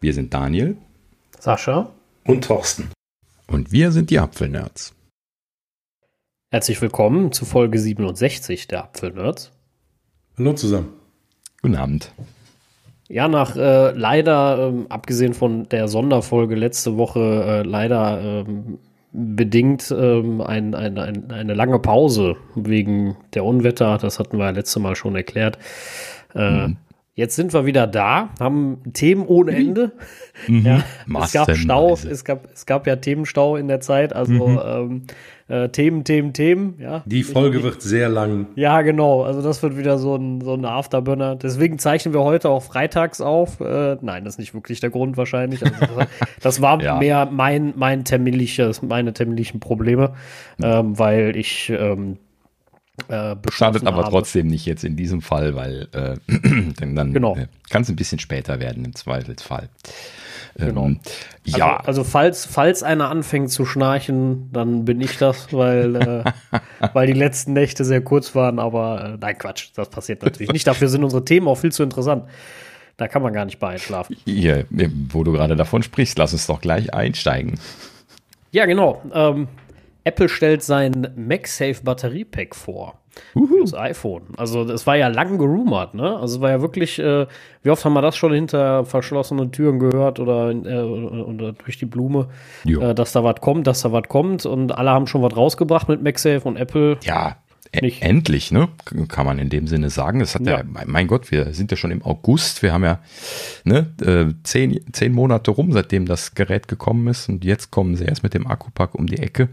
[0.00, 0.76] Wir sind Daniel.
[1.40, 1.90] Sascha.
[2.24, 2.90] Und Thorsten.
[3.48, 4.94] Und wir sind die Apfelnerds.
[6.52, 9.50] Herzlich willkommen zu Folge 67 der Apfelnerds.
[10.38, 10.92] Hallo zusammen.
[11.62, 12.12] Guten Abend.
[13.08, 18.78] Ja, nach äh, leider, ähm, abgesehen von der Sonderfolge letzte Woche, äh, leider ähm,
[19.12, 23.98] bedingt ähm, ein, ein, ein, eine lange Pause wegen der Unwetter.
[23.98, 25.58] Das hatten wir ja letzte Mal schon erklärt.
[26.36, 26.76] Äh, mhm.
[27.18, 29.58] Jetzt sind wir wieder da, haben Themen ohne mhm.
[29.58, 29.92] Ende.
[30.46, 30.64] Mhm.
[30.64, 30.84] Ja,
[31.24, 34.60] es gab Stau, es gab, es gab ja Themenstau in der Zeit, also mhm.
[34.64, 35.02] ähm,
[35.48, 36.74] äh, Themen, Themen, Themen.
[36.78, 37.02] Ja.
[37.06, 38.46] Die Folge wird sehr lang.
[38.54, 39.24] Ja, genau.
[39.24, 41.34] Also das wird wieder so ein, so ein Afterburner.
[41.34, 43.60] Deswegen zeichnen wir heute auch freitags auf.
[43.60, 45.60] Äh, nein, das ist nicht wirklich der Grund wahrscheinlich.
[45.64, 46.06] Also das,
[46.40, 46.98] das war ja.
[46.98, 50.12] mehr mein, mein terminliches, meine terminlichen Probleme,
[50.62, 52.18] ähm, weil ich ähm,
[53.08, 54.10] äh, Schadet aber habe.
[54.10, 56.16] trotzdem nicht jetzt in diesem Fall, weil äh,
[56.80, 57.36] dann, genau.
[57.36, 59.68] äh, kann es ein bisschen später werden im Zweifelsfall.
[60.56, 60.86] Genau.
[60.86, 61.00] Ähm,
[61.44, 61.76] ja.
[61.76, 66.24] Also, also, falls, falls einer anfängt zu schnarchen, dann bin ich das, weil, äh,
[66.92, 70.66] weil die letzten Nächte sehr kurz waren, aber äh, nein, Quatsch, das passiert natürlich nicht.
[70.66, 72.24] Dafür sind unsere Themen auch viel zu interessant.
[72.96, 74.16] Da kann man gar nicht bei einschlafen.
[74.24, 74.66] Hier,
[75.10, 77.60] wo du gerade davon sprichst, lass uns doch gleich einsteigen.
[78.50, 79.00] Ja, genau.
[79.14, 79.46] Ähm,
[80.08, 82.98] Apple stellt sein MagSafe Batteriepack vor.
[83.34, 83.60] Uhu.
[83.60, 84.22] Das iPhone.
[84.36, 86.16] Also, es war ja lang gerumort, ne?
[86.16, 87.26] Also, es war ja wirklich, äh,
[87.62, 91.86] wie oft haben wir das schon hinter verschlossenen Türen gehört oder, äh, oder durch die
[91.86, 92.28] Blume,
[92.64, 95.88] äh, dass da was kommt, dass da was kommt und alle haben schon was rausgebracht
[95.88, 96.96] mit MagSafe und Apple.
[97.02, 97.36] Ja,
[97.72, 98.02] e- nicht.
[98.02, 98.68] Endlich, ne?
[99.08, 100.20] Kann man in dem Sinne sagen.
[100.20, 100.58] Das hat ja.
[100.58, 100.64] ja.
[100.64, 102.62] mein Gott, wir sind ja schon im August.
[102.62, 103.00] Wir haben ja
[103.64, 107.28] ne, äh, zehn, zehn Monate rum, seitdem das Gerät gekommen ist.
[107.28, 109.48] Und jetzt kommen sie erst mit dem Akkupack um die Ecke.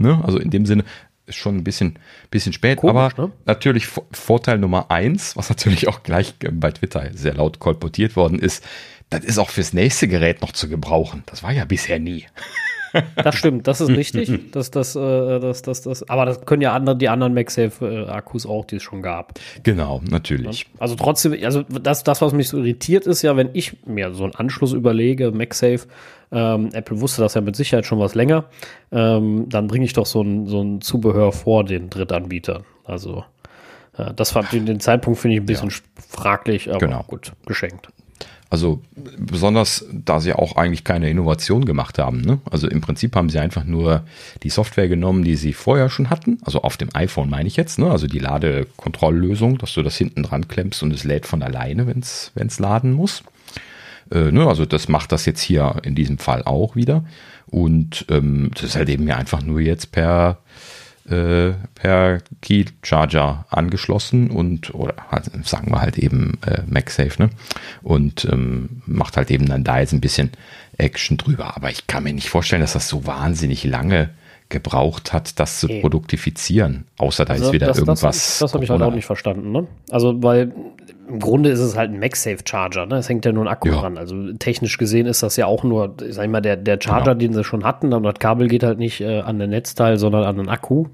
[0.00, 0.22] Ne?
[0.24, 0.84] Also in dem Sinne
[1.26, 1.98] ist schon ein bisschen,
[2.30, 3.32] bisschen spät, Komisch, aber ne?
[3.46, 8.64] natürlich Vorteil Nummer eins, was natürlich auch gleich bei Twitter sehr laut kolportiert worden ist,
[9.10, 11.22] das ist auch fürs nächste Gerät noch zu gebrauchen.
[11.26, 12.26] Das war ja bisher nie.
[13.16, 14.30] Das stimmt, das ist richtig.
[14.52, 18.64] Das, das, äh, das, das, das, aber das können ja andere, die anderen MagSafe-Akkus auch,
[18.64, 19.34] die es schon gab.
[19.62, 20.66] Genau, natürlich.
[20.78, 24.24] Also trotzdem, also das, das, was mich so irritiert, ist ja, wenn ich mir so
[24.24, 25.86] einen Anschluss überlege, MagSafe,
[26.32, 28.44] ähm, Apple wusste das ja mit Sicherheit schon was länger,
[28.92, 32.64] ähm, dann bringe ich doch so ein, so ein Zubehör vor den Drittanbietern.
[32.84, 33.24] Also
[33.96, 35.76] äh, das fand den Zeitpunkt finde ich ein bisschen ja.
[36.08, 37.02] fraglich, aber genau.
[37.06, 37.88] gut, geschenkt.
[38.48, 38.80] Also
[39.18, 42.20] besonders, da sie auch eigentlich keine Innovation gemacht haben.
[42.20, 42.38] Ne?
[42.48, 44.04] Also im Prinzip haben sie einfach nur
[44.44, 46.38] die Software genommen, die sie vorher schon hatten.
[46.44, 47.80] Also auf dem iPhone meine ich jetzt.
[47.80, 47.90] Ne?
[47.90, 51.98] Also die Ladekontrolllösung, dass du das hinten dran klemmst und es lädt von alleine, wenn
[51.98, 53.24] es laden muss.
[54.12, 54.46] Äh, ne?
[54.46, 57.04] Also das macht das jetzt hier in diesem Fall auch wieder.
[57.46, 60.38] Und ähm, das ist halt eben ja einfach nur jetzt per
[61.08, 67.30] äh, per Key Charger angeschlossen und oder halt, sagen wir halt eben äh, MagSafe, ne?
[67.82, 70.30] Und ähm, macht halt eben dann da jetzt ein bisschen
[70.78, 71.56] Action drüber.
[71.56, 74.10] Aber ich kann mir nicht vorstellen, dass das so wahnsinnig lange
[74.48, 75.80] gebraucht hat, das zu okay.
[75.80, 76.86] produktifizieren.
[76.98, 78.00] Außer da also ist wieder das, irgendwas.
[78.00, 79.50] Das, das habe ich halt auch nicht verstanden.
[79.50, 79.66] Ne?
[79.90, 80.52] Also, weil
[81.08, 82.86] im Grunde ist es halt ein MagSafe-Charger.
[82.86, 82.96] Ne?
[82.96, 83.80] Es hängt ja nur ein Akku ja.
[83.80, 83.98] dran.
[83.98, 87.18] Also technisch gesehen ist das ja auch nur, sag ich mal, der, der Charger, genau.
[87.18, 87.92] den sie schon hatten.
[87.92, 90.86] Und das Kabel geht halt nicht äh, an den Netzteil, sondern an den Akku.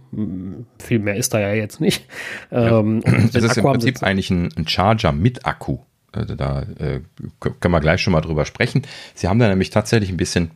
[0.79, 2.07] Viel mehr ist da ja jetzt nicht.
[2.51, 2.81] Ja.
[2.81, 3.03] Ähm,
[3.33, 5.79] das ist Akku im Prinzip eigentlich ein, ein Charger mit Akku.
[6.12, 7.01] Also da äh,
[7.41, 8.83] können wir gleich schon mal drüber sprechen.
[9.15, 10.51] Sie haben da nämlich tatsächlich ein bisschen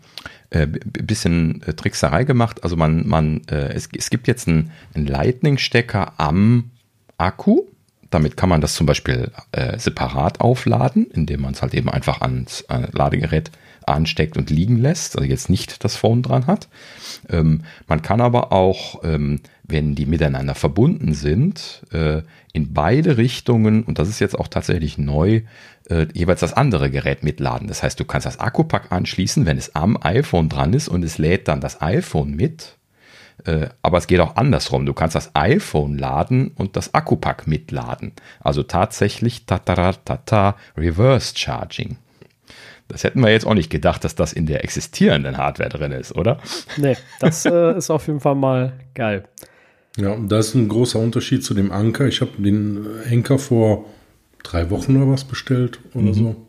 [0.51, 2.63] äh, bisschen äh, Trickserei gemacht.
[2.63, 6.71] Also man, man, äh, es, es gibt jetzt einen, einen Lightning-Stecker am
[7.19, 7.63] Akku.
[8.11, 12.21] Damit kann man das zum Beispiel äh, separat aufladen, indem man es halt eben einfach
[12.21, 13.51] ans äh, Ladegerät
[13.87, 16.69] ansteckt und liegen lässt, also jetzt nicht das Phone dran hat.
[17.29, 23.85] Ähm, man kann aber auch, ähm, wenn die miteinander verbunden sind, äh, in beide Richtungen,
[23.85, 25.43] und das ist jetzt auch tatsächlich neu,
[25.89, 27.69] äh, jeweils das andere Gerät mitladen.
[27.69, 31.19] Das heißt, du kannst das Akkupack anschließen, wenn es am iPhone dran ist und es
[31.19, 32.77] lädt dann das iPhone mit.
[33.45, 34.87] Äh, aber es geht auch andersrum.
[34.87, 38.13] Du kannst das iPhone laden und das Akkupack mitladen.
[38.41, 41.99] Also tatsächlich tataratata Reverse Charging.
[42.89, 46.15] Das hätten wir jetzt auch nicht gedacht, dass das in der existierenden Hardware drin ist,
[46.15, 46.39] oder?
[46.77, 49.25] Nee, das äh, ist auf jeden Fall mal geil.
[49.97, 52.07] Ja, das ist ein großer Unterschied zu dem Anker.
[52.07, 53.87] Ich habe den Anker vor
[54.47, 56.15] drei Wochen oder was bestellt oder mhm.
[56.15, 56.47] so.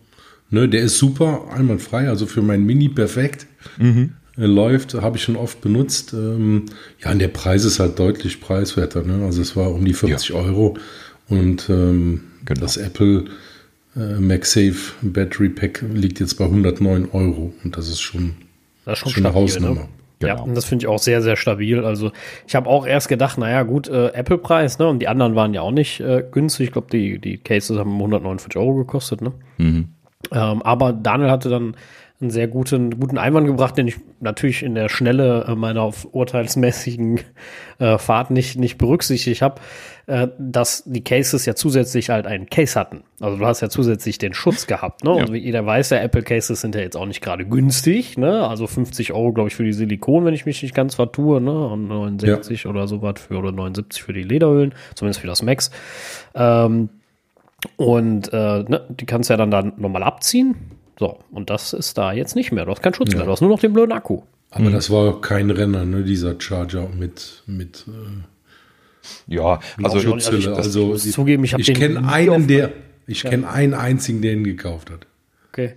[0.50, 3.48] Ne, der ist super, einwandfrei, also für mein Mini perfekt.
[3.78, 4.14] Mhm.
[4.38, 6.14] Läuft, habe ich schon oft benutzt.
[6.14, 6.66] Ähm,
[7.04, 9.02] ja, und der Preis ist halt deutlich preiswerter.
[9.04, 9.26] Ne?
[9.26, 10.36] Also es war um die 40 ja.
[10.36, 10.78] Euro.
[11.28, 12.62] Und ähm, genau.
[12.62, 13.26] das Apple
[13.96, 17.54] äh, MagSafe Battery Pack liegt jetzt bei 109 Euro.
[17.64, 18.36] Und das ist schon,
[18.86, 19.82] das ist schon, schon eine Hausnummer.
[19.82, 19.90] Ne?
[20.20, 20.36] Genau.
[20.36, 21.84] Ja, und das finde ich auch sehr, sehr stabil.
[21.84, 22.12] Also
[22.48, 24.88] ich habe auch erst gedacht, naja gut, äh, Apple-Preis, ne?
[24.88, 26.68] Und die anderen waren ja auch nicht äh, günstig.
[26.68, 29.34] Ich glaube, die, die Cases haben 149 Euro gekostet, ne?
[29.58, 29.90] Mhm.
[30.32, 31.76] Ähm, aber Daniel hatte dann
[32.20, 37.20] einen sehr guten, guten Einwand gebracht, den ich natürlich in der Schnelle äh, meiner urteilsmäßigen
[37.80, 39.62] äh, Fahrt nicht, nicht berücksichtigt habe,
[40.08, 43.04] äh, dass die Cases ja zusätzlich halt einen Case hatten.
[43.20, 45.04] Also du hast ja zusätzlich den Schutz gehabt.
[45.04, 45.12] Ne?
[45.12, 45.16] Ja.
[45.18, 48.18] Und wie jeder weiß, ja, Apple Cases sind ja jetzt auch nicht gerade günstig.
[48.18, 48.48] Ne?
[48.48, 51.40] Also 50 Euro, glaube ich, für die Silikon, wenn ich mich nicht ganz vertue.
[51.40, 51.68] Ne?
[51.68, 52.70] Und 69 ja.
[52.72, 55.70] oder so was für, oder 79 für die Lederhüllen, zumindest für das Max.
[56.34, 56.90] Ähm,
[57.76, 61.98] und äh, ne, die kannst du ja dann, dann nochmal abziehen so, und das ist
[61.98, 62.66] da jetzt nicht mehr.
[62.66, 63.18] Du hast keinen Schutz ja.
[63.18, 64.22] mehr, du hast nur noch den blöden Akku.
[64.50, 64.74] Aber mhm.
[64.74, 70.56] das war kein Renner, ne, dieser Charger mit, mit äh, ja, also, Schutzhülle.
[70.56, 72.72] Also, ich, zugeben, ich, ich kenne einen, der,
[73.06, 73.30] ich ja.
[73.30, 75.06] kenne einen einzigen, der ihn gekauft hat.
[75.50, 75.76] Okay.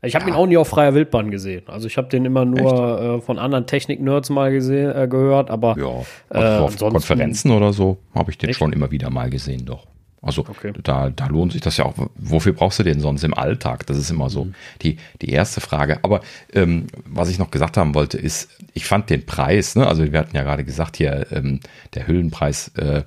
[0.00, 0.30] Ich habe ja.
[0.30, 1.62] ihn auch nie auf freier Wildbahn gesehen.
[1.66, 5.76] Also ich habe den immer nur äh, von anderen Technik-Nerds mal gesehen, äh, gehört, aber
[5.76, 8.60] ja, äh, auf Konferenzen oder so habe ich den echt?
[8.60, 9.86] schon immer wieder mal gesehen, doch.
[10.20, 10.72] Also okay.
[10.82, 11.94] da, da lohnt sich das ja auch.
[12.16, 13.86] Wofür brauchst du den sonst im Alltag?
[13.86, 14.54] Das ist immer so mhm.
[14.82, 16.02] die, die erste Frage.
[16.02, 16.22] Aber
[16.52, 19.86] ähm, was ich noch gesagt haben wollte, ist, ich fand den Preis, ne?
[19.86, 21.60] also wir hatten ja gerade gesagt, hier ähm,
[21.94, 23.04] der Hüllenpreis äh,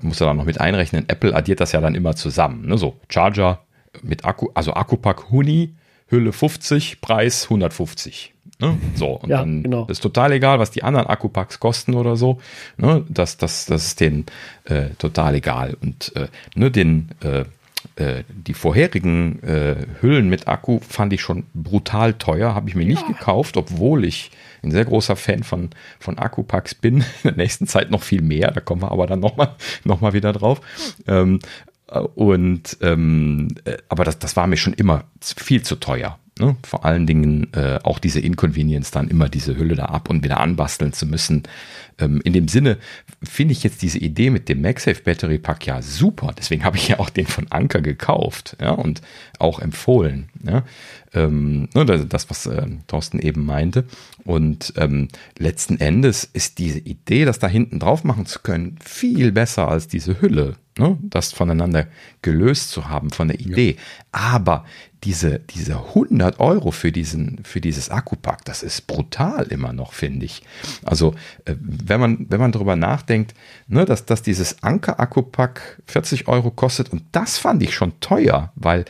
[0.00, 1.08] muss er da noch mit einrechnen.
[1.08, 2.68] Apple addiert das ja dann immer zusammen.
[2.68, 2.78] Ne?
[2.78, 3.60] So Charger
[4.02, 5.74] mit Akku, also Akkupack Huni,
[6.08, 8.35] Hülle 50, Preis 150.
[8.58, 8.78] Ne?
[8.94, 9.86] So, und ja, dann genau.
[9.86, 12.38] ist total egal, was die anderen Akkupacks kosten oder so.
[12.78, 13.04] Ne?
[13.08, 14.26] Das, das, das ist denen
[14.64, 15.76] äh, total egal.
[15.82, 17.40] Und äh, ne, den, äh,
[17.96, 22.84] äh die vorherigen äh, Hüllen mit Akku fand ich schon brutal teuer, habe ich mir
[22.84, 22.88] ja.
[22.88, 24.30] nicht gekauft, obwohl ich
[24.62, 25.70] ein sehr großer Fan von,
[26.00, 26.96] von Akkupacks bin.
[27.22, 29.54] In der nächsten Zeit noch viel mehr, da kommen wir aber dann nochmal
[29.84, 30.62] noch mal wieder drauf.
[31.06, 31.40] Ähm,
[32.14, 36.18] und ähm, äh, aber das, das war mir schon immer viel zu teuer.
[36.38, 36.54] Ne?
[36.64, 40.38] Vor allen Dingen äh, auch diese Inconvenience, dann immer diese Hülle da ab und wieder
[40.38, 41.44] anbasteln zu müssen.
[41.98, 42.76] Ähm, in dem Sinne
[43.22, 46.34] finde ich jetzt diese Idee mit dem MagSafe Battery Pack ja super.
[46.36, 49.00] Deswegen habe ich ja auch den von Anker gekauft ja, und
[49.38, 50.28] auch empfohlen.
[50.46, 50.64] Ja?
[51.12, 53.84] Ähm, ne, das, was äh, Thorsten eben meinte.
[54.24, 55.08] Und ähm,
[55.38, 59.88] letzten Endes ist diese Idee, das da hinten drauf machen zu können, viel besser als
[59.88, 61.86] diese Hülle ne, das voneinander
[62.22, 63.76] gelöst zu haben von der Idee.
[63.76, 63.82] Ja.
[64.12, 64.64] Aber
[65.04, 70.24] diese, diese 100 Euro für, diesen, für dieses Akkupack, das ist brutal immer noch, finde
[70.24, 70.42] ich.
[70.84, 71.14] Also,
[71.44, 73.34] äh, wenn man, wenn man darüber nachdenkt,
[73.68, 78.84] ne, dass, dass dieses Anker-Akkupack 40 Euro kostet und das fand ich schon teuer, weil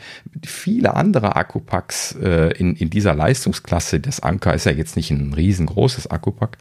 [0.45, 5.33] viele andere Akkupacks äh, in, in dieser Leistungsklasse, das Anker ist ja jetzt nicht ein
[5.33, 6.57] riesengroßes Akkupack,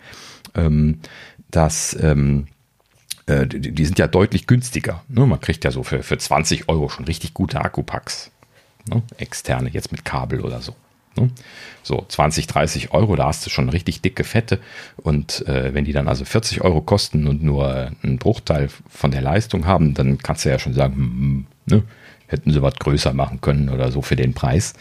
[0.55, 1.01] ähm,
[1.51, 2.47] dass, ähm,
[3.27, 5.03] äh, die, die, sind ja deutlich günstiger.
[5.09, 5.27] Ne?
[5.27, 8.31] Man kriegt ja so für, für 20 Euro schon richtig gute Akkupacks.
[8.89, 9.03] Ne?
[9.19, 10.77] Externe, jetzt mit Kabel oder so.
[11.17, 11.31] Ne?
[11.83, 14.61] So 20, 30 Euro, da hast du schon richtig dicke Fette.
[14.97, 19.23] Und äh, wenn die dann also 40 Euro kosten und nur einen Bruchteil von der
[19.23, 21.83] Leistung haben, dann kannst du ja schon sagen, hm, hm ne?
[22.27, 24.75] Hätten sie was größer machen können oder so für den Preis.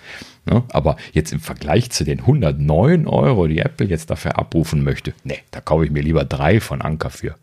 [0.45, 0.63] Ne?
[0.69, 5.37] Aber jetzt im Vergleich zu den 109 Euro, die Apple jetzt dafür abrufen möchte, ne,
[5.51, 7.35] da kaufe ich mir lieber drei von Anker für.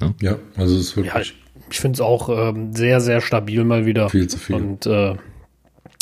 [0.00, 0.14] Ne?
[0.20, 1.14] Ja, also es ist wirklich.
[1.14, 1.34] Ja,
[1.70, 4.08] ich finde es auch ähm, sehr, sehr stabil mal wieder.
[4.08, 4.56] Viel zu viel.
[4.56, 5.14] Und äh,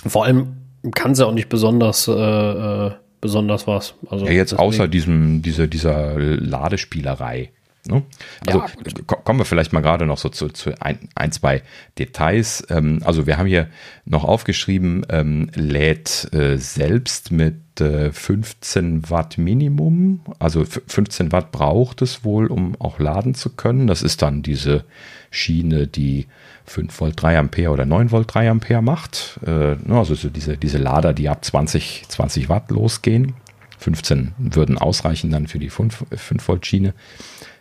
[0.06, 0.56] vor allem
[0.94, 3.94] kann es ja auch nicht besonders, äh, äh, besonders was.
[4.10, 7.50] Also ja, jetzt außer diesem, dieser, dieser Ladespielerei.
[7.86, 8.02] Ne?
[8.46, 8.66] Also ja,
[9.02, 11.62] kommen wir vielleicht mal gerade noch so zu, zu ein, ein, zwei
[11.98, 12.66] Details.
[12.70, 13.68] Ähm, also wir haben hier
[14.06, 20.20] noch aufgeschrieben, ähm, lädt äh, selbst mit äh, 15 Watt Minimum.
[20.38, 23.86] Also 15 Watt braucht es wohl, um auch laden zu können.
[23.86, 24.84] Das ist dann diese
[25.30, 26.26] Schiene, die
[26.64, 29.38] 5 Volt 3 Ampere oder 9 Volt 3 Ampere macht.
[29.46, 33.34] Äh, ne, also so diese, diese Lader, die ab 20, 20 Watt losgehen.
[33.78, 36.94] 15 würden ausreichen dann für die 5, 5 Volt Schiene.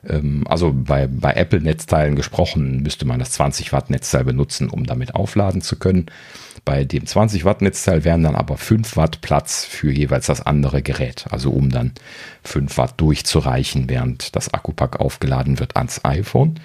[0.07, 4.85] Ähm, also bei, bei Apple Netzteilen gesprochen, müsste man das 20 Watt Netzteil benutzen, um
[4.85, 6.07] damit aufladen zu können.
[6.65, 10.81] Bei dem 20 Watt Netzteil wären dann aber 5 Watt Platz für jeweils das andere
[10.81, 11.25] Gerät.
[11.29, 11.91] Also um dann
[12.43, 16.59] 5 Watt durchzureichen, während das Akkupack aufgeladen wird ans iPhone.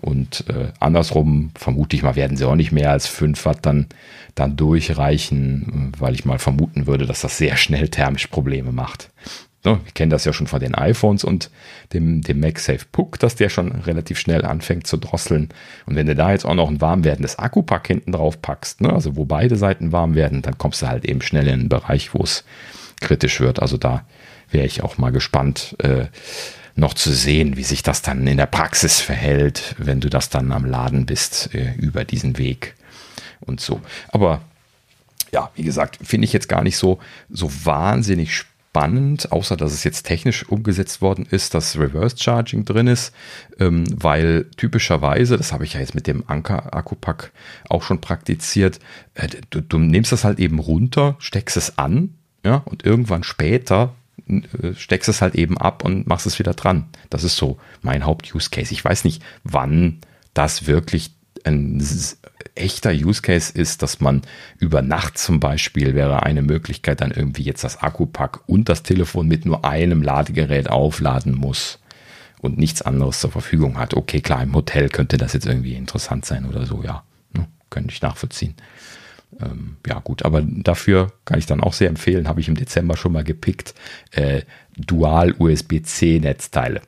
[0.00, 3.86] Und äh, andersrum vermute ich mal, werden sie auch nicht mehr als 5 Watt dann,
[4.34, 9.10] dann durchreichen, weil ich mal vermuten würde, dass das sehr schnell thermisch Probleme macht.
[9.64, 11.50] Ne, wir kennen das ja schon von den iPhones und
[11.92, 15.48] dem, dem MagSafe Puck, dass der schon relativ schnell anfängt zu drosseln.
[15.84, 18.92] Und wenn du da jetzt auch noch ein warm werdendes Akkupack hinten drauf packst, ne,
[18.92, 22.14] also wo beide Seiten warm werden, dann kommst du halt eben schnell in einen Bereich,
[22.14, 22.44] wo es
[23.00, 23.60] kritisch wird.
[23.60, 24.04] Also da
[24.48, 26.06] wäre ich auch mal gespannt, äh,
[26.76, 30.52] noch zu sehen, wie sich das dann in der Praxis verhält, wenn du das dann
[30.52, 32.76] am Laden bist äh, über diesen Weg
[33.40, 33.80] und so.
[34.10, 34.40] Aber
[35.32, 39.72] ja, wie gesagt, finde ich jetzt gar nicht so, so wahnsinnig spannend spannend, außer dass
[39.72, 43.12] es jetzt technisch umgesetzt worden ist, dass Reverse Charging drin ist,
[43.58, 47.32] ähm, weil typischerweise, das habe ich ja jetzt mit dem Anker Akkupack
[47.68, 48.78] auch schon praktiziert,
[49.14, 53.96] äh, du, du nimmst das halt eben runter, steckst es an, ja, und irgendwann später
[54.28, 56.86] äh, steckst es halt eben ab und machst es wieder dran.
[57.10, 58.72] Das ist so mein Haupt-Use-Case.
[58.72, 59.98] Ich weiß nicht, wann
[60.34, 61.82] das wirklich ein
[62.54, 64.22] echter Use Case ist, dass man
[64.58, 69.28] über Nacht zum Beispiel wäre eine Möglichkeit, dann irgendwie jetzt das Akkupack und das Telefon
[69.28, 71.78] mit nur einem Ladegerät aufladen muss
[72.40, 73.94] und nichts anderes zur Verfügung hat.
[73.94, 77.04] Okay, klar, im Hotel könnte das jetzt irgendwie interessant sein oder so, ja.
[77.32, 78.54] Ne, könnte ich nachvollziehen.
[79.40, 82.96] Ähm, ja, gut, aber dafür kann ich dann auch sehr empfehlen, habe ich im Dezember
[82.96, 83.74] schon mal gepickt,
[84.12, 84.42] äh,
[84.76, 86.80] Dual USB-C Netzteile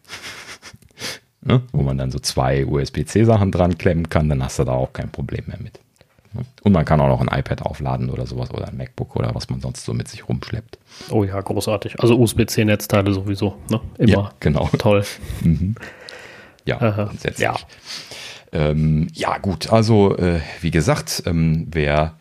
[1.43, 1.63] ne?
[1.73, 5.11] wo man dann so zwei USB-C-Sachen dran klemmen kann, dann hast du da auch kein
[5.11, 5.81] Problem mehr mit.
[6.33, 6.43] Ne?
[6.63, 9.49] Und man kann auch noch ein iPad aufladen oder sowas oder ein MacBook oder was
[9.51, 10.79] man sonst so mit sich rumschleppt.
[11.11, 12.01] Oh ja, großartig.
[12.01, 13.57] Also USB-C-Netzteile sowieso.
[13.69, 13.81] Ne?
[13.99, 14.11] Immer.
[14.11, 14.69] Ja, genau.
[14.79, 15.05] Toll.
[15.43, 15.75] Mhm.
[16.67, 17.41] Ja, grundsätzlich.
[17.43, 17.57] Ja.
[18.53, 19.73] Ähm, ja, gut.
[19.73, 22.17] Also, äh, wie gesagt, ähm, wer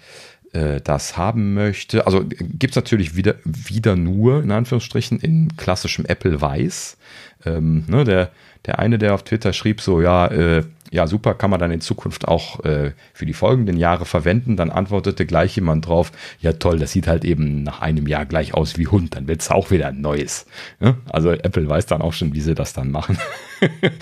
[0.54, 6.06] äh, das haben möchte, also gibt es natürlich wieder, wieder nur, in Anführungsstrichen, in klassischem
[6.06, 6.98] Apple Weiß.
[7.46, 8.32] Ähm, ne, der
[8.66, 11.82] der eine, der auf Twitter schrieb so, ja, äh, ja, super, kann man dann in
[11.82, 14.58] Zukunft auch äh, für die folgenden Jahre verwenden.
[14.58, 18.54] Dann antwortete gleich jemand drauf, ja toll, das sieht halt eben nach einem Jahr gleich
[18.54, 20.48] aus wie Hund, dann wird es auch wieder ein neues.
[20.80, 20.98] Ja?
[21.10, 23.18] Also Apple weiß dann auch schon, wie sie das dann machen.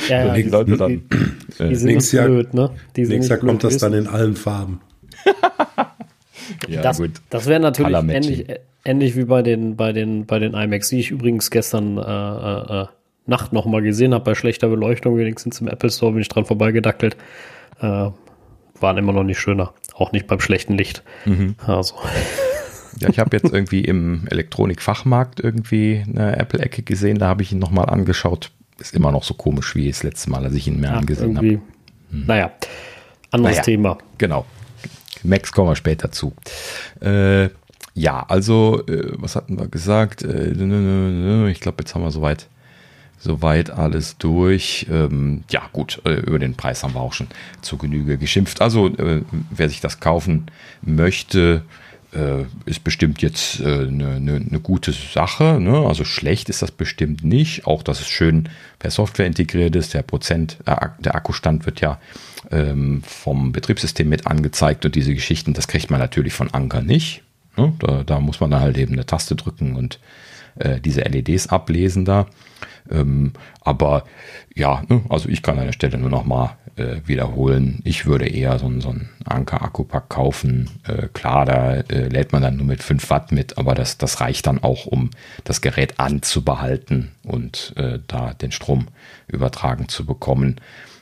[0.08, 2.72] Ja, ja die, Leute dann, die, äh, die sind nächstes Jahr, blöd, ne?
[2.96, 4.80] Die nächstes Jahr kommt das dann in allen Farben.
[6.70, 7.12] ja, das, gut.
[7.30, 8.46] Das wäre natürlich ähnlich,
[8.86, 12.84] ähnlich wie bei den, bei den, bei den iMacs, die ich übrigens gestern äh, äh,
[12.84, 12.86] äh
[13.28, 16.46] Nacht noch mal gesehen habe, bei schlechter Beleuchtung, wenigstens im Apple Store bin ich dran
[16.46, 17.18] vorbeigedackelt.
[17.82, 18.10] Äh,
[18.80, 19.74] waren immer noch nicht schöner.
[19.94, 21.04] Auch nicht beim schlechten Licht.
[21.26, 21.56] Mhm.
[21.66, 21.96] Also.
[23.00, 27.60] Ja, ich habe jetzt irgendwie im Elektronikfachmarkt irgendwie eine Apple-Ecke gesehen, da habe ich ihn
[27.60, 28.52] nochmal angeschaut.
[28.80, 31.38] Ist immer noch so komisch wie das letzte Mal, als ich ihn mir ja, angesehen
[31.38, 31.48] habe.
[31.48, 31.62] Hm.
[32.10, 32.52] Naja,
[33.30, 33.98] anderes naja, Thema.
[34.18, 34.46] Genau.
[35.24, 36.34] Max kommen wir später zu.
[37.02, 37.50] Äh,
[37.94, 40.24] ja, also, äh, was hatten wir gesagt?
[40.24, 42.48] Äh, ich glaube, jetzt haben wir soweit
[43.20, 44.88] Soweit alles durch.
[44.92, 47.28] Ähm, ja, gut, äh, über den Preis haben wir auch schon
[47.62, 48.62] zu Genüge geschimpft.
[48.62, 50.46] Also, äh, wer sich das kaufen
[50.82, 51.64] möchte,
[52.14, 55.60] äh, ist bestimmt jetzt eine äh, ne, ne gute Sache.
[55.60, 55.86] Ne?
[55.86, 57.68] Also schlecht ist das bestimmt nicht.
[57.68, 59.94] Auch, dass es schön per Software integriert ist.
[59.94, 62.00] Der Prozent, äh, der Akkustand wird ja
[62.52, 67.24] ähm, vom Betriebssystem mit angezeigt und diese Geschichten, das kriegt man natürlich von Anker nicht.
[67.58, 67.74] Ne?
[67.80, 70.00] Da, da, muss man dann halt eben eine Taste drücken und
[70.60, 72.28] äh, diese LEDs ablesen da.
[72.92, 74.04] Ähm, aber
[74.56, 77.82] ja, ne, also ich kann an der Stelle nur noch mal äh, wiederholen.
[77.84, 80.70] Ich würde eher so, so einen Anker-Akkupack kaufen.
[80.88, 84.22] Äh, klar, da äh, lädt man dann nur mit 5 Watt mit, aber das, das
[84.22, 85.10] reicht dann auch, um
[85.44, 88.88] das Gerät anzubehalten und äh, da den Strom
[89.28, 90.62] übertragen zu bekommen.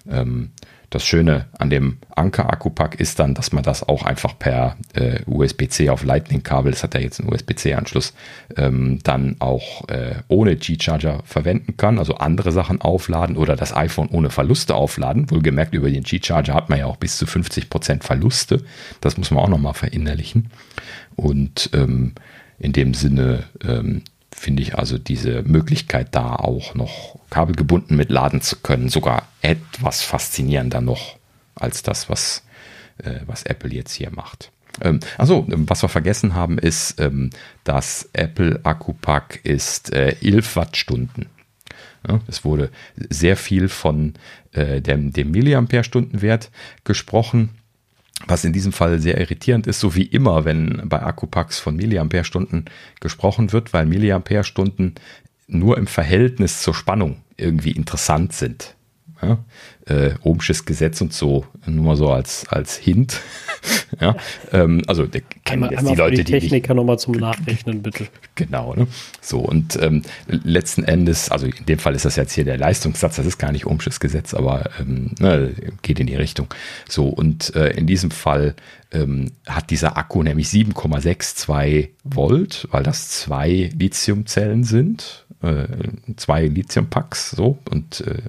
[0.09, 0.51] Ähm,
[0.95, 5.89] das Schöne an dem Anker-Akkupack ist dann, dass man das auch einfach per äh, USB-C
[5.89, 8.13] auf Lightning-Kabel, das hat ja jetzt einen USB-C-Anschluss,
[8.55, 14.07] ähm, dann auch äh, ohne G-Charger verwenden kann, also andere Sachen aufladen oder das iPhone
[14.07, 15.29] ohne Verluste aufladen.
[15.29, 18.63] Wohlgemerkt, über den G-Charger hat man ja auch bis zu 50% Verluste.
[19.01, 20.49] Das muss man auch nochmal verinnerlichen.
[21.17, 22.13] Und ähm,
[22.57, 28.39] in dem Sinne ähm, finde ich also diese Möglichkeit da auch noch kabelgebunden mit laden
[28.39, 31.17] zu können, sogar etwas faszinierender noch
[31.53, 32.45] als das, was,
[33.03, 34.51] äh, was Apple jetzt hier macht.
[34.79, 37.31] Ähm, also, was wir vergessen haben, ist, ähm,
[37.65, 41.25] das Apple Akkupack ist äh, 11 Wattstunden.
[42.07, 44.13] Ja, es wurde sehr viel von
[44.53, 46.51] äh, dem, dem Milliampere-Stundenwert
[46.85, 47.49] gesprochen.
[48.27, 52.63] Was in diesem Fall sehr irritierend ist, so wie immer, wenn bei Akkupacks von Milliampere-Stunden
[53.01, 54.95] gesprochen wird, weil Milliampere-Stunden
[55.47, 58.75] nur im Verhältnis zur Spannung irgendwie interessant sind.
[59.21, 59.37] Ja?
[59.85, 63.21] Äh, Ohmsches Gesetz und so, nur mal so als, als Hint.
[63.99, 64.15] ja?
[64.51, 66.31] Ähm, also der kennen einmal, jetzt einmal die Leute, die.
[66.31, 68.07] Techniker nochmal zum Nachrechnen, bitte.
[68.35, 68.87] Genau, ne?
[69.21, 73.15] So, und ähm, letzten Endes, also in dem Fall ist das jetzt hier der Leistungssatz,
[73.15, 76.47] das ist gar nicht Ohmsches Gesetz, aber ähm, ne, geht in die Richtung.
[76.89, 78.55] So, und äh, in diesem Fall
[78.91, 85.67] ähm, hat dieser Akku nämlich 7,62 Volt, weil das zwei Lithiumzellen sind, äh,
[86.15, 88.21] zwei Lithiumpacks, so, und äh,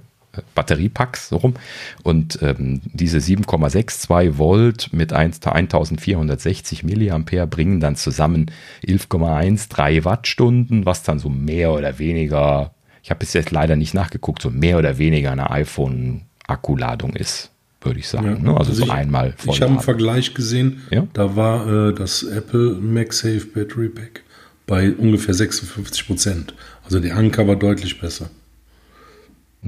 [0.54, 1.54] Batteriepacks, so rum.
[2.02, 8.50] Und ähm, diese 7,62 Volt mit 1460 Milliampere bringen dann zusammen
[8.86, 12.72] 11,13 Wattstunden, was dann so mehr oder weniger,
[13.02, 17.50] ich habe bis jetzt leider nicht nachgeguckt, so mehr oder weniger eine iPhone-Akkuladung ist
[17.82, 18.26] würde ich sagen.
[18.26, 18.32] Ja.
[18.32, 18.48] Ne?
[18.50, 20.82] Also, also, so ich, einmal Ich habe einen Vergleich gesehen.
[20.90, 21.06] Ja?
[21.12, 24.24] Da war äh, das Apple MagSafe Battery Pack
[24.66, 26.54] bei ungefähr 56 Prozent.
[26.86, 28.30] Also der Anker war deutlich besser.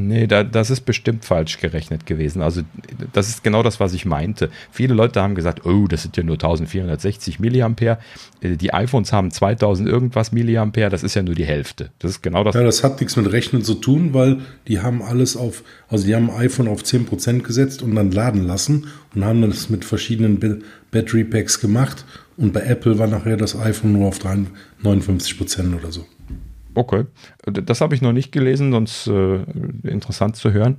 [0.01, 2.41] Nee, da, das ist bestimmt falsch gerechnet gewesen.
[2.41, 2.63] Also
[3.13, 4.49] das ist genau das, was ich meinte.
[4.71, 7.99] Viele Leute haben gesagt, oh, das sind ja nur 1460 Milliampere.
[8.41, 11.91] Äh, die iPhones haben 2000 irgendwas Milliampere, das ist ja nur die Hälfte.
[11.99, 12.55] Das ist genau das.
[12.55, 16.15] Ja, das hat nichts mit Rechnen zu tun, weil die haben alles auf, also die
[16.15, 21.25] haben iPhone auf 10% gesetzt und dann laden lassen und haben das mit verschiedenen Battery
[21.25, 22.05] Packs gemacht.
[22.37, 26.07] Und bei Apple war nachher das iPhone nur auf 59% oder so.
[26.78, 27.06] Okay,
[27.44, 29.40] das habe ich noch nicht gelesen, sonst äh,
[29.82, 30.76] interessant zu hören.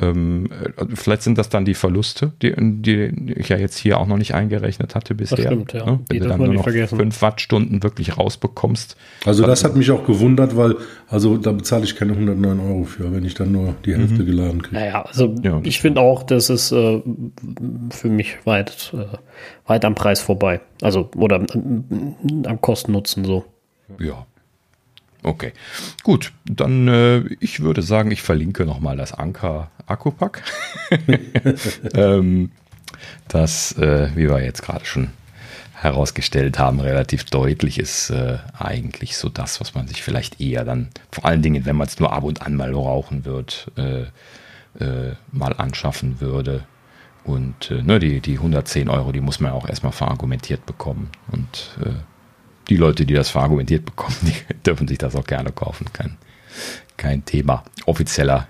[0.00, 4.06] Ähm, äh, vielleicht sind das dann die Verluste, die, die ich ja jetzt hier auch
[4.06, 5.38] noch nicht eingerechnet hatte bisher.
[5.38, 5.84] Das stimmt, ja.
[5.84, 5.98] Ne?
[6.06, 6.98] Wenn die du dann nur noch vergessen.
[6.98, 8.96] fünf Wattstunden wirklich rausbekommst.
[9.24, 10.76] Also das hat mich auch gewundert, weil
[11.08, 14.26] also da bezahle ich keine 109 Euro für, wenn ich dann nur die Hälfte mhm.
[14.26, 14.76] geladen kriege.
[14.76, 17.02] Naja, also ja, ich finde auch, das ist äh,
[17.90, 19.16] für mich weit, äh,
[19.66, 20.60] weit am Preis vorbei.
[20.80, 23.44] Also oder am Kosten-Nutzen so.
[23.98, 24.24] Ja,
[25.22, 25.52] Okay,
[26.02, 30.42] gut, dann äh, ich würde sagen, ich verlinke nochmal das Anker Akkupack.
[31.94, 32.50] ähm,
[33.28, 35.10] das, äh, wie wir jetzt gerade schon
[35.74, 40.88] herausgestellt haben, relativ deutlich ist äh, eigentlich so das, was man sich vielleicht eher dann,
[41.10, 44.02] vor allen Dingen, wenn man es nur ab und an mal rauchen wird, äh,
[44.82, 46.64] äh, mal anschaffen würde.
[47.24, 51.10] Und äh, ne, die, die 110 Euro, die muss man auch erstmal verargumentiert bekommen.
[51.32, 51.76] Und
[52.70, 55.86] die Leute, die das verargumentiert bekommen, die dürfen sich das auch gerne kaufen.
[55.92, 56.16] Kein,
[56.96, 57.64] kein Thema.
[57.84, 58.46] Offizieller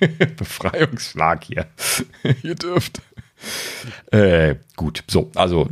[0.36, 1.66] Befreiungsschlag hier.
[2.42, 3.00] Ihr dürft.
[4.10, 5.68] Äh, gut, so, also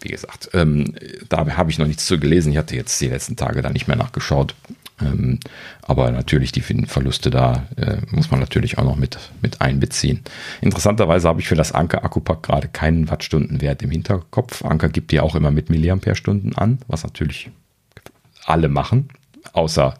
[0.00, 0.94] wie gesagt, ähm,
[1.28, 2.52] da habe ich noch nichts zu gelesen.
[2.52, 4.54] Ich hatte jetzt die letzten Tage da nicht mehr nachgeschaut.
[5.00, 5.40] Ähm,
[5.82, 10.20] aber natürlich die Verluste da äh, muss man natürlich auch noch mit, mit einbeziehen.
[10.60, 14.64] Interessanterweise habe ich für das Anker Akkupack gerade keinen Wattstundenwert im Hinterkopf.
[14.64, 17.50] Anker gibt ja auch immer mit Milliampere-Stunden an, was natürlich
[18.44, 19.08] alle machen,
[19.52, 19.94] außer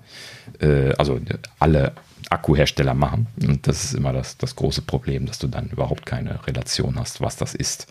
[0.60, 1.20] äh, also
[1.58, 1.92] alle
[2.28, 3.26] Akkuhersteller machen.
[3.42, 7.20] Und das ist immer das, das große Problem, dass du dann überhaupt keine Relation hast,
[7.20, 7.88] was das ist,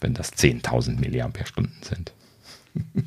[0.00, 2.12] wenn das 10.000 Milliampere-Stunden sind.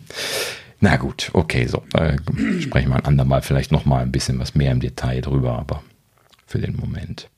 [0.80, 1.84] Na gut, okay, so.
[1.94, 2.18] Äh,
[2.62, 5.84] sprechen wir ein andermal vielleicht nochmal ein bisschen was mehr im Detail drüber, aber
[6.46, 7.30] für den Moment.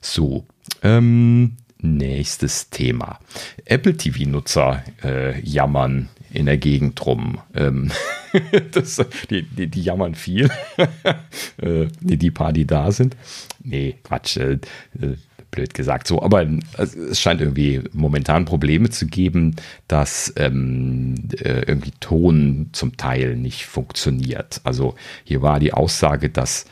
[0.00, 0.46] So,
[0.82, 3.20] ähm, nächstes Thema.
[3.64, 7.40] Apple TV-Nutzer äh, jammern in der Gegend rum.
[7.54, 7.90] Ähm,
[8.72, 10.50] das, die, die, die, jammern viel.
[11.56, 13.16] äh, die, die paar, die da sind.
[13.62, 14.36] Nee, Quatsch.
[14.36, 14.58] Äh,
[15.00, 15.16] äh
[15.50, 19.56] blöd gesagt so, aber es scheint irgendwie momentan Probleme zu geben,
[19.86, 24.60] dass ähm, äh, irgendwie Ton zum Teil nicht funktioniert.
[24.64, 26.66] Also hier war die Aussage, dass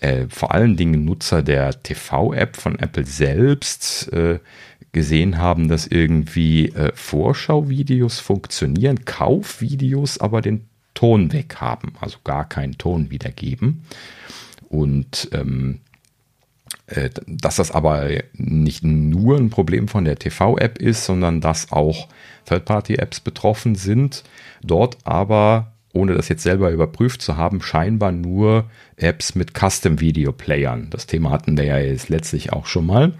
[0.00, 4.38] äh, vor allen Dingen Nutzer der TV-App von Apple selbst äh,
[4.92, 12.48] gesehen haben, dass irgendwie äh, Vorschauvideos funktionieren, Kaufvideos aber den Ton weg haben, also gar
[12.48, 13.84] keinen Ton wiedergeben.
[14.68, 15.91] Und ähm, äh,
[17.26, 22.08] dass das aber nicht nur ein Problem von der TV-App ist, sondern dass auch
[22.46, 24.24] Third-Party-Apps betroffen sind.
[24.62, 30.88] Dort aber, ohne das jetzt selber überprüft zu haben, scheinbar nur Apps mit Custom-Video-Playern.
[30.90, 33.14] Das Thema hatten wir ja jetzt letztlich auch schon mal.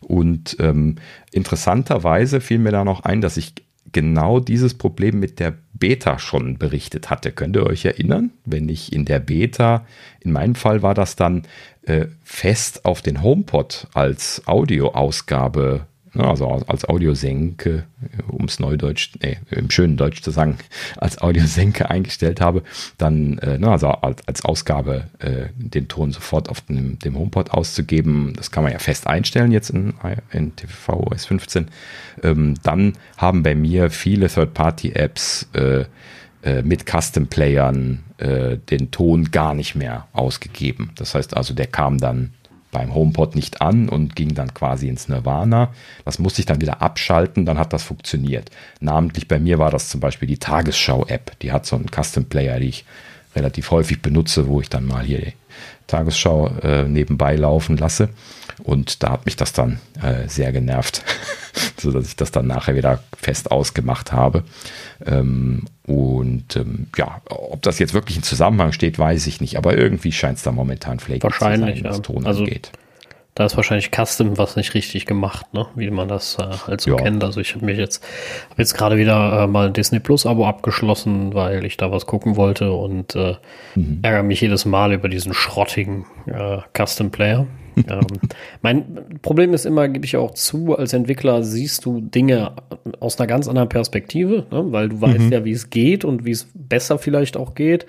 [0.00, 0.96] Und ähm,
[1.32, 3.54] interessanterweise fiel mir da noch ein, dass ich
[3.92, 7.32] genau dieses Problem mit der Beta schon berichtet hatte.
[7.32, 8.30] Könnt ihr euch erinnern?
[8.44, 9.86] Wenn ich in der Beta,
[10.20, 11.42] in meinem Fall war das dann
[11.82, 17.84] äh, fest auf den HomePod als Audioausgabe, also als Audiosenke,
[18.28, 20.58] um es neudeutsch, nee, im schönen Deutsch zu sagen,
[20.96, 22.62] als Audiosenke eingestellt habe,
[22.98, 27.52] dann, äh, ne, also als, als Ausgabe äh, den Ton sofort auf dem, dem HomePod
[27.52, 28.32] auszugeben.
[28.36, 29.94] Das kann man ja fest einstellen jetzt in,
[30.32, 31.68] in tvOS 15.
[32.22, 35.84] Ähm, dann haben bei mir viele Third-Party-Apps äh,
[36.42, 40.90] äh, mit Custom-Playern äh, den Ton gar nicht mehr ausgegeben.
[40.96, 42.32] Das heißt also, der kam dann
[42.72, 45.72] beim HomePod nicht an und ging dann quasi ins Nirvana.
[46.04, 48.50] Das musste ich dann wieder abschalten, dann hat das funktioniert.
[48.80, 51.38] Namentlich bei mir war das zum Beispiel die Tagesschau-App.
[51.40, 52.84] Die hat so einen Custom-Player, die ich
[53.34, 55.32] relativ häufig benutze, wo ich dann mal hier die
[55.86, 58.10] Tagesschau äh, nebenbei laufen lasse.
[58.62, 61.02] Und da hat mich das dann äh, sehr genervt,
[61.76, 64.44] sodass ich das dann nachher wieder fest ausgemacht habe.
[65.04, 69.56] Ähm, und ähm, ja, ob das jetzt wirklich in Zusammenhang steht, weiß ich nicht.
[69.56, 72.72] Aber irgendwie scheint es da momentan vielleicht wahrscheinlich, zu sein, was Ton also, angeht.
[73.34, 75.66] Da ist wahrscheinlich Custom was nicht richtig gemacht, ne?
[75.76, 76.96] wie man das äh, halt so ja.
[76.96, 77.22] kennt.
[77.22, 78.04] Also ich habe mich jetzt,
[78.50, 82.06] hab jetzt gerade wieder äh, mal ein Disney Plus Abo abgeschlossen, weil ich da was
[82.06, 83.36] gucken wollte und äh,
[83.76, 84.00] mhm.
[84.02, 87.46] ärgere mich jedes Mal über diesen schrottigen äh, Custom Player.
[87.88, 88.06] ähm,
[88.62, 92.52] mein Problem ist immer, gebe ich auch zu, als Entwickler siehst du Dinge
[93.00, 94.72] aus einer ganz anderen Perspektive, ne?
[94.72, 95.32] weil du weißt mhm.
[95.32, 97.86] ja, wie es geht und wie es besser vielleicht auch geht.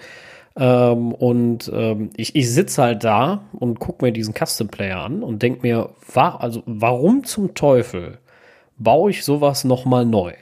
[0.58, 5.24] Ähm, und ähm, ich, ich sitze halt da und gucke mir diesen Custom Player an
[5.24, 8.18] und denke mir, war, also warum zum Teufel
[8.78, 10.34] baue ich sowas nochmal neu?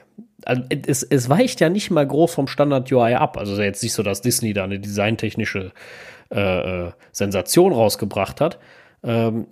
[0.45, 3.37] Also es, es weicht ja nicht mal groß vom Standard UI ab.
[3.37, 5.73] Also jetzt nicht so, dass Disney da eine designtechnische
[6.31, 8.57] äh, äh Sensation rausgebracht hat.
[9.01, 9.47] Ähm,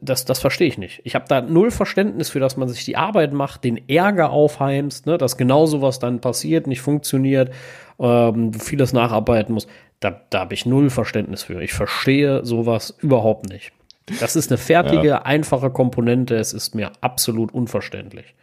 [0.00, 1.00] das, das verstehe ich nicht.
[1.04, 5.06] Ich habe da null Verständnis für, dass man sich die Arbeit macht, den Ärger aufheimst,
[5.06, 7.52] ne, dass genau sowas dann passiert, nicht funktioniert,
[7.98, 9.68] ähm, vieles nacharbeiten musst.
[10.00, 11.60] Da, da habe ich null Verständnis für.
[11.62, 13.72] Ich verstehe sowas überhaupt nicht.
[14.20, 15.22] Das ist eine fertige, ja.
[15.22, 16.36] einfache Komponente.
[16.36, 18.34] Es ist mir absolut unverständlich.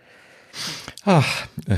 [1.05, 1.77] Ach, äh,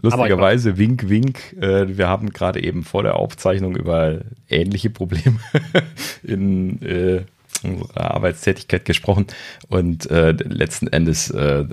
[0.00, 1.54] lustigerweise, wink, wink.
[1.60, 5.40] Äh, wir haben gerade eben vor der Aufzeichnung über ähnliche Probleme
[6.22, 7.24] in äh,
[7.64, 9.26] unserer Arbeitstätigkeit gesprochen
[9.68, 11.64] und äh, letzten Endes äh,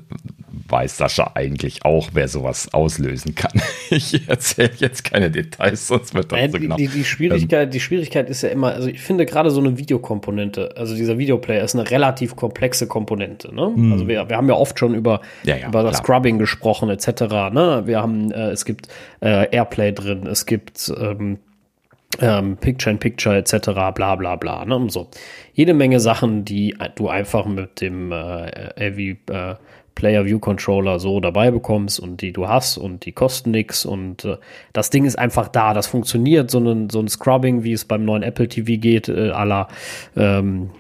[0.68, 3.62] weiß Sascha eigentlich auch, wer sowas auslösen kann.
[3.90, 6.76] ich erzähle jetzt keine Details, sonst wird das äh, so genau.
[6.76, 9.78] Die, die, Schwierigkeit, ähm, die Schwierigkeit ist ja immer, also ich finde gerade so eine
[9.78, 13.54] Videokomponente, also dieser Videoplayer ist eine relativ komplexe Komponente.
[13.54, 13.72] Ne?
[13.76, 13.94] Mhm.
[13.94, 17.22] Also wir, wir haben ja oft schon über, ja, ja, über das Scrubbing gesprochen etc.
[17.52, 17.84] Ne?
[17.86, 18.88] Wir haben, äh, es gibt
[19.22, 21.40] äh, Airplay drin, es gibt ähm,
[22.20, 23.72] ähm, Picture in Picture etc.
[23.94, 24.66] bla bla bla.
[24.66, 24.90] Ne?
[24.90, 25.10] So.
[25.54, 28.16] Jede Menge Sachen, die du einfach mit dem äh,
[28.78, 29.56] AV äh,
[29.96, 34.26] Player View Controller so dabei bekommst und die du hast und die kosten nichts und
[34.26, 34.38] äh,
[34.74, 38.06] das Ding ist einfach da, das funktioniert, so ein, so ein Scrubbing, wie es beim
[38.06, 39.68] neuen Apple TV geht, äh, à la,
[40.16, 40.72] ähm,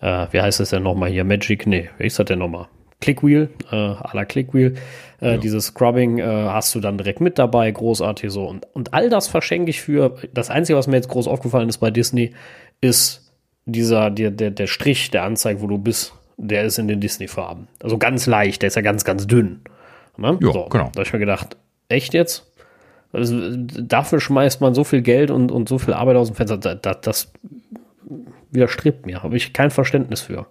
[0.00, 2.68] äh, wie heißt das denn nochmal hier, Magic, nee, wie ist das denn nochmal?
[3.00, 4.74] Clickwheel, äh, à la Clickwheel,
[5.20, 5.36] äh, ja.
[5.38, 8.46] dieses Scrubbing äh, hast du dann direkt mit dabei, großartig so.
[8.46, 11.78] Und, und all das verschenke ich für, das Einzige, was mir jetzt groß aufgefallen ist
[11.78, 12.32] bei Disney,
[12.80, 13.32] ist
[13.64, 17.68] dieser, der, der, der Strich, der anzeigt, wo du bist, der ist in den Disney-Farben.
[17.82, 19.60] Also ganz leicht, der ist ja ganz, ganz dünn.
[20.16, 20.38] Ne?
[20.40, 20.90] Ja, so, genau.
[20.92, 21.56] Da habe ich mir gedacht,
[21.88, 22.46] echt jetzt?
[23.12, 26.58] Also, dafür schmeißt man so viel Geld und, und so viel Arbeit aus dem Fenster.
[26.58, 27.32] Das, das
[28.50, 29.22] widerstrebt mir.
[29.22, 30.46] Habe ich kein Verständnis für.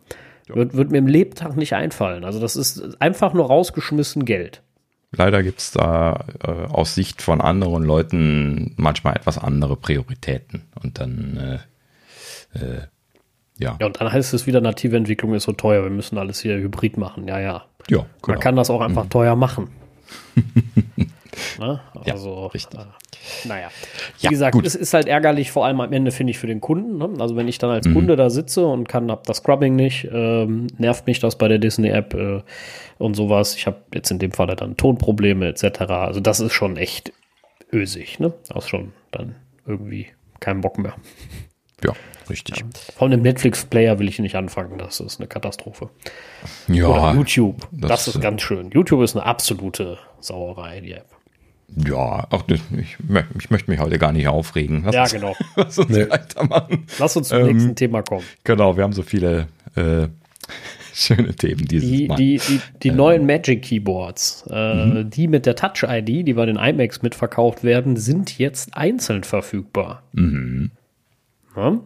[0.55, 2.23] Wird, wird mir im Lebtag nicht einfallen.
[2.23, 4.61] Also das ist einfach nur rausgeschmissen Geld.
[5.11, 10.63] Leider gibt es da äh, aus Sicht von anderen Leuten manchmal etwas andere Prioritäten.
[10.81, 11.61] Und dann,
[12.53, 12.81] äh, äh,
[13.57, 13.75] ja.
[13.79, 16.57] Ja, und dann heißt es wieder, native Entwicklung ist so teuer, wir müssen alles hier
[16.57, 17.27] hybrid machen.
[17.27, 17.65] Ja, ja.
[17.89, 18.07] Ja, genau.
[18.27, 19.09] Man kann das auch einfach mhm.
[19.09, 19.69] teuer machen.
[21.59, 21.79] ne?
[22.05, 22.79] Also, ja, richtig.
[22.79, 23.69] Äh, naja,
[24.19, 24.65] wie ja, gesagt, gut.
[24.65, 26.97] es ist halt ärgerlich, vor allem am Ende, finde ich, für den Kunden.
[26.97, 27.09] Ne?
[27.19, 27.93] Also wenn ich dann als mhm.
[27.93, 31.59] Kunde da sitze und kann, hab das Scrubbing nicht, ähm, nervt mich das bei der
[31.59, 32.41] Disney-App äh,
[32.97, 33.55] und sowas.
[33.55, 35.81] Ich habe jetzt in dem Fall dann Tonprobleme etc.
[35.81, 37.11] Also das ist schon echt
[37.71, 38.33] ösig, ne?
[38.53, 40.07] Auch schon dann irgendwie
[40.39, 40.95] keinen Bock mehr.
[41.83, 41.93] Ja,
[42.29, 42.57] richtig.
[42.57, 42.65] Ja.
[42.97, 45.89] Von dem Netflix-Player will ich nicht anfangen, das ist eine Katastrophe.
[46.67, 46.87] Ja.
[46.87, 48.71] Oder YouTube, das, das ist äh, ganz schön.
[48.71, 51.08] YouTube ist eine absolute Sauerei, die App.
[51.75, 54.83] Ja, auch ich, ich möchte mich heute gar nicht aufregen.
[54.85, 55.35] Lass ja, uns, genau.
[55.55, 56.09] Lass uns nee.
[56.09, 56.85] weitermachen.
[56.97, 58.25] Lass uns zum ähm, nächsten Thema kommen.
[58.43, 60.07] Genau, wir haben so viele äh,
[60.93, 62.15] schöne Themen dieses die, Mal.
[62.15, 62.95] Die, die, die ähm.
[62.95, 65.09] neuen Magic Keyboards, äh, mhm.
[65.09, 70.03] die mit der Touch-ID, die bei den iMacs mitverkauft werden, sind jetzt einzeln verfügbar.
[70.13, 70.71] Mhm.
[71.55, 71.79] Ja?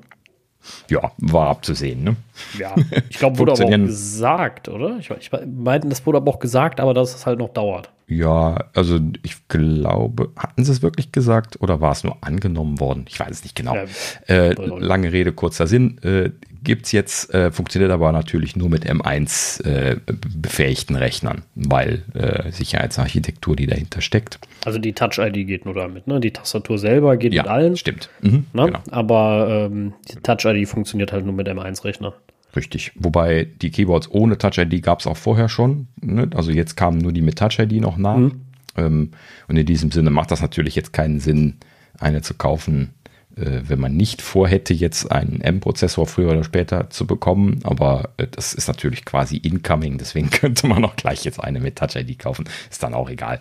[0.89, 2.15] ja, war abzusehen, ne?
[2.57, 2.75] Ja,
[3.09, 4.97] ich glaube, wurde aber auch gesagt, oder?
[4.99, 7.89] Ich, ich meine, das wurde aber auch gesagt, aber dass es halt noch dauert.
[8.07, 13.05] Ja, also ich glaube, hatten sie es wirklich gesagt oder war es nur angenommen worden?
[13.07, 13.75] Ich weiß es nicht genau.
[13.75, 13.85] Ja,
[14.27, 15.97] äh, lange Rede, kurzer Sinn.
[16.03, 16.31] Äh,
[16.63, 22.51] Gibt es jetzt, äh, funktioniert aber natürlich nur mit M1 äh, befähigten Rechnern, weil äh,
[22.51, 24.39] Sicherheitsarchitektur, die dahinter steckt.
[24.63, 26.21] Also die Touch-ID geht nur damit, ne?
[26.21, 27.75] Die Tastatur selber geht ja, mit allen.
[27.75, 28.09] Stimmt.
[28.21, 28.65] Mhm, ne?
[28.67, 28.79] genau.
[28.91, 32.13] Aber ähm, die Touch-ID funktioniert halt nur mit M1-Rechner.
[32.55, 32.91] Richtig.
[32.95, 35.87] Wobei die Keyboards ohne Touch-ID gab es auch vorher schon.
[36.01, 36.29] Ne?
[36.35, 38.17] Also jetzt kamen nur die mit Touch-ID noch nach.
[38.17, 38.41] Mhm.
[38.75, 39.11] Ähm,
[39.47, 41.55] und in diesem Sinne macht das natürlich jetzt keinen Sinn,
[41.99, 42.93] eine zu kaufen,
[43.35, 47.59] äh, wenn man nicht vorhätte, jetzt einen M-Prozessor früher oder später zu bekommen.
[47.63, 49.97] Aber äh, das ist natürlich quasi incoming.
[49.97, 52.45] Deswegen könnte man auch gleich jetzt eine mit Touch-ID kaufen.
[52.69, 53.39] Ist dann auch egal.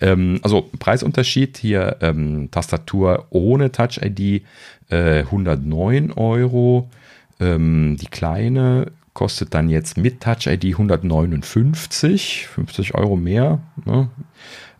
[0.00, 4.44] Ähm, also Preisunterschied hier ähm, Tastatur ohne Touch-ID
[4.90, 6.90] äh, 109 Euro
[7.42, 13.60] ähm, die kleine kostet dann jetzt mit Touch ID 159, 50 Euro mehr.
[13.84, 14.08] Ne?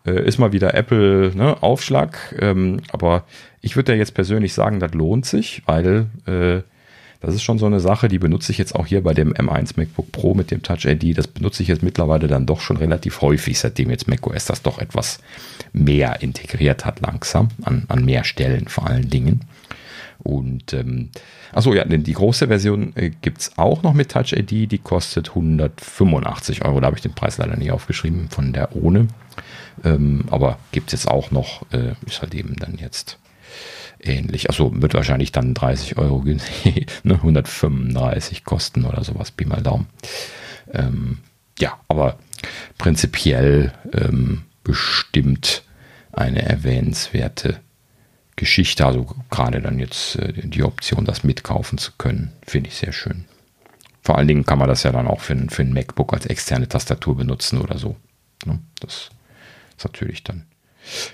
[0.06, 1.62] Äh, ist mal wieder Apple ne?
[1.62, 2.34] Aufschlag.
[2.40, 3.24] Ähm, aber
[3.60, 6.62] ich würde ja jetzt persönlich sagen, das lohnt sich, weil äh,
[7.20, 9.74] das ist schon so eine Sache, die benutze ich jetzt auch hier bei dem M1
[9.76, 11.16] MacBook Pro mit dem Touch ID.
[11.16, 14.78] Das benutze ich jetzt mittlerweile dann doch schon relativ häufig, seitdem jetzt macOS das doch
[14.78, 15.20] etwas
[15.72, 19.42] mehr integriert hat, langsam, an, an mehr Stellen vor allen Dingen.
[20.22, 21.10] Und ähm,
[21.52, 25.30] achso, ja, die große Version äh, gibt es auch noch mit Touch ID, die kostet
[25.30, 26.80] 185 Euro.
[26.80, 29.08] Da habe ich den Preis leider nicht aufgeschrieben von der ohne.
[29.84, 33.18] Ähm, aber gibt es jetzt auch noch, äh, ist halt eben dann jetzt
[34.00, 34.48] ähnlich.
[34.48, 39.86] Also wird wahrscheinlich dann 30 Euro, ne, 135 kosten oder sowas, Pi mal Daumen.
[40.72, 41.18] Ähm,
[41.58, 42.16] ja, aber
[42.78, 45.62] prinzipiell ähm, bestimmt
[46.12, 47.60] eine erwähnenswerte
[48.36, 48.86] Geschichte.
[48.86, 53.24] Also gerade dann jetzt äh, die Option, das mitkaufen zu können, finde ich sehr schön.
[54.02, 56.68] Vor allen Dingen kann man das ja dann auch für, für ein MacBook als externe
[56.68, 57.96] Tastatur benutzen oder so.
[58.44, 58.58] Ne?
[58.80, 59.10] Das
[59.76, 60.44] ist natürlich dann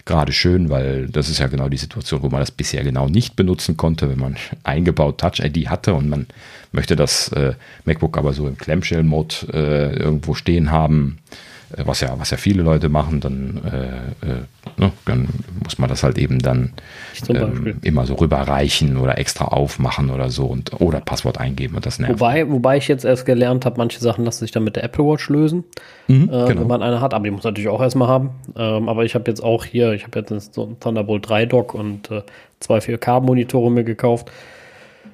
[0.07, 3.37] gerade schön, weil das ist ja genau die Situation, wo man das bisher genau nicht
[3.37, 6.26] benutzen konnte, wenn man eingebaut Touch ID hatte und man
[6.72, 7.54] möchte das äh,
[7.85, 11.18] MacBook aber so im Clamshell-Mode äh, irgendwo stehen haben
[11.76, 14.40] was ja, was ja viele Leute machen, dann, äh, äh,
[14.76, 15.28] ne, dann
[15.62, 16.72] muss man das halt eben dann
[17.28, 21.98] ähm, immer so rüberreichen oder extra aufmachen oder so und oder Passwort eingeben und das
[21.98, 22.20] nervt.
[22.20, 25.04] Wobei, wobei ich jetzt erst gelernt habe, manche Sachen lassen sich dann mit der Apple
[25.04, 25.64] Watch lösen,
[26.07, 26.48] mhm, äh, genau.
[26.48, 28.31] wenn man eine hat, aber die muss natürlich auch erstmal haben.
[28.57, 31.74] Ähm, aber ich habe jetzt auch hier, ich habe jetzt so ein Thunderbolt 3 Dock
[31.74, 32.22] und äh,
[32.61, 34.31] zwei 4K-Monitore mir gekauft.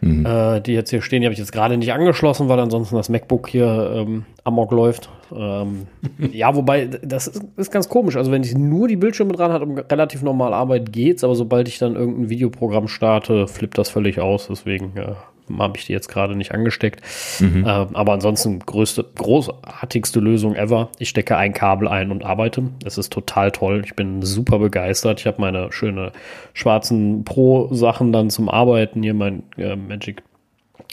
[0.00, 0.26] Mhm.
[0.26, 3.08] Äh, die jetzt hier stehen, die habe ich jetzt gerade nicht angeschlossen, weil ansonsten das
[3.08, 5.08] MacBook hier ähm, amok läuft.
[5.36, 5.86] Ähm,
[6.32, 8.16] ja, wobei, das ist, ist, ganz komisch.
[8.16, 11.68] Also, wenn ich nur die Bildschirme dran habe und relativ normal Arbeit, geht's, aber sobald
[11.68, 14.46] ich dann irgendein Videoprogramm starte, flippt das völlig aus.
[14.48, 15.16] Deswegen ja,
[15.58, 17.00] habe ich die jetzt gerade nicht angesteckt.
[17.40, 17.64] Mhm.
[17.66, 20.90] Ähm, aber ansonsten größte, großartigste Lösung ever.
[20.98, 22.62] Ich stecke ein Kabel ein und arbeite.
[22.84, 23.82] Es ist total toll.
[23.84, 25.20] Ich bin super begeistert.
[25.20, 26.12] Ich habe meine schöne
[26.52, 29.02] schwarzen Pro-Sachen dann zum Arbeiten.
[29.02, 30.22] Hier mein äh, Magic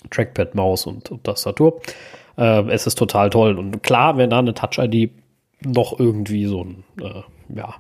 [0.10, 1.80] Trackpad, Maus und, und Tastatur.
[2.42, 3.58] Äh, es ist total toll.
[3.58, 5.12] Und klar, wenn da eine Touch-ID
[5.64, 7.22] noch irgendwie so ein, äh,
[7.56, 7.76] ja,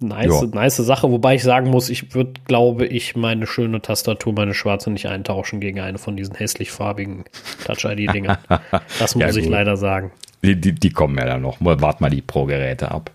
[0.00, 1.08] nice, nice Sache.
[1.12, 5.60] Wobei ich sagen muss, ich würde, glaube ich, meine schöne Tastatur, meine schwarze nicht eintauschen
[5.60, 7.24] gegen eine von diesen hässlich farbigen
[7.64, 8.38] Touch-ID-Dingern.
[8.98, 10.10] das muss ja, ich leider sagen.
[10.42, 11.58] Die, die, die, kommen ja dann noch.
[11.60, 13.12] Wart mal die Pro-Geräte ab.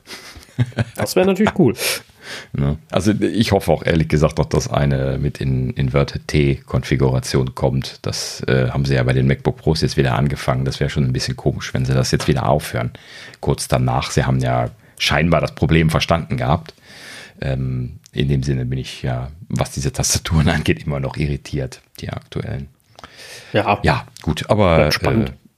[0.96, 1.74] das wäre natürlich cool.
[2.54, 2.78] Ne?
[2.92, 8.00] Also ich hoffe auch ehrlich gesagt noch, dass eine mit in Inverted T-Konfiguration kommt.
[8.02, 10.66] Das äh, haben sie ja bei den MacBook Pros jetzt wieder angefangen.
[10.66, 12.92] Das wäre schon ein bisschen komisch, wenn sie das jetzt wieder aufhören.
[13.40, 14.12] Kurz danach.
[14.12, 16.74] Sie haben ja scheinbar das Problem verstanden gehabt.
[17.42, 22.10] Ähm, in dem Sinne bin ich ja, was diese Tastaturen angeht, immer noch irritiert, die
[22.10, 22.68] aktuellen.
[23.54, 24.92] Ja, ja gut, aber äh,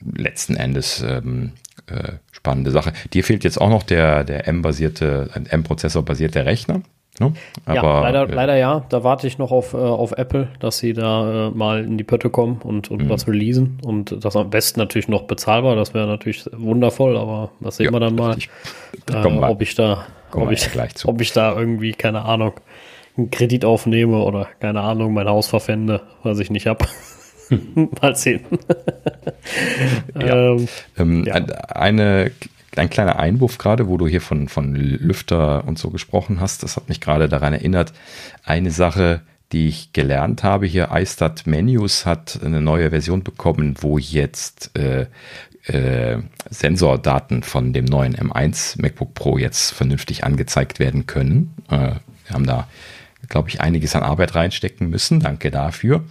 [0.02, 1.54] letzten Endes ähm,
[1.88, 2.94] äh, spannende Sache.
[3.14, 6.82] Dir fehlt jetzt auch noch der, der M-basierte, M-Prozessor-basierte Rechner.
[7.20, 7.34] Ne?
[7.66, 8.86] Aber, ja, leider, äh, leider ja.
[8.90, 12.04] Da warte ich noch auf, äh, auf Apple, dass sie da äh, mal in die
[12.04, 13.10] Pötte kommen und, und mhm.
[13.10, 13.80] was releasen.
[13.84, 15.76] Und das am besten natürlich noch bezahlbar.
[15.76, 18.38] Das wäre natürlich wundervoll, aber das sehen ja, wir dann mal.
[18.38, 18.50] Ich,
[19.06, 20.70] da äh, ob ich da, ob ich,
[21.06, 22.54] ob ich da irgendwie, keine Ahnung,
[23.18, 26.86] einen Kredit aufnehme oder keine Ahnung, mein Haus verpfände, was ich nicht habe.
[28.02, 28.42] Mal sehen.
[30.20, 30.54] ja.
[30.54, 31.34] Ähm, ähm, ja.
[31.34, 32.32] Eine,
[32.76, 36.76] ein kleiner Einwurf gerade, wo du hier von, von Lüfter und so gesprochen hast, das
[36.76, 37.94] hat mich gerade daran erinnert.
[38.44, 43.98] Eine Sache, die ich gelernt habe hier, iStat Menus hat eine neue Version bekommen, wo
[43.98, 45.08] jetzt äh,
[45.66, 51.54] äh, Sensordaten von dem neuen M1 MacBook Pro jetzt vernünftig angezeigt werden können.
[51.70, 52.68] Äh, wir haben da
[53.30, 55.20] glaube ich, einiges an Arbeit reinstecken müssen.
[55.20, 56.04] Danke dafür.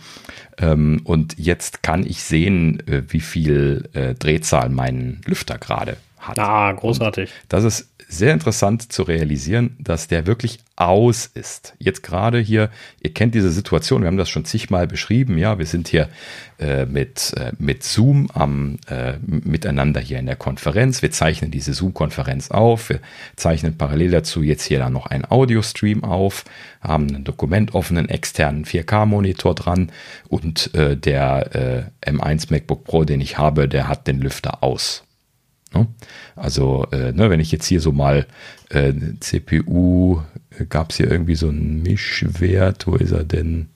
[0.59, 6.38] Ähm, und jetzt kann ich sehen, äh, wie viel äh, Drehzahl mein Lüfter gerade hat.
[6.38, 7.31] Ah, großartig.
[7.31, 11.75] Und das ist sehr interessant zu realisieren, dass der wirklich aus ist.
[11.79, 12.71] Jetzt gerade hier,
[13.03, 16.09] ihr kennt diese Situation, wir haben das schon zigmal beschrieben, ja, wir sind hier
[16.59, 21.03] äh, mit, äh, mit Zoom am äh, miteinander hier in der Konferenz.
[21.03, 23.01] Wir zeichnen diese Zoom-Konferenz auf, wir
[23.37, 26.44] zeichnen parallel dazu jetzt hier dann noch einen Audio-Stream auf,
[26.81, 29.92] haben ein Dokument offenen externen 4K-Monitor dran
[30.29, 35.05] und äh, der äh, M1 MacBook Pro, den ich habe, der hat den Lüfter aus.
[35.74, 35.87] Ne?
[36.37, 38.26] Also, äh, ne, wenn ich jetzt hier so mal
[38.70, 40.20] äh, CPU,
[40.59, 43.68] äh, gab es hier irgendwie so einen Mischwert, wo ist er denn?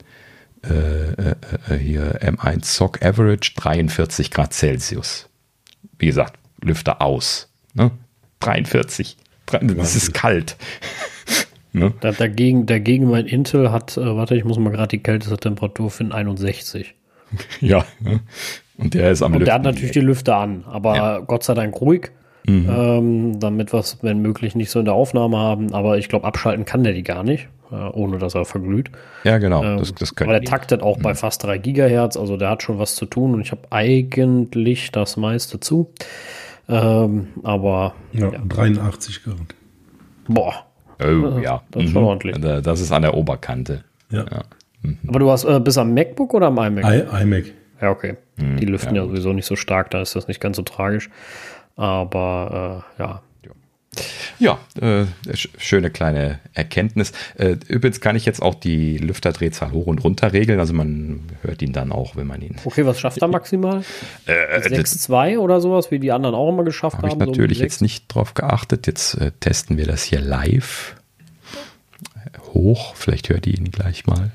[0.63, 1.35] Äh, äh,
[1.69, 5.29] äh hier M1 SOC Average 43 Grad Celsius.
[5.99, 7.49] Wie gesagt, Lüfter aus.
[7.73, 7.91] Ne?
[8.39, 9.17] 43.
[9.45, 10.55] Das ist kalt.
[11.73, 11.93] ne?
[11.99, 16.13] da, dagegen, dagegen mein Intel hat, warte, ich muss mal gerade die kälteste Temperatur finden,
[16.13, 16.95] 61.
[17.59, 18.21] ja, ne?
[18.77, 21.19] Und der ist am Und der hat natürlich die Lüfter an, aber ja.
[21.19, 22.11] Gott sei Dank ruhig.
[22.45, 22.69] Mhm.
[22.69, 25.73] Ähm, damit wir es, wenn möglich, nicht so in der Aufnahme haben.
[25.73, 27.47] Aber ich glaube, abschalten kann der die gar nicht.
[27.73, 28.91] äh, ohne dass er verglüht.
[29.23, 29.63] Ja, genau.
[29.63, 31.01] Ähm, das, das aber der taktet auch mhm.
[31.01, 34.91] bei fast 3 Gigahertz, also der hat schon was zu tun und ich habe eigentlich
[34.91, 35.91] das meiste zu.
[36.69, 37.95] Ähm, aber.
[38.13, 38.39] Ja, ja.
[38.47, 39.37] 83 Grad.
[40.27, 40.65] Boah.
[41.01, 41.63] Oh, ja.
[41.71, 42.07] Das ist schon mhm.
[42.07, 42.37] ordentlich.
[42.39, 43.83] Das ist an der Oberkante.
[44.09, 44.19] Ja.
[44.19, 44.43] ja.
[44.81, 44.99] Mhm.
[45.07, 46.85] Aber du hast äh, bis am MacBook oder am iMac?
[46.85, 47.45] I iMac.
[47.83, 48.15] Ja, okay.
[48.37, 50.63] Mhm, Die lüften ja, ja, sowieso nicht so stark, da ist das nicht ganz so
[50.63, 51.09] tragisch.
[51.75, 53.21] Aber äh, ja.
[54.39, 57.11] Ja, äh, schöne kleine Erkenntnis.
[57.37, 60.59] Äh, übrigens kann ich jetzt auch die Lüfterdrehzahl hoch und runter regeln.
[60.61, 62.55] Also man hört ihn dann auch, wenn man ihn.
[62.63, 63.83] Okay, was schafft er maximal?
[64.25, 67.11] Äh, 6,2 oder sowas, wie die anderen auch immer geschafft hab haben?
[67.11, 68.87] Habe ich natürlich so jetzt nicht drauf geachtet.
[68.87, 70.95] Jetzt äh, testen wir das hier live.
[72.53, 74.31] Hoch, vielleicht hört ihr ihn gleich mal.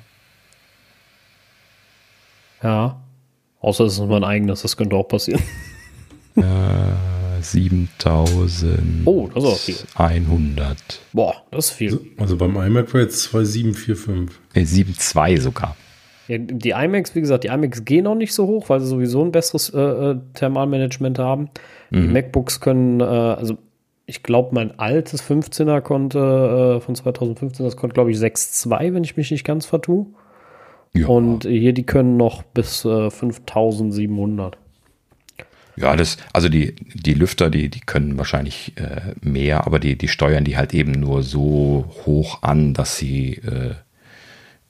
[2.63, 3.01] Ja.
[3.61, 5.43] Außer es ist mein eigenes, das könnte auch passieren.
[6.37, 9.07] Äh, 7100.
[9.07, 10.23] Oh, das ist auch viel.
[10.23, 10.77] 100.
[11.13, 11.93] Boah, das ist viel.
[11.93, 14.39] Also, also beim iMac war jetzt 2745.
[14.55, 15.77] Äh, 7,2 sogar.
[16.29, 19.25] Ja, die iMacs, wie gesagt, die iMacs gehen noch nicht so hoch, weil sie sowieso
[19.25, 21.49] ein besseres äh, äh Thermalmanagement haben.
[21.91, 22.03] Mhm.
[22.03, 23.57] Die MacBooks können, äh, also
[24.05, 29.05] ich glaube, mein altes 15er konnte äh, von 2015, das konnte, glaube ich, 6,2, wenn
[29.05, 30.07] ich mich nicht ganz vertue.
[30.95, 31.07] Ja.
[31.07, 34.57] Und hier, die können noch bis äh, 5700.
[35.81, 40.09] Ja, das, also die, die Lüfter, die, die können wahrscheinlich äh, mehr, aber die, die
[40.09, 43.75] steuern die halt eben nur so hoch an, dass sie, äh,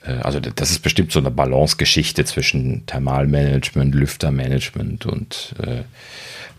[0.05, 5.83] äh also das ist bestimmt so eine Balancegeschichte zwischen Thermalmanagement, Lüftermanagement und äh,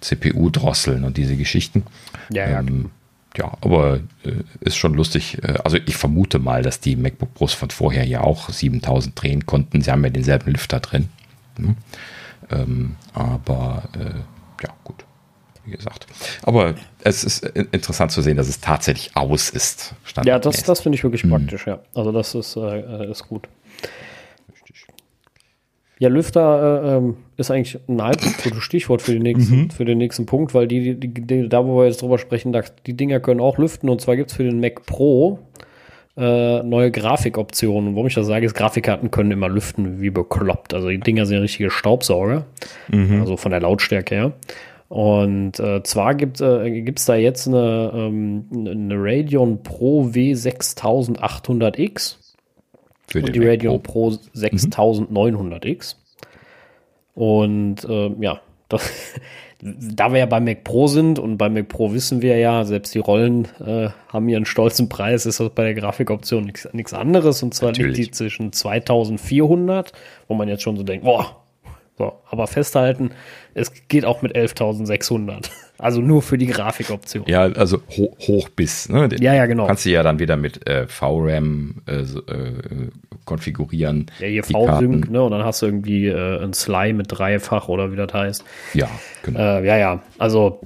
[0.01, 1.83] CPU-Drosseln und diese Geschichten.
[2.31, 2.59] Ja, ja.
[2.59, 2.89] Ähm,
[3.37, 5.37] ja, aber äh, ist schon lustig.
[5.43, 9.45] Äh, also ich vermute mal, dass die MacBook Pros von vorher ja auch 7000 drehen
[9.45, 9.81] konnten.
[9.81, 11.09] Sie haben ja denselben Lüfter drin.
[11.57, 11.75] Hm?
[12.51, 15.05] Ähm, aber äh, ja, gut.
[15.65, 16.07] Wie gesagt.
[16.43, 19.93] Aber es ist interessant zu sehen, dass es tatsächlich aus ist.
[20.23, 21.29] Ja, das, das finde ich wirklich hm.
[21.29, 21.79] praktisch, ja.
[21.93, 23.47] Also das ist, äh, ist gut.
[25.99, 29.69] Ja, Lüfter äh, ähm, ist eigentlich ein halbes gutes Stichwort für, die nächsten, mhm.
[29.69, 32.61] für den nächsten Punkt, weil die, die, die, da, wo wir jetzt drüber sprechen, da,
[32.85, 33.89] die Dinger können auch lüften.
[33.89, 35.39] Und zwar gibt es für den Mac Pro
[36.15, 37.95] äh, neue Grafikoptionen.
[37.95, 40.73] Warum ich das sage, ist, Grafikkarten können immer lüften wie bekloppt.
[40.73, 42.45] Also die Dinger sind richtige Staubsauger,
[42.87, 43.19] mhm.
[43.19, 44.31] also von der Lautstärke her.
[44.87, 52.28] Und äh, zwar gibt es äh, da jetzt eine, ähm, eine Radeon Pro W6800X
[53.11, 55.95] für und die Radeon Pro, Pro 6900X.
[55.95, 57.21] Mhm.
[57.21, 58.91] Und äh, ja, das,
[59.61, 62.95] da wir ja bei Mac Pro sind und bei Mac Pro wissen wir ja, selbst
[62.95, 67.43] die Rollen äh, haben ihren stolzen Preis, ist das bei der Grafikoption nichts anderes.
[67.43, 67.97] Und zwar Natürlich.
[67.97, 69.91] liegt die zwischen 2400,
[70.27, 71.38] wo man jetzt schon so denkt, boah,
[71.99, 73.11] so, aber festhalten,
[73.53, 75.49] es geht auch mit 11.600.
[75.81, 77.23] Also nur für die Grafikoption.
[77.25, 78.89] Ja, also ho hoch bis.
[78.89, 79.07] Ne?
[79.17, 79.65] Ja, ja, genau.
[79.65, 82.89] Kannst du ja dann wieder mit äh, VRAM äh, äh,
[83.23, 84.07] konfigurieren.
[84.19, 85.23] Ja, hier V-Sync, ne?
[85.23, 88.43] Und dann hast du irgendwie äh, ein Sly mit dreifach oder wie das heißt.
[88.73, 88.89] Ja,
[89.23, 89.39] genau.
[89.39, 90.03] Äh, ja, ja.
[90.17, 90.59] Also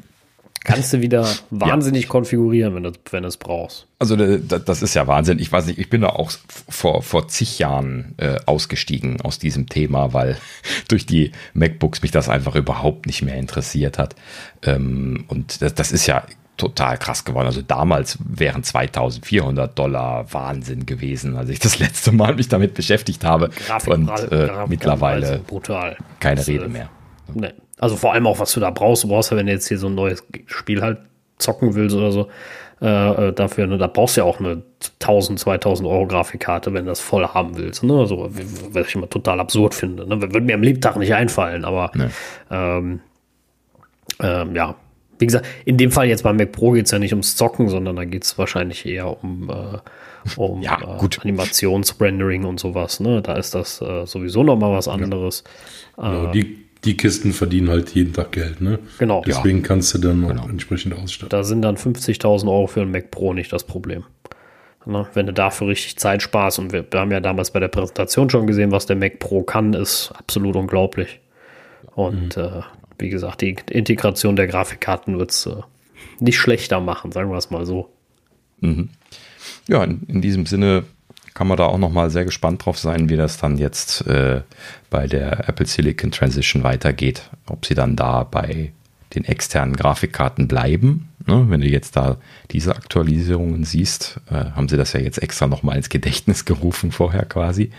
[0.63, 2.09] kannst du wieder wahnsinnig ja.
[2.09, 3.87] konfigurieren, wenn du wenn es brauchst.
[3.99, 5.39] Also das ist ja Wahnsinn.
[5.39, 6.31] Ich weiß nicht, ich bin da auch
[6.69, 10.37] vor, vor zig Jahren äh, ausgestiegen aus diesem Thema, weil
[10.87, 14.15] durch die MacBooks mich das einfach überhaupt nicht mehr interessiert hat.
[14.63, 16.23] Ähm, und das, das ist ja
[16.57, 17.47] total krass geworden.
[17.47, 23.23] Also damals wären 2400 Dollar Wahnsinn gewesen, als ich das letzte Mal mich damit beschäftigt
[23.23, 23.49] habe.
[23.67, 25.97] Grafik, und äh, mittlerweile brutal.
[26.19, 26.89] keine das, Rede mehr.
[27.33, 27.53] Nee.
[27.79, 29.03] Also vor allem auch, was du da brauchst.
[29.03, 30.99] Du brauchst ja, wenn du jetzt hier so ein neues Spiel halt
[31.37, 32.29] zocken willst oder so,
[32.81, 34.61] äh, äh dafür, ne, da brauchst du ja auch eine
[35.01, 37.83] 1000, 2000 Euro Grafikkarte, wenn du das voll haben willst.
[37.83, 37.97] Ne?
[37.97, 38.29] Also,
[38.71, 40.07] was ich immer total absurd finde.
[40.07, 40.21] Ne?
[40.21, 42.07] Würde mir am Lebtag nicht einfallen, aber nee.
[42.51, 42.99] ähm,
[44.21, 44.75] ähm, ja,
[45.19, 47.69] wie gesagt, in dem Fall jetzt beim Mac Pro geht es ja nicht ums Zocken,
[47.69, 52.99] sondern da geht es wahrscheinlich eher um, äh, um ja, äh, Animationsrendering und sowas.
[52.99, 53.21] Ne?
[53.21, 55.43] Da ist das äh, sowieso noch mal was anderes.
[55.97, 56.31] Ja.
[56.31, 58.79] die, die Kisten verdienen halt jeden Tag Geld, ne?
[58.99, 59.23] Genau.
[59.25, 59.67] Deswegen ja.
[59.67, 60.47] kannst du dann genau.
[60.47, 61.29] entsprechend ausstatten.
[61.29, 64.03] Da sind dann 50.000 Euro für ein Mac Pro nicht das Problem.
[64.85, 65.07] Ne?
[65.13, 68.29] Wenn du dafür richtig Zeit sparst und wir, wir, haben ja damals bei der Präsentation
[68.29, 71.19] schon gesehen, was der Mac Pro kann, ist absolut unglaublich.
[71.95, 72.43] Und mhm.
[72.43, 72.61] äh,
[72.99, 75.55] wie gesagt, die Integration der Grafikkarten wird es äh,
[76.19, 77.89] nicht schlechter machen, sagen wir es mal so.
[78.59, 78.89] Mhm.
[79.67, 80.83] Ja, in, in, diesem Sinne
[81.33, 84.41] kann man da auch noch mal sehr gespannt drauf sein, wie das dann jetzt äh,
[84.89, 87.29] bei der Apple Silicon Transition weitergeht.
[87.47, 88.71] Ob sie dann da bei
[89.15, 91.09] den externen Grafikkarten bleiben.
[91.25, 91.45] Ne?
[91.47, 92.17] Wenn du jetzt da
[92.51, 97.25] diese Aktualisierungen siehst, äh, haben sie das ja jetzt extra nochmal ins Gedächtnis gerufen vorher
[97.25, 97.71] quasi.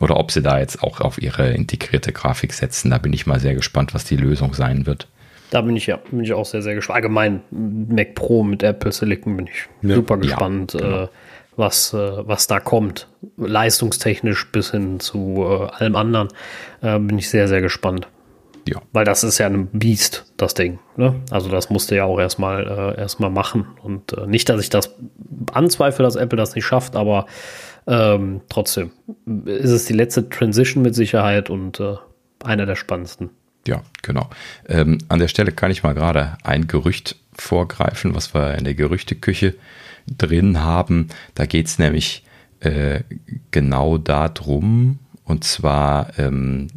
[0.00, 2.90] Oder ob sie da jetzt auch auf ihre integrierte Grafik setzen.
[2.90, 5.08] Da bin ich mal sehr gespannt, was die Lösung sein wird.
[5.50, 6.96] Da bin ich ja, bin ich auch sehr, sehr gespannt.
[6.96, 9.94] Allgemein Mac Pro mit Apple Silicon bin ich ja.
[9.94, 10.74] super gespannt.
[10.74, 11.02] Ja, genau.
[11.04, 11.08] äh,
[11.58, 13.08] was, äh, was da kommt.
[13.36, 16.28] Leistungstechnisch bis hin zu äh, allem anderen.
[16.80, 18.08] Äh, bin ich sehr, sehr gespannt.
[18.66, 18.82] Ja.
[18.92, 20.78] Weil das ist ja ein Biest, das Ding.
[20.96, 21.14] Ne?
[21.30, 23.66] Also das musste ja auch erstmal äh, erstmal machen.
[23.82, 24.94] Und äh, nicht, dass ich das
[25.52, 27.26] anzweifle, dass Apple das nicht schafft, aber
[27.86, 28.90] ähm, trotzdem
[29.46, 31.94] ist es die letzte Transition mit Sicherheit und äh,
[32.44, 33.30] einer der spannendsten.
[33.66, 34.28] Ja, genau.
[34.68, 38.74] Ähm, an der Stelle kann ich mal gerade ein Gerücht vorgreifen, was wir in der
[38.74, 39.54] Gerüchteküche
[40.16, 41.08] drin haben.
[41.34, 42.24] Da geht es nämlich
[42.60, 43.00] äh,
[43.50, 46.68] genau darum, und zwar ähm,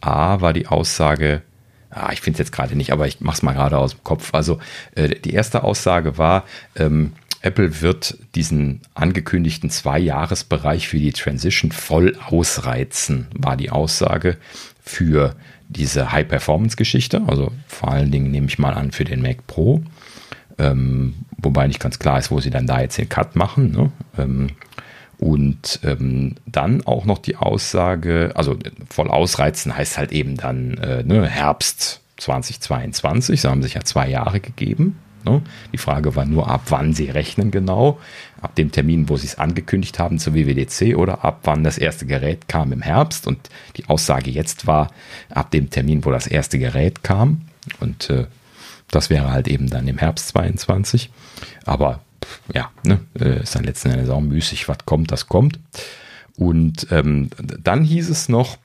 [0.00, 1.42] A war die Aussage,
[1.90, 4.04] ah, ich finde es jetzt gerade nicht, aber ich mache es mal gerade aus dem
[4.04, 4.34] Kopf.
[4.34, 4.58] Also
[4.94, 6.44] äh, die erste Aussage war,
[6.76, 14.38] ähm, Apple wird diesen angekündigten Zwei-Jahres-Bereich für die Transition voll ausreizen, war die Aussage
[14.82, 15.36] für
[15.68, 17.22] diese High-Performance-Geschichte.
[17.26, 19.82] Also vor allen Dingen nehme ich mal an für den Mac Pro.
[20.58, 23.72] Ähm, wobei nicht ganz klar ist, wo sie dann da jetzt den Cut machen.
[23.72, 23.92] Ne?
[24.18, 24.50] Ähm,
[25.18, 28.56] und ähm, dann auch noch die Aussage, also
[28.90, 34.08] voll ausreizen heißt halt eben dann äh, ne, Herbst 2022, sie haben sich ja zwei
[34.08, 34.98] Jahre gegeben.
[35.24, 35.42] Ne?
[35.72, 37.98] Die Frage war nur, ab wann sie rechnen genau.
[38.40, 42.06] Ab dem Termin, wo sie es angekündigt haben zur WWDC oder ab wann das erste
[42.06, 43.26] Gerät kam im Herbst.
[43.26, 44.90] Und die Aussage jetzt war,
[45.30, 47.42] ab dem Termin, wo das erste Gerät kam.
[47.80, 48.26] Und äh,
[48.90, 51.10] das wäre halt eben dann im Herbst 22.
[51.64, 52.00] Aber
[52.52, 55.58] ja, ne, äh, ist dann letzten Endes auch müßig, was kommt, das kommt.
[56.36, 58.58] Und ähm, dann hieß es noch,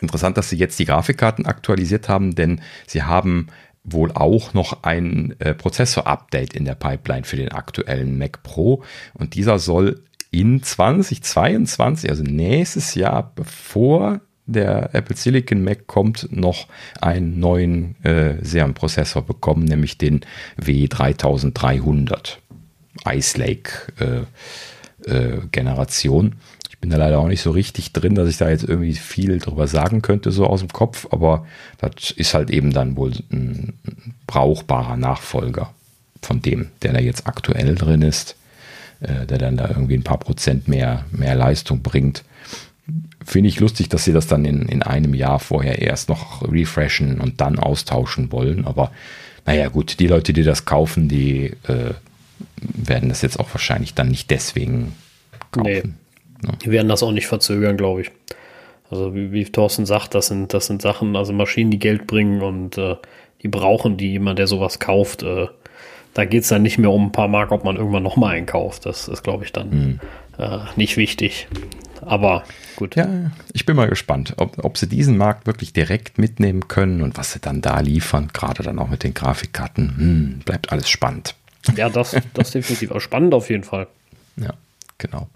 [0.00, 3.48] interessant, dass sie jetzt die Grafikkarten aktualisiert haben, denn sie haben
[3.84, 8.82] wohl auch noch ein äh, Prozessor-Update in der Pipeline für den aktuellen Mac Pro.
[9.14, 14.20] Und dieser soll in 2022, also nächstes Jahr, bevor
[14.52, 16.66] der Apple Silicon Mac kommt, noch
[17.00, 20.20] einen neuen äh, Xeon-Prozessor bekommen, nämlich den
[20.60, 22.36] W3300
[23.08, 26.34] Ice Lake äh, äh, Generation.
[26.68, 29.38] Ich bin da leider auch nicht so richtig drin, dass ich da jetzt irgendwie viel
[29.38, 31.46] drüber sagen könnte, so aus dem Kopf, aber
[31.78, 33.74] das ist halt eben dann wohl ein
[34.26, 35.74] brauchbarer Nachfolger
[36.22, 38.36] von dem, der da jetzt aktuell drin ist,
[39.00, 42.24] äh, der dann da irgendwie ein paar Prozent mehr, mehr Leistung bringt.
[43.24, 47.20] Finde ich lustig, dass sie das dann in, in einem Jahr vorher erst noch refreshen
[47.20, 48.64] und dann austauschen wollen.
[48.64, 48.90] Aber
[49.46, 51.94] naja, gut, die Leute, die das kaufen, die äh,
[52.60, 54.94] werden das jetzt auch wahrscheinlich dann nicht deswegen
[55.52, 55.96] kaufen.
[56.42, 56.48] Nee.
[56.48, 56.58] Ne?
[56.64, 58.10] Die werden das auch nicht verzögern, glaube ich.
[58.90, 62.42] Also wie, wie Thorsten sagt, das sind, das sind Sachen, also Maschinen, die Geld bringen
[62.42, 62.96] und äh,
[63.42, 65.22] die brauchen die jemand, der sowas kauft.
[65.22, 65.46] Äh,
[66.14, 68.86] da geht es dann nicht mehr um ein paar Mark, ob man irgendwann nochmal einkauft.
[68.86, 70.00] Das ist, glaube ich, dann hm.
[70.38, 71.46] äh, nicht wichtig.
[72.02, 72.44] Aber
[72.76, 72.96] gut.
[72.96, 77.16] Ja, ich bin mal gespannt, ob, ob sie diesen Markt wirklich direkt mitnehmen können und
[77.16, 79.96] was sie dann da liefern, gerade dann auch mit den Grafikkarten.
[79.96, 81.34] Hm, bleibt alles spannend.
[81.76, 82.90] Ja, das, das definitiv.
[82.90, 83.86] Aber spannend auf jeden Fall.
[84.36, 84.54] Ja,
[84.98, 85.28] genau.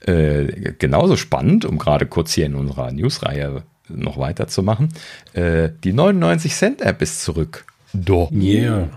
[0.00, 4.90] Äh, genauso spannend, um gerade kurz hier in unserer Newsreihe noch weiterzumachen.
[5.32, 7.64] Äh, die 99 Cent App ist zurück.
[7.92, 8.30] Doch.
[8.30, 8.88] Yeah.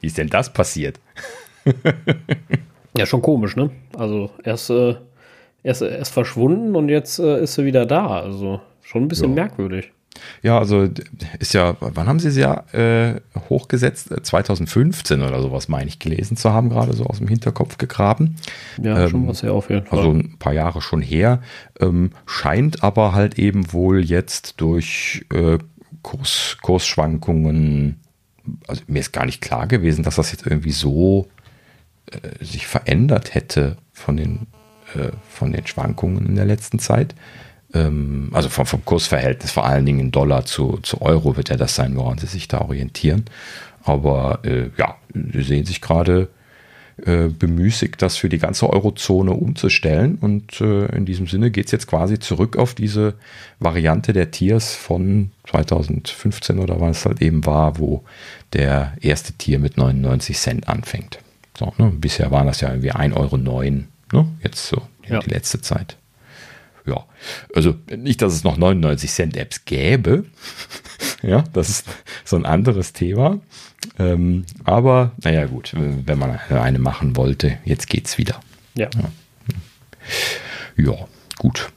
[0.00, 0.98] Wie ist denn das passiert?
[2.96, 3.70] ja, schon komisch, ne?
[3.96, 4.96] Also erst, äh,
[5.62, 8.20] erst, erst verschwunden und jetzt äh, ist sie wieder da.
[8.20, 9.42] Also schon ein bisschen ja.
[9.42, 9.92] merkwürdig.
[10.42, 10.88] Ja, also
[11.38, 14.12] ist ja, wann haben sie es ja äh, hochgesetzt?
[14.22, 18.36] 2015 äh, oder sowas, meine ich, gelesen zu haben, gerade so aus dem Hinterkopf gegraben.
[18.82, 19.98] Ja, ähm, schon was her auf jeden Fall.
[19.98, 21.40] Also ein paar Jahre schon her.
[21.80, 25.58] Ähm, scheint aber halt eben wohl jetzt durch äh,
[26.02, 28.00] Kurs, Kursschwankungen,
[28.66, 31.28] also mir ist gar nicht klar gewesen, dass das jetzt irgendwie so
[32.10, 34.46] äh, sich verändert hätte von den,
[35.28, 37.14] von den Schwankungen in der letzten Zeit
[37.74, 41.74] ähm, also vom, vom Kursverhältnis, vor allen Dingen Dollar zu, zu Euro wird ja das
[41.74, 43.24] sein, woran sie sich da orientieren.
[43.84, 46.28] Aber äh, ja, sie sehen sich gerade
[47.04, 50.18] äh, bemüßigt, das für die ganze Eurozone umzustellen.
[50.20, 53.14] Und äh, in diesem Sinne geht es jetzt quasi zurück auf diese
[53.58, 58.04] Variante der Tiers von 2015 oder was es halt eben war, wo
[58.52, 61.18] der erste Tier mit 99 Cent anfängt.
[61.58, 61.92] So, ne?
[61.94, 63.38] Bisher waren das ja irgendwie 1,09 Euro,
[64.12, 64.28] ne?
[64.42, 65.20] jetzt so ja.
[65.20, 65.96] die letzte Zeit
[66.86, 67.04] ja,
[67.54, 70.24] also nicht, dass es noch 99 Cent Apps gäbe.
[71.22, 71.86] ja, das ist
[72.24, 73.40] so ein anderes Thema.
[73.98, 78.40] Ähm, aber naja, gut, wenn man eine machen wollte, jetzt geht's wieder.
[78.74, 78.88] Ja.
[80.76, 81.08] Ja, ja
[81.38, 81.70] gut.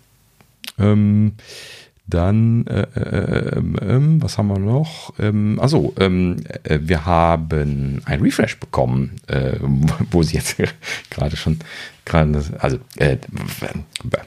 [0.78, 1.34] Ähm,
[2.08, 5.14] dann, äh, äh, äh, was haben wir noch?
[5.18, 9.54] Ähm, also, ähm, äh, wir haben ein Refresh bekommen, äh,
[10.12, 10.58] wo sie jetzt
[11.10, 11.60] gerade schon,
[12.60, 13.18] also, äh,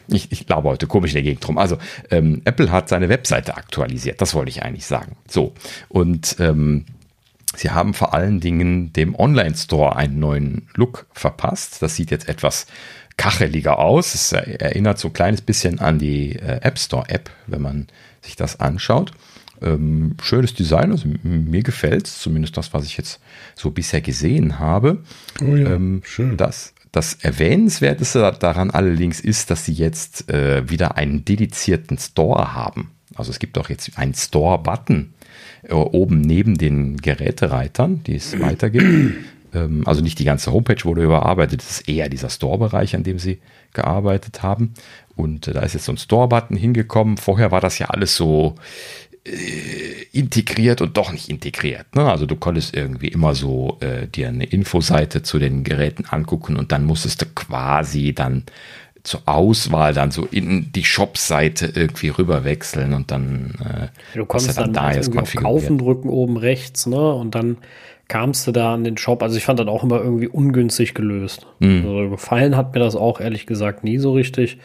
[0.09, 1.59] ich, ich glaube heute komisch in der Gegend rum.
[1.59, 1.79] Also,
[2.11, 5.17] ähm, Apple hat seine Webseite aktualisiert, das wollte ich eigentlich sagen.
[5.29, 5.55] So,
[5.89, 6.85] und ähm,
[7.55, 11.83] sie haben vor allen Dingen dem Online-Store einen neuen Look verpasst.
[11.83, 12.67] Das sieht jetzt etwas
[13.17, 14.15] kacheliger aus.
[14.15, 17.87] Es erinnert so ein kleines bisschen an die äh, App Store App, wenn man
[18.23, 19.13] sich das anschaut.
[19.61, 23.21] Ähm, schönes Design, also mir gefällt es, zumindest das, was ich jetzt
[23.57, 25.03] so bisher gesehen habe.
[25.43, 26.37] Oh ja, ähm, schön.
[26.37, 32.91] Das, das Erwähnenswerteste daran allerdings ist, dass sie jetzt äh, wieder einen dedizierten Store haben.
[33.15, 35.13] Also es gibt auch jetzt einen Store-Button
[35.63, 39.17] äh, oben neben den Gerätereitern, die es weitergibt.
[39.55, 43.19] Ähm, also nicht die ganze Homepage wurde überarbeitet, es ist eher dieser Store-Bereich, an dem
[43.19, 43.41] sie
[43.73, 44.75] gearbeitet haben.
[45.17, 47.17] Und äh, da ist jetzt so ein Store-Button hingekommen.
[47.17, 48.55] Vorher war das ja alles so
[49.29, 51.95] äh, integriert und doch nicht integriert.
[51.95, 52.11] Ne?
[52.11, 56.73] Also du konntest irgendwie immer so äh, dir eine Infoseite zu den Geräten angucken und
[56.73, 58.45] dann musstest du quasi dann
[59.05, 64.59] zur Auswahl dann so in die Shop-Seite irgendwie rüber wechseln und dann äh, du konntest
[64.59, 67.15] dann, dann da jetzt auf Kaufen drücken oben rechts, ne?
[67.15, 67.59] Und dann
[68.09, 69.23] kamst du da an den Shop.
[69.23, 71.47] Also ich fand das auch immer irgendwie ungünstig gelöst.
[71.61, 71.87] Mhm.
[71.87, 74.59] Also gefallen hat mir das auch ehrlich gesagt nie so richtig.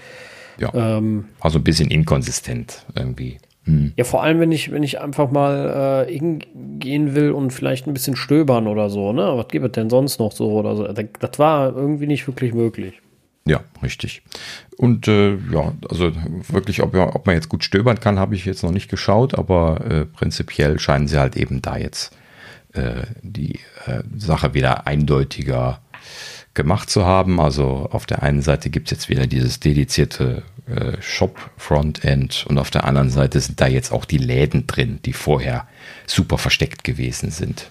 [0.58, 0.74] Ja.
[0.74, 3.38] Ähm, also ein bisschen inkonsistent irgendwie.
[3.66, 3.94] Hm.
[3.96, 7.94] Ja, vor allem, wenn ich, wenn ich einfach mal äh, hingehen will und vielleicht ein
[7.94, 9.34] bisschen stöbern oder so, ne?
[9.36, 10.88] Was gibt es denn sonst noch so oder so?
[10.88, 13.02] Das, war irgendwie nicht wirklich möglich.
[13.46, 14.22] Ja, richtig.
[14.78, 16.12] Und äh, ja, also
[16.50, 19.82] wirklich, ob, ob man jetzt gut stöbern kann, habe ich jetzt noch nicht geschaut, aber
[19.90, 22.16] äh, prinzipiell scheinen sie halt eben da jetzt
[22.74, 25.80] äh, die äh, Sache wieder eindeutiger
[26.54, 27.40] gemacht zu haben.
[27.40, 32.72] Also auf der einen Seite gibt es jetzt wieder dieses dedizierte äh, Shop-Frontend und auf
[32.72, 35.68] der anderen Seite sind da jetzt auch die Läden drin, die vorher
[36.06, 37.70] super versteckt gewesen sind.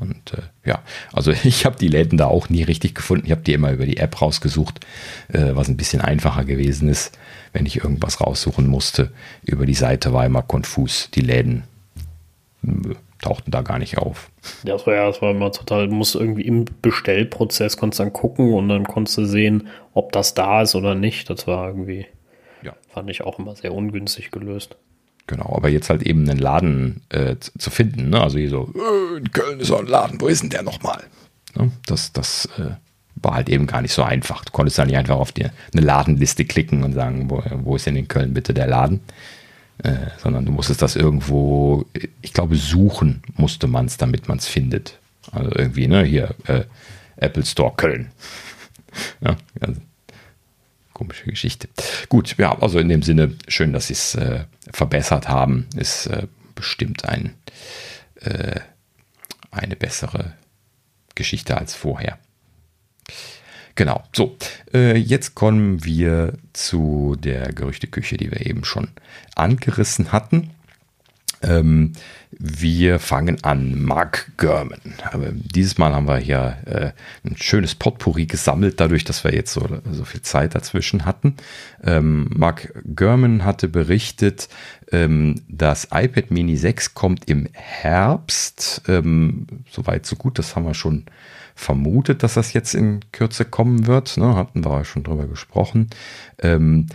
[0.00, 3.26] Und äh, ja, also ich habe die Läden da auch nie richtig gefunden.
[3.26, 4.80] Ich habe die immer über die App rausgesucht,
[5.28, 7.18] äh, was ein bisschen einfacher gewesen ist,
[7.52, 9.12] wenn ich irgendwas raussuchen musste.
[9.42, 11.10] Über die Seite war immer konfus.
[11.14, 11.64] Die Läden
[13.24, 14.30] tauchten da gar nicht auf.
[14.64, 18.12] Ja, das war ja, das war immer total, du musst irgendwie im Bestellprozess konntest dann
[18.12, 21.30] gucken und dann konntest du sehen, ob das da ist oder nicht.
[21.30, 22.06] Das war irgendwie,
[22.62, 24.76] ja, fand ich auch immer sehr ungünstig gelöst.
[25.26, 28.20] Genau, aber jetzt halt eben einen Laden äh, zu finden, ne?
[28.20, 31.02] also hier so, äh, in Köln ist so ein Laden, wo ist denn der nochmal?
[31.54, 31.70] Ne?
[31.86, 32.72] Das, das äh,
[33.14, 34.44] war halt eben gar nicht so einfach.
[34.44, 37.86] Du konntest da nicht einfach auf die, eine Ladenliste klicken und sagen, wo, wo ist
[37.86, 39.00] denn in Köln bitte der Laden?
[39.78, 41.84] Äh, sondern du musstest das irgendwo,
[42.22, 44.98] ich glaube, suchen musste man es, damit man es findet.
[45.32, 46.64] Also irgendwie, ne, hier, äh,
[47.16, 48.10] Apple Store Köln.
[49.20, 49.80] ja, also,
[50.92, 51.68] komische Geschichte.
[52.08, 55.66] Gut, ja, also in dem Sinne, schön, dass sie es äh, verbessert haben.
[55.76, 57.34] Ist äh, bestimmt ein,
[58.20, 58.60] äh,
[59.50, 60.34] eine bessere
[61.14, 62.18] Geschichte als vorher.
[63.76, 64.36] Genau, so.
[64.72, 68.88] Äh, jetzt kommen wir zu der Gerüchteküche, die wir eben schon
[69.34, 70.50] angerissen hatten.
[71.42, 71.92] Ähm,
[72.30, 73.82] wir fangen an.
[73.82, 74.80] Mark Gurman.
[75.10, 79.52] Aber dieses Mal haben wir hier äh, ein schönes Potpourri gesammelt, dadurch, dass wir jetzt
[79.52, 81.36] so, so viel Zeit dazwischen hatten.
[81.82, 84.48] Ähm, Mark Gurman hatte berichtet,
[84.90, 88.82] ähm, das iPad Mini 6 kommt im Herbst.
[88.88, 91.04] Ähm, Soweit, so gut, das haben wir schon
[91.54, 94.16] vermutet, dass das jetzt in Kürze kommen wird.
[94.16, 94.34] Ne?
[94.34, 95.88] Hatten wir schon drüber gesprochen.
[96.40, 96.86] Ähm,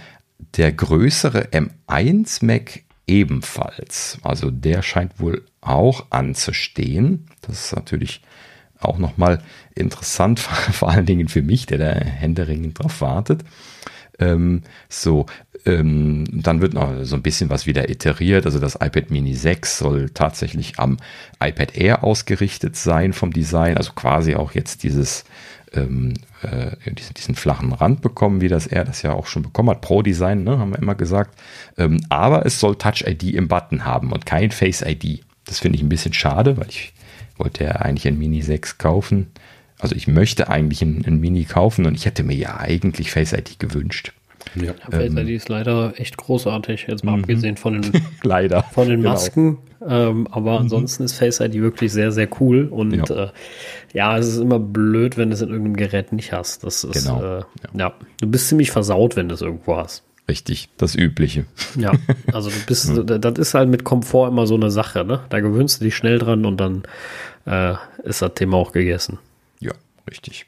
[0.57, 4.19] der größere M1 Mac ebenfalls.
[4.21, 7.27] Also der scheint wohl auch anzustehen.
[7.41, 8.21] Das ist natürlich
[8.79, 9.41] auch nochmal
[9.75, 10.39] interessant,
[10.71, 13.43] vor allen Dingen für mich, der da händeringend drauf wartet.
[14.19, 15.25] Ähm, so,
[15.65, 18.45] ähm, dann wird noch so ein bisschen was wieder iteriert.
[18.45, 20.97] Also das iPad Mini 6 soll tatsächlich am
[21.41, 23.77] iPad Air ausgerichtet sein vom Design.
[23.77, 25.25] Also quasi auch jetzt dieses
[25.73, 29.69] ähm, äh, diesen, diesen, flachen Rand bekommen, wie das er das ja auch schon bekommen
[29.69, 29.81] hat.
[29.81, 31.39] Pro-Design, ne, haben wir immer gesagt.
[31.77, 35.23] Ähm, aber es soll Touch-ID im Button haben und kein Face-ID.
[35.45, 36.93] Das finde ich ein bisschen schade, weil ich
[37.37, 39.27] wollte ja eigentlich ein Mini 6 kaufen.
[39.79, 43.59] Also ich möchte eigentlich ein, ein Mini kaufen und ich hätte mir ja eigentlich Face-ID
[43.59, 44.13] gewünscht.
[44.55, 44.73] Ja.
[44.89, 47.23] Face ID ist leider echt großartig, jetzt mal mhm.
[47.23, 48.63] abgesehen von den, leider.
[48.63, 49.11] Von den genau.
[49.11, 49.57] Masken.
[49.87, 50.63] Ähm, aber mhm.
[50.63, 52.65] ansonsten ist Face ID wirklich sehr, sehr cool.
[52.65, 53.25] Und ja.
[53.25, 53.29] Äh,
[53.93, 56.63] ja, es ist immer blöd, wenn du es in irgendeinem Gerät nicht hast.
[56.63, 57.21] Das ist, genau.
[57.21, 57.45] Äh, ja.
[57.75, 57.93] ja.
[58.19, 60.03] du bist ziemlich versaut, wenn du es irgendwo hast.
[60.27, 61.45] Richtig, das Übliche.
[61.75, 61.91] Ja,
[62.31, 65.21] also du bist, das ist halt mit Komfort immer so eine Sache, ne?
[65.29, 66.83] Da gewöhnst du dich schnell dran und dann
[67.45, 67.73] äh,
[68.03, 69.17] ist das Thema auch gegessen.
[70.09, 70.45] Richtig.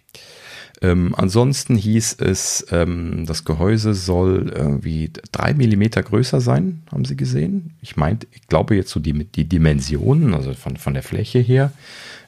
[0.82, 7.16] Ähm, ansonsten hieß es, ähm, das Gehäuse soll irgendwie drei Millimeter größer sein, haben sie
[7.16, 7.76] gesehen.
[7.82, 11.72] Ich meinte, ich glaube jetzt so die, die Dimensionen, also von, von der Fläche her,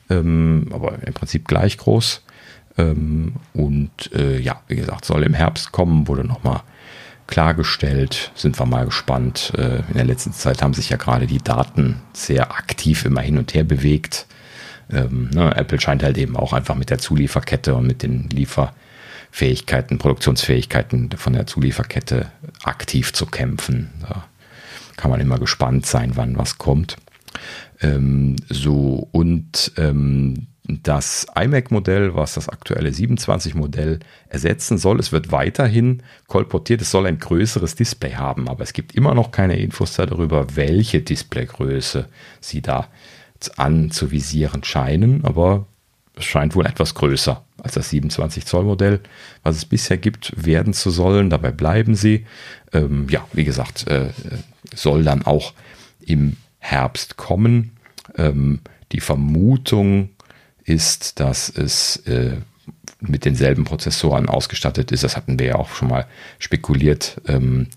[0.09, 2.21] ähm, aber im Prinzip gleich groß.
[2.77, 6.61] Ähm, und äh, ja, wie gesagt, soll im Herbst kommen, wurde nochmal
[7.25, 8.31] klargestellt.
[8.35, 9.53] Sind wir mal gespannt.
[9.57, 13.39] Äh, in der letzten Zeit haben sich ja gerade die Daten sehr aktiv immer hin
[13.39, 14.27] und her bewegt.
[14.91, 18.73] Ähm, ne, Apple scheint halt eben auch einfach mit der Zulieferkette und mit den Liefer
[19.31, 22.31] Fähigkeiten, Produktionsfähigkeiten von der Zulieferkette
[22.63, 23.89] aktiv zu kämpfen.
[24.01, 24.25] Da
[24.95, 26.97] kann man immer gespannt sein, wann was kommt.
[27.81, 36.03] Ähm, so, und ähm, das iMac-Modell, was das aktuelle 27-Modell ersetzen soll, es wird weiterhin
[36.27, 40.55] kolportiert, es soll ein größeres Display haben, aber es gibt immer noch keine Infos darüber,
[40.55, 42.07] welche Displaygröße
[42.39, 42.87] sie da
[43.49, 45.65] anzuvisieren scheinen, aber
[46.15, 48.99] es scheint wohl etwas größer als das 27 Zoll Modell,
[49.41, 51.29] was es bisher gibt, werden zu sollen.
[51.29, 52.25] Dabei bleiben sie.
[52.71, 54.09] Ähm, ja, wie gesagt, äh,
[54.75, 55.53] soll dann auch
[56.01, 57.71] im Herbst kommen.
[58.17, 58.59] Ähm,
[58.91, 60.09] die Vermutung
[60.65, 62.37] ist, dass es äh,
[62.99, 65.03] mit denselben Prozessoren ausgestattet ist.
[65.03, 66.05] Das hatten wir ja auch schon mal
[66.39, 67.67] spekuliert, ähm,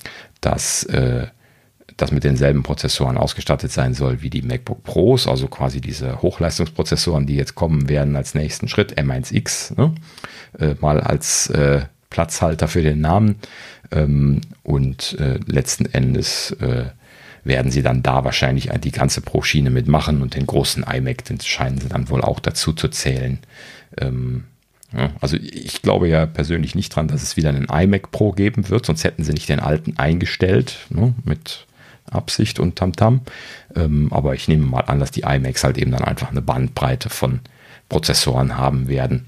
[0.40, 1.28] dass äh,
[1.96, 7.26] das mit denselben Prozessoren ausgestattet sein soll wie die MacBook Pros, also quasi diese Hochleistungsprozessoren,
[7.26, 9.94] die jetzt kommen werden als nächsten Schritt, M1X, ne?
[10.58, 13.36] äh, mal als äh, Platzhalter für den Namen.
[13.90, 16.86] Ähm, und äh, letzten Endes äh,
[17.44, 21.78] werden sie dann da wahrscheinlich die ganze Pro-Schiene mitmachen und den großen iMac, den scheinen
[21.78, 23.38] sie dann wohl auch dazu zu zählen.
[23.98, 24.44] Ähm,
[25.20, 28.86] also ich glaube ja persönlich nicht dran, dass es wieder einen iMac Pro geben wird,
[28.86, 31.65] sonst hätten sie nicht den alten eingestellt ne, mit
[32.10, 33.22] Absicht und Tamtam.
[33.74, 33.84] -Tam.
[33.84, 37.10] Ähm, aber ich nehme mal an, dass die iMacs halt eben dann einfach eine Bandbreite
[37.10, 37.40] von
[37.88, 39.26] Prozessoren haben werden.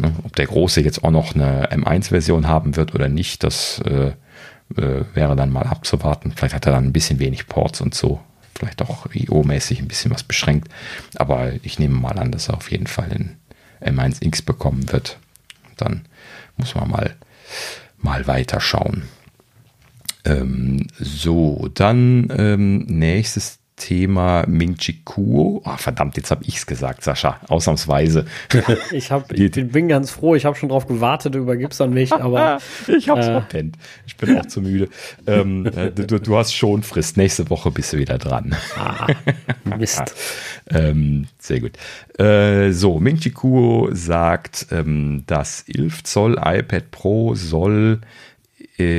[0.00, 0.14] Ne?
[0.24, 4.12] Ob der große jetzt auch noch eine M1-Version haben wird oder nicht, das äh,
[4.76, 6.32] äh, wäre dann mal abzuwarten.
[6.34, 8.20] Vielleicht hat er dann ein bisschen wenig Ports und so.
[8.54, 10.68] Vielleicht auch IO-mäßig ein bisschen was beschränkt.
[11.16, 13.36] Aber ich nehme mal an, dass er auf jeden Fall in
[13.80, 15.18] M1X bekommen wird.
[15.76, 16.06] Dann
[16.56, 17.14] muss man mal,
[17.98, 19.04] mal weiter schauen.
[20.28, 25.62] Ähm, so, dann ähm, nächstes Thema Ming Chi Kuo.
[25.64, 28.26] Oh, verdammt, jetzt habe ich es gesagt, Sascha, ausnahmsweise.
[28.92, 32.12] ich hab, ich bin ganz froh, ich habe schon drauf gewartet, du übergibst an mich,
[32.12, 32.58] aber.
[32.86, 33.76] ich habe es äh, verpennt.
[34.06, 34.88] Ich bin auch zu müde.
[35.26, 37.16] Ähm, äh, du, du, hast schon Frist.
[37.16, 38.54] Nächste Woche bist du wieder dran.
[38.76, 39.06] Ah,
[39.78, 40.14] Mist.
[40.70, 41.72] ähm, sehr gut.
[42.18, 48.00] Äh, so, Ming Chi Kuo sagt, ähm, das 11 Zoll iPad Pro soll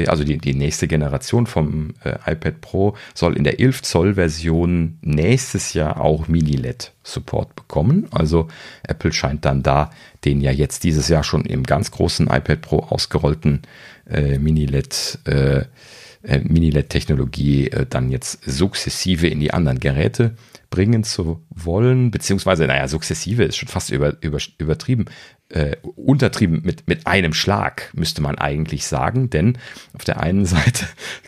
[0.08, 4.98] also die, die nächste Generation vom äh, iPad Pro soll in der 11 Zoll Version
[5.02, 8.08] nächstes Jahr auch Mini-LED Support bekommen.
[8.12, 8.48] Also
[8.84, 9.92] Apple scheint dann da
[10.26, 13.62] den ja jetzt dieses Jahr schon im ganz großen iPad Pro ausgerollten
[14.10, 15.62] äh, Mini-LED äh,
[16.24, 20.36] äh Mini-LED-Technologie äh, dann jetzt sukzessive in die anderen Geräte
[20.70, 25.06] bringen zu wollen, beziehungsweise, naja, sukzessive ist schon fast über, über, übertrieben
[25.50, 29.30] äh, untertrieben mit, mit einem Schlag, müsste man eigentlich sagen.
[29.30, 29.58] Denn
[29.94, 30.86] auf der einen Seite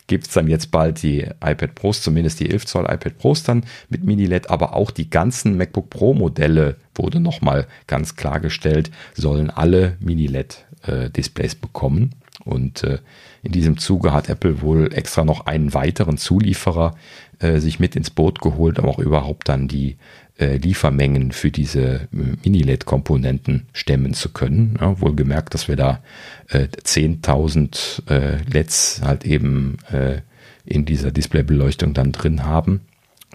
[0.07, 3.65] gibt es dann jetzt bald die iPad Pros, zumindest die 11 Zoll iPad Pros dann
[3.89, 9.97] mit Mini-LED, aber auch die ganzen MacBook Pro Modelle wurde nochmal ganz klargestellt, sollen alle
[9.99, 12.15] Mini-LED-Displays äh, bekommen.
[12.43, 12.99] Und äh,
[13.43, 16.95] in diesem Zuge hat Apple wohl extra noch einen weiteren Zulieferer
[17.39, 19.97] äh, sich mit ins Boot geholt, aber auch überhaupt dann die
[20.39, 22.07] äh, Liefermengen für diese äh,
[22.43, 24.77] Mini-LED-Komponenten stemmen zu können.
[24.79, 26.01] Ja, wohlgemerkt, dass wir da
[26.49, 30.21] äh, 10.000 äh, LEDs halt eben äh,
[30.65, 32.81] in dieser Displaybeleuchtung dann drin haben,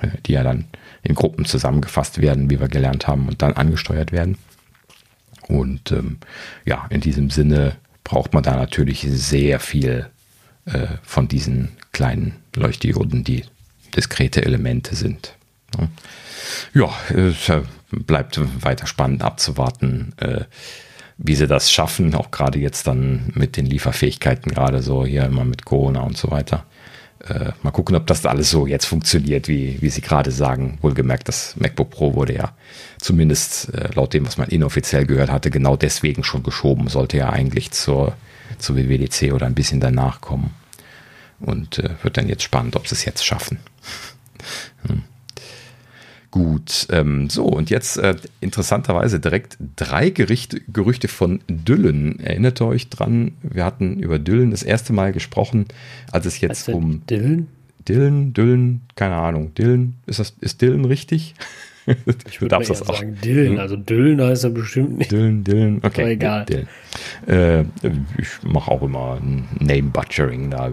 [0.00, 0.66] äh, die ja dann
[1.02, 4.38] in Gruppen zusammengefasst werden, wie wir gelernt haben, und dann angesteuert werden.
[5.48, 6.18] Und ähm,
[6.64, 7.76] ja, in diesem Sinne
[8.06, 10.08] braucht man da natürlich sehr viel
[10.64, 13.44] äh, von diesen kleinen Leuchtdioden, die
[13.94, 15.34] diskrete Elemente sind.
[15.78, 15.88] Ja
[16.74, 17.50] ja, es
[17.90, 20.44] bleibt weiter spannend abzuwarten, äh,
[21.18, 25.44] wie sie das schaffen, auch gerade jetzt dann mit den Lieferfähigkeiten, gerade so hier immer
[25.44, 26.66] mit Corona und so weiter.
[27.28, 30.78] Äh, mal gucken, ob das alles so jetzt funktioniert, wie, wie sie gerade sagen.
[30.82, 32.52] Wohlgemerkt, das MacBook Pro wurde ja
[32.98, 36.88] zumindest äh, laut dem, was man inoffiziell gehört hatte, genau deswegen schon geschoben.
[36.88, 38.14] Sollte ja eigentlich zur,
[38.58, 40.54] zur WWDC oder ein bisschen danach kommen.
[41.40, 43.58] Und äh, wird dann jetzt spannend, ob sie es jetzt schaffen.
[44.86, 45.02] hm.
[46.30, 52.20] Gut, ähm, so und jetzt äh, interessanterweise direkt drei Gerichte, Gerüchte von Düllen.
[52.20, 53.32] Erinnert ihr euch dran?
[53.42, 55.66] Wir hatten über Düllen das erste Mal gesprochen,
[56.12, 57.48] als es jetzt also um Düllen,
[57.88, 61.34] Düllen, Düllen, keine Ahnung, Düllen, ist das ist Düllen richtig?
[62.28, 63.58] Ich würde das auch sagen Dillen, hm?
[63.60, 65.12] also Düllen heißt er bestimmt nicht.
[65.12, 66.02] Dillen, Dillen, okay.
[66.02, 66.44] Aber egal.
[66.44, 66.68] Dillen.
[67.26, 67.62] Äh,
[68.18, 70.72] ich mache auch immer Name Butchering, da äh,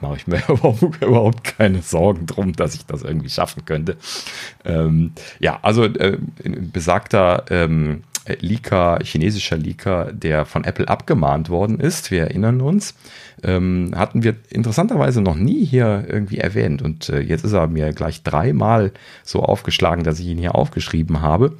[0.00, 3.96] mache ich mir überhaupt, überhaupt, keine Sorgen drum, dass ich das irgendwie schaffen könnte.
[4.64, 8.02] Ähm, ja, also äh, besagter ähm,
[8.40, 12.10] Leaker, chinesischer Leaker, der von Apple abgemahnt worden ist.
[12.10, 12.94] Wir erinnern uns.
[13.42, 16.82] Ähm, hatten wir interessanterweise noch nie hier irgendwie erwähnt.
[16.82, 18.92] Und äh, jetzt ist er mir gleich dreimal
[19.24, 21.56] so aufgeschlagen, dass ich ihn hier aufgeschrieben habe.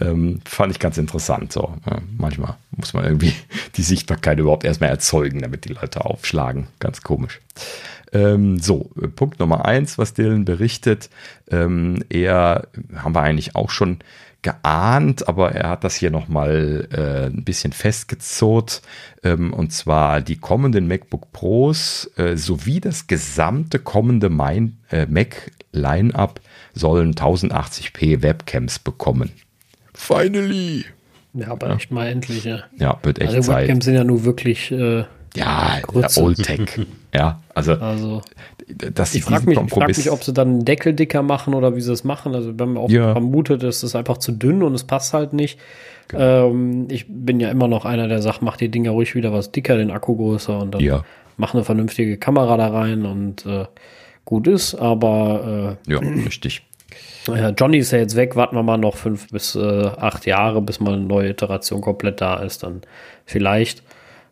[0.00, 1.52] Ähm, fand ich ganz interessant.
[1.52, 3.34] So, ja, manchmal muss man irgendwie
[3.76, 6.66] die Sichtbarkeit überhaupt erstmal erzeugen, damit die Leute aufschlagen.
[6.78, 7.40] Ganz komisch.
[8.12, 11.08] Ähm, so, Punkt Nummer eins, was Dylan berichtet.
[11.50, 13.98] Ähm, er haben wir eigentlich auch schon
[14.42, 18.82] geahnt, aber er hat das hier nochmal äh, ein bisschen festgezurrt.
[19.22, 25.52] Ähm, und zwar die kommenden MacBook Pros äh, sowie das gesamte kommende Main, äh, Mac
[25.72, 26.40] Line-up
[26.74, 29.30] sollen 1080p Webcams bekommen.
[29.94, 30.84] Finally!
[31.34, 31.76] Ja, aber ja.
[31.76, 32.64] echt mal endlich, ja.
[32.78, 33.62] Ja, wird echt also Zeit.
[33.62, 35.80] Webcams sind ja nur wirklich äh, ja,
[36.16, 36.80] Old Tech.
[37.14, 38.22] ja, also, also
[38.76, 41.80] das ich frage mich, frag mich, ob sie dann einen Deckel dicker machen oder wie
[41.80, 42.34] sie das machen.
[42.34, 43.12] Also wir haben auch ja.
[43.12, 45.58] vermutet, es ist einfach zu dünn und es passt halt nicht.
[46.08, 46.50] Genau.
[46.50, 49.52] Ähm, ich bin ja immer noch einer, der sagt, mach die Dinger ruhig wieder was
[49.52, 51.04] dicker, den Akku größer und dann ja.
[51.36, 53.64] mach eine vernünftige Kamera da rein und äh,
[54.24, 56.62] gut ist, aber äh, ja, richtig.
[57.28, 60.60] Ja, Johnny ist ja jetzt weg, warten wir mal noch fünf bis äh, acht Jahre,
[60.60, 62.82] bis mal eine neue Iteration komplett da ist, dann
[63.26, 63.84] vielleicht.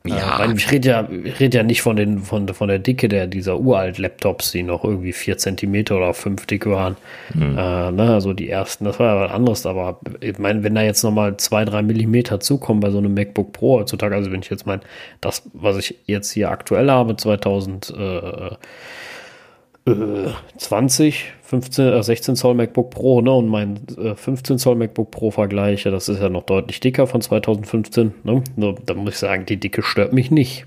[0.07, 0.45] Ja.
[0.45, 3.59] Äh, ich rede ja, rede ja nicht von, den, von, von der Dicke der, dieser
[3.59, 6.97] uralt Laptops, die noch irgendwie vier Zentimeter oder fünf dick waren.
[7.35, 7.59] Mhm.
[7.59, 10.83] Äh, ne, also die ersten, das war ja was anderes, aber ich meine, wenn da
[10.83, 14.49] jetzt nochmal zwei, drei Millimeter zukommen bei so einem MacBook Pro heutzutage, also wenn ich
[14.49, 14.81] jetzt mein,
[15.21, 18.57] das, was ich jetzt hier aktuell habe, 2000, äh,
[20.57, 25.33] 20, 15, äh, 16 Zoll MacBook Pro ne, und mein äh, 15 Zoll MacBook Pro
[25.33, 28.15] vergleiche, das ist ja noch deutlich dicker von 2015.
[28.23, 28.45] Ne?
[28.87, 30.67] Da muss ich sagen, die Dicke stört mich nicht.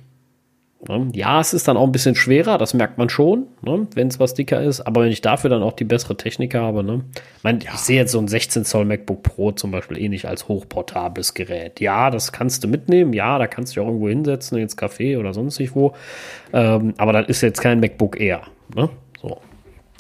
[0.90, 1.10] Ne?
[1.14, 3.88] Ja, es ist dann auch ein bisschen schwerer, das merkt man schon, ne?
[3.96, 4.82] wenn es was dicker ist.
[4.82, 7.06] Aber wenn ich dafür dann auch die bessere Technik habe, ne?
[7.16, 7.72] ich, mein, ja.
[7.76, 11.34] ich sehe jetzt so ein 16 Zoll MacBook Pro zum Beispiel eh nicht als hochportables
[11.34, 11.80] Gerät.
[11.80, 15.18] Ja, das kannst du mitnehmen, ja, da kannst du dich auch irgendwo hinsetzen, ins Café
[15.18, 15.94] oder sonst wo.
[16.52, 18.42] Ähm, aber das ist jetzt kein MacBook Air.
[18.76, 18.90] Ne?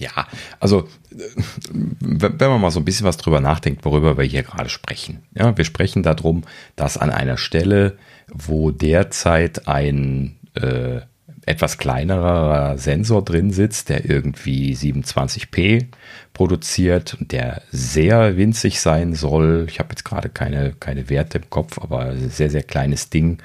[0.04, 0.28] Ja,
[0.60, 5.24] also wenn man mal so ein bisschen was drüber nachdenkt, worüber wir hier gerade sprechen.
[5.34, 6.43] Ja, wir sprechen darum,
[6.76, 7.97] dass an einer Stelle,
[8.28, 11.01] wo derzeit ein äh,
[11.45, 15.88] etwas kleinerer Sensor drin sitzt, der irgendwie 27p
[16.34, 19.68] produziert der sehr winzig sein soll.
[19.70, 23.39] Ich habe jetzt gerade keine, keine Werte im Kopf, aber sehr, sehr kleines Ding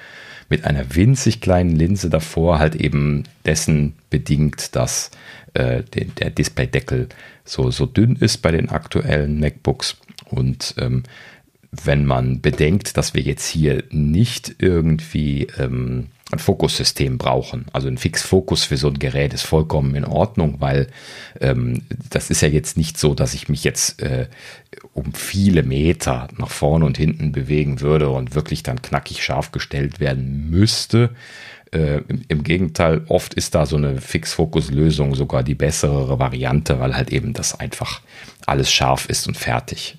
[0.49, 5.11] mit einer winzig kleinen Linse davor, halt eben dessen bedingt, dass
[5.55, 7.09] äh, den, der Displaydeckel
[7.45, 9.97] so, so dünn ist bei den aktuellen MacBooks.
[10.31, 11.05] Und ähm,
[11.71, 17.67] wenn man bedenkt, dass wir jetzt hier nicht irgendwie ähm, ein Fokussystem brauchen.
[17.73, 20.89] Also ein Fix-Fokus für so ein Gerät ist vollkommen in Ordnung, weil
[21.41, 24.29] ähm, das ist ja jetzt nicht so, dass ich mich jetzt äh,
[24.93, 30.01] um viele Meter nach vorne und hinten bewegen würde und wirklich dann knackig scharf gestellt
[30.01, 31.11] werden müsste.
[31.73, 36.97] Äh, im, im, Gegenteil, oft ist da so eine Fix-Fokus-Lösung sogar die bessere Variante, weil
[36.97, 38.01] halt eben das einfach
[38.47, 39.99] alles scharf ist und fertig.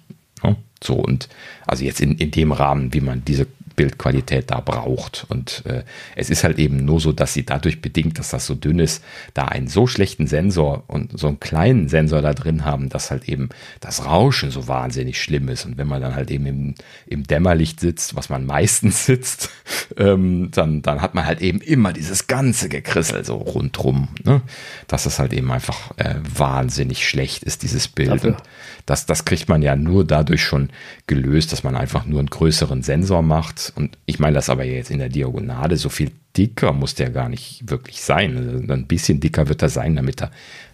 [0.84, 1.28] So und
[1.68, 3.48] also jetzt in, in dem Rahmen, wie man diese
[3.80, 5.26] Bildqualität da braucht.
[5.30, 5.84] Und äh,
[6.18, 9.02] es ist halt eben nur so, dass sie dadurch bedingt, dass das so dünn ist,
[9.34, 13.30] da einen so schlechten Sensor und so einen kleinen Sensor da drin haben, dass halt
[13.30, 13.48] eben
[13.80, 15.66] das Rauschen so wahnsinnig schlimm ist.
[15.66, 16.76] Und wenn man dann halt eben im,
[17.08, 19.50] im Dämmerlicht sitzt, was man meistens sitzt,
[19.96, 24.10] ähm, dann, dann hat man halt eben immer dieses ganze Gekrissel so rundrum.
[24.26, 24.42] Ne?
[24.88, 28.10] Dass es halt eben einfach äh, wahnsinnig schlecht ist, dieses Bild.
[28.10, 28.32] Dafür.
[28.32, 28.44] Und
[28.86, 30.70] das, das kriegt man ja nur dadurch schon
[31.08, 34.92] gelöst, dass man einfach nur einen größeren Sensor macht und ich meine das aber jetzt
[34.92, 38.38] in der Diagonale, so viel dicker muss der gar nicht wirklich sein.
[38.38, 40.32] Also ein bisschen dicker wird er sein, damit er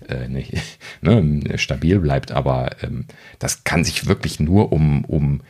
[0.09, 0.53] äh, nicht,
[1.01, 3.05] ne, stabil bleibt, aber ähm,
[3.39, 5.41] das kann sich wirklich nur um, um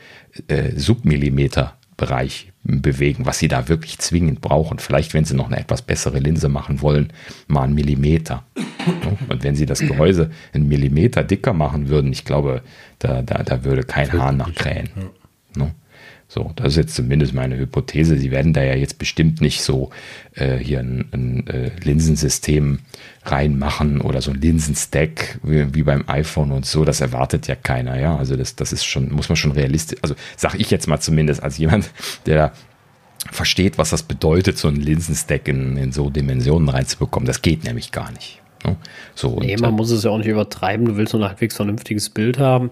[0.48, 4.78] äh, Submillimeter Bereich bewegen, was sie da wirklich zwingend brauchen.
[4.78, 7.12] Vielleicht, wenn sie noch eine etwas bessere Linse machen wollen,
[7.46, 8.44] mal einen Millimeter.
[9.30, 12.62] Und wenn sie das Gehäuse einen Millimeter dicker machen würden, ich glaube,
[12.98, 14.90] da, da, da würde kein Hahn nach krähen.
[15.56, 15.70] Ja.
[16.28, 18.18] So, das ist jetzt zumindest meine Hypothese.
[18.18, 19.90] Sie werden da ja jetzt bestimmt nicht so
[20.34, 22.80] äh, hier ein, ein äh, Linsensystem
[23.24, 26.84] reinmachen oder so ein Linsenstack wie, wie, beim iPhone und so.
[26.84, 28.16] Das erwartet ja keiner, ja.
[28.16, 31.42] Also das, das ist schon, muss man schon realistisch, also sage ich jetzt mal zumindest
[31.42, 31.90] als jemand,
[32.26, 32.52] der
[33.30, 37.26] versteht, was das bedeutet, so ein Linsenstack in, in so Dimensionen reinzubekommen.
[37.26, 38.40] Das geht nämlich gar nicht.
[38.64, 38.76] Ne?
[39.14, 40.86] So, nee, man muss es ja auch nicht übertreiben.
[40.86, 42.70] Du willst nur ein halbwegs vernünftiges Bild haben.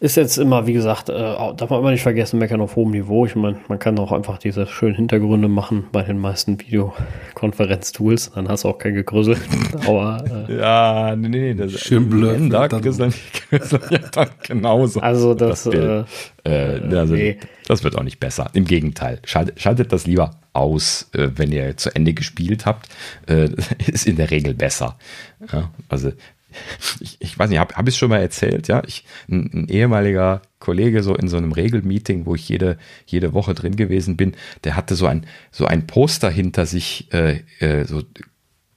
[0.00, 3.26] Ist jetzt immer, wie gesagt, äh, darf man immer nicht vergessen, meckern auf hohem Niveau.
[3.26, 8.30] Ich meine, man kann auch einfach diese schönen Hintergründe machen bei den meisten Videokonferenztools.
[8.34, 9.36] Dann hast du auch kein Gegrüssel.
[9.86, 12.52] Aber, äh, ja, nee, nee, das schön blöd.
[12.52, 13.12] Da Grüsseln,
[13.50, 15.00] ja, dann genauso.
[15.00, 16.04] Also das, das, äh,
[16.44, 17.38] äh, also, nee.
[17.66, 18.50] das wird auch nicht besser.
[18.52, 22.88] Im Gegenteil, schaltet, schaltet das lieber aus, äh, wenn ihr zu Ende gespielt habt.
[23.26, 23.50] Äh,
[23.86, 24.96] ist in der Regel besser.
[25.52, 26.12] Ja, also
[27.00, 28.82] ich, ich weiß nicht, habe hab ich es schon mal erzählt, ja?
[28.86, 33.54] Ich, ein, ein, ehemaliger Kollege so in so einem Regelmeeting, wo ich jede, jede Woche
[33.54, 34.34] drin gewesen bin,
[34.64, 38.02] der hatte so ein, so ein Poster hinter sich, äh, äh, so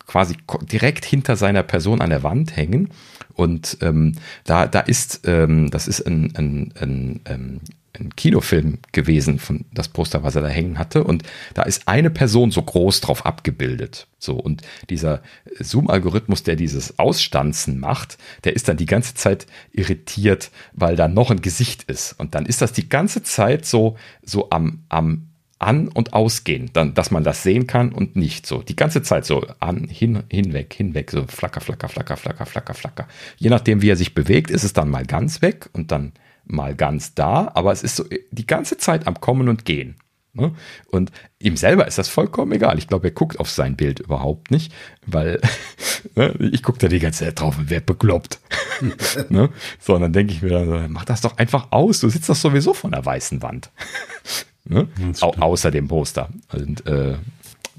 [0.05, 0.35] quasi
[0.71, 2.89] direkt hinter seiner Person an der Wand hängen.
[3.33, 7.61] Und ähm, da, da ist, ähm, das ist ein, ein, ein, ein ähm,
[7.99, 11.03] ein Kinofilm gewesen, von das Poster, was er da hängen hatte.
[11.03, 11.23] Und
[11.53, 14.07] da ist eine Person so groß drauf abgebildet.
[14.17, 15.21] So, und dieser
[15.59, 21.31] Zoom-Algorithmus, der dieses Ausstanzen macht, der ist dann die ganze Zeit irritiert, weil da noch
[21.31, 22.13] ein Gesicht ist.
[22.19, 25.27] Und dann ist das die ganze Zeit so, so am, am
[25.61, 28.63] an- und ausgehen, dann, dass man das sehen kann und nicht so.
[28.63, 33.07] Die ganze Zeit so an, hin, hinweg, hinweg, so flacker, flacker, flacker, flacker, flacker, flacker.
[33.37, 36.13] Je nachdem, wie er sich bewegt, ist es dann mal ganz weg und dann
[36.51, 39.95] mal ganz da, aber es ist so die ganze Zeit am Kommen und Gehen.
[40.33, 40.55] Ne?
[40.89, 42.77] Und ihm selber ist das vollkommen egal.
[42.77, 44.73] Ich glaube, er guckt auf sein Bild überhaupt nicht,
[45.05, 45.41] weil
[46.15, 48.39] ne, ich gucke da die ganze Zeit drauf und wer bekloppt.
[49.29, 49.49] ne?
[49.79, 51.99] So, und dann denke ich mir, dann, mach das doch einfach aus.
[51.99, 53.71] Du sitzt doch sowieso vor einer weißen Wand.
[54.63, 54.87] ne?
[55.19, 56.29] Au außer dem Poster.
[56.53, 57.15] Und äh,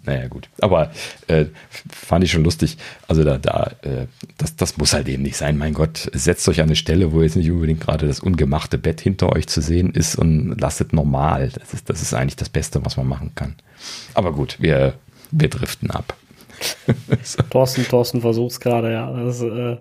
[0.04, 0.48] naja, gut.
[0.60, 0.90] Aber
[1.28, 1.46] äh,
[1.90, 2.76] fand ich schon lustig.
[3.06, 5.58] Also da, da, äh, das, das muss halt eben nicht sein.
[5.58, 9.00] Mein Gott, setzt euch an eine Stelle, wo jetzt nicht unbedingt gerade das ungemachte Bett
[9.00, 11.50] hinter euch zu sehen ist und lasst es normal.
[11.54, 13.54] Das ist, das ist eigentlich das Beste, was man machen kann.
[14.14, 14.94] Aber gut, wir,
[15.30, 16.16] wir driften ab.
[17.22, 17.42] so.
[17.50, 19.10] Thorsten, Thorsten versucht es gerade, ja.
[19.12, 19.76] Das, äh,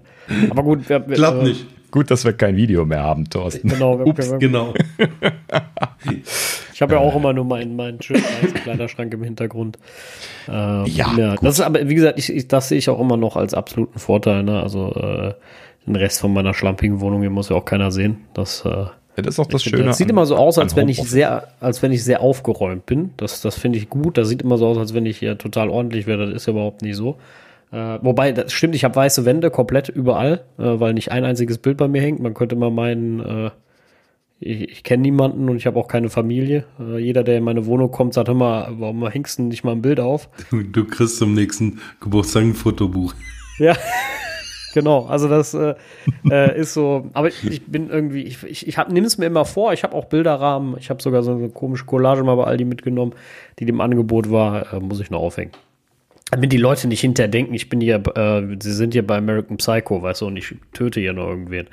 [0.50, 1.66] aber gut, wir, wir, Klappt äh, nicht.
[1.92, 3.68] Gut, dass wir kein Video mehr haben, Thorsten.
[3.68, 4.74] Genau, wir, Ups, wir, genau.
[6.82, 8.24] ich habe ja auch immer nur meinen, meinen schönen
[8.64, 9.78] Kleiderschrank im Hintergrund.
[10.50, 13.18] Ähm, ja, ja das ist aber, wie gesagt, ich, ich, das sehe ich auch immer
[13.18, 14.42] noch als absoluten Vorteil.
[14.42, 14.60] Ne?
[14.64, 15.34] Also äh,
[15.86, 18.22] den Rest von meiner schlampigen Wohnung hier muss ja auch keiner sehen.
[18.34, 19.84] Das, äh, ja, das ist auch das Schöne.
[19.84, 22.88] Das sieht an, immer so aus, als wenn ich sehr, als wenn ich sehr aufgeräumt
[22.88, 23.12] bin.
[23.18, 24.18] Das, das finde ich gut.
[24.18, 26.26] Das sieht immer so aus, als wenn ich hier total ordentlich wäre.
[26.26, 27.18] Das ist ja überhaupt nicht so.
[27.72, 31.60] Äh, wobei, das stimmt, ich habe weiße Wände komplett überall, äh, weil nicht ein einziges
[31.60, 32.20] Bild bei mir hängt.
[32.20, 33.52] Man könnte mal meinen, äh,
[34.42, 36.66] ich, ich kenne niemanden und ich habe auch keine Familie.
[36.80, 39.84] Äh, jeder, der in meine Wohnung kommt, sagt immer, warum hängst du nicht mal ein
[39.84, 40.30] Bild auf?
[40.50, 43.14] Du, du kriegst zum nächsten Geburtstag ein Fotobuch.
[43.60, 43.76] Ja.
[44.74, 45.76] genau, also das äh,
[46.28, 49.46] äh, ist so, aber ich, ich bin irgendwie, ich, ich, ich nehme es mir immer
[49.46, 52.66] vor, ich habe auch Bilderrahmen, ich habe sogar so eine komische Collage mal bei Aldi
[52.66, 53.14] mitgenommen,
[53.60, 55.52] die dem Angebot war, äh, muss ich noch aufhängen
[56.32, 59.58] damit die Leute nicht hinterher denken, ich bin hier, äh, sie sind hier bei American
[59.58, 61.68] Psycho, weißt du, und ich töte hier noch irgendwen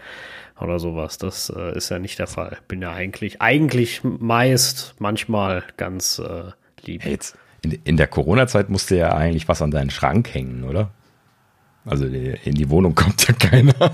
[0.61, 1.19] oder sowas.
[1.19, 2.59] Das äh, ist ja nicht der Fall.
[2.69, 6.51] Bin ja eigentlich, eigentlich meist, manchmal ganz äh,
[6.85, 7.05] lieb.
[7.05, 10.91] Hey, jetzt in, in der Corona-Zeit musste ja eigentlich was an deinen Schrank hängen, oder?
[11.85, 13.75] Also in die Wohnung kommt ja keiner.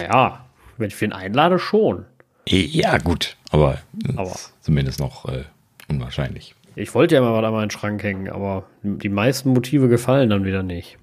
[0.00, 0.44] naja,
[0.76, 2.04] wenn ich für ihn einlade, schon.
[2.48, 3.78] Ja, gut, aber,
[4.16, 4.34] aber.
[4.60, 5.44] zumindest noch äh,
[5.88, 6.54] unwahrscheinlich.
[6.76, 10.44] Ich wollte ja mal was an meinen Schrank hängen, aber die meisten Motive gefallen dann
[10.44, 10.98] wieder nicht.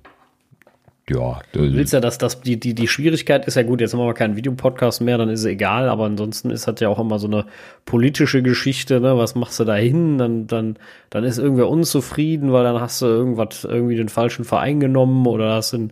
[1.07, 3.99] Ja, du willst ja, dass das, die, die, die Schwierigkeit ist ja gut, jetzt haben
[3.99, 7.19] wir keinen Videopodcast mehr, dann ist es egal, aber ansonsten ist das ja auch immer
[7.19, 7.45] so eine
[7.85, 9.15] politische Geschichte, ne?
[9.15, 10.17] Was machst du da hin?
[10.17, 10.77] Dann, dann,
[11.11, 15.53] dann ist irgendwer unzufrieden, weil dann hast du irgendwas, irgendwie den falschen Verein genommen oder
[15.53, 15.89] hast du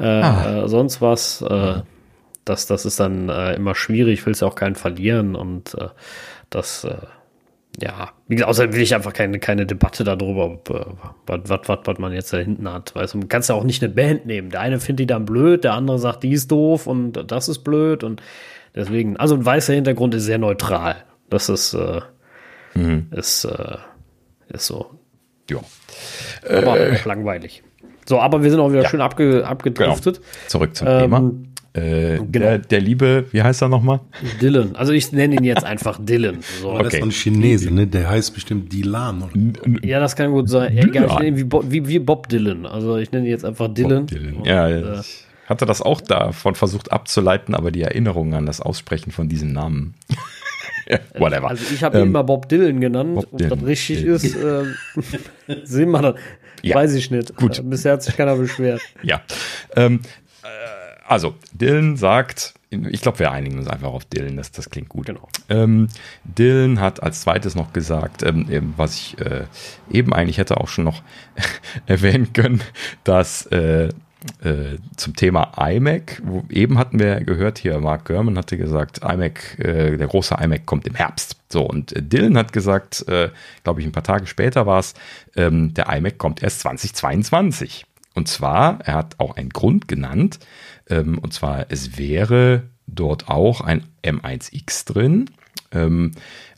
[0.00, 0.64] äh, ah.
[0.64, 1.40] äh, sonst was.
[1.42, 1.82] Äh,
[2.44, 5.88] das, das ist dann äh, immer schwierig, willst ja auch keinen verlieren und äh,
[6.50, 6.96] das äh,
[7.80, 10.58] ja, wie gesagt, außerdem will ich einfach keine, keine Debatte darüber,
[11.26, 12.94] was, was, was, was man jetzt da hinten hat.
[12.94, 14.50] Weißt du, man kann ja auch nicht eine Band nehmen.
[14.50, 17.60] Der eine findet die dann blöd, der andere sagt, die ist doof und das ist
[17.60, 18.22] blöd und
[18.74, 20.96] deswegen, also ein weißer Hintergrund ist sehr neutral.
[21.30, 22.00] Das ist, äh,
[22.74, 23.08] mhm.
[23.10, 23.76] ist, äh,
[24.48, 24.90] ist so.
[25.50, 25.58] Ja.
[26.48, 27.62] Aber äh, langweilig.
[28.08, 28.88] So, aber wir sind auch wieder ja.
[28.88, 30.16] schön abge, abgedriftet.
[30.16, 30.28] Genau.
[30.46, 31.32] Zurück zum ähm, Thema.
[31.78, 32.28] Äh, genau.
[32.32, 34.00] der, der, liebe, wie heißt er nochmal?
[34.40, 34.76] Dylan.
[34.76, 36.38] Also ich nenne ihn jetzt einfach Dylan.
[36.60, 36.72] So.
[36.72, 36.82] Okay.
[36.84, 37.86] Das ist ein Chinese, ne?
[37.86, 39.22] Der heißt bestimmt Dylan.
[39.22, 39.84] Oder?
[39.86, 40.76] Ja, das kann gut sein.
[40.76, 42.66] Ja, egal, ich nenne ihn wie Bob, wie, wie Bob Dylan.
[42.66, 44.06] Also ich nenne ihn jetzt einfach Dylan.
[44.06, 44.34] Dylan.
[44.34, 48.60] Und, ja, äh, ich hatte das auch davon versucht abzuleiten, aber die Erinnerung an das
[48.60, 49.94] Aussprechen von diesem Namen.
[51.18, 51.48] whatever.
[51.48, 53.14] Also ich habe ihn ähm, immer Bob Dylan genannt.
[53.14, 53.58] Bob Ob Dylan.
[53.58, 54.14] das richtig Dylan.
[54.16, 54.36] ist,
[55.48, 56.14] äh, sehen wir dann.
[56.62, 56.76] Ja.
[56.76, 57.36] Weiß ich nicht.
[57.36, 57.62] Gut.
[57.64, 58.80] Bisher hat sich keiner beschwert.
[59.02, 59.22] Ja.
[59.76, 60.00] Ähm,
[61.08, 65.06] also, Dylan sagt, ich glaube, wir einigen uns einfach auf Dylan, das, das klingt gut.
[65.06, 65.28] Genau.
[65.48, 65.88] Ähm,
[66.24, 69.44] Dylan hat als zweites noch gesagt, ähm, was ich äh,
[69.90, 71.02] eben eigentlich hätte auch schon noch
[71.86, 72.60] erwähnen können,
[73.04, 73.88] dass äh,
[74.42, 76.20] äh, zum Thema iMac.
[76.24, 80.66] Wo, eben hatten wir gehört hier, Mark Gurman hatte gesagt, iMac, äh, der große iMac
[80.66, 81.36] kommt im Herbst.
[81.48, 83.30] So, und äh, Dylan hat gesagt, äh,
[83.64, 84.94] glaube ich, ein paar Tage später war es,
[85.36, 87.86] ähm, der iMac kommt erst 2022.
[88.14, 90.40] Und zwar, er hat auch einen Grund genannt,
[90.88, 95.30] ähm, und zwar, es wäre dort auch ein M1X drin.
[95.72, 96.12] Ähm,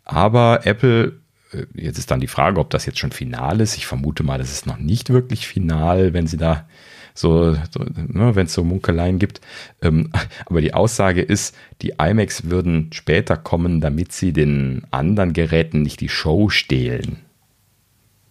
[0.04, 1.20] aber Apple
[1.52, 3.76] äh, jetzt ist dann die Frage, ob das jetzt schon final ist.
[3.76, 6.68] Ich vermute mal, das ist noch nicht wirklich final, wenn sie da
[7.14, 9.40] so, so ne, wenn es so Munkeleien gibt.
[9.82, 10.10] Ähm,
[10.46, 16.00] aber die Aussage ist, die iMacs würden später kommen, damit sie den anderen Geräten nicht
[16.00, 17.18] die Show stehlen.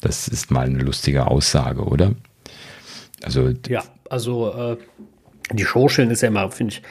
[0.02, 2.14] Das ist mal eine lustige Aussage, oder?
[3.22, 4.78] Also ja, also äh,
[5.52, 6.82] die Show stehlen ist ja immer, finde ich,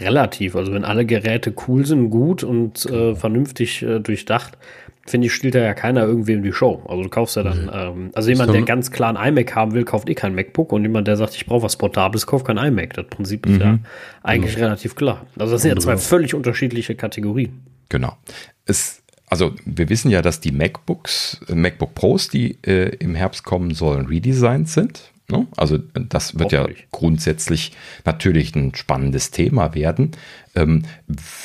[0.00, 0.56] relativ.
[0.56, 4.58] Also wenn alle Geräte cool sind, gut und äh, vernünftig äh, durchdacht,
[5.06, 6.82] finde ich, stiehlt da ja keiner irgendwem die Show.
[6.88, 9.84] Also du kaufst ja dann, ähm, also jemand, der ganz klar ein iMac haben will,
[9.84, 12.94] kauft eh kein MacBook und jemand, der sagt, ich brauche was Portables, kauft kein iMac.
[12.94, 13.60] Das Prinzip ist mhm.
[13.60, 13.78] ja
[14.22, 14.64] eigentlich mhm.
[14.64, 15.26] relativ klar.
[15.38, 17.62] Also das sind ja zwei völlig unterschiedliche Kategorien.
[17.88, 18.16] Genau.
[18.64, 23.44] Es, also wir wissen ja, dass die MacBooks, äh, MacBook Pros, die äh, im Herbst
[23.44, 25.12] kommen sollen, redesigned sind.
[25.28, 25.46] Ne?
[25.56, 27.72] Also das wird ja grundsätzlich
[28.04, 30.12] natürlich ein spannendes Thema werden.
[30.54, 30.82] Ähm,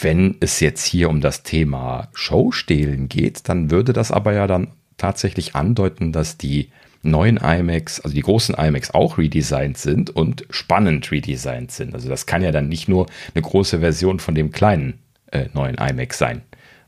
[0.02, 4.68] wenn es jetzt hier um das Thema Showstehlen geht, dann würde das aber ja dann
[4.98, 6.70] tatsächlich andeuten, dass die
[7.04, 11.96] neuen iMacs, also die großen iMacs auch redesigned sind und spannend redesigned sind.
[11.96, 15.00] Also das kann ja dann nicht nur eine große Version von dem kleinen
[15.32, 16.42] äh, neuen iMac sein,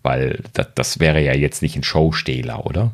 [0.04, 2.92] weil das, das wäre ja jetzt nicht ein Showstehler, oder?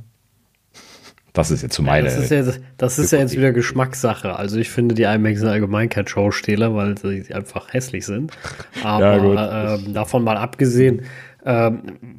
[1.33, 2.07] Das ist jetzt so meine.
[2.07, 4.35] Ja, das ist, ja, das ist ja jetzt wieder Geschmackssache.
[4.35, 8.31] Also ich finde die iMacs sind allgemein kein Showstehler, weil sie einfach hässlich sind.
[8.83, 11.03] Aber ja, äh, davon mal abgesehen,
[11.45, 11.71] äh,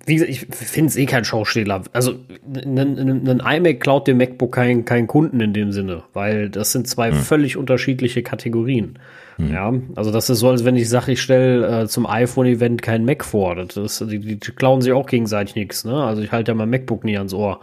[0.07, 1.83] wie gesagt, ich finde es eh kein Showstehler.
[1.93, 2.15] Also
[2.55, 7.11] ein iMac klaut dem MacBook keinen kein Kunden in dem Sinne, weil das sind zwei
[7.11, 7.19] hm.
[7.19, 8.99] völlig unterschiedliche Kategorien.
[9.37, 9.53] Hm.
[9.53, 13.05] Ja, also das ist so, als wenn ich sage, ich stelle äh, zum iPhone-Event kein
[13.05, 13.57] Mac vor.
[13.57, 15.85] Das ist, die, die klauen sich auch gegenseitig nichts.
[15.85, 15.95] Ne?
[15.95, 17.61] Also ich halte ja mein MacBook nie ans Ohr.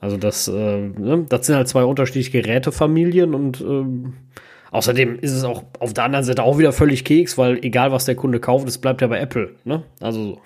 [0.00, 1.26] Also das, äh, ne?
[1.28, 4.14] das sind halt zwei unterschiedliche Gerätefamilien und ähm,
[4.70, 8.06] außerdem ist es auch auf der anderen Seite auch wieder völlig Keks, weil egal was
[8.06, 9.54] der Kunde kauft, es bleibt ja bei Apple.
[9.64, 9.82] Ne?
[10.00, 10.40] Also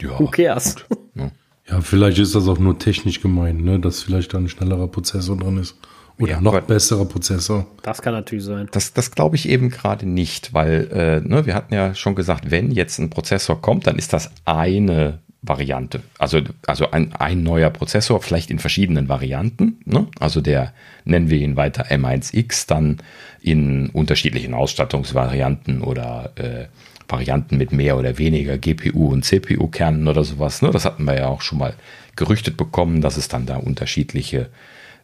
[0.00, 0.76] ja, who cares?
[1.16, 1.32] Ja.
[1.68, 1.80] ja.
[1.80, 3.80] vielleicht ist das auch nur technisch gemeint, ne?
[3.80, 5.76] dass vielleicht da ein schnellerer Prozessor drin ist.
[6.20, 7.66] Oder ja, noch besserer Prozessor.
[7.82, 8.68] Das kann natürlich sein.
[8.72, 12.50] Das, das glaube ich eben gerade nicht, weil äh, ne, wir hatten ja schon gesagt,
[12.50, 16.02] wenn jetzt ein Prozessor kommt, dann ist das eine Variante.
[16.18, 19.80] Also, also ein, ein neuer Prozessor, vielleicht in verschiedenen Varianten.
[19.86, 20.06] Ne?
[20.18, 20.74] Also der
[21.04, 22.98] nennen wir ihn weiter M1X, dann
[23.40, 26.66] in unterschiedlichen Ausstattungsvarianten oder äh,
[27.08, 30.60] Varianten mit mehr oder weniger GPU und CPU-Kernen oder sowas.
[30.60, 30.70] Ne?
[30.70, 31.74] Das hatten wir ja auch schon mal
[32.16, 34.50] gerüchtet bekommen, dass es dann da unterschiedliche,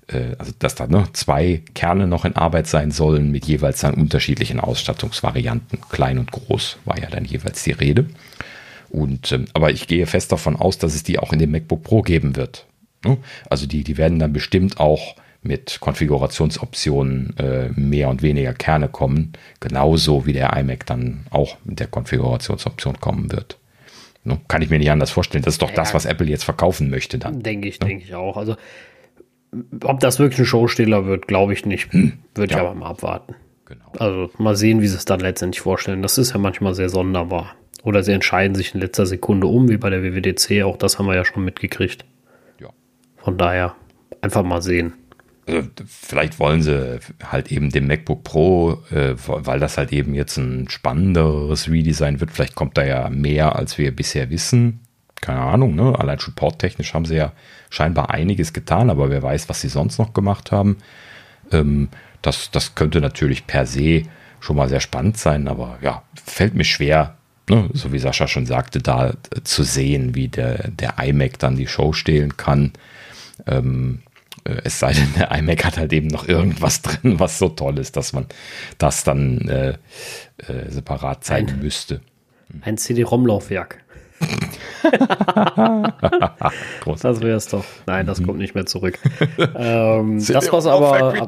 [0.09, 3.95] äh, also dass da ne, zwei Kerne noch in Arbeit sein sollen mit jeweils dann
[3.95, 5.80] unterschiedlichen Ausstattungsvarianten.
[5.89, 8.07] Klein und groß war ja dann jeweils die Rede.
[8.97, 11.83] Und, ähm, aber ich gehe fest davon aus, dass es die auch in dem MacBook
[11.83, 12.65] Pro geben wird.
[13.05, 13.19] Ne?
[13.51, 19.35] Also die, die werden dann bestimmt auch mit Konfigurationsoptionen äh, mehr und weniger Kerne kommen,
[19.61, 23.59] genauso wie der iMac dann auch mit der Konfigurationsoption kommen wird.
[24.25, 24.41] Ne?
[24.49, 25.45] Kann ich mir nicht anders vorstellen.
[25.45, 27.43] Das ist doch ja, das, was Apple jetzt verkaufen möchte dann.
[27.43, 27.89] Denke ich, ne?
[27.89, 28.39] denke ich auch.
[28.39, 28.57] Also
[29.85, 31.93] ob das wirklich ein Showsteller wird, glaube ich nicht.
[31.93, 32.15] Hm.
[32.35, 32.59] Würde ja.
[32.59, 33.35] ich aber mal abwarten.
[33.67, 33.93] Genau.
[33.99, 36.03] Also mal sehen, wie sie es dann letztendlich vorstellen.
[36.03, 37.55] Das ist ja manchmal sehr sonderbar.
[37.83, 40.62] Oder sie entscheiden sich in letzter Sekunde um, wie bei der WWDC.
[40.64, 42.05] Auch das haben wir ja schon mitgekriegt.
[42.61, 42.71] Ja.
[43.17, 43.75] Von daher
[44.23, 44.95] einfach mal sehen.
[45.47, 50.37] Also vielleicht wollen sie halt eben dem MacBook Pro, äh, weil das halt eben jetzt
[50.37, 52.33] ein spannenderes Redesign wird.
[52.33, 54.81] Vielleicht kommt da ja mehr, als wir bisher wissen.
[55.21, 55.99] Keine Ahnung, ne?
[55.99, 57.33] Allein supporttechnisch haben sie ja
[57.71, 60.79] scheinbar einiges getan, aber wer weiß, was sie sonst noch gemacht haben.
[61.53, 61.89] Ähm,
[62.27, 64.03] das, das könnte natürlich per se
[64.41, 67.16] schon mal sehr spannend sein, aber ja, fällt mir schwer,
[67.49, 69.14] ne, so wie Sascha schon sagte, da äh,
[69.45, 72.72] zu sehen, wie der, der iMac dann die Show stehlen kann.
[73.47, 74.03] Ähm,
[74.45, 77.79] äh, es sei denn, der iMac hat halt eben noch irgendwas drin, was so toll
[77.79, 78.27] ist, dass man
[78.79, 79.70] das dann äh,
[80.39, 82.01] äh, separat zeigen ein, müsste.
[82.62, 83.85] Ein CD-ROM-Laufwerk.
[87.03, 87.64] das wäre es doch.
[87.87, 88.99] Nein, das kommt nicht mehr zurück.
[89.57, 91.27] ähm, das, was aber,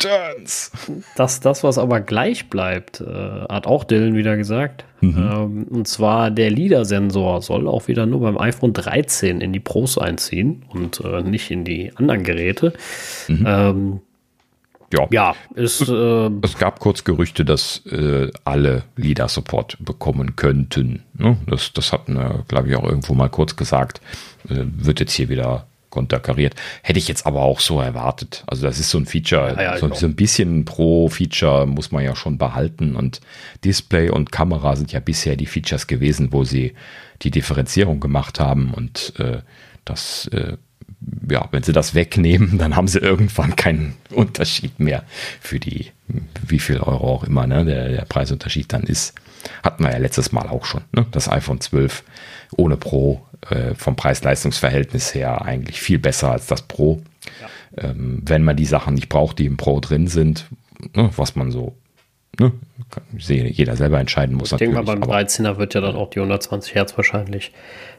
[1.16, 4.84] das, das, was aber gleich bleibt, äh, hat auch Dylan wieder gesagt.
[5.00, 5.16] Mhm.
[5.16, 9.98] Ähm, und zwar der LIDAR-Sensor soll auch wieder nur beim iPhone 13 in die Pros
[9.98, 12.72] einziehen und äh, nicht in die anderen Geräte.
[13.28, 13.44] Mhm.
[13.46, 14.00] Ähm,
[14.92, 21.02] ja, ja ist, äh, es gab kurz Gerüchte, dass äh, alle LIDAR-Support bekommen könnten.
[21.14, 21.36] Ne?
[21.46, 24.00] Das, das hatten wir, glaube ich, auch irgendwo mal kurz gesagt.
[24.48, 26.54] Äh, wird jetzt hier wieder konterkariert.
[26.82, 28.44] Hätte ich jetzt aber auch so erwartet.
[28.46, 32.04] Also das ist so ein Feature, ja, ja, so, so, ein bisschen Pro-Feature muss man
[32.04, 32.94] ja schon behalten.
[32.94, 33.20] Und
[33.64, 36.74] Display und Kamera sind ja bisher die Features gewesen, wo sie
[37.22, 38.72] die Differenzierung gemacht haben.
[38.74, 39.40] Und äh,
[39.84, 40.56] das, äh,
[41.30, 45.04] ja, wenn sie das wegnehmen, dann haben sie irgendwann keinen Unterschied mehr
[45.40, 45.92] für die,
[46.46, 49.14] wie viel Euro auch immer, ne, der, der Preisunterschied dann ist.
[49.62, 50.82] Hatten wir ja letztes Mal auch schon.
[50.92, 51.06] Ne?
[51.12, 52.02] Das iPhone 12
[52.56, 57.02] ohne Pro äh, vom Preis-Leistungs-Verhältnis her eigentlich viel besser als das Pro.
[57.40, 57.90] Ja.
[57.90, 60.46] Ähm, wenn man die Sachen nicht braucht, die im Pro drin sind,
[60.94, 61.76] ne, was man so
[62.38, 62.52] ne,
[62.90, 64.52] kann jeder selber entscheiden muss.
[64.52, 67.52] Ich denke mal, beim 13er wird ja dann auch die 120 Hertz wahrscheinlich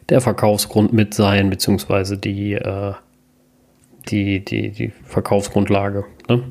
[0.09, 2.93] der Verkaufsgrund mit sein, beziehungsweise die, äh,
[4.09, 6.05] die, die, die Verkaufsgrundlage.
[6.27, 6.43] Ne?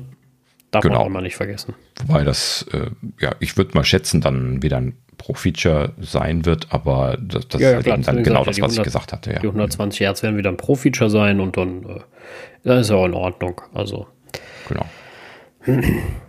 [0.71, 0.99] Darf genau.
[0.99, 1.73] man auch mal nicht vergessen.
[2.05, 7.17] Wobei das, äh, ja, ich würde mal schätzen, dann wieder ein Pro-Feature sein wird, aber
[7.19, 9.33] das, das ja, ja, ist klar, dann genau das, was 100, ich gesagt hatte.
[9.33, 9.39] Ja.
[9.39, 11.99] Die 120 Hertz werden wieder ein Pro-Feature sein und dann, äh,
[12.63, 13.61] dann ist ja auch in Ordnung.
[13.73, 14.07] Also.
[14.67, 14.85] Genau.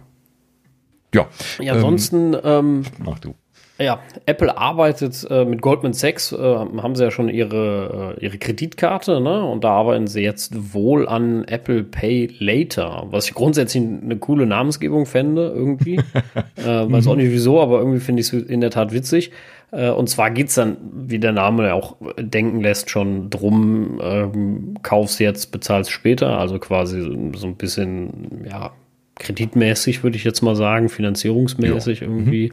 [1.14, 1.28] ja.
[1.61, 2.34] Ja, ansonsten.
[2.34, 3.34] Ähm, ähm, mach du.
[3.80, 8.36] Ja, Apple arbeitet äh, mit Goldman Sachs, äh, haben sie ja schon ihre, äh, ihre
[8.36, 9.42] Kreditkarte, ne?
[9.42, 14.44] Und da arbeiten sie jetzt wohl an Apple Pay Later, was ich grundsätzlich eine coole
[14.44, 15.96] Namensgebung fände, irgendwie.
[16.56, 19.30] äh, weiß auch nicht wieso, aber irgendwie finde ich es in der Tat witzig.
[19.72, 24.74] Äh, und zwar geht es dann, wie der Name auch denken lässt, schon drum, ähm,
[24.82, 27.00] kaufst jetzt, bezahlst später, also quasi
[27.34, 28.72] so ein bisschen, ja,
[29.20, 32.06] kreditmäßig, würde ich jetzt mal sagen, finanzierungsmäßig ja.
[32.06, 32.52] irgendwie.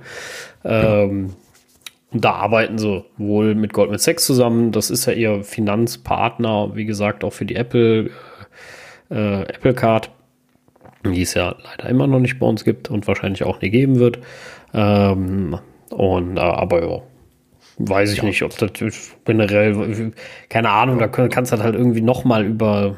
[0.64, 0.70] Mhm.
[0.70, 1.30] Ähm,
[2.12, 4.72] und da arbeiten sie wohl mit Goldman Sachs zusammen.
[4.72, 8.12] Das ist ja ihr Finanzpartner, wie gesagt, auch für die Apple,
[9.10, 10.12] äh, Apple Card,
[11.06, 14.00] die es ja leider immer noch nicht bei uns gibt und wahrscheinlich auch nie geben
[14.00, 14.20] wird.
[14.74, 15.58] Ähm,
[15.90, 17.02] und äh, aber ja,
[17.80, 18.24] weiß ich ja.
[18.24, 18.72] nicht, ob das
[19.26, 20.14] generell,
[20.50, 22.98] keine Ahnung, da kannst du halt irgendwie noch mal über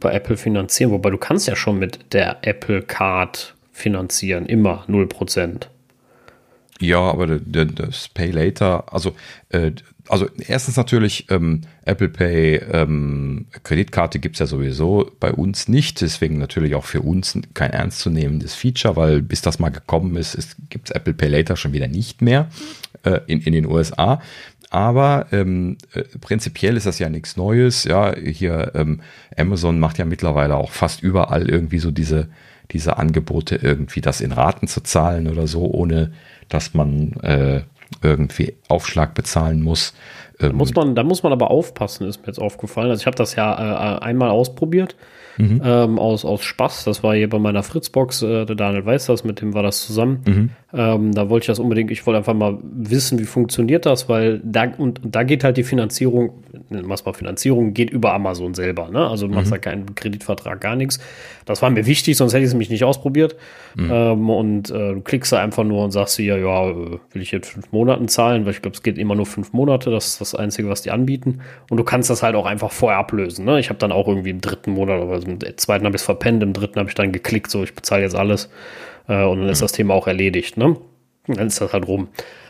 [0.00, 5.66] bei Apple finanzieren, wobei du kannst ja schon mit der Apple Card finanzieren, immer 0%.
[6.80, 9.14] Ja, aber das Pay Later, also,
[9.50, 9.72] äh,
[10.08, 16.00] also erstens natürlich ähm, Apple Pay ähm, Kreditkarte gibt es ja sowieso bei uns nicht,
[16.00, 20.88] deswegen natürlich auch für uns kein ernstzunehmendes Feature, weil bis das mal gekommen ist, gibt
[20.88, 22.48] es Apple Pay Later schon wieder nicht mehr
[23.02, 24.22] äh, in, in den USA.
[24.70, 27.84] Aber ähm, äh, prinzipiell ist das ja nichts Neues.
[27.84, 29.00] Ja, hier ähm,
[29.36, 32.28] Amazon macht ja mittlerweile auch fast überall irgendwie so diese,
[32.70, 36.12] diese Angebote, irgendwie das in Raten zu zahlen oder so, ohne
[36.48, 37.62] dass man äh,
[38.02, 39.92] irgendwie Aufschlag bezahlen muss.
[40.38, 42.90] Da ähm, muss man, da muss man aber aufpassen, ist mir jetzt aufgefallen.
[42.90, 44.94] Also ich habe das ja äh, einmal ausprobiert
[45.36, 45.60] mhm.
[45.64, 46.84] ähm, aus, aus Spaß.
[46.84, 49.84] Das war hier bei meiner Fritzbox, äh, der Daniel weiß das, mit dem war das
[49.84, 50.22] zusammen.
[50.26, 50.50] Mhm.
[50.72, 54.40] Ähm, da wollte ich das unbedingt, ich wollte einfach mal wissen, wie funktioniert das, weil
[54.44, 58.88] da, und, da geht halt die Finanzierung, was mal Finanzierung, geht über Amazon selber.
[58.88, 59.04] Ne?
[59.04, 59.54] Also du machst mhm.
[59.54, 61.00] da keinen Kreditvertrag, gar nichts.
[61.44, 63.34] Das war mir wichtig, sonst hätte ich es mich nicht ausprobiert.
[63.74, 63.90] Mhm.
[63.90, 67.50] Ähm, und äh, du klickst da einfach nur und sagst dir, ja, will ich jetzt
[67.50, 70.36] fünf Monaten zahlen, weil ich glaube, es geht immer nur fünf Monate, das ist das
[70.36, 71.40] Einzige, was die anbieten.
[71.68, 73.44] Und du kannst das halt auch einfach vorher ablösen.
[73.44, 73.58] Ne?
[73.58, 76.44] Ich habe dann auch irgendwie im dritten Monat, oder im zweiten habe ich es verpennt,
[76.44, 78.48] im dritten habe ich dann geklickt, so ich bezahle jetzt alles.
[79.10, 80.56] Äh, und dann ist das Thema auch erledigt.
[80.56, 80.76] Ne?
[81.26, 82.08] Dann ist das halt rum.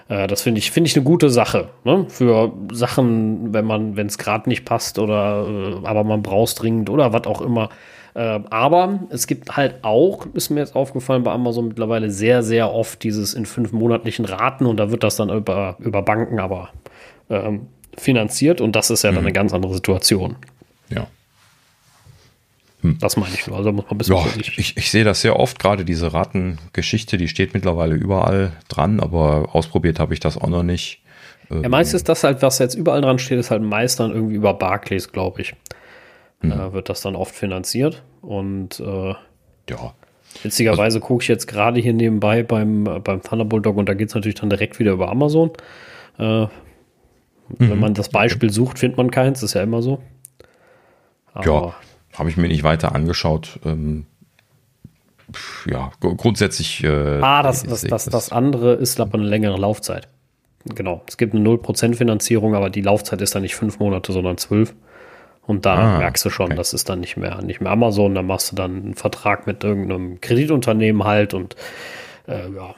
[0.09, 1.71] Äh, das finde ich, finde ich eine gute Sache.
[1.85, 2.05] Ne?
[2.09, 6.55] Für Sachen, wenn man, wenn es gerade nicht passt oder äh, aber man braucht es
[6.57, 7.71] dringend oder was auch immer.
[8.15, 12.73] Äh, aber es gibt halt auch, ist mir jetzt aufgefallen bei Amazon mittlerweile sehr, sehr
[12.73, 16.71] oft dieses in fünf monatlichen Raten und da wird das dann über, über Banken aber
[17.31, 19.27] ähm, finanziert und das ist ja dann mhm.
[19.27, 20.37] eine ganz andere Situation.
[20.89, 21.07] Ja.
[22.83, 22.99] Hm.
[23.01, 23.57] Das meine ich nur.
[23.57, 27.17] Also muss man ein bisschen ja, ich, ich sehe das sehr oft, gerade diese Ratengeschichte,
[27.17, 31.03] die steht mittlerweile überall dran, aber ausprobiert habe ich das auch noch nicht.
[31.51, 34.37] Ja, meist ist das halt, was jetzt überall dran steht, ist halt meist dann irgendwie
[34.37, 35.55] über Barclays, glaube ich.
[36.41, 36.53] Hm.
[36.53, 38.03] Äh, wird das dann oft finanziert.
[38.23, 39.15] Und äh,
[39.69, 39.95] ja.
[40.43, 44.09] Witzigerweise also, gucke ich jetzt gerade hier nebenbei beim, beim Thunderbolt Dog und da geht
[44.09, 45.51] es natürlich dann direkt wieder über Amazon.
[46.19, 46.47] Äh,
[47.59, 47.81] wenn mhm.
[47.81, 50.01] man das Beispiel sucht, findet man keins, ist ja immer so.
[51.33, 51.75] Aber ja,
[52.21, 53.59] habe ich mir nicht weiter angeschaut.
[53.65, 54.07] Ähm,
[55.67, 56.85] ja, grundsätzlich.
[56.85, 60.07] Äh, ah, das, das, das, das andere ist aber eine längere Laufzeit.
[60.67, 61.03] Genau.
[61.09, 64.75] Es gibt eine 0% Finanzierung, aber die Laufzeit ist dann nicht fünf Monate, sondern zwölf.
[65.47, 66.57] Und da ah, merkst du schon, okay.
[66.57, 68.15] das ist dann nicht mehr, nicht mehr Amazon.
[68.15, 71.57] Da machst du dann einen Vertrag mit irgendeinem Kreditunternehmen halt und
[72.29, 72.75] äh, ja.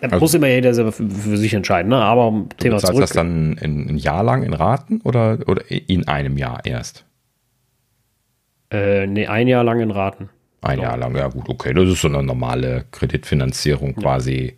[0.00, 1.96] Also, muss immer jeder selber für, für sich entscheiden, ne?
[1.96, 3.00] Aber Thema zurück.
[3.00, 7.04] das dann in, ein Jahr lang in Raten oder, oder in einem Jahr erst?
[8.72, 10.30] Äh, nee, ein Jahr lang in Raten.
[10.62, 11.74] Ein Jahr lang, ja gut, okay.
[11.74, 14.56] Das ist so eine normale Kreditfinanzierung quasi.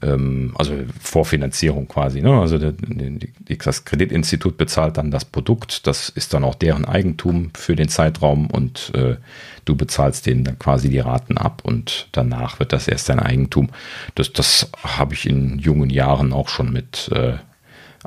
[0.00, 2.22] Ähm, also Vorfinanzierung quasi.
[2.22, 2.40] Ne?
[2.40, 7.88] Also das Kreditinstitut bezahlt dann das Produkt, das ist dann auch deren Eigentum für den
[7.88, 9.16] Zeitraum und äh,
[9.64, 13.70] du bezahlst denen dann quasi die Raten ab und danach wird das erst dein Eigentum.
[14.14, 17.34] Das, das habe ich in jungen Jahren auch schon mit äh,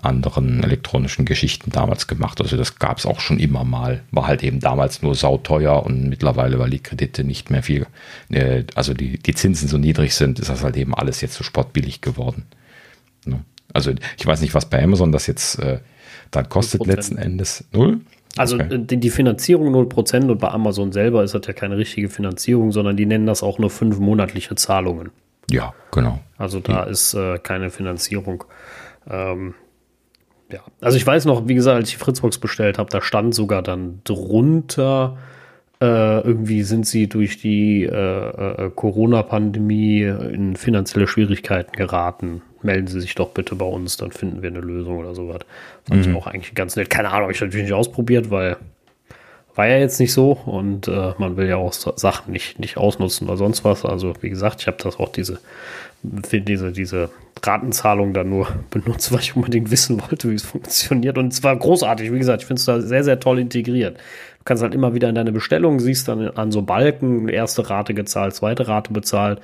[0.01, 2.41] anderen elektronischen Geschichten damals gemacht.
[2.41, 4.01] Also das gab es auch schon immer mal.
[4.11, 7.85] War halt eben damals nur sauteuer und mittlerweile, weil die Kredite nicht mehr viel,
[8.29, 11.43] äh, also die, die Zinsen so niedrig sind, ist das halt eben alles jetzt so
[11.43, 12.45] sportbillig geworden.
[13.25, 13.41] Ne?
[13.71, 15.79] Also ich weiß nicht, was bei Amazon das jetzt äh,
[16.31, 16.87] dann kostet 0%.
[16.87, 17.65] letzten Endes.
[17.71, 18.01] Null?
[18.35, 18.79] Also okay.
[18.79, 22.97] die, die Finanzierung 0% und bei Amazon selber ist das ja keine richtige Finanzierung, sondern
[22.97, 25.11] die nennen das auch nur fünf monatliche Zahlungen.
[25.51, 26.19] Ja, genau.
[26.37, 26.83] Also da ja.
[26.83, 28.43] ist äh, keine Finanzierung.
[29.07, 29.53] Ähm,
[30.51, 33.33] ja, also ich weiß noch, wie gesagt, als ich die Fritzbox bestellt habe, da stand
[33.33, 35.17] sogar dann drunter,
[35.81, 42.41] äh, irgendwie sind sie durch die äh, äh, Corona-Pandemie in finanzielle Schwierigkeiten geraten.
[42.61, 45.41] Melden Sie sich doch bitte bei uns, dann finden wir eine Lösung oder sowas.
[45.85, 46.11] Fand mhm.
[46.11, 46.89] ich auch eigentlich ganz nett.
[46.89, 48.55] Keine Ahnung, ich habe natürlich nicht ausprobiert, weil
[49.55, 53.27] war ja jetzt nicht so und äh, man will ja auch Sachen nicht, nicht ausnutzen
[53.27, 53.85] oder sonst was.
[53.85, 55.39] Also wie gesagt, ich habe das auch diese
[56.03, 57.09] diese, diese
[57.41, 61.17] Ratenzahlung dann nur benutzt, weil ich unbedingt wissen wollte, wie es funktioniert.
[61.17, 63.97] Und es war großartig, wie gesagt, ich finde es da sehr, sehr toll integriert.
[63.97, 67.93] Du kannst halt immer wieder in deine Bestellung, siehst dann an so Balken, erste Rate
[67.93, 69.39] gezahlt, zweite Rate bezahlt,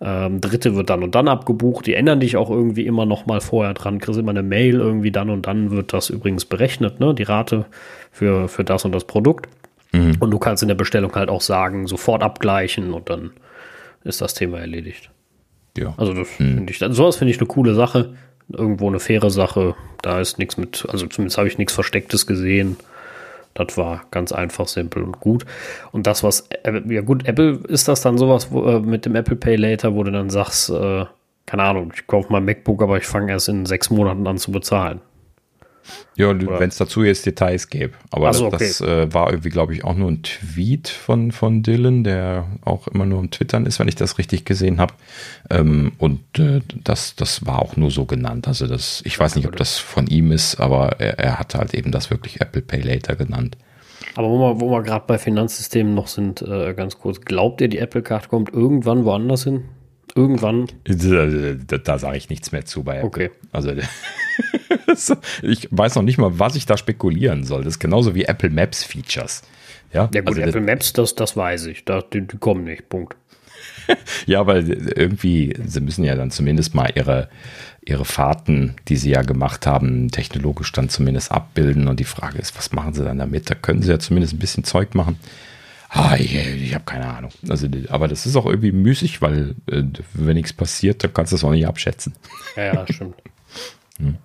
[0.00, 1.86] ähm, dritte wird dann und dann abgebucht.
[1.86, 5.10] Die ändern dich auch irgendwie immer noch mal vorher dran, kriegst immer eine Mail irgendwie
[5.10, 7.66] dann und dann wird das übrigens berechnet, ne, die Rate
[8.12, 9.48] für, für das und das Produkt.
[9.92, 10.16] Mhm.
[10.20, 13.30] Und du kannst in der Bestellung halt auch sagen, sofort abgleichen und dann
[14.04, 15.10] ist das Thema erledigt.
[15.76, 15.94] Ja.
[15.96, 16.56] Also das hm.
[16.56, 18.14] finde ich, sowas finde ich eine coole Sache.
[18.48, 19.74] Irgendwo eine faire Sache.
[20.02, 22.76] Da ist nichts mit, also zumindest habe ich nichts Verstecktes gesehen.
[23.54, 25.46] Das war ganz einfach, simpel und gut.
[25.90, 29.36] Und das, was, ja gut, Apple ist das dann sowas wo, äh, mit dem Apple
[29.36, 31.06] Pay Later, wo du dann sagst, äh,
[31.46, 34.52] keine Ahnung, ich kaufe mal MacBook, aber ich fange erst in sechs Monaten an zu
[34.52, 35.00] bezahlen.
[36.16, 37.94] Ja, wenn es dazu jetzt Details gäbe.
[38.10, 38.56] Aber so, okay.
[38.58, 42.88] das, äh, war irgendwie, glaube ich, auch nur ein Tweet von, von Dylan, der auch
[42.88, 44.94] immer nur am Twittern ist, wenn ich das richtig gesehen habe.
[45.50, 48.48] Ähm, und äh, das, das war auch nur so genannt.
[48.48, 51.74] Also das, ich weiß nicht, ob das von ihm ist, aber er, er hat halt
[51.74, 53.56] eben das wirklich Apple Pay Later genannt.
[54.14, 57.68] Aber wo wir, wo wir gerade bei Finanzsystemen noch sind, äh, ganz kurz, glaubt ihr,
[57.68, 59.64] die Apple Card kommt irgendwann woanders hin?
[60.14, 60.68] Irgendwann?
[60.84, 61.26] Da,
[61.66, 63.06] da, da sage ich nichts mehr zu bei Apple.
[63.06, 63.30] Okay.
[63.52, 63.72] Also
[65.42, 67.64] ich weiß noch nicht mal, was ich da spekulieren soll.
[67.64, 69.42] Das ist genauso wie Apple Maps Features.
[69.92, 71.84] Ja, ja gut, also Apple Maps, das, das weiß ich.
[71.84, 72.88] Da, die, die kommen nicht.
[72.88, 73.16] Punkt.
[74.26, 77.28] ja, aber irgendwie, sie müssen ja dann zumindest mal ihre,
[77.84, 81.88] ihre Fahrten, die sie ja gemacht haben, technologisch dann zumindest abbilden.
[81.88, 83.50] Und die Frage ist, was machen sie dann damit?
[83.50, 85.18] Da können sie ja zumindest ein bisschen Zeug machen.
[85.88, 87.30] Ah, ich, ich habe keine Ahnung.
[87.48, 89.84] Also, aber das ist auch irgendwie müßig, weil äh,
[90.14, 92.14] wenn nichts passiert, dann kannst du das auch nicht abschätzen.
[92.56, 93.14] Ja, ja stimmt.
[93.98, 94.16] hm.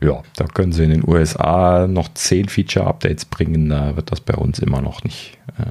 [0.00, 3.68] Ja, da können sie in den USA noch zehn Feature-Updates bringen.
[3.68, 5.64] Da wird das bei uns immer noch nicht äh,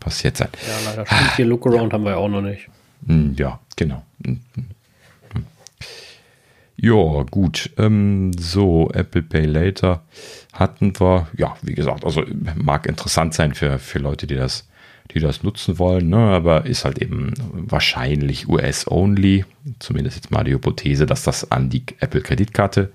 [0.00, 0.48] passiert sein.
[0.66, 1.36] Ja, leider stimmt.
[1.36, 1.92] Hier Lookaround ja.
[1.92, 2.68] haben wir auch noch nicht.
[3.06, 4.04] Hm, ja, genau.
[4.24, 4.40] Hm,
[6.76, 7.70] ja, gut.
[7.78, 10.02] Ähm, so, Apple Pay Later
[10.52, 11.28] hatten wir.
[11.36, 12.24] Ja, wie gesagt, also
[12.56, 14.68] mag interessant sein für, für Leute, die das
[15.10, 16.16] die das nutzen wollen, ne?
[16.16, 19.44] aber ist halt eben wahrscheinlich US-only.
[19.78, 22.90] Zumindest jetzt mal die Hypothese, dass das an die Apple-Kreditkarte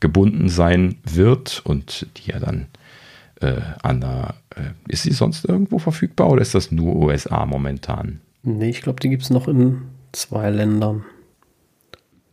[0.00, 2.66] gebunden sein wird und die ja dann
[3.40, 4.34] äh, an der.
[4.56, 8.20] Äh, ist sie sonst irgendwo verfügbar oder ist das nur USA momentan?
[8.42, 11.04] Nee, ich glaube, die gibt es noch in zwei Ländern.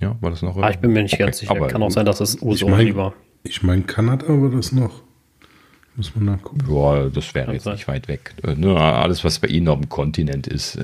[0.01, 0.57] Ja, war das noch?
[0.57, 1.55] Ah, ich bin mir nicht okay, ganz sicher.
[1.67, 3.13] Kann auch sein, dass es USA-only war.
[3.43, 5.03] Ich meine, Kanada war das noch.
[5.99, 6.63] Muss man nachgucken.
[6.73, 8.33] Ja, das wäre jetzt nicht weit weg.
[8.41, 10.79] Äh, ne, alles, was bei Ihnen auf dem Kontinent ist,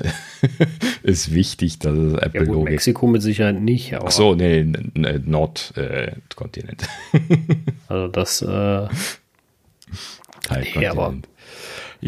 [1.02, 3.94] ist wichtig, dass es Apple ja, gut, Mexiko mit Sicherheit nicht.
[3.94, 4.62] Aber Ach so, nee,
[5.24, 6.82] Nordkontinent.
[7.14, 7.18] Äh,
[7.88, 8.88] also das äh,
[10.74, 11.14] nee, aber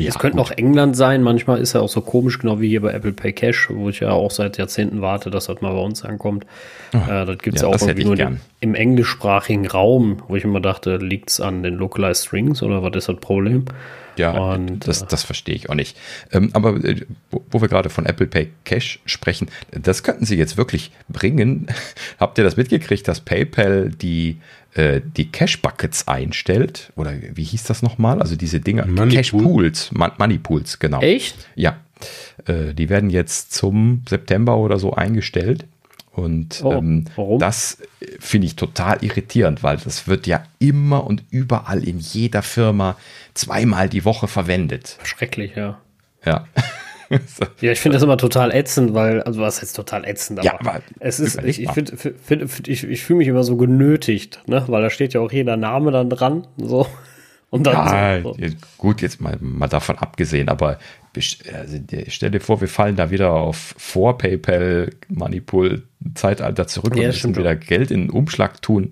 [0.05, 0.49] ja, es könnte gut.
[0.49, 1.23] noch England sein.
[1.23, 4.01] Manchmal ist er auch so komisch, genau wie hier bei Apple Pay Cash, wo ich
[4.01, 6.47] ja auch seit Jahrzehnten warte, dass das mal bei uns ankommt.
[6.95, 8.41] Oh, äh, das gibt es ja, ja, auch irgendwie nur gern.
[8.61, 12.95] im englischsprachigen Raum, wo ich immer dachte, liegt es an den Localized Strings oder was
[12.97, 13.65] ist das Problem?
[14.19, 15.97] Ja, und, das, äh, das verstehe ich auch nicht.
[16.33, 20.37] Ähm, aber äh, wo, wo wir gerade von Apple Pay Cash sprechen, das könnten sie
[20.37, 21.69] jetzt wirklich bringen.
[22.19, 24.39] Habt ihr das mitgekriegt, dass PayPal die
[24.79, 26.93] äh, die Cash Buckets einstellt?
[26.95, 28.23] Oder wie hieß das nochmal?
[28.23, 31.01] Also diese Dinger, Money Cash Pools, Money Pools, genau.
[31.01, 31.49] Echt?
[31.57, 31.79] Ja.
[32.47, 35.67] Äh, die werden jetzt zum September oder so eingestellt.
[36.13, 37.07] Und oh, ähm,
[37.39, 37.79] das
[38.21, 42.97] finde ich total irritierend, weil das wird ja immer und überall in jeder Firma
[43.35, 44.99] zweimal die Woche verwendet.
[45.03, 45.81] Schrecklich, ja.
[46.25, 46.47] Ja.
[47.61, 50.61] ja, ich finde das immer total ätzend, weil, also was heißt total ätzend, aber, ja,
[50.61, 54.65] aber es ist, ich, ich find, find, ich, ich fühle mich immer so genötigt, ne,
[54.67, 56.87] weil da steht ja auch jeder Name dann dran, so.
[57.51, 58.37] Und dann ja, so.
[58.77, 60.79] gut, jetzt mal, mal davon abgesehen, aber
[61.53, 61.79] also,
[62.09, 65.83] stell dir vor, wir fallen da wieder auf vor PayPal Manipul
[66.15, 68.91] Zeitalter zurück ja, und müssen wieder Geld in den Umschlag tun.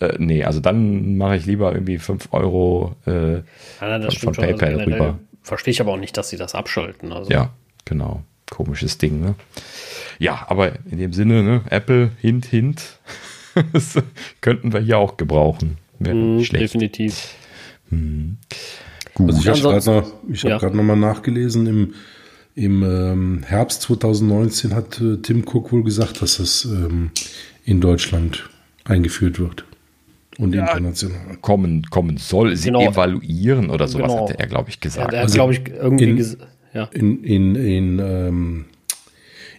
[0.00, 3.34] Äh, nee, also dann mache ich lieber irgendwie 5 Euro äh,
[3.80, 5.18] ja, von, von PayPal also rüber.
[5.48, 7.10] Verstehe ich aber auch nicht, dass sie das abschalten.
[7.10, 7.30] Also.
[7.30, 7.54] Ja,
[7.86, 8.22] genau.
[8.50, 9.34] Komisches Ding, ne?
[10.18, 12.98] Ja, aber in dem Sinne, ne, Apple, hint, hint,
[13.72, 13.96] das
[14.42, 15.78] könnten wir hier auch gebrauchen.
[16.00, 17.34] Mm, definitiv.
[17.88, 18.36] Hm.
[19.14, 19.28] Gut.
[19.28, 20.70] Also ich habe gerade noch, ich hab ja.
[20.70, 21.94] noch mal nachgelesen, im,
[22.54, 27.10] im ähm, Herbst 2019 hat äh, Tim Cook wohl gesagt, dass das ähm,
[27.64, 28.50] in Deutschland
[28.84, 29.64] eingeführt wird
[30.38, 31.36] und ja, international.
[31.40, 32.54] Kommen, kommen soll.
[32.56, 32.80] Sie genau.
[32.80, 34.28] evaluieren oder sowas, genau.
[34.28, 35.12] hatte er, glaube ich, gesagt.
[35.12, 36.36] Ja, also glaube ich, irgendwie in,
[36.72, 36.84] ja.
[36.92, 38.64] in, in, in, ähm,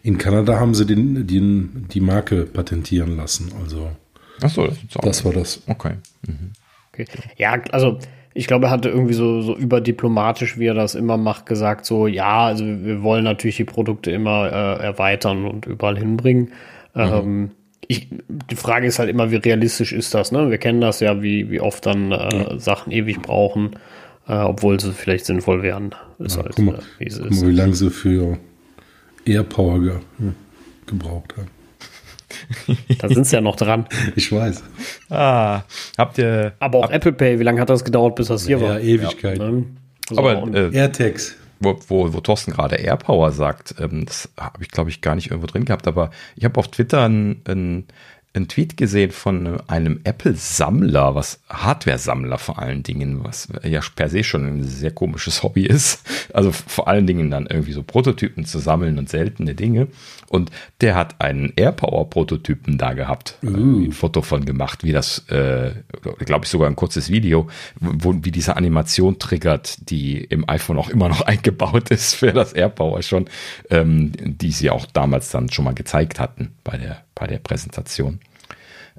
[0.01, 3.51] in Kanada haben sie den, den, die Marke patentieren lassen.
[3.61, 3.89] Also,
[4.41, 5.61] Ach so, das, das war das.
[5.67, 5.93] Okay.
[6.25, 6.53] Mhm.
[6.93, 7.05] okay.
[7.37, 7.99] Ja, also
[8.33, 12.07] ich glaube, er hatte irgendwie so, so überdiplomatisch, wie er das immer macht, gesagt, so,
[12.07, 16.53] ja, also wir wollen natürlich die Produkte immer äh, erweitern und überall hinbringen.
[16.93, 17.01] Mhm.
[17.01, 17.51] Ähm,
[17.91, 18.07] ich,
[18.51, 20.31] die Frage ist halt immer, wie realistisch ist das?
[20.31, 20.51] Ne?
[20.51, 22.59] Wir kennen das ja, wie, wie oft dann äh, ja.
[22.59, 23.71] Sachen ewig brauchen,
[24.27, 25.95] äh, obwohl sie vielleicht sinnvoll wären.
[26.19, 28.37] Ist ja, halt, guck mal, äh, wie, guck mal, wie lange sie für
[29.25, 29.93] Airpower ge
[30.85, 31.47] gebraucht haben.
[32.99, 33.87] Da sind sie ja noch dran.
[34.15, 34.63] Ich weiß.
[35.09, 35.63] Ah,
[35.97, 36.53] habt ihr.
[36.59, 38.79] Aber auch Apple Pay, wie lange hat das gedauert, bis das hier ja, war?
[38.79, 39.39] Ewigkeit.
[39.39, 39.65] Ja, ne?
[40.11, 44.71] also Aber äh, AirTags wo, wo, wo Thorsten gerade AirPower sagt, ähm, das habe ich,
[44.71, 47.87] glaube ich, gar nicht irgendwo drin gehabt, aber ich habe auf Twitter ein, ein
[48.33, 54.23] einen Tweet gesehen von einem Apple-Sammler, was Hardware-Sammler vor allen Dingen, was ja per se
[54.23, 56.07] schon ein sehr komisches Hobby ist.
[56.33, 59.87] Also vor allen Dingen dann irgendwie so Prototypen zu sammeln und seltene Dinge.
[60.27, 60.51] Und
[60.81, 63.85] der hat einen AirPower-Prototypen da gehabt, uh.
[63.85, 65.71] ein Foto von gemacht, wie das, äh,
[66.19, 67.47] glaube ich, sogar ein kurzes Video,
[67.79, 72.53] wo, wie diese Animation triggert, die im iPhone auch immer noch eingebaut ist für das
[72.53, 73.25] AirPower schon,
[73.71, 78.19] ähm, die sie auch damals dann schon mal gezeigt hatten bei der bei der Präsentation.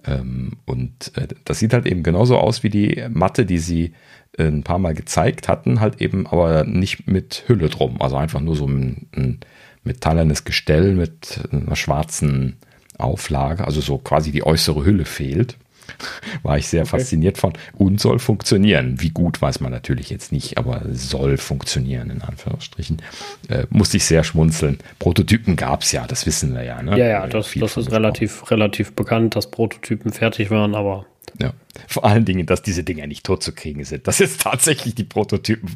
[0.06, 3.92] Ähm, und äh, das sieht halt eben genauso aus wie die Matte, die sie
[4.38, 8.00] äh, ein paar Mal gezeigt hatten, halt eben aber nicht mit Hülle drum.
[8.00, 9.40] Also einfach nur so ein, ein
[9.84, 12.56] metallernes Gestell mit einer schwarzen
[12.98, 15.56] Auflage, also so quasi die äußere Hülle fehlt.
[16.42, 16.90] War ich sehr okay.
[16.90, 19.00] fasziniert von und soll funktionieren.
[19.00, 23.02] Wie gut weiß man natürlich jetzt nicht, aber soll funktionieren, in Anführungsstrichen.
[23.48, 24.78] Äh, musste ich sehr schmunzeln.
[24.98, 26.82] Prototypen gab es ja, das wissen wir ja.
[26.82, 26.98] Ne?
[26.98, 31.06] Ja, ja, das, das ist relativ, relativ bekannt, dass Prototypen fertig waren, aber
[31.40, 31.52] ja.
[31.86, 34.06] Vor allen Dingen, dass diese Dinger nicht tot zu kriegen sind.
[34.06, 35.74] Dass jetzt tatsächlich die Prototypen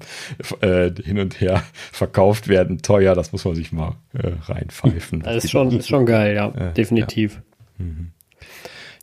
[0.60, 1.62] äh, hin und her
[1.92, 5.22] verkauft werden, teuer, das muss man sich mal äh, reinpfeifen.
[5.34, 7.40] Das ist schon, ist schon geil, ja, äh, definitiv.
[7.78, 7.84] Ja.
[7.84, 8.10] Mhm.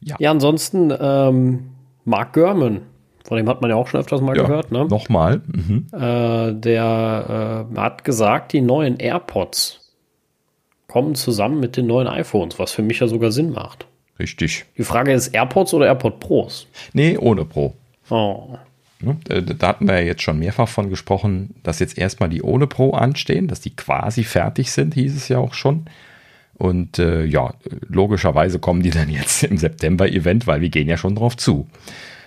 [0.03, 1.69] Ja, ja ansonsten ähm,
[2.05, 2.81] Mark Gurman,
[3.23, 4.71] von dem hat man ja auch schon öfters mal ja, gehört.
[4.71, 4.85] Ne?
[4.85, 5.41] Nochmal.
[5.47, 5.87] Mhm.
[5.93, 9.91] Äh, der äh, hat gesagt, die neuen AirPods
[10.87, 13.87] kommen zusammen mit den neuen iPhones, was für mich ja sogar Sinn macht.
[14.19, 14.65] Richtig.
[14.77, 16.67] Die Frage ist AirPods oder AirPod Pros?
[16.93, 17.73] Nee, ohne Pro.
[18.09, 18.57] Oh.
[19.01, 22.91] Da hatten wir ja jetzt schon mehrfach von gesprochen, dass jetzt erstmal die ohne Pro
[22.91, 25.85] anstehen, dass die quasi fertig sind, hieß es ja auch schon.
[26.61, 27.55] Und äh, ja,
[27.87, 31.67] logischerweise kommen die dann jetzt im September-Event, weil wir gehen ja schon drauf zu.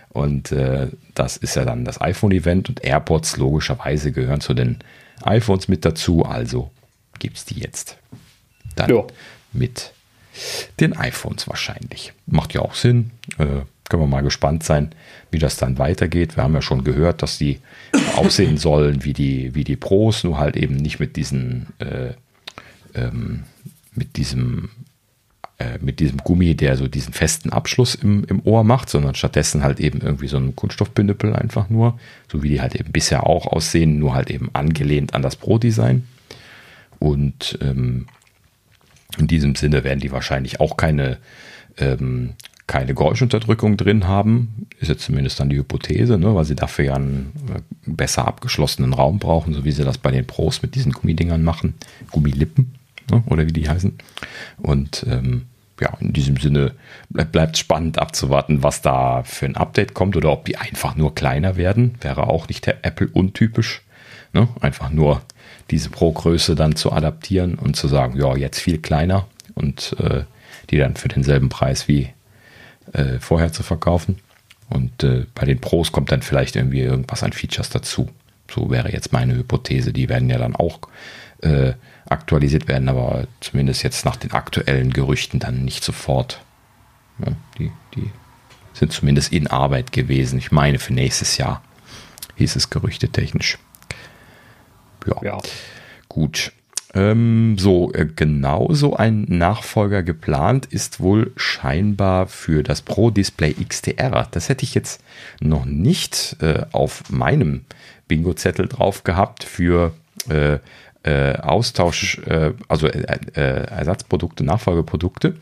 [0.09, 4.81] Und äh, das ist ja dann das iPhone-Event und AirPods logischerweise gehören zu den
[5.23, 6.25] iPhones mit dazu.
[6.25, 6.73] Also
[7.21, 7.97] gibt es die jetzt
[8.75, 9.07] dann jo.
[9.53, 9.93] mit
[10.81, 12.13] den iPhones wahrscheinlich.
[12.27, 13.13] Macht ja auch Sinn.
[13.39, 14.91] Äh, können wir mal gespannt sein,
[15.31, 16.37] wie das dann weitergeht.
[16.37, 17.61] Wir haben ja schon gehört, dass die
[18.17, 22.15] aussehen sollen wie die, wie die Pros, nur halt eben nicht mit diesen äh,
[22.97, 23.45] ähm,
[23.95, 24.71] mit diesem
[25.57, 29.63] äh, mit diesem Gummi, der so diesen festen Abschluss im, im Ohr macht, sondern stattdessen
[29.63, 31.97] halt eben irgendwie so ein Kunststoffbündepel einfach nur,
[32.31, 36.09] so wie die halt eben bisher auch aussehen, nur halt eben angelehnt an das Pro-Design.
[36.99, 38.07] Und ähm,
[39.17, 41.19] in diesem Sinne werden die wahrscheinlich auch keine,
[41.77, 42.33] ähm,
[42.67, 44.67] keine Geräuschunterdrückung drin haben.
[44.81, 48.93] Ist jetzt zumindest dann die Hypothese, ne, weil sie dafür ja einen äh, besser abgeschlossenen
[48.93, 51.75] Raum brauchen, so wie sie das bei den Pros mit diesen Gummidingern machen.
[52.11, 52.75] Gummilippen
[53.11, 53.97] ne, oder wie die heißen.
[54.59, 55.47] Und ähm,
[55.81, 56.73] ja, in diesem Sinne
[57.09, 61.57] bleibt spannend abzuwarten, was da für ein Update kommt oder ob die einfach nur kleiner
[61.57, 61.97] werden.
[62.01, 63.83] Wäre auch nicht der Apple untypisch.
[64.33, 64.49] Ne?
[64.61, 65.23] Einfach nur
[65.71, 70.25] diese Pro-Größe dann zu adaptieren und zu sagen, ja, jetzt viel kleiner und äh,
[70.71, 72.11] die dann für denselben Preis wie
[72.93, 74.19] äh, vorher zu verkaufen.
[74.71, 78.09] Und äh, bei den Pros kommt dann vielleicht irgendwie irgendwas an Features dazu.
[78.51, 79.93] So wäre jetzt meine Hypothese.
[79.93, 80.81] Die werden ja dann auch
[81.43, 81.73] äh,
[82.07, 86.43] aktualisiert werden, aber zumindest jetzt nach den aktuellen Gerüchten dann nicht sofort.
[87.25, 88.11] Ja, die, die
[88.73, 90.39] sind zumindest in Arbeit gewesen.
[90.39, 91.63] Ich meine, für nächstes Jahr
[92.37, 93.59] hieß es gerüchtetechnisch.
[95.07, 95.17] Ja.
[95.23, 95.39] ja.
[96.09, 96.53] Gut.
[96.95, 104.29] Ähm, so, äh, genauso ein Nachfolger geplant ist wohl scheinbar für das Pro Display XDR.
[104.31, 105.03] Das hätte ich jetzt
[105.41, 107.65] noch nicht äh, auf meinem
[108.07, 109.93] Bingo-Zettel drauf gehabt für
[110.29, 110.59] äh,
[111.05, 115.37] äh, Austausch, äh, also äh, äh Ersatzprodukte, Nachfolgeprodukte.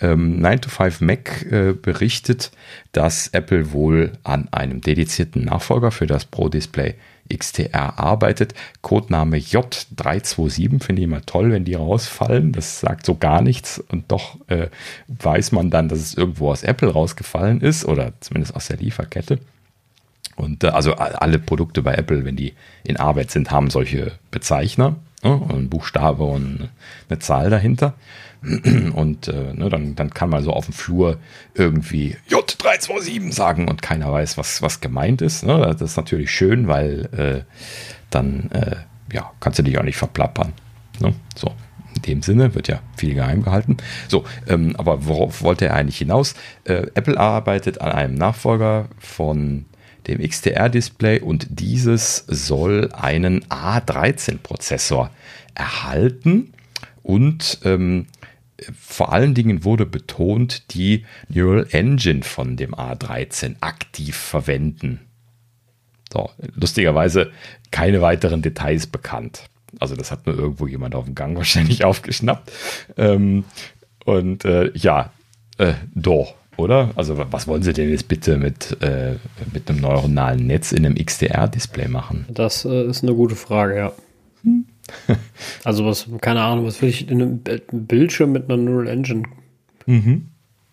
[0.00, 2.50] Ähm, 9 to 5 Mac äh, berichtet,
[2.92, 6.94] dass Apple wohl an einem dedizierten Nachfolger für das Pro Display
[7.32, 8.54] XTR arbeitet.
[8.80, 12.52] Codename J327 finde ich immer toll, wenn die rausfallen.
[12.52, 14.68] Das sagt so gar nichts und doch äh,
[15.08, 19.38] weiß man dann, dass es irgendwo aus Apple rausgefallen ist oder zumindest aus der Lieferkette.
[20.36, 22.54] Und äh, also alle Produkte bei Apple, wenn die
[22.84, 25.40] in Arbeit sind, haben solche Bezeichner, ne?
[25.50, 26.70] ein Buchstabe und
[27.08, 27.94] eine Zahl dahinter.
[28.94, 31.18] Und äh, ne, dann, dann kann man so auf dem Flur
[31.54, 35.44] irgendwie J327 sagen und keiner weiß, was, was gemeint ist.
[35.44, 35.60] Ne?
[35.60, 37.44] Das ist natürlich schön, weil äh,
[38.10, 38.74] dann äh,
[39.12, 40.52] ja, kannst du dich auch nicht verplappern.
[40.98, 41.14] Ne?
[41.36, 41.54] So,
[41.94, 43.76] in dem Sinne wird ja viel geheim gehalten.
[44.08, 46.34] So, ähm, aber worauf wollte er eigentlich hinaus?
[46.64, 49.66] Äh, Apple arbeitet an einem Nachfolger von
[50.06, 55.10] dem XDR-Display und dieses soll einen A13-Prozessor
[55.54, 56.52] erhalten
[57.02, 58.06] und ähm,
[58.78, 65.00] vor allen Dingen wurde betont, die Neural Engine von dem A13 aktiv verwenden.
[66.12, 67.32] So, lustigerweise
[67.70, 69.44] keine weiteren Details bekannt.
[69.80, 72.52] Also das hat nur irgendwo jemand auf dem Gang wahrscheinlich aufgeschnappt.
[72.96, 73.44] Ähm,
[74.04, 75.12] und äh, ja,
[75.58, 76.90] äh, doch, oder?
[76.96, 79.16] Also was wollen Sie denn jetzt bitte mit, äh,
[79.52, 82.26] mit einem neuronalen Netz in einem XDR-Display machen?
[82.28, 83.92] Das äh, ist eine gute Frage, ja.
[84.42, 84.66] Hm.
[85.64, 89.22] also was, keine Ahnung, was will ich in einem Bildschirm mit einer Neural Engine?
[89.86, 90.28] Mhm.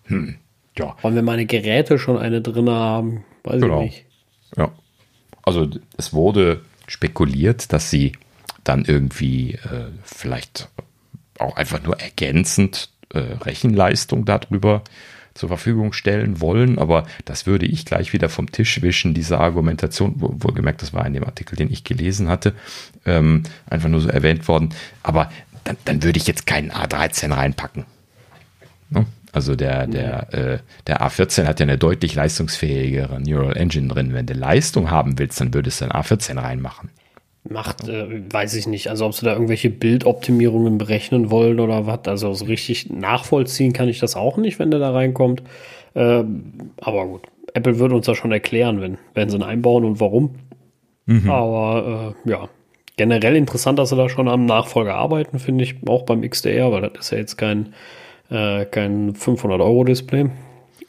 [0.05, 0.35] Hm.
[0.77, 0.95] Ja.
[1.01, 3.23] Wollen wir meine Geräte schon eine drin haben?
[3.43, 3.81] Weiß genau.
[3.81, 4.05] ich nicht.
[4.57, 4.71] Ja.
[5.43, 8.13] Also es wurde spekuliert, dass sie
[8.63, 10.69] dann irgendwie äh, vielleicht
[11.37, 14.83] auch einfach nur ergänzend äh, Rechenleistung darüber
[15.39, 20.15] zur Verfügung stellen wollen, aber das würde ich gleich wieder vom Tisch wischen, diese Argumentation,
[20.17, 22.53] wohlgemerkt, das war in dem Artikel, den ich gelesen hatte,
[23.05, 24.69] ähm, einfach nur so erwähnt worden,
[25.01, 25.31] aber
[25.63, 27.85] dann, dann würde ich jetzt keinen A13 reinpacken.
[28.89, 29.05] Ne?
[29.31, 34.13] Also der, der, äh, der A14 hat ja eine deutlich leistungsfähigere Neural Engine drin.
[34.13, 36.89] Wenn du Leistung haben willst, dann würdest du ein A14 reinmachen.
[37.47, 38.89] Macht, äh, weiß ich nicht.
[38.89, 42.07] Also ob sie da irgendwelche Bildoptimierungen berechnen wollen oder was.
[42.07, 45.43] Also so richtig nachvollziehen kann ich das auch nicht, wenn der da reinkommt.
[45.95, 47.21] Ähm, aber gut,
[47.53, 50.35] Apple würde uns das schon erklären, wenn, wenn sie ihn einbauen und warum.
[51.05, 51.29] Mhm.
[51.29, 52.49] Aber äh, ja,
[52.97, 56.81] generell interessant, dass sie da schon am Nachfolger arbeiten, finde ich, auch beim XDR, weil
[56.81, 57.73] das ist ja jetzt kein,
[58.29, 60.29] äh, kein 500-Euro-Display.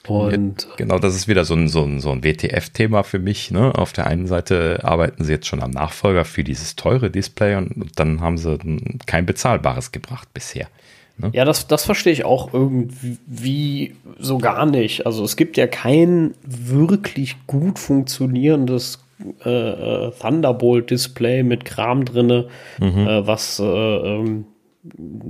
[0.07, 3.51] Und genau, das ist wieder so ein, so ein, so ein WTF-Thema für mich.
[3.51, 3.75] Ne?
[3.75, 7.91] Auf der einen Seite arbeiten sie jetzt schon am Nachfolger für dieses teure Display und
[7.97, 8.57] dann haben sie
[9.07, 10.69] kein bezahlbares gebracht bisher.
[11.19, 11.31] Ne?
[11.35, 15.07] Ja, das, das verstehe ich auch irgendwie so gar nicht.
[15.07, 19.05] Also es gibt ja kein wirklich gut funktionierendes
[19.45, 22.49] äh, äh Thunderbolt-Display mit Kram drinne,
[22.79, 23.07] mhm.
[23.07, 24.47] äh, was äh, ähm,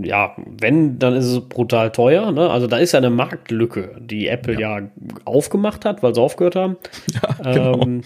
[0.03, 2.31] ja, wenn, dann ist es brutal teuer.
[2.33, 2.51] Ne?
[2.51, 4.91] Also da ist ja eine Marktlücke, die Apple ja, ja
[5.25, 6.77] aufgemacht hat, weil sie aufgehört haben.
[7.13, 7.81] Ja, genau.
[7.83, 8.03] Ähm,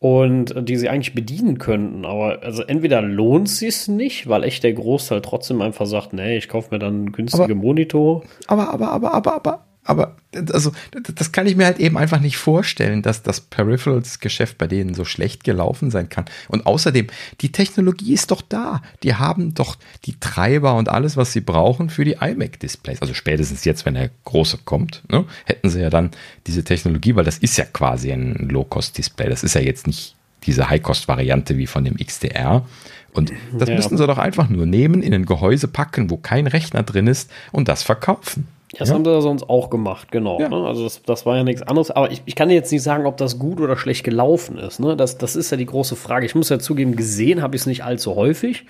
[0.00, 2.06] und die sie eigentlich bedienen könnten.
[2.06, 6.38] Aber also entweder lohnt es sich nicht, weil echt der Großteil trotzdem einfach sagt, nee,
[6.38, 8.22] ich kaufe mir dann günstige aber, Monitor.
[8.46, 10.16] Aber, aber, aber, aber, aber, aber
[10.52, 10.72] also
[11.16, 15.04] das kann ich mir halt eben einfach nicht vorstellen, dass das Peripherals-Geschäft bei denen so
[15.04, 16.26] schlecht gelaufen sein kann.
[16.48, 17.08] Und außerdem,
[17.40, 18.82] die Technologie ist doch da.
[19.02, 23.00] Die haben doch die Treiber und alles, was sie brauchen für die iMac-Displays.
[23.00, 26.10] Also spätestens jetzt, wenn der große kommt, ne, hätten sie ja dann
[26.46, 29.28] diese Technologie, weil das ist ja quasi ein Low-Cost-Display.
[29.28, 32.64] Das ist ja jetzt nicht diese High-Cost-Variante wie von dem XDR.
[33.12, 33.74] Und das ja.
[33.74, 37.30] müssten sie doch einfach nur nehmen, in ein Gehäuse packen, wo kein Rechner drin ist
[37.50, 38.46] und das verkaufen.
[38.78, 38.94] Das ja.
[38.94, 40.38] haben sie sonst auch gemacht, genau.
[40.38, 40.48] Ja.
[40.48, 40.64] Ne?
[40.64, 41.90] Also das, das war ja nichts anderes.
[41.90, 44.78] Aber ich, ich kann jetzt nicht sagen, ob das gut oder schlecht gelaufen ist.
[44.78, 44.96] Ne?
[44.96, 46.26] Das, das ist ja die große Frage.
[46.26, 48.66] Ich muss ja zugeben, gesehen habe ich es nicht allzu häufig.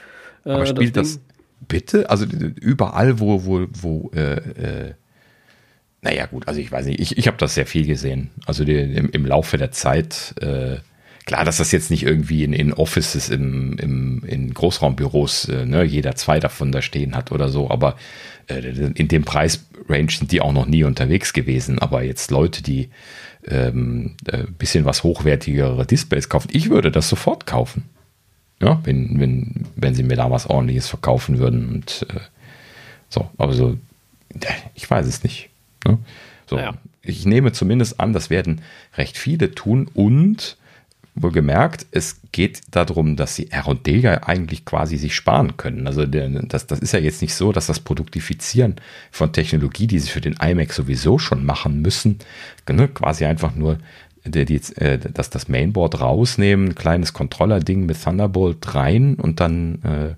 [0.46, 1.20] Äh, Aber spielt das, das,
[1.68, 2.08] bitte?
[2.08, 4.94] Also überall, wo, wo, wo äh, äh,
[6.02, 8.30] naja gut, also ich weiß nicht, ich, ich habe das sehr viel gesehen.
[8.46, 10.78] Also die, im, im Laufe der Zeit äh,
[11.26, 15.84] Klar, dass das jetzt nicht irgendwie in, in Offices, im, im, in Großraumbüros, äh, ne,
[15.84, 17.96] jeder zwei davon da stehen hat oder so, aber
[18.50, 21.78] in dem Preisrange sind die auch noch nie unterwegs gewesen.
[21.78, 22.90] Aber jetzt Leute, die
[23.46, 27.84] ähm, äh, bisschen was hochwertigere Displays kaufen, ich würde das sofort kaufen.
[28.62, 32.20] Ja, wenn, wenn, wenn sie mir da was ordentliches verkaufen würden und äh,
[33.08, 33.78] so, aber so,
[34.74, 35.48] ich weiß es nicht.
[35.86, 35.98] Ne?
[36.46, 36.74] So, ja.
[37.02, 38.60] ich nehme zumindest an, das werden
[38.96, 40.58] recht viele tun und
[41.14, 45.86] wohlgemerkt, es geht darum, dass sie R&D ja eigentlich quasi sich sparen können.
[45.86, 48.76] Also das, das ist ja jetzt nicht so, dass das Produktifizieren
[49.10, 52.18] von Technologie, die sie für den iMac sowieso schon machen müssen,
[52.68, 53.78] ne, quasi einfach nur
[54.24, 60.14] die, die, äh, das, das Mainboard rausnehmen, kleines Controller-Ding mit Thunderbolt rein und dann äh,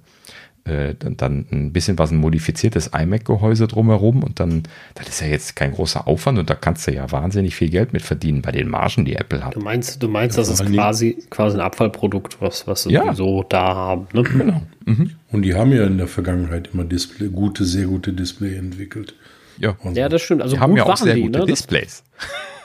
[0.65, 4.63] äh, dann, dann ein bisschen was ein modifiziertes iMac-Gehäuse drumherum und dann,
[4.95, 7.93] das ist ja jetzt kein großer Aufwand und da kannst du ja wahnsinnig viel Geld
[7.93, 9.57] mit verdienen bei den Margen, die Apple hat.
[9.57, 13.13] Du meinst, du meinst, das ist quasi, quasi ein Abfallprodukt, was, was sie ja.
[13.15, 14.07] so da haben.
[14.13, 14.23] Ne?
[14.23, 14.63] Genau.
[14.85, 15.11] Mhm.
[15.33, 19.15] Und die haben ja in der Vergangenheit immer Display, gute, sehr gute Display entwickelt.
[19.59, 20.43] Ja, ja das stimmt.
[20.43, 21.47] Also die haben ja auch sehr die, gute ne?
[21.47, 22.05] Displays.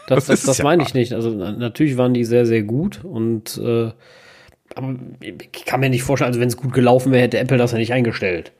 [0.08, 1.14] Das, das, das, das meine ich nicht.
[1.14, 3.92] Also natürlich waren die sehr, sehr gut und äh,
[4.78, 7.72] aber ich kann mir nicht vorstellen, also wenn es gut gelaufen wäre, hätte Apple das
[7.72, 8.52] ja nicht eingestellt.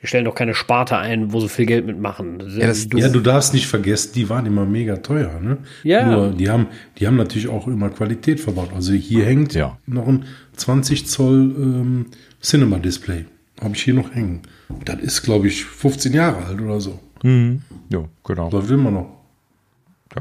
[0.00, 2.40] Die stellen doch keine Sparte ein, wo sie viel Geld mitmachen.
[2.56, 5.40] Ja, das, ja, du darfst nicht vergessen, die waren immer mega teuer.
[5.40, 5.58] Ne?
[5.82, 6.08] Ja.
[6.08, 6.68] Nur, die haben,
[6.98, 8.70] die haben natürlich auch immer Qualität verbaut.
[8.74, 9.76] Also hier hängt ja.
[9.86, 10.24] noch ein
[10.56, 12.06] 20 Zoll ähm,
[12.40, 13.24] Cinema-Display.
[13.60, 14.42] Habe ich hier noch hängen.
[14.84, 17.00] Das ist, glaube ich, 15 Jahre alt oder so.
[17.24, 17.62] Mhm.
[17.90, 18.50] Ja, genau.
[18.50, 19.17] Läuft immer noch.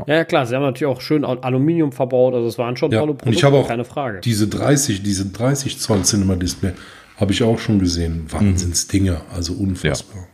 [0.06, 0.16] Ja.
[0.16, 3.14] ja, klar, sie haben natürlich auch schön Aluminium verbaut, also es waren schon ja, tolle
[3.14, 4.22] Produkte, und ich habe auch keine Frage.
[4.22, 6.74] Diese 30, diese 30 Zoll Cinema Display
[7.18, 8.26] habe ich auch schon gesehen.
[8.30, 10.22] Wahnsinnsdinger, also unfassbar.
[10.22, 10.28] Ja.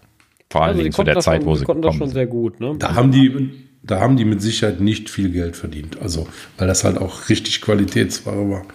[0.50, 2.60] Vor allem also zu der Zeit, schon, wo sie konnten das schon sehr gut.
[2.60, 2.76] Ne?
[2.78, 6.00] Da haben die, da haben die mit Sicherheit nicht viel Geld verdient.
[6.02, 6.28] Also,
[6.58, 8.66] weil das halt auch richtig Qualitätsware war.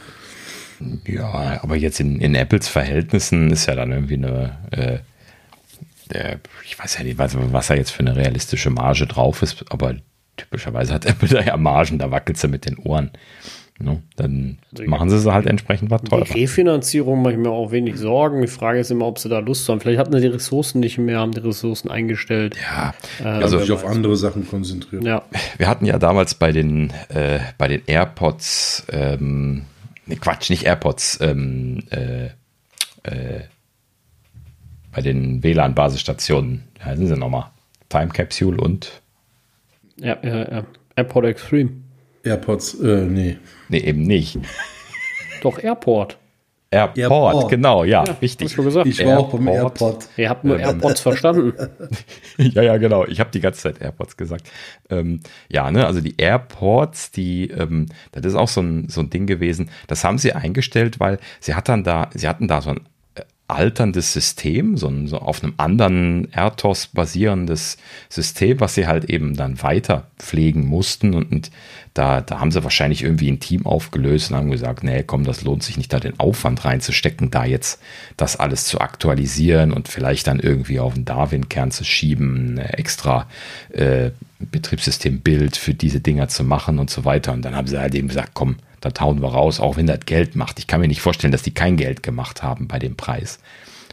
[1.06, 4.98] Ja, aber jetzt in, in Apples Verhältnissen ist ja dann irgendwie eine, äh,
[6.12, 9.64] der, ich weiß ja nicht, was, was da jetzt für eine realistische Marge drauf ist,
[9.70, 9.96] aber
[10.38, 13.10] typischerweise hat Apple da ja Margen, da wackelt sie mit den Ohren.
[13.80, 16.24] No, dann also machen sie sie halt entsprechend was teurer.
[16.24, 18.42] Die Refinanzierung mache ich mir auch wenig Sorgen.
[18.42, 19.80] Die Frage ist immer, ob sie da Lust haben.
[19.80, 22.56] Vielleicht hatten sie die Ressourcen nicht mehr, haben die Ressourcen eingestellt.
[22.60, 25.04] Ja, äh, also sich auf andere Sachen konzentriert.
[25.04, 25.22] Ja.
[25.58, 29.62] Wir hatten ja damals bei den, äh, bei den AirPods, ähm,
[30.06, 32.30] ne Quatsch, nicht AirPods, ähm, äh,
[33.04, 33.42] äh,
[34.90, 37.50] bei den WLAN-Basisstationen, wie heißen sie nochmal?
[37.88, 38.90] Time Capsule und
[40.00, 40.66] ja, ja, ja.
[40.96, 41.70] AirPod Extreme.
[42.24, 43.38] AirPods, äh, nee.
[43.68, 44.38] Nee, eben nicht.
[45.42, 46.18] Doch, Airport.
[46.70, 47.48] Airport, Airport.
[47.48, 48.52] genau, ja, ja richtig.
[48.52, 48.86] Schon gesagt.
[48.86, 49.26] Ich war Airport.
[49.26, 50.08] auch beim Airport.
[50.18, 51.54] Ihr habt nur ähm, AirPods verstanden.
[52.36, 53.06] ja, ja, genau.
[53.06, 54.50] Ich habe die ganze Zeit AirPods gesagt.
[54.90, 59.08] Ähm, ja, ne, also die AirPods, die, ähm, das ist auch so ein, so ein
[59.08, 59.70] Ding gewesen.
[59.86, 62.80] Das haben sie eingestellt, weil sie hat dann da, sie hatten da so ein
[63.48, 67.78] alterndes System, so, ein, so auf einem anderen RTOS basierendes
[68.10, 71.14] System, was sie halt eben dann weiter pflegen mussten.
[71.14, 71.50] Und, und
[71.94, 75.42] da, da haben sie wahrscheinlich irgendwie ein Team aufgelöst und haben gesagt, nee, komm, das
[75.42, 77.80] lohnt sich nicht, da den Aufwand reinzustecken, da jetzt
[78.18, 83.26] das alles zu aktualisieren und vielleicht dann irgendwie auf den Darwin-Kern zu schieben, extra
[83.70, 84.10] äh,
[84.40, 87.32] Betriebssystembild für diese Dinger zu machen und so weiter.
[87.32, 90.00] Und dann haben sie halt eben gesagt, komm, da tauen wir raus, auch wenn das
[90.06, 90.58] Geld macht.
[90.58, 93.40] Ich kann mir nicht vorstellen, dass die kein Geld gemacht haben bei dem Preis.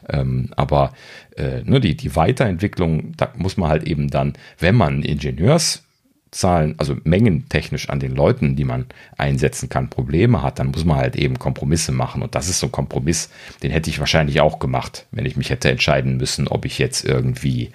[0.07, 0.93] Ähm, aber
[1.35, 6.75] äh, nur ne, die, die Weiterentwicklung, da muss man halt eben dann, wenn man Ingenieurszahlen,
[6.77, 8.85] also mengentechnisch an den Leuten, die man
[9.17, 12.21] einsetzen kann, Probleme hat, dann muss man halt eben Kompromisse machen.
[12.21, 13.29] Und das ist so ein Kompromiss,
[13.63, 17.03] den hätte ich wahrscheinlich auch gemacht, wenn ich mich hätte entscheiden müssen, ob ich jetzt
[17.03, 17.71] irgendwie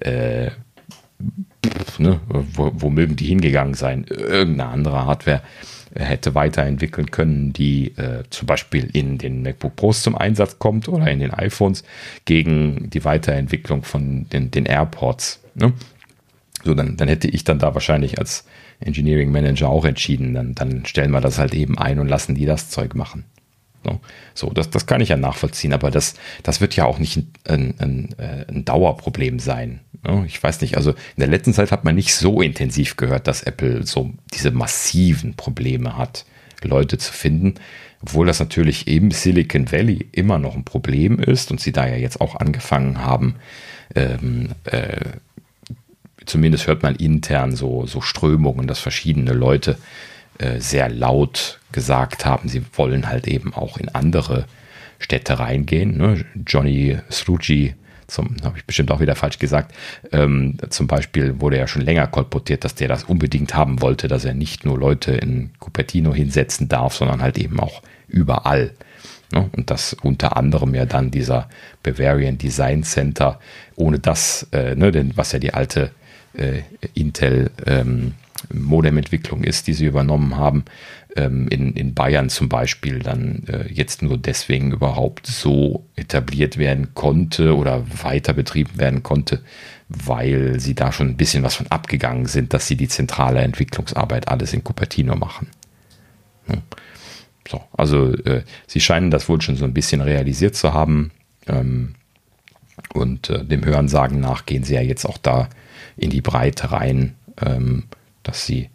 [0.00, 0.50] äh,
[1.98, 4.04] ne, wo, wo mögen die hingegangen sein?
[4.04, 5.42] Irgendeine andere Hardware
[5.94, 11.10] hätte weiterentwickeln können, die äh, zum Beispiel in den MacBook Pros zum Einsatz kommt oder
[11.10, 11.84] in den iPhones
[12.24, 15.40] gegen die Weiterentwicklung von den, den AirPods.
[15.54, 15.72] Ne?
[16.64, 18.44] So, dann, dann hätte ich dann da wahrscheinlich als
[18.80, 22.46] Engineering Manager auch entschieden, dann, dann stellen wir das halt eben ein und lassen die
[22.46, 23.24] das Zeug machen.
[24.34, 27.32] So, das, das kann ich ja nachvollziehen, aber das, das wird ja auch nicht ein,
[27.46, 29.80] ein, ein, äh, ein Dauerproblem sein.
[30.26, 33.42] Ich weiß nicht, also in der letzten Zeit hat man nicht so intensiv gehört, dass
[33.42, 36.24] Apple so diese massiven Probleme hat,
[36.62, 37.54] Leute zu finden,
[38.02, 41.96] obwohl das natürlich im Silicon Valley immer noch ein Problem ist und sie da ja
[41.96, 43.36] jetzt auch angefangen haben,
[43.94, 45.04] ähm, äh,
[46.24, 49.76] zumindest hört man intern so, so Strömungen, dass verschiedene Leute
[50.38, 54.46] äh, sehr laut gesagt haben, sie wollen halt eben auch in andere
[54.98, 55.96] Städte reingehen.
[55.96, 56.24] Ne?
[56.46, 57.74] Johnny Sruji,
[58.10, 59.74] zum, habe ich bestimmt auch wieder falsch gesagt,
[60.12, 64.24] ähm, zum Beispiel wurde ja schon länger kolportiert, dass der das unbedingt haben wollte, dass
[64.24, 68.72] er nicht nur Leute in Cupertino hinsetzen darf, sondern halt eben auch überall.
[69.32, 69.48] Ne?
[69.56, 71.48] Und dass unter anderem ja dann dieser
[71.82, 73.38] Bavarian Design Center,
[73.76, 75.90] ohne das, äh, ne, denn was ja die alte
[76.34, 76.62] äh,
[76.94, 78.14] Intel ähm,
[78.52, 80.64] Modementwicklung ist, die sie übernommen haben,
[81.16, 86.94] ähm, in, in Bayern zum Beispiel dann äh, jetzt nur deswegen überhaupt so etabliert werden
[86.94, 89.40] konnte oder weiter betrieben werden konnte,
[89.88, 94.28] weil sie da schon ein bisschen was von abgegangen sind, dass sie die zentrale Entwicklungsarbeit
[94.28, 95.48] alles in Cupertino machen.
[96.46, 96.62] Hm.
[97.48, 101.10] So, also äh, sie scheinen das wohl schon so ein bisschen realisiert zu haben.
[101.48, 101.94] Ähm,
[102.94, 105.48] und äh, dem Hörensagen nach gehen sie ja jetzt auch da
[105.96, 107.14] in die Breite rein,
[107.44, 107.84] ähm,
[108.22, 108.70] dass sie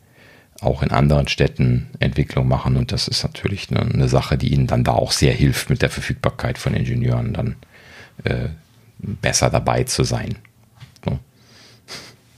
[0.65, 2.77] auch in anderen Städten Entwicklung machen.
[2.77, 5.81] Und das ist natürlich eine, eine, Sache, die ihnen dann da auch sehr hilft, mit
[5.81, 7.55] der Verfügbarkeit von Ingenieuren dann
[8.23, 8.49] äh,
[8.99, 10.37] besser dabei zu sein.
[11.03, 11.19] So.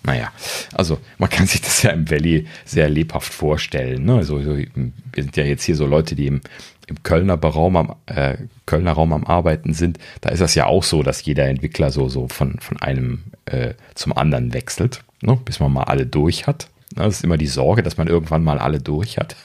[0.03, 0.31] Naja,
[0.73, 4.05] also man kann sich das ja im Valley sehr lebhaft vorstellen.
[4.05, 4.15] Ne?
[4.15, 4.67] Also, wir
[5.15, 6.41] sind ja jetzt hier so Leute, die im,
[6.87, 9.99] im Kölner Raum am, äh, Kölner Raum am Arbeiten sind.
[10.21, 13.73] Da ist das ja auch so, dass jeder Entwickler so, so von, von einem äh,
[13.95, 15.37] zum anderen wechselt, ne?
[15.43, 16.69] bis man mal alle durch hat.
[16.95, 19.35] Das ist immer die Sorge, dass man irgendwann mal alle durch hat.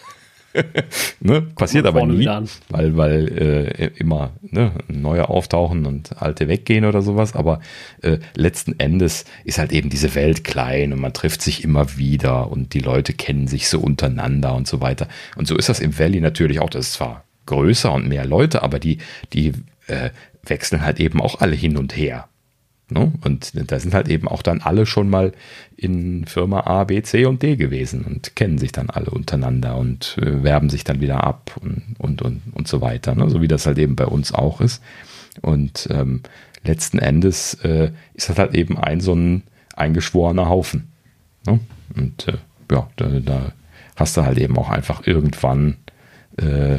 [1.21, 1.43] ne?
[1.43, 2.29] Passiert aber nie,
[2.69, 7.35] weil, weil äh, immer ne, neue auftauchen und alte weggehen oder sowas.
[7.35, 7.61] Aber
[8.03, 12.51] äh, letzten Endes ist halt eben diese Welt klein und man trifft sich immer wieder
[12.51, 15.09] und die Leute kennen sich so untereinander und so weiter.
[15.37, 16.71] Und so ist das im Valley natürlich auch.
[16.71, 18.99] Das ist zwar größer und mehr Leute, aber die,
[19.33, 19.53] die
[19.87, 20.11] äh,
[20.45, 22.29] wechseln halt eben auch alle hin und her.
[22.93, 23.13] Ne?
[23.25, 25.33] Und da sind halt eben auch dann alle schon mal
[25.77, 30.17] in Firma A, B, C und D gewesen und kennen sich dann alle untereinander und
[30.21, 33.15] äh, werben sich dann wieder ab und, und, und, und so weiter.
[33.15, 33.29] Ne?
[33.29, 34.83] So wie das halt eben bei uns auch ist.
[35.41, 36.23] Und ähm,
[36.65, 39.43] letzten Endes äh, ist das halt eben ein so ein
[39.75, 40.93] eingeschworener Haufen.
[41.47, 41.61] Ne?
[41.97, 42.39] Und äh,
[42.71, 43.53] ja, da, da,
[43.97, 45.77] hast du halt eben auch einfach irgendwann
[46.39, 46.79] äh,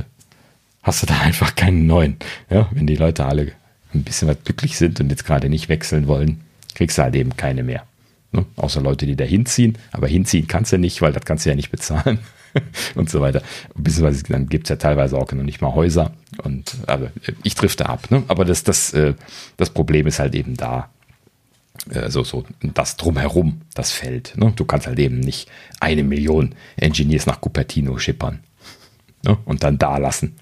[0.82, 2.18] hast du da einfach keinen neuen.
[2.50, 2.70] Ja?
[2.72, 3.52] Wenn die Leute alle
[3.94, 6.42] ein bisschen was glücklich sind und jetzt gerade nicht wechseln wollen,
[6.76, 7.84] kriegst du halt eben keine mehr.
[8.32, 8.46] Ne?
[8.56, 9.78] Außer Leute, die da hinziehen.
[9.92, 12.20] Aber hinziehen kannst du nicht, weil das kannst du ja nicht bezahlen.
[12.96, 13.42] und so weiter.
[13.76, 16.14] Beziehungsweise dann gibt es ja teilweise auch noch nicht mal Häuser.
[16.44, 17.12] Und aber
[17.44, 18.10] ich drifte ab.
[18.12, 18.24] Ne?
[18.28, 19.14] Aber das, das, äh,
[19.58, 20.90] das Problem ist halt eben da.
[21.94, 24.34] Also so das drumherum, das Feld.
[24.38, 24.54] Ne?
[24.56, 25.50] Du kannst halt eben nicht
[25.80, 28.40] eine Million Engineers nach Cupertino schippern
[29.24, 29.38] ne?
[29.46, 30.36] und dann da lassen.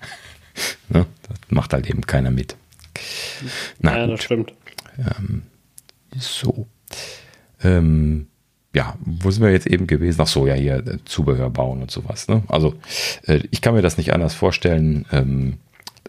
[0.89, 1.05] ne?
[1.27, 2.55] Das macht halt eben keiner mit.
[3.79, 4.13] Na, ja, gut.
[4.13, 4.53] das stimmt.
[4.97, 5.43] Ähm,
[6.17, 6.67] so.
[7.63, 8.27] Ähm,
[8.73, 10.21] ja, wo sind wir jetzt eben gewesen?
[10.21, 12.27] Ach so, ja, hier äh, Zubehör bauen und sowas.
[12.27, 12.43] Ne?
[12.47, 12.75] Also
[13.27, 15.05] äh, ich kann mir das nicht anders vorstellen.
[15.11, 15.57] Ähm,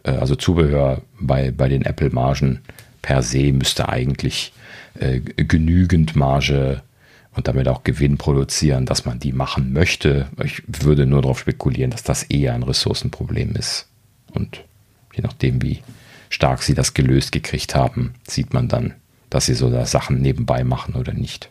[0.05, 2.60] äh, also Zubehör bei, bei den Apple-Margen
[3.01, 4.52] per se müsste eigentlich
[4.98, 6.82] äh, genügend Marge
[7.35, 10.28] und damit auch Gewinn produzieren, dass man die machen möchte.
[10.44, 13.89] Ich würde nur darauf spekulieren, dass das eher ein Ressourcenproblem ist.
[14.32, 14.62] Und
[15.14, 15.82] je nachdem, wie
[16.33, 18.95] stark sie das gelöst gekriegt haben, sieht man dann,
[19.31, 21.51] dass sie so da Sachen nebenbei machen oder nicht.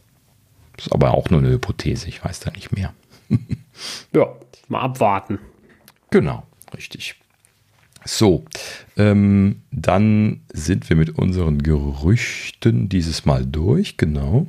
[0.76, 2.94] Das ist aber auch nur eine Hypothese, ich weiß da nicht mehr.
[4.14, 4.28] ja,
[4.68, 5.40] mal abwarten.
[6.10, 6.44] Genau,
[6.76, 7.16] richtig.
[8.04, 8.44] So,
[8.98, 14.48] ähm, dann sind wir mit unseren Gerüchten dieses Mal durch, genau.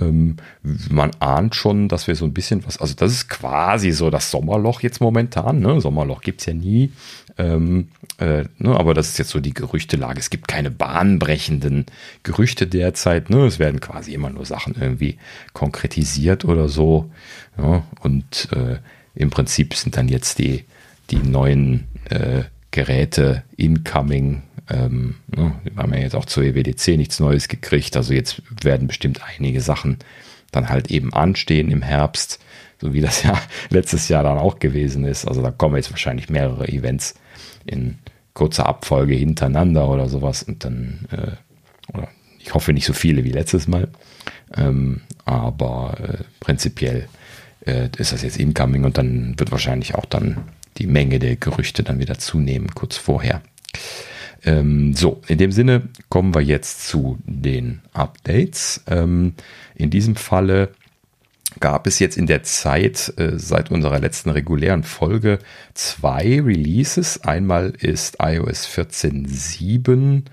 [0.00, 4.08] Ähm, man ahnt schon, dass wir so ein bisschen was, also das ist quasi so
[4.08, 5.60] das Sommerloch jetzt momentan.
[5.60, 5.80] Ne?
[5.80, 6.92] Sommerloch gibt es ja nie.
[7.40, 7.88] Ähm,
[8.18, 10.20] äh, ne, aber das ist jetzt so die Gerüchtelage.
[10.20, 11.86] Es gibt keine bahnbrechenden
[12.22, 13.30] Gerüchte derzeit.
[13.30, 13.46] Ne?
[13.46, 15.16] Es werden quasi immer nur Sachen irgendwie
[15.54, 17.10] konkretisiert oder so.
[17.56, 17.82] Ja?
[18.00, 18.76] Und äh,
[19.14, 20.64] im Prinzip sind dann jetzt die,
[21.10, 22.42] die neuen äh,
[22.72, 24.42] Geräte incoming.
[24.68, 25.54] Ähm, ne?
[25.64, 27.96] Wir haben ja jetzt auch zur EWDC nichts Neues gekriegt.
[27.96, 29.96] Also jetzt werden bestimmt einige Sachen
[30.52, 32.38] dann halt eben anstehen im Herbst
[32.80, 35.26] so wie das ja letztes Jahr dann auch gewesen ist.
[35.26, 37.14] Also da kommen jetzt wahrscheinlich mehrere Events
[37.66, 37.98] in
[38.34, 42.08] kurzer Abfolge hintereinander oder sowas und dann, äh, oder
[42.38, 43.88] ich hoffe nicht so viele wie letztes Mal,
[44.56, 47.08] ähm, aber äh, prinzipiell
[47.66, 50.38] äh, ist das jetzt incoming und dann wird wahrscheinlich auch dann
[50.78, 53.42] die Menge der Gerüchte dann wieder zunehmen, kurz vorher.
[54.44, 58.82] Ähm, so, in dem Sinne kommen wir jetzt zu den Updates.
[58.86, 59.34] Ähm,
[59.74, 60.70] in diesem Falle
[61.58, 65.38] gab es jetzt in der Zeit äh, seit unserer letzten regulären Folge
[65.74, 67.24] zwei Releases.
[67.24, 70.24] Einmal ist iOS 14.7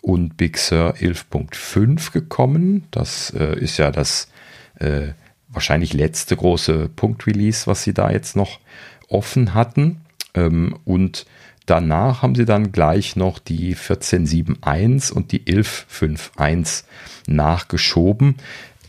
[0.00, 2.84] und Big Sur 11.5 gekommen.
[2.90, 4.28] Das äh, ist ja das
[4.76, 5.08] äh,
[5.48, 8.60] wahrscheinlich letzte große Punkt-Release, was sie da jetzt noch
[9.08, 10.00] offen hatten.
[10.34, 11.26] Ähm, und
[11.66, 16.84] danach haben sie dann gleich noch die 14.7.1 und die 11.5.1
[17.26, 18.36] nachgeschoben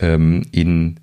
[0.00, 1.00] ähm, in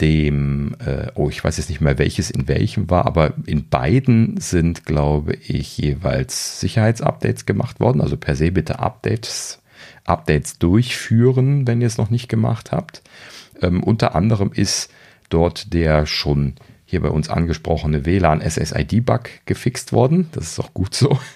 [0.00, 4.38] dem, äh, oh, ich weiß jetzt nicht mehr welches in welchem war, aber in beiden
[4.38, 8.00] sind, glaube ich, jeweils Sicherheitsupdates gemacht worden.
[8.00, 9.62] Also per se bitte Updates,
[10.04, 13.02] Updates durchführen, wenn ihr es noch nicht gemacht habt.
[13.62, 14.90] Ähm, unter anderem ist
[15.30, 16.54] dort der schon
[16.84, 20.28] hier bei uns angesprochene WLAN SSID-Bug gefixt worden.
[20.32, 21.18] Das ist auch gut so.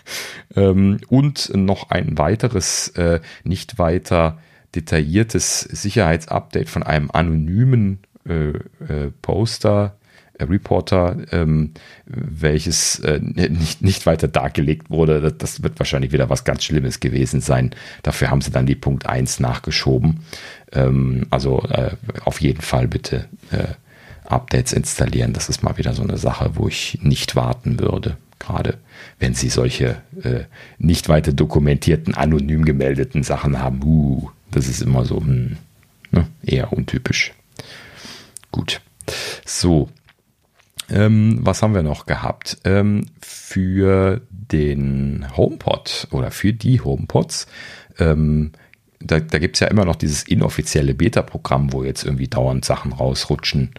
[0.57, 4.39] Ähm, und noch ein weiteres, äh, nicht weiter
[4.74, 9.97] detailliertes Sicherheitsupdate von einem anonymen äh, äh, Poster,
[10.39, 11.73] Reporter, ähm,
[12.07, 15.21] welches äh, nicht, nicht weiter dargelegt wurde.
[15.21, 17.71] Das, das, wird wahrscheinlich wieder was ganz Schlimmes gewesen sein.
[18.03, 20.21] Dafür haben sie dann die Punkt 1 nachgeschoben.
[20.73, 21.91] Ähm, also äh,
[22.25, 23.75] auf jeden Fall bitte äh,
[24.25, 25.33] Updates installieren.
[25.33, 28.17] Das ist mal wieder so eine Sache, wo ich nicht warten würde.
[28.39, 28.79] Gerade
[29.19, 30.45] wenn Sie solche äh,
[30.79, 33.83] nicht weiter dokumentierten, anonym gemeldeten Sachen haben.
[33.85, 35.59] Uh, das ist immer so hm,
[36.11, 37.35] ne, eher untypisch.
[38.51, 38.81] Gut.
[39.44, 39.89] So.
[40.89, 42.59] Ähm, was haben wir noch gehabt?
[42.64, 47.47] Ähm, für den HomePod oder für die HomePods
[47.98, 48.52] ähm,
[49.01, 52.93] da, da gibt es ja immer noch dieses inoffizielle Beta-Programm, wo jetzt irgendwie dauernd Sachen
[52.93, 53.70] rausrutschen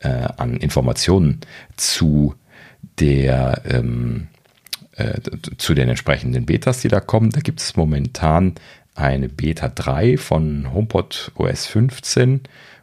[0.00, 1.40] äh, an Informationen
[1.76, 2.34] zu
[3.00, 4.28] der ähm,
[4.92, 5.20] äh,
[5.58, 7.30] zu den entsprechenden Betas, die da kommen.
[7.30, 8.54] Da gibt es momentan
[8.94, 12.42] eine Beta 3 von HomePod OS 15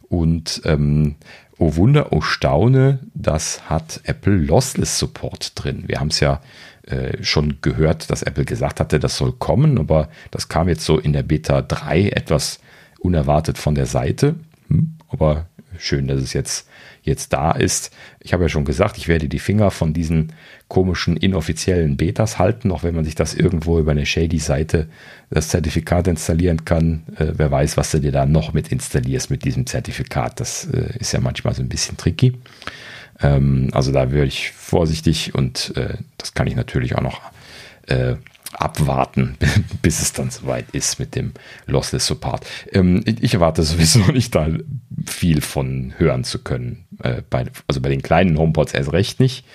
[0.10, 1.16] und ähm,
[1.58, 5.84] oh Wunder, oh Staune, das hat Apple Lossless Support drin.
[5.88, 6.42] Wir haben es ja
[6.84, 11.00] äh, schon gehört, dass Apple gesagt hatte, das soll kommen, aber das kam jetzt so
[11.00, 12.60] in der Beta 3 etwas
[13.00, 14.36] unerwartet von der Seite.
[14.68, 16.68] Hm, aber schön, dass es jetzt,
[17.02, 17.94] jetzt da ist.
[18.20, 20.34] Ich habe ja schon gesagt, ich werde die Finger von diesen
[20.68, 24.88] komischen inoffiziellen Betas halten, auch wenn man sich das irgendwo über eine shady Seite
[25.30, 27.04] das Zertifikat installieren kann.
[27.18, 30.40] Äh, wer weiß, was du dir da noch mit installierst mit diesem Zertifikat.
[30.40, 32.34] Das äh, ist ja manchmal so ein bisschen tricky.
[33.22, 37.22] Ähm, also da würde ich vorsichtig und äh, das kann ich natürlich auch noch
[37.88, 38.16] äh,
[38.62, 39.38] abwarten,
[39.82, 41.34] bis es dann soweit ist mit dem
[41.68, 42.46] Lossless Support.
[42.72, 44.48] Ähm, ich erwarte sowieso nicht da
[45.06, 46.86] viel von hören zu können.
[47.04, 49.46] Äh, bei, also bei den kleinen HomePods erst recht nicht.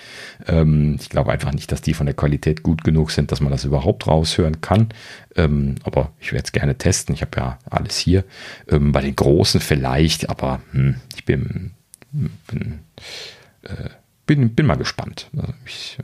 [0.47, 3.51] Ähm, ich glaube einfach nicht, dass die von der Qualität gut genug sind, dass man
[3.51, 4.89] das überhaupt raushören kann.
[5.35, 7.15] Ähm, aber ich werde es gerne testen.
[7.15, 8.23] Ich habe ja alles hier.
[8.69, 11.71] Ähm, bei den großen vielleicht, aber hm, ich bin,
[12.11, 12.79] bin
[13.63, 13.89] äh,
[14.25, 15.29] bin, bin mal gespannt.
[15.35, 15.97] Also ich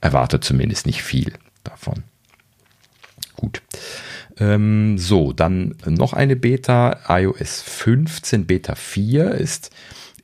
[0.00, 1.32] erwarte zumindest nicht viel
[1.64, 2.04] davon.
[3.44, 3.60] Gut.
[4.38, 7.00] Ähm, so, dann noch eine Beta.
[7.08, 9.70] iOS 15 Beta 4 ist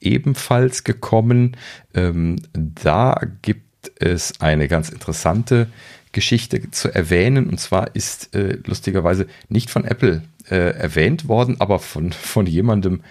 [0.01, 1.59] ebenfalls gekommen.
[1.93, 5.67] Ähm, da gibt es eine ganz interessante
[6.13, 7.51] Geschichte zu erwähnen.
[7.51, 13.03] Und zwar ist äh, lustigerweise nicht von Apple äh, erwähnt worden, aber von, von jemandem,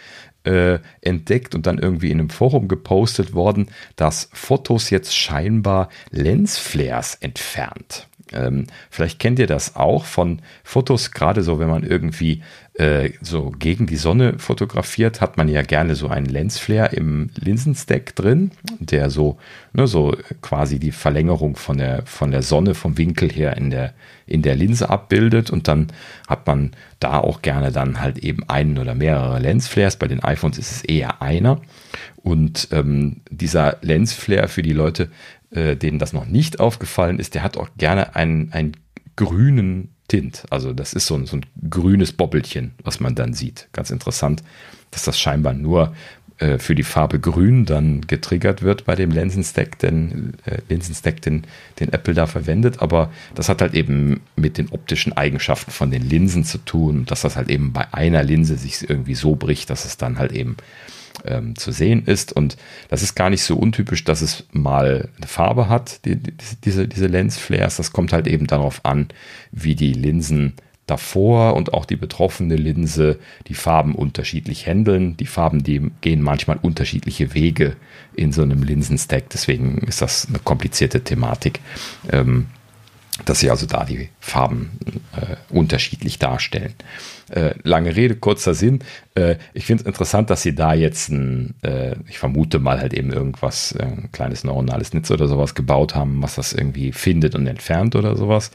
[0.43, 7.15] äh, entdeckt und dann irgendwie in einem Forum gepostet worden, dass Fotos jetzt scheinbar Lensflares
[7.15, 8.08] entfernt.
[8.33, 12.43] Ähm, vielleicht kennt ihr das auch von Fotos, gerade so, wenn man irgendwie
[12.75, 18.15] äh, so gegen die Sonne fotografiert, hat man ja gerne so einen Lensflare im Linsenstack
[18.15, 19.37] drin, der so,
[19.73, 23.93] ne, so quasi die Verlängerung von der, von der Sonne vom Winkel her in der,
[24.27, 25.87] in der Linse abbildet und dann
[26.27, 29.97] hat man da auch gerne dann halt eben einen oder mehrere Lensflares.
[29.97, 31.61] Bei den iPhones ist es eher einer.
[32.21, 35.09] Und ähm, dieser Lensflare für die Leute,
[35.51, 38.77] äh, denen das noch nicht aufgefallen ist, der hat auch gerne einen, einen
[39.15, 40.43] grünen Tint.
[40.49, 43.67] Also das ist so ein, so ein grünes Bobbelchen, was man dann sieht.
[43.71, 44.43] Ganz interessant,
[44.91, 45.93] dass das scheinbar nur
[46.39, 51.43] äh, für die Farbe Grün dann getriggert wird bei dem Linsenstack, den, äh, Linsenstack den,
[51.79, 52.81] den Apple da verwendet.
[52.81, 57.21] Aber das hat halt eben mit den optischen Eigenschaften von den Linsen zu tun, dass
[57.21, 60.55] das halt eben bei einer Linse sich irgendwie so bricht, dass es dann halt eben
[61.25, 62.33] ähm, zu sehen ist.
[62.33, 62.57] Und
[62.89, 66.33] das ist gar nicht so untypisch, dass es mal eine Farbe hat, die, die,
[66.63, 67.77] diese, diese Lensflares.
[67.77, 69.07] Das kommt halt eben darauf an,
[69.51, 70.53] wie die Linsen
[70.89, 75.17] davor und auch die betroffene Linse die Farben unterschiedlich handeln.
[75.17, 77.75] Die Farben, die gehen manchmal unterschiedliche Wege
[78.15, 79.29] in so einem Linsenstack.
[79.29, 81.59] Deswegen ist das eine komplizierte Thematik.
[82.11, 82.47] Ähm,
[83.25, 84.71] dass sie also da die Farben
[85.15, 86.73] äh, unterschiedlich darstellen.
[87.29, 88.79] Äh, lange Rede, kurzer Sinn.
[89.15, 92.93] Äh, ich finde es interessant, dass sie da jetzt ein, äh, ich vermute mal halt
[92.93, 97.35] eben irgendwas, äh, ein kleines neuronales Netz oder sowas gebaut haben, was das irgendwie findet
[97.35, 98.51] und entfernt oder sowas.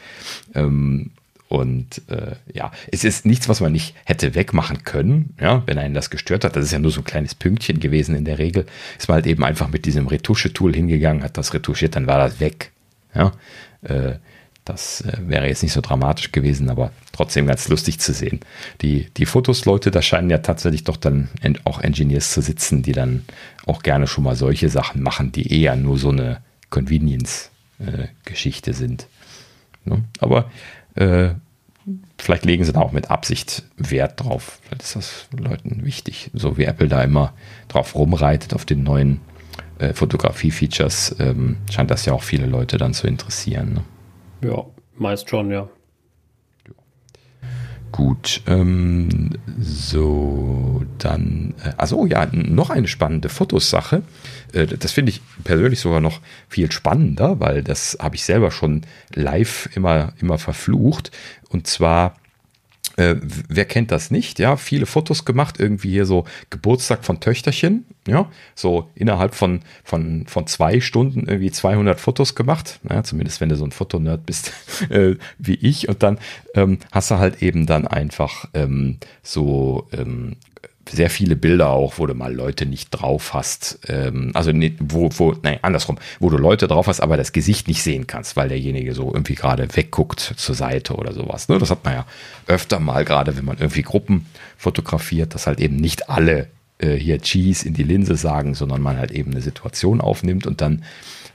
[0.55, 1.11] Ähm,
[1.49, 5.95] und äh, ja, es ist nichts, was man nicht hätte wegmachen können, ja, wenn einen
[5.95, 6.57] das gestört hat.
[6.57, 8.67] Das ist ja nur so ein kleines Pünktchen gewesen in der Regel.
[8.99, 12.41] Ist man halt eben einfach mit diesem Retusche-Tool hingegangen, hat das retuschiert, dann war das
[12.41, 12.73] weg.
[13.15, 13.33] Ja,
[13.83, 14.15] äh,
[14.65, 18.41] das äh, wäre jetzt nicht so dramatisch gewesen, aber trotzdem ganz lustig zu sehen.
[18.81, 21.29] Die, die Fotos-Leute, da scheinen ja tatsächlich doch dann
[21.65, 23.25] auch Engineers zu sitzen, die dann
[23.67, 29.07] auch gerne schon mal solche Sachen machen, die eher nur so eine Convenience-Geschichte äh, sind.
[29.85, 30.03] Ne?
[30.19, 30.51] Aber
[30.95, 31.31] äh,
[32.19, 34.61] vielleicht legen sie da auch mit Absicht Wert drauf.
[34.63, 36.31] Vielleicht ist das Leuten wichtig.
[36.33, 37.35] So wie Apple da immer
[37.69, 39.21] drauf rumreitet auf den neuen
[39.79, 43.75] äh, Fotografie-Features, ähm, scheint das ja auch viele Leute dann zu interessieren.
[43.75, 43.85] Ne?
[44.45, 44.67] Ja,
[44.97, 45.69] meist schon, ja.
[47.93, 54.03] Gut, ähm, so, dann, äh, also ja, noch eine spannende Fotosache.
[54.53, 58.83] Äh, das finde ich persönlich sogar noch viel spannender, weil das habe ich selber schon
[59.15, 61.13] live immer, immer verflucht.
[61.49, 62.17] Und zwar
[62.97, 64.39] äh, wer kennt das nicht?
[64.39, 70.27] Ja, viele Fotos gemacht, irgendwie hier so Geburtstag von Töchterchen, ja, so innerhalb von, von,
[70.27, 74.53] von zwei Stunden irgendwie 200 Fotos gemacht, ja, zumindest wenn du so ein Fotonerd bist
[74.91, 75.89] äh, wie ich.
[75.89, 76.19] Und dann
[76.55, 80.37] ähm, hast du halt eben dann einfach ähm, so ähm,
[80.91, 83.79] sehr viele Bilder auch, wo du mal Leute nicht drauf hast.
[83.89, 87.69] Ähm, also nicht, wo, wo, nein, andersrum, wo du Leute drauf hast, aber das Gesicht
[87.69, 91.49] nicht sehen kannst, weil derjenige so irgendwie gerade wegguckt zur Seite oder sowas.
[91.49, 91.59] Ne?
[91.59, 92.07] Das hat man ja
[92.47, 96.49] öfter mal, gerade wenn man irgendwie Gruppen fotografiert, dass halt eben nicht alle
[96.79, 100.61] äh, hier Cheese in die Linse sagen, sondern man halt eben eine Situation aufnimmt und
[100.61, 100.85] dann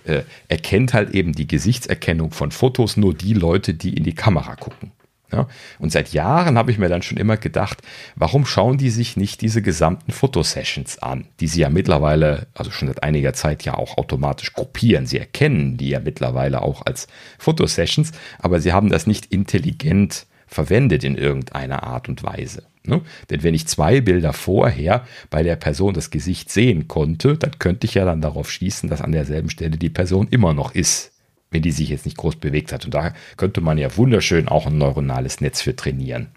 [0.06, 4.56] äh, erkennt halt eben die Gesichtserkennung von Fotos nur die Leute, die in die Kamera
[4.56, 4.92] gucken.
[5.32, 5.48] Ja,
[5.78, 7.84] und seit Jahren habe ich mir dann schon immer gedacht,
[8.16, 12.88] warum schauen die sich nicht diese gesamten Fotosessions an, die sie ja mittlerweile, also schon
[12.88, 15.06] seit einiger Zeit ja auch automatisch gruppieren.
[15.06, 17.08] Sie erkennen die ja mittlerweile auch als
[17.38, 22.64] Fotosessions, aber sie haben das nicht intelligent verwendet in irgendeiner Art und Weise.
[22.84, 23.02] Ne?
[23.30, 27.86] Denn wenn ich zwei Bilder vorher bei der Person das Gesicht sehen konnte, dann könnte
[27.86, 31.12] ich ja dann darauf schließen, dass an derselben Stelle die Person immer noch ist
[31.52, 32.86] wenn die sich jetzt nicht groß bewegt hat.
[32.86, 36.28] Und da könnte man ja wunderschön auch ein neuronales Netz für trainieren.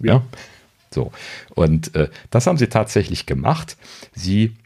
[0.00, 0.22] Ja.
[0.90, 1.12] So.
[1.54, 3.76] Und äh, das haben sie tatsächlich gemacht.
[4.14, 4.56] Sie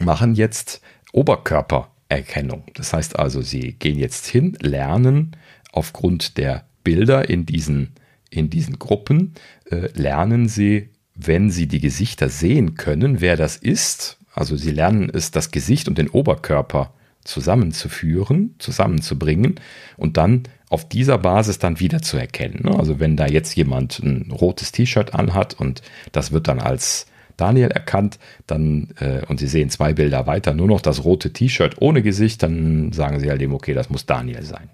[0.00, 0.80] machen jetzt
[1.12, 2.64] Oberkörpererkennung.
[2.74, 5.36] Das heißt also, sie gehen jetzt hin, lernen
[5.72, 7.92] aufgrund der Bilder in diesen,
[8.30, 9.34] in diesen Gruppen,
[9.70, 14.18] äh, lernen sie, wenn sie die Gesichter sehen können, wer das ist.
[14.32, 16.92] Also sie lernen es, das Gesicht und den Oberkörper
[17.24, 19.56] zusammenzuführen, zusammenzubringen
[19.96, 22.62] und dann auf dieser Basis dann wieder zu erkennen.
[22.64, 22.78] Ne?
[22.78, 25.82] Also wenn da jetzt jemand ein rotes T-Shirt anhat und
[26.12, 27.06] das wird dann als
[27.36, 31.76] Daniel erkannt, dann äh, und Sie sehen zwei Bilder weiter nur noch das rote T-Shirt
[31.80, 34.68] ohne Gesicht, dann sagen Sie halt dem, okay, das muss Daniel sein.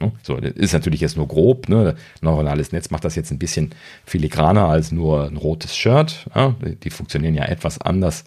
[0.00, 0.12] Ne?
[0.22, 1.68] So, das ist natürlich jetzt nur grob.
[1.68, 1.94] Ne?
[2.20, 3.70] Neuronales Netz macht das jetzt ein bisschen
[4.04, 6.26] filigraner als nur ein rotes Shirt.
[6.34, 6.54] Ja?
[6.82, 8.24] Die funktionieren ja etwas anders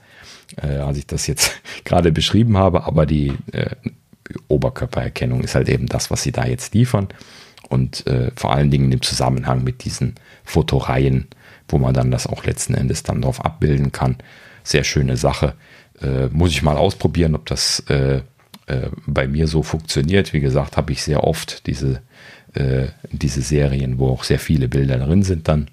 [0.62, 1.52] äh, als ich das jetzt
[1.84, 3.76] gerade beschrieben habe, aber die äh,
[4.48, 7.08] Oberkörpererkennung ist halt eben das, was sie da jetzt liefern.
[7.70, 11.28] Und äh, vor allen Dingen im Zusammenhang mit diesen Fotoreihen,
[11.68, 14.18] wo man dann das auch letzten Endes dann drauf abbilden kann.
[14.64, 15.54] Sehr schöne Sache.
[16.02, 18.22] Äh, muss ich mal ausprobieren, ob das äh,
[18.68, 20.32] äh, bei mir so funktioniert.
[20.34, 22.02] Wie gesagt, habe ich sehr oft diese,
[23.12, 25.48] diese Serien, wo auch sehr viele Bilder drin sind.
[25.48, 25.68] Dann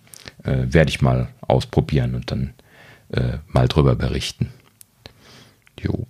[0.44, 2.52] äh, werde ich mal ausprobieren und dann
[3.12, 4.50] äh, mal drüber berichten.
[5.84, 6.06] Jo.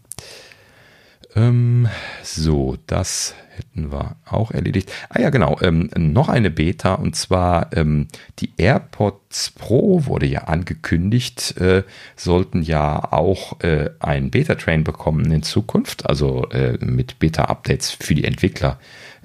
[1.36, 1.88] Ähm,
[2.22, 4.92] so, das hätten wir auch erledigt.
[5.08, 5.58] Ah ja, genau.
[5.62, 8.06] Ähm, noch eine Beta und zwar ähm,
[8.38, 11.82] die AirPods Pro wurde ja angekündigt, äh,
[12.16, 18.24] sollten ja auch äh, einen Beta-Train bekommen in Zukunft, also äh, mit Beta-Updates für die
[18.24, 18.78] Entwickler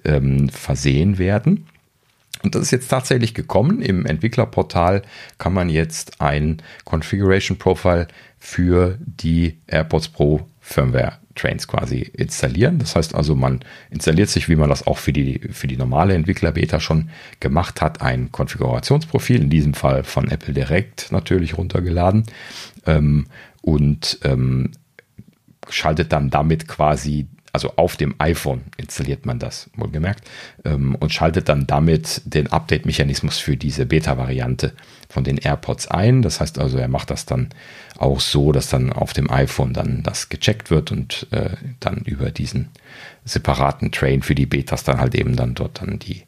[0.03, 1.67] ähm, versehen werden.
[2.41, 3.81] Und das ist jetzt tatsächlich gekommen.
[3.81, 5.01] Im Entwicklerportal
[5.37, 8.07] kann man jetzt ein Configuration Profile
[8.39, 12.79] für die AirPods Pro Firmware Trains quasi installieren.
[12.79, 16.13] Das heißt also, man installiert sich, wie man das auch für die, für die normale
[16.13, 17.09] Entwickler-Beta schon
[17.39, 22.23] gemacht hat, ein Konfigurationsprofil, in diesem Fall von Apple Direct natürlich runtergeladen
[22.85, 23.27] ähm,
[23.61, 24.71] und ähm,
[25.69, 30.29] schaltet dann damit quasi also auf dem iPhone installiert man das, wohlgemerkt,
[30.65, 34.73] ähm, und schaltet dann damit den Update-Mechanismus für diese Beta-Variante
[35.09, 36.21] von den AirPods ein.
[36.21, 37.49] Das heißt also, er macht das dann
[37.99, 42.31] auch so, dass dann auf dem iPhone dann das gecheckt wird und äh, dann über
[42.31, 42.69] diesen
[43.25, 46.23] separaten Train für die Betas dann halt eben dann dort dann die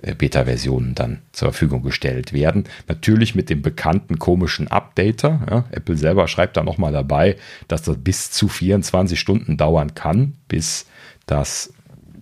[0.00, 2.64] äh, Beta-Versionen dann zur Verfügung gestellt werden.
[2.88, 5.46] Natürlich mit dem bekannten komischen Updater.
[5.50, 7.36] Ja, Apple selber schreibt da nochmal dabei,
[7.68, 10.86] dass das bis zu 24 Stunden dauern kann, bis
[11.26, 11.72] das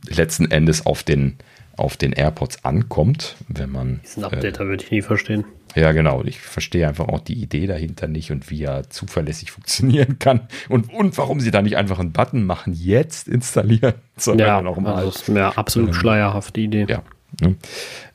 [0.09, 1.37] letzten Endes auf den,
[1.77, 4.01] auf den AirPods ankommt, wenn man.
[4.03, 5.45] Diesen Updater äh, würde ich nie verstehen.
[5.75, 6.23] Ja, genau.
[6.25, 10.93] Ich verstehe einfach auch die Idee dahinter nicht und wie er zuverlässig funktionieren kann und,
[10.93, 13.95] und warum sie da nicht einfach einen Button machen, jetzt installieren.
[14.37, 14.95] Ja, noch mal.
[14.95, 16.87] Also ist mir absolut ähm, schleierhafte Idee.
[16.89, 17.05] Ja,
[17.41, 17.57] Ne?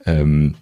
[0.06, 0.56] Ähm,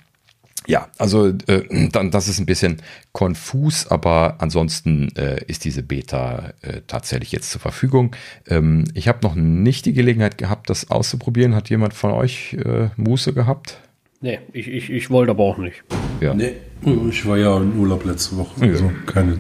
[0.68, 2.82] ja, also äh, dann das ist ein bisschen
[3.14, 8.16] konfus, aber ansonsten äh, ist diese Beta äh, tatsächlich jetzt zur Verfügung.
[8.48, 11.56] Ähm, ich habe noch nicht die Gelegenheit gehabt, das auszuprobieren.
[11.56, 13.80] Hat jemand von euch äh, Muße gehabt?
[14.22, 15.84] Nee, ich, ich, ich wollte aber auch nicht.
[16.20, 16.34] Ja.
[16.36, 16.54] Nee,
[17.10, 18.62] ich war ja in Urlaub letzte Woche.
[18.62, 18.92] Also ja.
[19.08, 19.40] keine.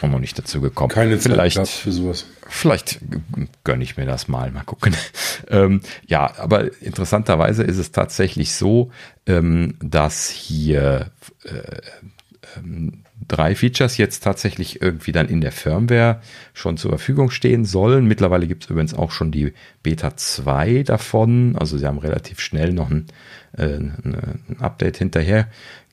[0.00, 0.90] Auch noch nicht dazu gekommen.
[0.90, 2.26] Keine Zeit vielleicht für sowas.
[2.48, 3.00] Vielleicht
[3.64, 4.94] gönne ich mir das mal, mal gucken.
[5.48, 8.90] ähm, ja, aber interessanterweise ist es tatsächlich so,
[9.26, 11.10] ähm, dass hier
[11.44, 11.80] äh,
[12.58, 16.20] ähm, drei Features jetzt tatsächlich irgendwie dann in der Firmware
[16.52, 18.06] schon zur Verfügung stehen sollen.
[18.06, 21.56] Mittlerweile gibt es übrigens auch schon die Beta 2 davon.
[21.56, 23.06] Also sie haben relativ schnell noch ein,
[23.56, 25.48] ein Update hinterher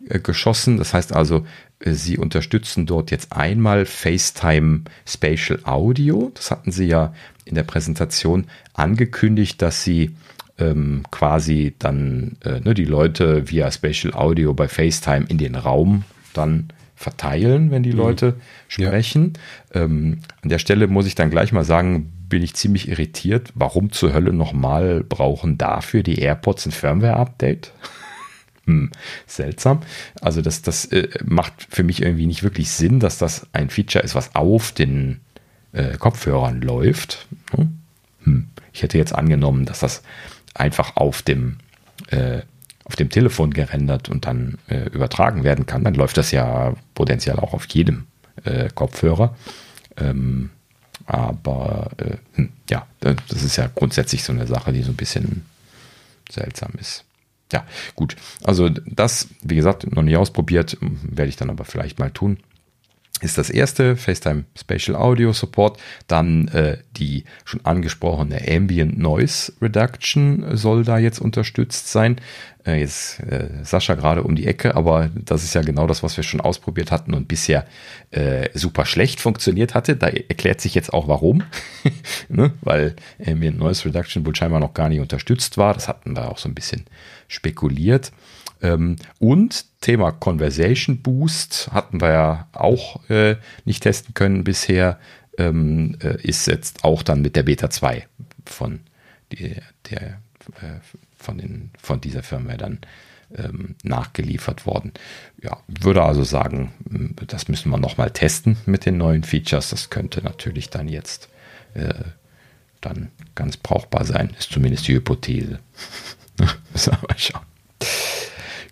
[0.07, 0.77] äh, geschossen.
[0.77, 1.45] Das heißt also,
[1.79, 6.31] äh, sie unterstützen dort jetzt einmal FaceTime Spatial Audio.
[6.33, 7.13] Das hatten sie ja
[7.45, 10.15] in der Präsentation angekündigt, dass sie
[10.57, 16.03] ähm, quasi dann äh, ne, die Leute via Spatial Audio bei FaceTime in den Raum
[16.33, 17.97] dann verteilen, wenn die mhm.
[17.97, 18.35] Leute
[18.67, 19.33] sprechen.
[19.73, 19.81] Ja.
[19.81, 23.51] Ähm, an der Stelle muss ich dann gleich mal sagen, bin ich ziemlich irritiert.
[23.53, 27.73] Warum zur Hölle nochmal brauchen dafür die AirPods ein Firmware-Update?
[28.65, 28.89] hm,
[29.27, 29.81] seltsam.
[30.21, 34.03] Also das, das äh, macht für mich irgendwie nicht wirklich Sinn, dass das ein Feature
[34.03, 35.19] ist, was auf den
[35.73, 37.27] äh, Kopfhörern läuft.
[37.55, 37.79] Hm?
[38.23, 38.47] hm.
[38.73, 40.01] Ich hätte jetzt angenommen, dass das
[40.53, 41.57] einfach auf dem
[42.07, 42.41] äh,
[42.85, 47.37] auf dem Telefon gerendert und dann äh, übertragen werden kann, dann läuft das ja potenziell
[47.37, 48.07] auch auf jedem
[48.43, 49.35] äh, Kopfhörer.
[49.97, 50.49] Ähm,
[51.11, 55.45] aber äh, hm, ja, das ist ja grundsätzlich so eine Sache, die so ein bisschen
[56.29, 57.03] seltsam ist.
[57.51, 57.65] Ja,
[57.95, 58.15] gut.
[58.43, 62.37] Also das, wie gesagt, noch nicht ausprobiert, werde ich dann aber vielleicht mal tun
[63.21, 65.79] ist das erste, FaceTime Spatial Audio Support.
[66.07, 72.17] Dann äh, die schon angesprochene Ambient Noise Reduction soll da jetzt unterstützt sein.
[72.65, 76.17] Äh, jetzt äh, Sascha gerade um die Ecke, aber das ist ja genau das, was
[76.17, 77.65] wir schon ausprobiert hatten und bisher
[78.09, 79.95] äh, super schlecht funktioniert hatte.
[79.95, 81.43] Da erklärt sich jetzt auch warum.
[82.29, 82.53] ne?
[82.61, 82.95] Weil
[83.25, 85.73] Ambient Noise Reduction wohl scheinbar noch gar nicht unterstützt war.
[85.73, 86.85] Das hatten wir auch so ein bisschen
[87.27, 88.11] spekuliert.
[88.61, 93.35] Ähm, und Thema Conversation Boost hatten wir ja auch äh,
[93.65, 94.99] nicht testen können bisher,
[95.37, 98.07] ähm, äh, ist jetzt auch dann mit der Beta 2
[98.45, 98.81] von,
[99.31, 99.55] die,
[99.89, 100.21] der,
[100.61, 100.79] äh,
[101.17, 102.79] von, den, von dieser Firma dann
[103.35, 104.91] ähm, nachgeliefert worden.
[105.41, 106.73] Ja, würde also sagen,
[107.27, 109.69] das müssen wir nochmal testen mit den neuen Features.
[109.69, 111.29] Das könnte natürlich dann jetzt
[111.73, 111.93] äh,
[112.81, 115.59] dann ganz brauchbar sein, ist zumindest die Hypothese.
[116.71, 117.45] müssen wir mal schauen.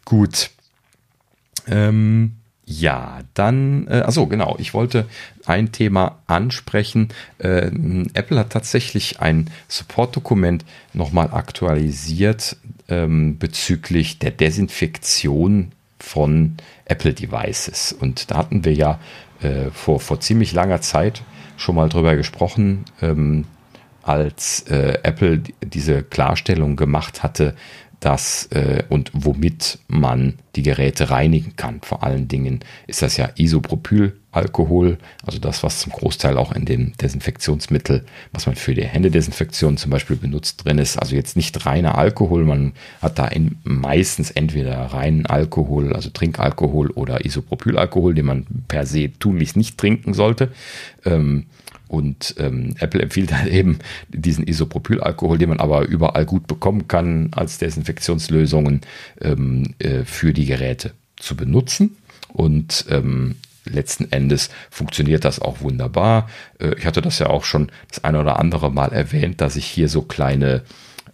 [0.06, 0.52] Gut.
[1.70, 2.34] Ähm,
[2.66, 5.08] ja, dann, äh, also genau, ich wollte
[5.48, 7.10] ein Thema ansprechen.
[7.40, 7.72] Äh,
[8.14, 17.92] Apple hat tatsächlich ein Support-Dokument nochmal aktualisiert ähm, bezüglich der Desinfektion von Apple Devices.
[17.92, 19.00] Und da hatten wir ja
[19.42, 21.24] äh, vor, vor ziemlich langer Zeit
[21.58, 23.46] schon mal drüber gesprochen, ähm,
[24.04, 27.56] als äh, Apple diese Klarstellung gemacht hatte,
[28.00, 31.82] dass äh, und womit man die Geräte reinigen kann.
[31.82, 36.94] Vor allen Dingen ist das ja Isopropylalkohol, also das, was zum Großteil auch in dem
[36.98, 40.98] Desinfektionsmittel, was man für die Händedesinfektion zum Beispiel benutzt, drin ist.
[40.98, 46.92] Also jetzt nicht reiner Alkohol, man hat da in, meistens entweder reinen Alkohol, also Trinkalkohol
[46.92, 50.52] oder Isopropylalkohol, den man per se tunlichst nicht trinken sollte.
[51.06, 51.46] Ähm,
[51.90, 53.80] und ähm, Apple empfiehlt halt eben
[54.10, 58.82] diesen Isopropylalkohol, den man aber überall gut bekommen kann, als Desinfektionslösungen
[59.20, 61.98] ähm, äh, für die Geräte zu benutzen.
[62.32, 63.36] Und ähm,
[63.66, 66.30] letzten Endes funktioniert das auch wunderbar.
[66.60, 69.66] Äh, ich hatte das ja auch schon das eine oder andere Mal erwähnt, dass ich
[69.66, 70.64] hier so kleine,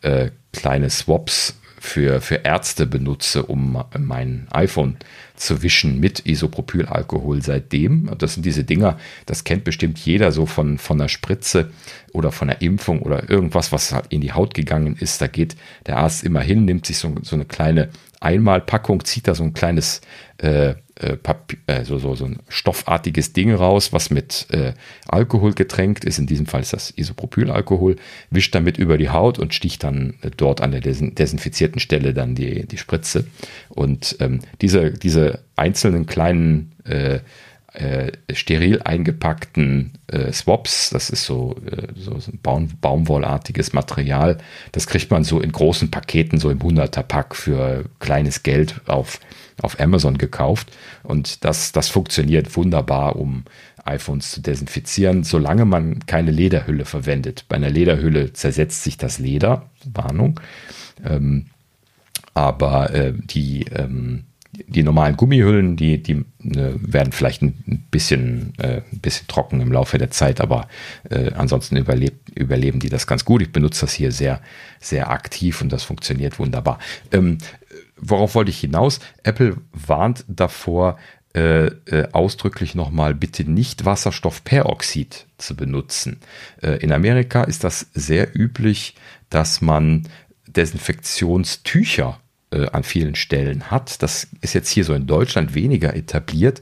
[0.02, 1.56] äh, kleine Swaps
[1.86, 4.98] für, für Ärzte benutze, um mein iPhone
[5.36, 8.10] zu wischen mit Isopropylalkohol seitdem.
[8.18, 11.72] Das sind diese Dinger, das kennt bestimmt jeder so von, von einer Spritze
[12.14, 15.22] oder von einer Impfung oder irgendwas, was halt in die Haut gegangen ist.
[15.22, 15.56] Da geht
[15.86, 17.90] der Arzt immer hin, nimmt sich so, so eine kleine
[18.26, 20.02] Einmalpackung, zieht da so ein kleines
[20.38, 24.73] äh, äh, Papier, äh, so, so, ein stoffartiges Ding raus, was mit äh,
[25.07, 26.19] Alkohol getränkt ist.
[26.19, 27.97] In diesem Fall ist das Isopropylalkohol,
[28.30, 32.14] wischt damit über die Haut und sticht dann äh, dort an der desin desinfizierten Stelle
[32.14, 33.26] dann die, die Spritze.
[33.69, 37.19] Und ähm, diese, diese einzelnen kleinen äh,
[37.76, 44.38] äh, steril eingepackten äh, Swaps, das ist so, äh, so ein Baum, Baumwollartiges Material,
[44.72, 49.19] das kriegt man so in großen Paketen, so im 100er Pack für kleines Geld auf
[49.61, 50.69] auf Amazon gekauft
[51.03, 53.45] und das, das funktioniert wunderbar, um
[53.85, 57.45] iPhones zu desinfizieren, solange man keine Lederhülle verwendet.
[57.47, 60.39] Bei einer Lederhülle zersetzt sich das Leder, Warnung.
[61.06, 61.47] Ähm,
[62.34, 64.26] aber äh, die, ähm,
[64.68, 66.14] die normalen Gummihüllen, die, die
[66.44, 70.68] äh, werden vielleicht ein bisschen, äh, ein bisschen trocken im Laufe der Zeit, aber
[71.10, 73.41] äh, ansonsten überlebt, überleben die das ganz gut.
[73.41, 74.41] Ich benutze das hier sehr,
[74.80, 76.80] sehr aktiv und das funktioniert wunderbar.
[77.11, 77.38] Ähm,
[77.98, 78.99] worauf wollte ich hinaus?
[79.23, 80.98] Apple warnt davor,
[81.36, 86.22] äh, äh, ausdrücklich nochmal bitte nicht Wasserstoffperoxid zu benutzen.
[86.61, 88.95] Äh, in Amerika ist das sehr üblich,
[89.30, 90.07] dass man
[90.48, 92.22] Desinfektionstücher
[92.56, 94.02] äh, an vielen Stellen hat.
[94.02, 96.61] Das ist jetzt hier so in Deutschland weniger etabliert.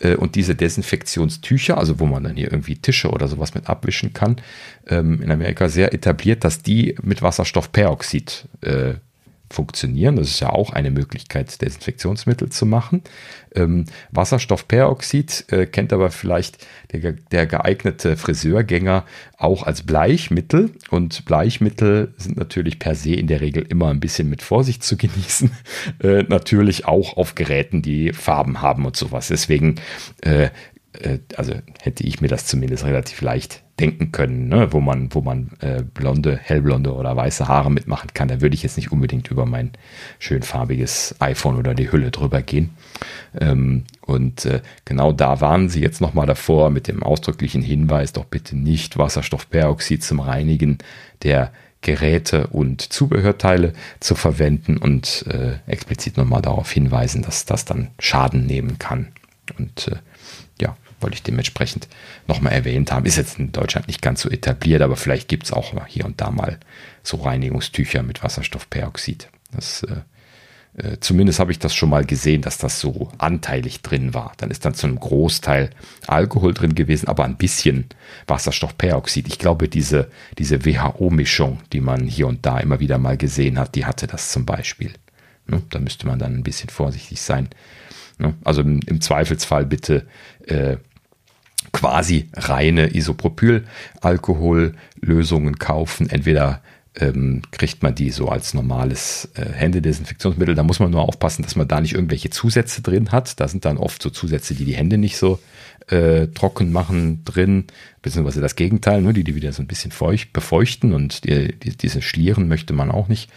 [0.00, 4.12] Äh, und diese Desinfektionstücher, also wo man dann hier irgendwie Tische oder sowas mit abwischen
[4.12, 4.36] kann,
[4.88, 8.94] ähm, in Amerika sehr etabliert, dass die mit Wasserstoffperoxid äh,
[9.52, 10.16] funktionieren.
[10.16, 13.02] Das ist ja auch eine Möglichkeit, Desinfektionsmittel zu machen.
[13.54, 19.04] Ähm, Wasserstoffperoxid äh, kennt aber vielleicht der, der, geeignete Friseurgänger
[19.36, 20.70] auch als Bleichmittel.
[20.90, 24.96] Und Bleichmittel sind natürlich per se in der Regel immer ein bisschen mit Vorsicht zu
[24.96, 25.50] genießen.
[26.02, 29.28] Äh, natürlich auch auf Geräten, die Farben haben und sowas.
[29.28, 29.76] Deswegen
[30.22, 30.48] äh,
[31.00, 34.72] äh, also hätte ich mir das zumindest relativ leicht denken können, ne?
[34.72, 38.28] wo man, wo man äh, blonde, hellblonde oder weiße Haare mitmachen kann.
[38.28, 39.72] Da würde ich jetzt nicht unbedingt über mein
[40.20, 42.70] schön farbiges iPhone oder die Hülle drüber gehen.
[43.38, 48.24] Ähm, und äh, genau da waren sie jetzt nochmal davor mit dem ausdrücklichen Hinweis, doch
[48.24, 50.78] bitte nicht Wasserstoffperoxid zum Reinigen
[51.24, 51.50] der
[51.80, 58.46] Geräte und Zubehörteile zu verwenden und äh, explizit nochmal darauf hinweisen, dass das dann Schaden
[58.46, 59.08] nehmen kann.
[59.58, 59.96] Und äh,
[61.02, 61.88] wollte ich dementsprechend
[62.26, 63.06] nochmal erwähnt haben.
[63.06, 66.20] Ist jetzt in Deutschland nicht ganz so etabliert, aber vielleicht gibt es auch hier und
[66.20, 66.58] da mal
[67.02, 69.28] so Reinigungstücher mit Wasserstoffperoxid.
[69.52, 69.96] Das, äh,
[70.74, 74.32] äh, zumindest habe ich das schon mal gesehen, dass das so anteilig drin war.
[74.38, 75.70] Dann ist dann zu einem Großteil
[76.06, 77.86] Alkohol drin gewesen, aber ein bisschen
[78.26, 79.28] Wasserstoffperoxid.
[79.28, 83.74] Ich glaube, diese, diese WHO-Mischung, die man hier und da immer wieder mal gesehen hat,
[83.74, 84.92] die hatte das zum Beispiel.
[85.46, 85.62] Ne?
[85.68, 87.48] Da müsste man dann ein bisschen vorsichtig sein.
[88.18, 88.34] Ne?
[88.44, 90.06] Also im, Zweifelsfall bitte
[90.46, 90.76] äh,
[91.72, 96.08] quasi reine Isopropylalkohollösungen kaufen.
[96.10, 96.60] Entweder
[96.94, 100.54] ähm, kriegt man die so als normales äh, Händedesinfektionsmittel.
[100.54, 103.40] Da muss man nur aufpassen, dass man da nicht irgendwelche Zusätze drin hat.
[103.40, 105.38] Da sind dann oft so Zusätze, die die Hände nicht so
[105.88, 107.64] äh, trocken machen drin,
[108.02, 111.76] beziehungsweise das Gegenteil, ne, die die wieder so ein bisschen feucht, befeuchten und die, die,
[111.76, 113.30] diese Schlieren möchte man auch nicht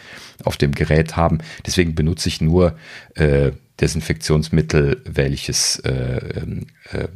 [0.44, 1.38] auf dem Gerät haben.
[1.64, 2.76] Deswegen benutze ich nur
[3.14, 7.08] äh, Desinfektionsmittel, welches äh, ähm, äh,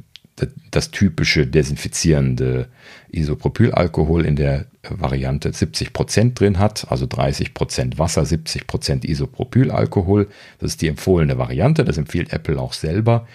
[0.71, 2.69] das typische desinfizierende
[3.11, 10.29] Isopropylalkohol in der Variante 70% drin hat, also 30% Wasser, 70% Isopropylalkohol.
[10.59, 13.27] Das ist die empfohlene Variante, das empfiehlt Apple auch selber.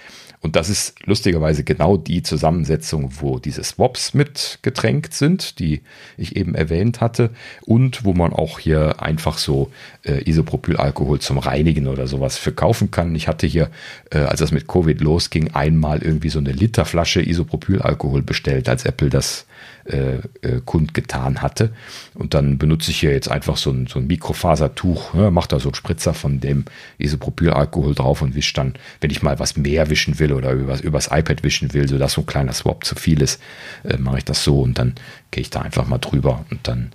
[0.46, 5.82] Und das ist lustigerweise genau die Zusammensetzung, wo diese Swaps mit getränkt sind, die
[6.18, 7.32] ich eben erwähnt hatte.
[7.62, 9.72] Und wo man auch hier einfach so
[10.04, 13.16] äh, Isopropylalkohol zum Reinigen oder sowas verkaufen kann.
[13.16, 13.72] Ich hatte hier,
[14.12, 19.10] äh, als das mit Covid losging, einmal irgendwie so eine Literflasche Isopropylalkohol bestellt, als Apple
[19.10, 19.48] das
[19.86, 21.72] äh, äh, kundgetan hatte.
[22.14, 25.60] Und dann benutze ich hier jetzt einfach so ein, so ein Mikrofasertuch, ne, mache da
[25.60, 26.66] so einen Spritzer von dem
[26.98, 31.08] Isopropylalkohol drauf und wische dann, wenn ich mal was mehr wischen will oder übers, übers
[31.12, 33.42] iPad wischen will, sodass so ein kleiner Swap zu viel ist,
[33.84, 34.96] äh, mache ich das so und dann
[35.32, 36.92] gehe ich da einfach mal drüber und dann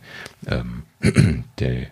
[0.48, 0.82] ähm,
[1.58, 1.88] der, äh,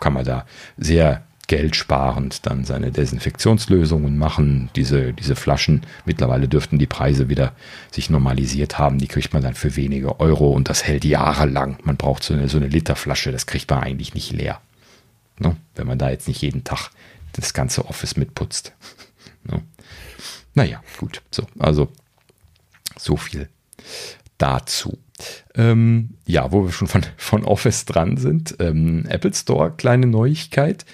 [0.00, 0.46] kann man da
[0.78, 4.70] sehr geldsparend dann seine Desinfektionslösungen machen.
[4.76, 7.54] Diese, diese Flaschen, mittlerweile dürften die Preise wieder
[7.90, 8.98] sich normalisiert haben.
[8.98, 11.76] Die kriegt man dann für wenige Euro und das hält jahrelang.
[11.82, 14.60] Man braucht so eine, so eine Literflasche, das kriegt man eigentlich nicht leer.
[15.40, 15.56] Ne?
[15.74, 16.90] Wenn man da jetzt nicht jeden Tag
[17.32, 18.72] das ganze Office mitputzt.
[19.42, 19.60] ne?
[20.54, 21.20] Naja, gut.
[21.32, 21.88] So, also
[22.96, 23.48] so viel
[24.38, 25.00] dazu.
[25.54, 30.84] Ähm, ja, wo wir schon von, von Office dran sind, ähm, Apple Store, kleine Neuigkeit.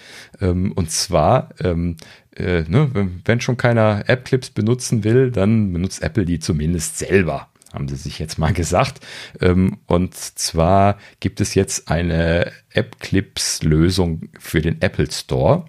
[0.41, 1.97] Ähm, und zwar, ähm,
[2.37, 2.91] äh, ne,
[3.25, 8.19] wenn, schon keiner App-Clips benutzen will, dann benutzt Apple die zumindest selber haben sie sich
[8.19, 9.05] jetzt mal gesagt.
[9.41, 15.67] Ähm, und zwar gibt es jetzt eine App-Clips-Lösung für den Apple Store,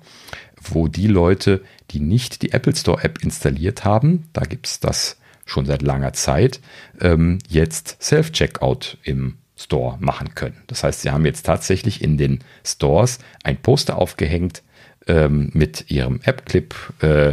[0.61, 1.61] wo die Leute,
[1.91, 5.17] die nicht die Apple Store App installiert haben, da gibt es das
[5.47, 6.59] schon seit langer Zeit,
[7.01, 10.61] ähm, jetzt Self-Checkout im Store machen können.
[10.67, 14.61] Das heißt, sie haben jetzt tatsächlich in den Stores ein Poster aufgehängt
[15.07, 17.29] ähm, mit ihrem App-Clip äh,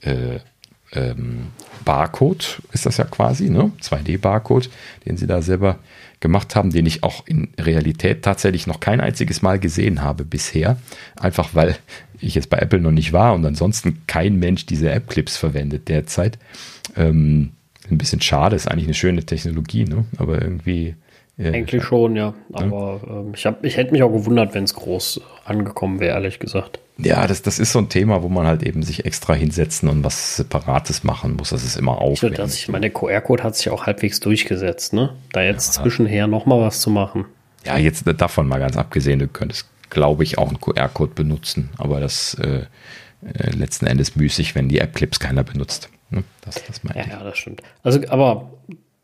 [0.00, 0.40] äh,
[0.92, 1.48] ähm,
[1.84, 3.72] Barcode, ist das ja quasi, ne?
[3.82, 4.70] 2D-Barcode,
[5.04, 5.78] den sie da selber
[6.20, 10.78] gemacht haben, den ich auch in Realität tatsächlich noch kein einziges Mal gesehen habe bisher.
[11.16, 11.76] Einfach weil
[12.20, 16.38] ich jetzt bei Apple noch nicht war und ansonsten kein Mensch diese App-Clips verwendet derzeit.
[16.96, 17.50] Ähm,
[17.90, 20.04] ein bisschen schade, ist eigentlich eine schöne Technologie, ne?
[20.16, 20.94] aber irgendwie.
[21.38, 22.32] Ja, Eigentlich schon, ja.
[22.52, 23.12] Aber ja.
[23.12, 26.78] Ähm, ich, hab, ich hätte mich auch gewundert, wenn es groß angekommen wäre, ehrlich gesagt.
[26.96, 30.02] Ja, das, das ist so ein Thema, wo man halt eben sich extra hinsetzen und
[30.02, 31.50] was Separates machen muss.
[31.50, 32.40] Das ist immer aufwendig.
[32.40, 35.12] Also, ich meine, der QR-Code hat sich auch halbwegs durchgesetzt, ne?
[35.32, 35.82] Da jetzt ja.
[35.82, 37.26] zwischenher nochmal was zu machen.
[37.66, 41.70] Ja, jetzt davon mal ganz abgesehen, du könntest glaube ich, auch einen QR-Code benutzen.
[41.78, 42.66] Aber das äh,
[43.22, 45.88] äh, letzten Endes müßig, wenn die App-Clips keiner benutzt.
[46.10, 46.24] Ne?
[46.42, 47.62] Das, das ja, ja, das stimmt.
[47.82, 48.50] Also, aber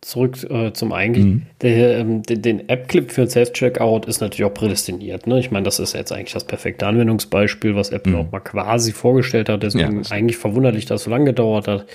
[0.03, 1.31] zurück äh, zum Eigentlichen.
[1.31, 1.43] Mhm.
[1.63, 5.27] Der, ähm, den, den App-Clip für ein Self-Checkout ist natürlich auch prädestiniert.
[5.27, 5.39] Ne?
[5.39, 8.19] Ich meine, das ist jetzt eigentlich das perfekte Anwendungsbeispiel, was Apple mhm.
[8.19, 9.63] auch mal quasi vorgestellt hat.
[9.63, 11.87] Deswegen ja, eigentlich verwunderlich, dass es so lange gedauert hat.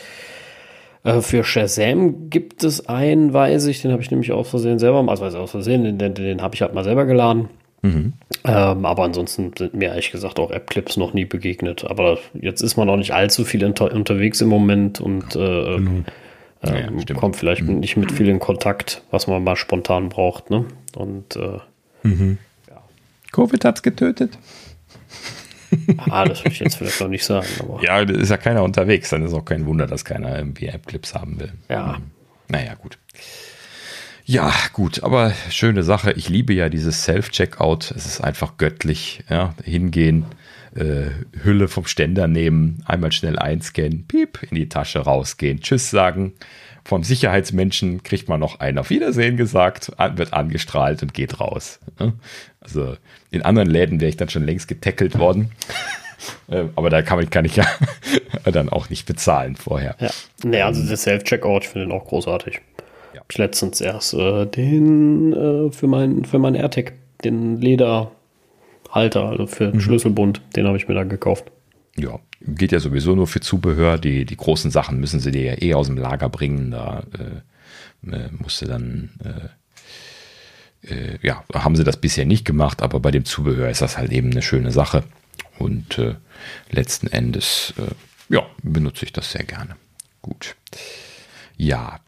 [1.04, 5.04] Äh, für Shazam gibt es einen, weiß ich, den habe ich nämlich aus Versehen selber,
[5.10, 7.50] also aus Versehen, den, den, den habe ich halt mal selber geladen.
[7.82, 8.14] Mhm.
[8.46, 11.84] Ähm, aber ansonsten sind mir ehrlich gesagt auch App-Clips noch nie begegnet.
[11.84, 16.04] Aber jetzt ist man auch nicht allzu viel unter, unterwegs im Moment und äh, genau.
[16.62, 17.80] Äh, ja, kommt vielleicht mhm.
[17.80, 20.50] nicht mit viel in Kontakt, was man mal spontan braucht.
[20.50, 20.66] Ne?
[20.96, 21.60] Und äh,
[22.04, 22.38] mhm.
[22.70, 22.82] ja.
[23.32, 24.38] Covid hat's getötet.
[26.10, 27.48] ah, das würde ich jetzt vielleicht noch nicht sagen.
[27.60, 27.84] Aber.
[27.84, 31.40] Ja, ist ja keiner unterwegs, dann ist auch kein Wunder, dass keiner irgendwie App-Clips haben
[31.40, 31.54] will.
[31.70, 31.98] Ja.
[32.48, 32.98] Naja, gut.
[34.26, 36.12] Ja, gut, aber schöne Sache.
[36.12, 37.92] Ich liebe ja dieses Self-Checkout.
[37.92, 39.24] Es ist einfach göttlich.
[39.30, 40.26] Ja, hingehen,
[40.76, 41.10] äh,
[41.44, 46.34] Hülle vom Ständer nehmen, einmal schnell einscannen, piep, in die Tasche rausgehen, Tschüss sagen.
[46.84, 51.80] Vom Sicherheitsmenschen kriegt man noch ein Auf Wiedersehen gesagt, wird angestrahlt und geht raus.
[52.62, 52.96] Also
[53.30, 55.52] in anderen Läden wäre ich dann schon längst getackelt worden.
[56.50, 57.66] Äh, aber da kann, ich, kann ich ja
[58.52, 59.96] dann auch nicht bezahlen vorher.
[60.00, 60.10] Ja,
[60.44, 62.60] nee, also der Self-Checkout, ich finde den auch großartig
[63.18, 63.22] ja.
[63.30, 67.58] ich letztens erst äh, den äh, für meinen für mein AirTag, den
[68.88, 69.82] Lederhalter, also für den mhm.
[69.82, 71.52] Schlüsselbund, den habe ich mir da gekauft.
[71.96, 73.98] Ja, geht ja sowieso nur für Zubehör.
[73.98, 76.72] Die, die großen Sachen müssen sie dir ja eh aus dem Lager bringen.
[76.72, 79.10] Da äh, äh musste dann
[80.84, 83.98] äh, äh, ja, haben sie das bisher nicht gemacht, aber bei dem Zubehör ist das
[83.98, 85.04] halt eben eine schöne Sache.
[85.58, 86.16] Und äh,
[86.70, 89.76] letzten Endes, äh, ja, benutze ich das sehr gerne.
[90.22, 90.56] Gut.
[91.58, 92.00] Ja,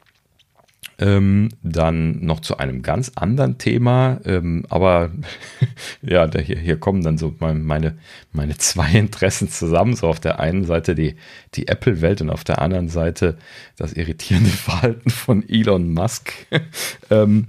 [1.00, 5.12] ähm, dann noch zu einem ganz anderen Thema, ähm, aber
[6.02, 7.98] ja, da hier, hier kommen dann so meine,
[8.32, 9.96] meine zwei Interessen zusammen.
[9.96, 11.16] So auf der einen Seite die,
[11.56, 13.38] die Apple-Welt und auf der anderen Seite
[13.78, 16.34] das irritierende Verhalten von Elon Musk,
[17.10, 17.48] ähm,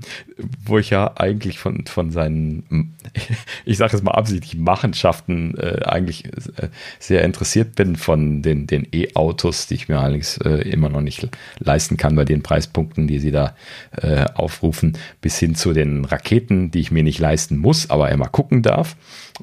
[0.64, 2.96] wo ich ja eigentlich von, von seinen,
[3.64, 6.68] ich sage es mal absichtlich, Machenschaften äh, eigentlich äh,
[6.98, 11.28] sehr interessiert bin von den, E-Autos, die ich mir allerdings äh, immer noch nicht
[11.58, 13.39] leisten kann bei den Preispunkten, die sie da
[14.00, 18.28] äh, aufrufen, bis hin zu den Raketen, die ich mir nicht leisten muss, aber immer
[18.28, 18.96] gucken darf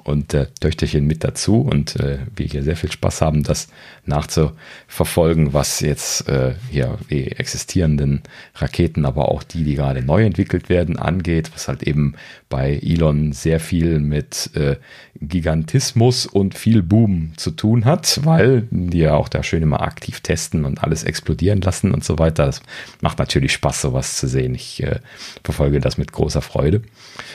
[0.03, 3.67] und äh, Töchterchen mit dazu und äh, wir hier sehr viel Spaß haben, das
[4.05, 8.21] nachzuverfolgen, was jetzt äh, hier die existierenden
[8.55, 12.15] Raketen, aber auch die, die gerade neu entwickelt werden, angeht, was halt eben
[12.49, 14.77] bei Elon sehr viel mit äh,
[15.19, 20.21] Gigantismus und viel Boom zu tun hat, weil die ja auch da schön immer aktiv
[20.21, 22.45] testen und alles explodieren lassen und so weiter.
[22.45, 22.61] Das
[23.01, 24.55] macht natürlich Spaß, sowas zu sehen.
[24.55, 24.99] Ich äh,
[25.43, 26.81] verfolge das mit großer Freude.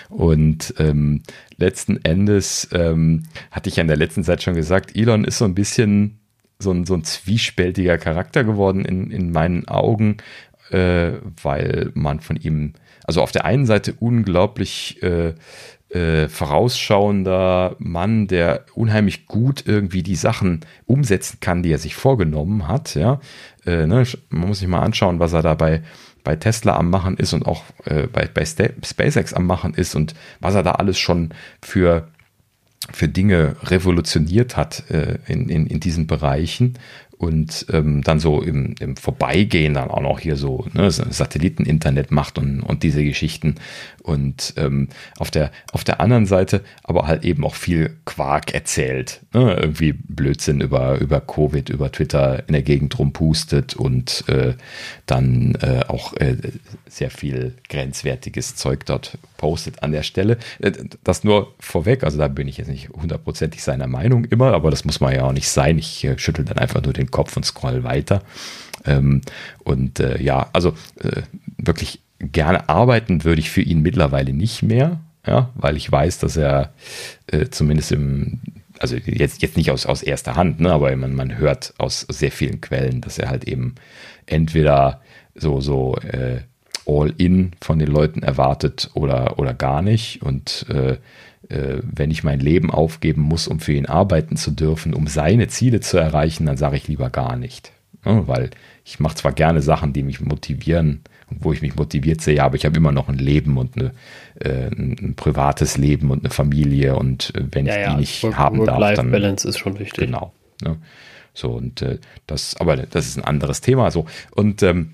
[0.09, 1.23] Und ähm,
[1.63, 5.45] letzten Endes ähm, hatte ich ja in der letzten Zeit schon gesagt, Elon ist so
[5.45, 6.19] ein bisschen
[6.59, 10.19] so ein, so ein zwiespältiger Charakter geworden in, in meinen Augen,
[10.71, 11.13] äh,
[11.43, 12.75] weil man von ihm,
[13.05, 15.35] also auf der einen Seite unglaublich äh,
[15.91, 22.67] äh, vorausschauender Mann, der unheimlich gut irgendwie die Sachen umsetzen kann, die er sich vorgenommen
[22.69, 22.95] hat.
[22.95, 23.21] Ja,
[23.67, 24.05] äh, ne?
[24.31, 25.83] man muss sich mal anschauen, was er dabei
[26.25, 30.15] bei Tesla am Machen ist und auch äh, bei, bei SpaceX am Machen ist und
[30.41, 31.31] was er da alles schon
[31.61, 32.09] für
[32.91, 36.75] für Dinge revolutioniert hat äh, in, in, in diesen Bereichen
[37.23, 42.39] und ähm, dann so im, im Vorbeigehen dann auch noch hier so ne, Satelliteninternet macht
[42.39, 43.55] und, und diese Geschichten.
[44.03, 44.89] Und ähm,
[45.19, 49.21] auf, der, auf der anderen Seite aber halt eben auch viel Quark erzählt.
[49.33, 49.55] Ne?
[49.55, 54.55] Irgendwie Blödsinn über, über Covid, über Twitter in der Gegend rumpustet und äh,
[55.07, 56.37] dann äh, auch äh,
[56.89, 60.37] sehr viel grenzwertiges Zeug dort postet an der Stelle.
[60.61, 60.73] Äh,
[61.05, 64.85] das nur vorweg, also da bin ich jetzt nicht hundertprozentig seiner Meinung immer, aber das
[64.85, 65.79] muss man ja auch nicht sein.
[65.79, 68.23] Ich äh, schüttel dann einfach nur den Kopf und scroll weiter.
[68.85, 69.21] Ähm,
[69.65, 70.71] und äh, ja, also
[71.01, 71.23] äh,
[71.57, 76.37] wirklich gerne arbeiten würde ich für ihn mittlerweile nicht mehr, ja, weil ich weiß, dass
[76.37, 76.73] er
[77.27, 78.41] äh, zumindest im,
[78.79, 82.33] also jetzt, jetzt nicht aus, aus erster Hand, ne, aber man, man hört aus sehr
[82.33, 83.75] vielen Quellen, dass er halt eben
[84.27, 85.01] entweder
[85.35, 86.41] so, so äh,
[86.87, 90.23] All-In von den Leuten erwartet oder, oder gar nicht.
[90.23, 90.93] Und äh,
[91.49, 95.49] äh, wenn ich mein Leben aufgeben muss, um für ihn arbeiten zu dürfen, um seine
[95.49, 97.73] Ziele zu erreichen, dann sage ich lieber gar nicht.
[98.05, 98.51] Ja, weil
[98.85, 101.03] ich mache zwar gerne Sachen, die mich motivieren
[101.41, 103.93] wo ich mich motiviert sehe, aber ich habe immer noch ein Leben und eine,
[104.41, 108.23] äh, ein privates Leben und eine Familie und äh, wenn ja, ich die ja, nicht
[108.23, 110.07] Work, haben Work darf, dann Balance ist schon wichtig.
[110.07, 110.33] Genau.
[110.63, 110.77] Ne?
[111.35, 113.91] So und äh, das, aber das ist ein anderes Thema.
[113.91, 114.93] So und ähm,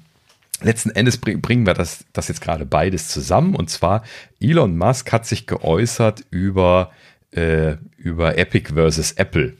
[0.62, 3.54] letzten Endes bringen wir das, das jetzt gerade beides zusammen.
[3.54, 4.02] Und zwar,
[4.40, 6.90] Elon Musk hat sich geäußert über
[7.32, 9.54] äh, über Epic versus Apple.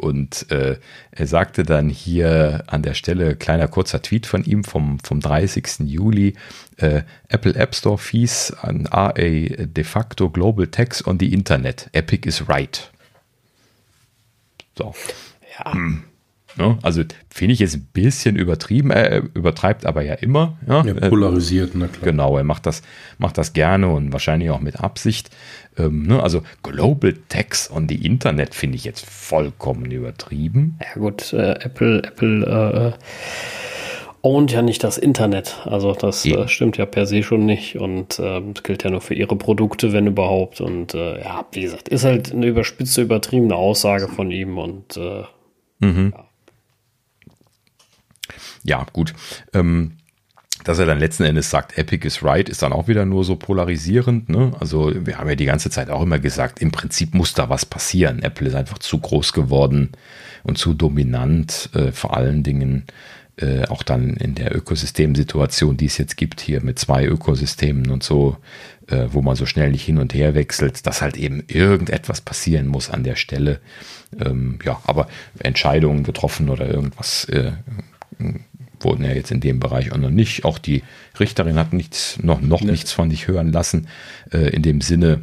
[0.00, 0.78] Und äh,
[1.10, 5.80] er sagte dann hier an der Stelle, kleiner kurzer Tweet von ihm vom, vom 30.
[5.80, 6.36] Juli,
[6.78, 11.90] äh, Apple App Store Fees an are a de facto global tax on the Internet.
[11.92, 12.90] Epic is right.
[14.78, 14.94] So.
[15.58, 15.74] Ja.
[15.74, 16.04] Hm.
[16.60, 16.78] Ne?
[16.82, 20.58] Also finde ich jetzt ein bisschen übertrieben, äh, übertreibt aber ja immer.
[20.68, 22.04] Ja, ja polarisiert, na klar.
[22.04, 22.82] Genau, er macht das,
[23.16, 25.30] macht das gerne und wahrscheinlich auch mit Absicht.
[25.78, 26.22] Ähm, ne?
[26.22, 30.78] Also Global Tax on the Internet finde ich jetzt vollkommen übertrieben.
[30.80, 32.92] Ja gut, äh, Apple, Apple äh, äh
[34.22, 35.62] ownt ja nicht das Internet.
[35.64, 39.00] Also das äh, stimmt ja per se schon nicht und äh, das gilt ja nur
[39.00, 40.60] für ihre Produkte, wenn überhaupt.
[40.60, 45.22] Und äh, ja, wie gesagt, ist halt eine überspitzte, übertriebene Aussage von ihm und äh,
[45.78, 46.12] mhm.
[46.14, 46.26] ja
[48.64, 49.14] ja, gut.
[49.52, 49.92] Ähm,
[50.64, 53.36] dass er dann letzten Endes sagt, Epic is right, ist dann auch wieder nur so
[53.36, 54.28] polarisierend.
[54.28, 54.52] Ne?
[54.60, 57.64] Also wir haben ja die ganze Zeit auch immer gesagt, im Prinzip muss da was
[57.64, 58.22] passieren.
[58.22, 59.90] Apple ist einfach zu groß geworden
[60.42, 62.84] und zu dominant, äh, vor allen Dingen
[63.36, 68.02] äh, auch dann in der Ökosystemsituation, die es jetzt gibt hier mit zwei Ökosystemen und
[68.02, 68.36] so,
[68.88, 72.66] äh, wo man so schnell nicht hin und her wechselt, dass halt eben irgendetwas passieren
[72.66, 73.60] muss an der Stelle.
[74.18, 75.08] Ähm, ja, aber
[75.38, 77.52] Entscheidungen getroffen oder irgendwas äh,
[78.84, 80.44] wurden ja jetzt in dem Bereich auch noch nicht.
[80.44, 80.82] Auch die
[81.18, 82.72] Richterin hat nichts, noch, noch nee.
[82.72, 83.88] nichts von sich hören lassen.
[84.32, 85.22] Äh, in dem Sinne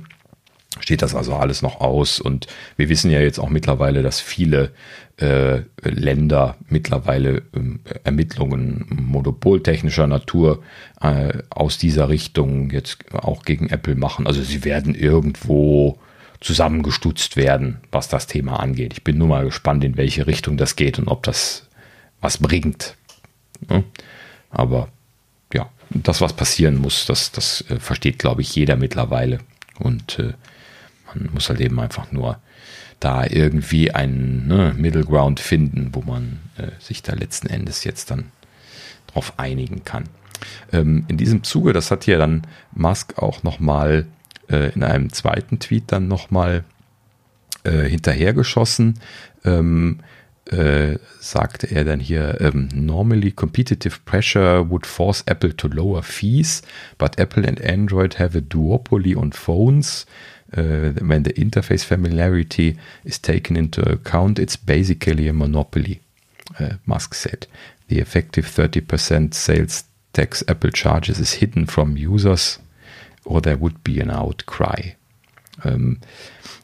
[0.80, 2.20] steht das also alles noch aus.
[2.20, 4.72] Und wir wissen ja jetzt auch mittlerweile, dass viele
[5.18, 7.42] äh, Länder mittlerweile äh,
[8.04, 10.64] Ermittlungen monopoltechnischer Natur
[11.02, 14.28] äh, aus dieser Richtung jetzt auch gegen Apple machen.
[14.28, 15.98] Also sie werden irgendwo
[16.40, 18.94] zusammengestutzt werden, was das Thema angeht.
[18.94, 21.68] Ich bin nur mal gespannt, in welche Richtung das geht und ob das
[22.22, 22.96] was bringt.
[23.70, 23.84] Ne?
[24.50, 24.90] Aber
[25.54, 29.40] ja, das, was passieren muss, das, das äh, versteht, glaube ich, jeder mittlerweile.
[29.80, 30.34] Und äh,
[31.08, 32.40] man muss halt eben einfach nur
[33.00, 38.10] da irgendwie einen ne, Middle Ground finden, wo man äh, sich da letzten Endes jetzt
[38.10, 38.32] dann
[39.08, 40.06] drauf einigen kann.
[40.72, 42.44] Ähm, in diesem Zuge, das hat hier dann
[42.74, 44.08] Musk auch nochmal
[44.50, 46.64] äh, in einem zweiten Tweet dann nochmal
[47.64, 49.00] äh, hinterhergeschossen.
[49.46, 50.00] Ähm,
[50.52, 56.62] äh, sagte er dann hier, um, normally competitive pressure would force Apple to lower fees,
[56.98, 60.06] but Apple and Android have a duopoly on phones.
[60.56, 66.00] Uh, when the interface familiarity is taken into account, it's basically a monopoly,
[66.60, 67.48] uh, Musk said.
[67.90, 69.84] The effective 30% sales
[70.14, 72.60] tax Apple charges is hidden from users
[73.28, 74.94] or there would be an outcry.
[75.64, 76.00] Um,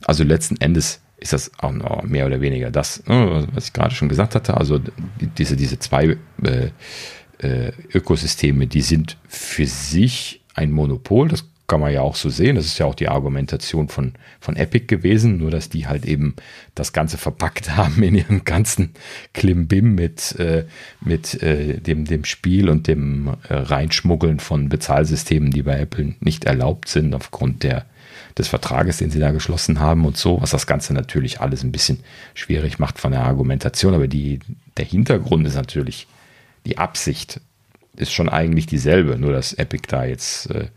[0.08, 3.96] also letzten Endes ist das auch noch mehr oder weniger das, ne, was ich gerade
[3.96, 4.58] schon gesagt hatte.
[4.58, 4.80] Also
[5.38, 6.70] diese, diese zwei äh,
[7.38, 11.30] äh, Ökosysteme, die sind für sich ein Monopol.
[11.30, 12.58] Das kann man ja auch so sehen.
[12.58, 16.36] Das ist ja auch die Argumentation von, von Epic gewesen, nur dass die halt eben
[16.76, 18.92] das Ganze verpackt haben in ihrem ganzen
[19.32, 20.66] Klimbim mit, äh,
[21.00, 26.44] mit äh, dem, dem Spiel und dem äh, Reinschmuggeln von Bezahlsystemen, die bei Apple nicht
[26.44, 27.86] erlaubt sind aufgrund der
[28.38, 31.72] des Vertrages, den sie da geschlossen haben und so, was das Ganze natürlich alles ein
[31.72, 32.00] bisschen
[32.34, 33.94] schwierig macht von der Argumentation.
[33.94, 34.40] Aber die,
[34.78, 36.08] der Hintergrund ist natürlich,
[36.66, 37.42] die Absicht
[37.96, 40.68] ist schon eigentlich dieselbe, nur dass Epic da jetzt äh,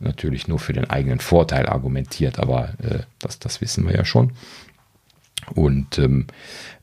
[0.00, 4.32] natürlich nur für den eigenen Vorteil argumentiert, aber äh, das, das wissen wir ja schon.
[5.54, 6.26] Und ähm,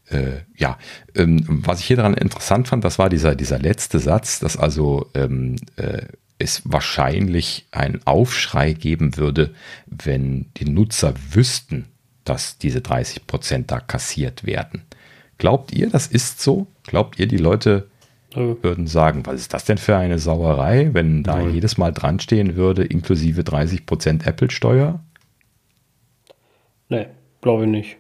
[0.10, 0.78] äh, ja,
[1.16, 5.10] ähm, was ich hier daran interessant fand, das war dieser, dieser letzte Satz, dass also
[5.14, 6.04] ähm, äh,
[6.40, 9.54] es wahrscheinlich einen Aufschrei geben würde,
[9.86, 11.86] wenn die Nutzer wüssten,
[12.24, 14.84] dass diese 30 Prozent da kassiert werden.
[15.38, 16.68] Glaubt ihr, das ist so?
[16.84, 17.88] Glaubt ihr, die Leute
[18.34, 21.54] würden sagen, was ist das denn für eine Sauerei, wenn da Nein.
[21.54, 25.00] jedes Mal dran stehen würde, inklusive 30 Prozent Apple-Steuer?
[26.90, 27.08] Nee,
[27.42, 27.98] glaube ich nicht.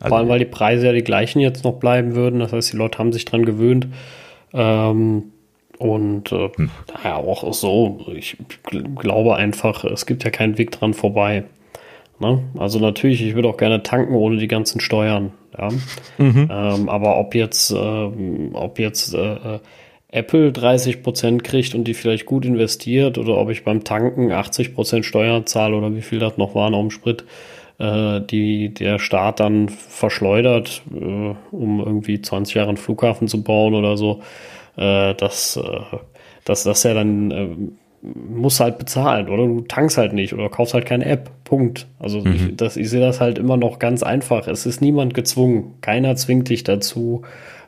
[0.00, 2.40] Also Vor allem, weil die Preise ja die gleichen jetzt noch bleiben würden.
[2.40, 3.86] Das heißt, die Leute haben sich dran gewöhnt.
[4.52, 5.31] Ähm,
[5.82, 6.70] und äh, hm.
[6.86, 8.36] daher auch so, ich
[8.96, 11.44] glaube einfach, es gibt ja keinen Weg dran vorbei.
[12.18, 12.42] Ne?
[12.56, 15.32] Also natürlich, ich würde auch gerne tanken ohne die ganzen Steuern.
[15.58, 15.68] Ja?
[16.18, 16.48] Mhm.
[16.50, 18.10] Ähm, aber ob jetzt, äh,
[18.52, 19.58] ob jetzt äh,
[20.12, 25.46] Apple 30% kriegt und die vielleicht gut investiert oder ob ich beim Tanken 80% Steuern
[25.46, 27.24] zahle oder wie viel das noch waren auf dem Sprit,
[27.78, 33.74] äh, die der Staat dann verschleudert, äh, um irgendwie 20 Jahre einen Flughafen zu bauen
[33.74, 34.20] oder so
[34.76, 35.96] äh, das, äh,
[36.44, 37.48] das, das ja dann äh,
[38.02, 41.30] muss halt bezahlen oder du tankst halt nicht oder kaufst halt keine App.
[41.44, 41.86] Punkt.
[41.98, 42.32] Also mhm.
[42.32, 44.48] ich, das, ich sehe das halt immer noch ganz einfach.
[44.48, 45.74] Es ist niemand gezwungen.
[45.82, 47.22] Keiner zwingt dich dazu,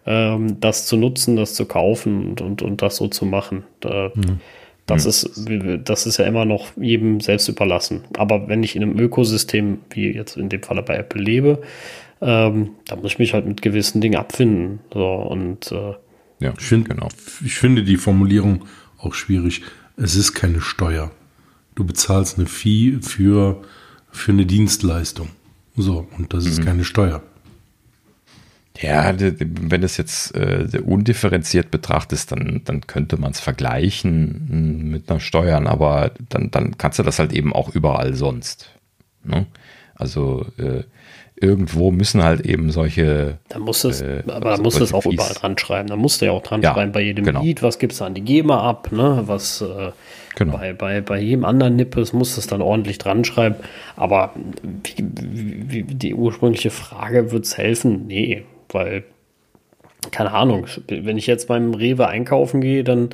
[0.07, 3.65] ähm, das zu nutzen, das zu kaufen und, und, und das so zu machen.
[3.81, 4.41] Da, mhm.
[4.87, 5.09] Das, hm.
[5.11, 8.05] ist, das ist ja immer noch jedem selbst überlassen.
[8.19, 11.63] Aber wenn ich in einem Ökosystem, wie jetzt in dem Falle bei Apple lebe,
[12.21, 14.81] ähm, da muss ich mich halt mit gewissen Dingen abfinden.
[14.93, 15.95] So, und äh,
[16.45, 17.09] ja, ich, find, genau.
[17.43, 18.67] ich finde die Formulierung
[18.99, 19.63] auch schwierig.
[19.97, 21.11] Es ist keine Steuer.
[21.75, 23.63] Du bezahlst eine Fee für,
[24.11, 25.31] für eine Dienstleistung.
[25.77, 26.65] So, und das ist mhm.
[26.67, 27.23] keine Steuer.
[28.79, 35.11] Ja, wenn es jetzt äh, undifferenziert betrachtest, dann, dann könnte man es vergleichen hm, mit
[35.11, 38.71] einer Steuern, aber dann, dann kannst du das halt eben auch überall sonst.
[39.23, 39.47] Ne?
[39.95, 40.83] Also äh,
[41.45, 43.39] irgendwo müssen halt eben solche.
[43.49, 45.15] Da musst es, äh, aber da musst du es auch Fees.
[45.15, 45.89] überall dran schreiben.
[45.89, 47.43] Da musst du ja auch dran ja, schreiben bei jedem genau.
[47.43, 49.23] Lied, was gibt es an die GEMA ab, ne?
[49.27, 49.93] Was äh,
[50.37, 50.57] genau.
[50.57, 53.57] bei, bei, bei jedem anderen Nippes musst du es dann ordentlich dran schreiben.
[53.97, 58.07] Aber wie, wie, wie die ursprüngliche Frage, wird es helfen?
[58.07, 59.05] Nee, weil,
[60.11, 63.11] keine Ahnung, wenn ich jetzt beim Rewe einkaufen gehe, dann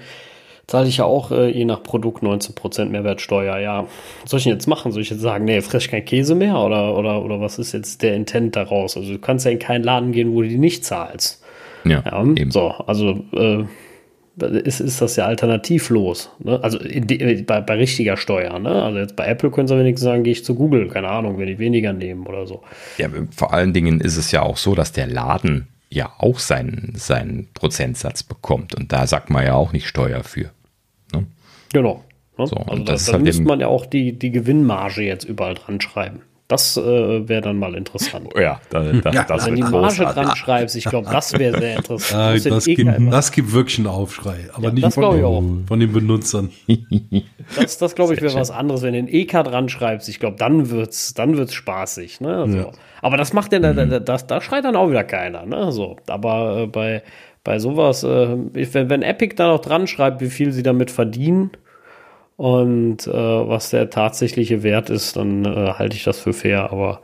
[0.71, 3.59] zahle ich ja auch äh, je nach Produkt 19% Mehrwertsteuer.
[3.59, 3.87] Ja,
[4.23, 4.93] was soll ich denn jetzt machen?
[4.93, 6.57] Soll ich jetzt sagen, nee, frisch kein Käse mehr?
[6.59, 8.97] Oder, oder, oder was ist jetzt der Intent daraus?
[8.97, 11.43] Also du kannst ja in keinen Laden gehen, wo du die nicht zahlst.
[11.85, 12.53] Ja, ja eben.
[12.53, 13.65] So, also äh,
[14.63, 16.31] ist, ist das ja alternativlos.
[16.39, 16.63] Ne?
[16.63, 18.61] Also die, bei, bei richtiger Steuer.
[18.61, 18.71] Ne?
[18.71, 20.87] Also jetzt bei Apple können sie wenigstens sagen, gehe ich zu Google.
[20.87, 22.63] Keine Ahnung, wenn die weniger nehmen oder so.
[22.97, 26.93] Ja, vor allen Dingen ist es ja auch so, dass der Laden ja auch seinen,
[26.95, 28.77] seinen Prozentsatz bekommt.
[28.77, 30.53] Und da sagt man ja auch nicht Steuer für.
[31.73, 32.05] Genau.
[32.39, 32.47] Ne?
[32.47, 36.23] So, also da, halt müsste man ja auch die, die Gewinnmarge jetzt überall dran schreiben.
[36.51, 38.33] Das äh, wäre dann mal interessant.
[38.35, 41.39] Oh ja, da, da, ja das Wenn du die Marge dran schreibst, ich glaube, das
[41.39, 42.21] wäre sehr interessant.
[42.21, 46.51] Ah, das, gibt, das, gibt, wirklich einen Aufschrei, aber ja, nicht von, von, den Benutzern.
[47.57, 48.83] Das, das glaube ich, wäre was anderes.
[48.83, 52.21] Wenn du den EK dran schreibst, ich glaube, dann wird's, dann wird's spaßig.
[52.21, 52.37] Ne?
[52.37, 52.71] Also, ja.
[53.03, 54.05] Aber das macht ja, mhm.
[54.05, 55.47] das, da schreit dann auch wieder keiner.
[55.47, 55.73] Ne?
[55.73, 57.03] So, aber äh, bei,
[57.45, 61.51] bei sowas, äh, wenn, wenn Epic da noch dran schreibt, wie viel sie damit verdienen,
[62.41, 66.73] und äh, was der tatsächliche Wert ist, dann äh, halte ich das für fair.
[66.73, 67.03] Aber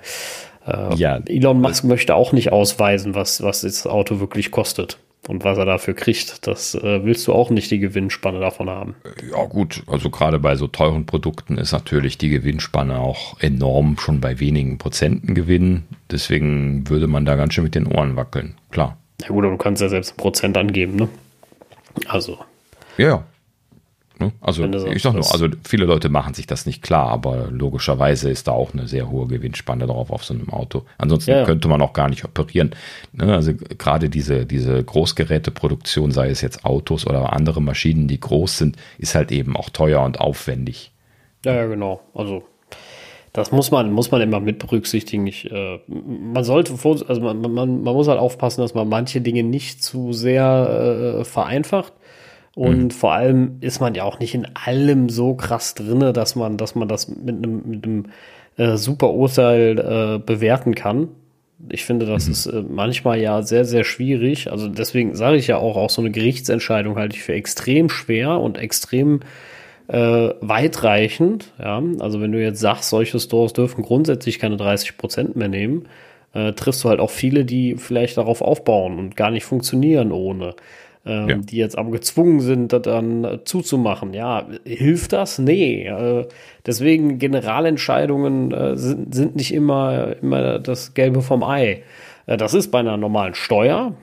[0.67, 4.97] äh, ja, Elon Musk möchte auch nicht ausweisen, was, was das Auto wirklich kostet
[5.29, 6.47] und was er dafür kriegt.
[6.47, 8.95] Das äh, willst du auch nicht die Gewinnspanne davon haben.
[9.31, 14.23] Ja gut, also gerade bei so teuren Produkten ist natürlich die Gewinnspanne auch enorm, schon
[14.23, 15.83] bei wenigen Prozenten Gewinn.
[16.11, 18.97] Deswegen würde man da ganz schön mit den Ohren wackeln, klar.
[19.22, 21.09] Ja gut, aber du kannst ja selbst ein Prozent angeben, ne?
[22.09, 22.38] Also.
[22.98, 23.24] Ja,
[24.18, 24.32] Ne?
[24.40, 28.48] Also ich sag nur, also viele Leute machen sich das nicht klar, aber logischerweise ist
[28.48, 30.84] da auch eine sehr hohe Gewinnspanne drauf auf so einem Auto.
[30.97, 31.44] Ansonsten ja.
[31.44, 32.70] könnte man auch gar nicht operieren.
[33.12, 33.34] Ne?
[33.34, 38.76] Also gerade diese, diese Großgeräteproduktion, sei es jetzt Autos oder andere Maschinen, die groß sind,
[38.97, 40.93] ist halt eben auch teuer und aufwendig.
[41.44, 42.01] Ja, ja, genau.
[42.14, 42.44] Also
[43.37, 45.27] das muss man, muss man immer mit berücksichtigen.
[45.27, 49.43] Ich, äh, man sollte, also man, man, man muss halt aufpassen, dass man manche Dinge
[49.43, 51.93] nicht zu sehr äh, vereinfacht.
[52.55, 52.91] Und mhm.
[52.91, 56.75] vor allem ist man ja auch nicht in allem so krass drinne, dass man, dass
[56.75, 58.07] man das mit einem, mit einem
[58.57, 61.09] äh, super Urteil äh, bewerten kann.
[61.69, 62.33] Ich finde, das mhm.
[62.33, 64.51] ist äh, manchmal ja sehr, sehr schwierig.
[64.51, 68.41] Also deswegen sage ich ja auch, auch so eine Gerichtsentscheidung halte ich für extrem schwer
[68.41, 69.21] und extrem
[69.89, 71.53] äh, weitreichend.
[71.59, 71.83] Ja?
[72.01, 75.89] Also wenn du jetzt sagst, solche Stores dürfen grundsätzlich keine 30 Prozent mehr nehmen,
[76.35, 80.55] äh, triffst du halt auch viele, die vielleicht darauf aufbauen und gar nicht funktionieren ohne
[81.07, 81.37] ähm, ja.
[81.37, 84.13] die jetzt aber gezwungen sind, das dann äh, zuzumachen.
[84.13, 85.39] Ja, hilft das?
[85.39, 85.87] Nee.
[85.87, 86.27] Äh,
[86.67, 91.85] deswegen Generalentscheidungen äh, sind, sind nicht immer, immer das Gelbe vom Ei.
[92.27, 93.95] Äh, das ist bei einer normalen Steuer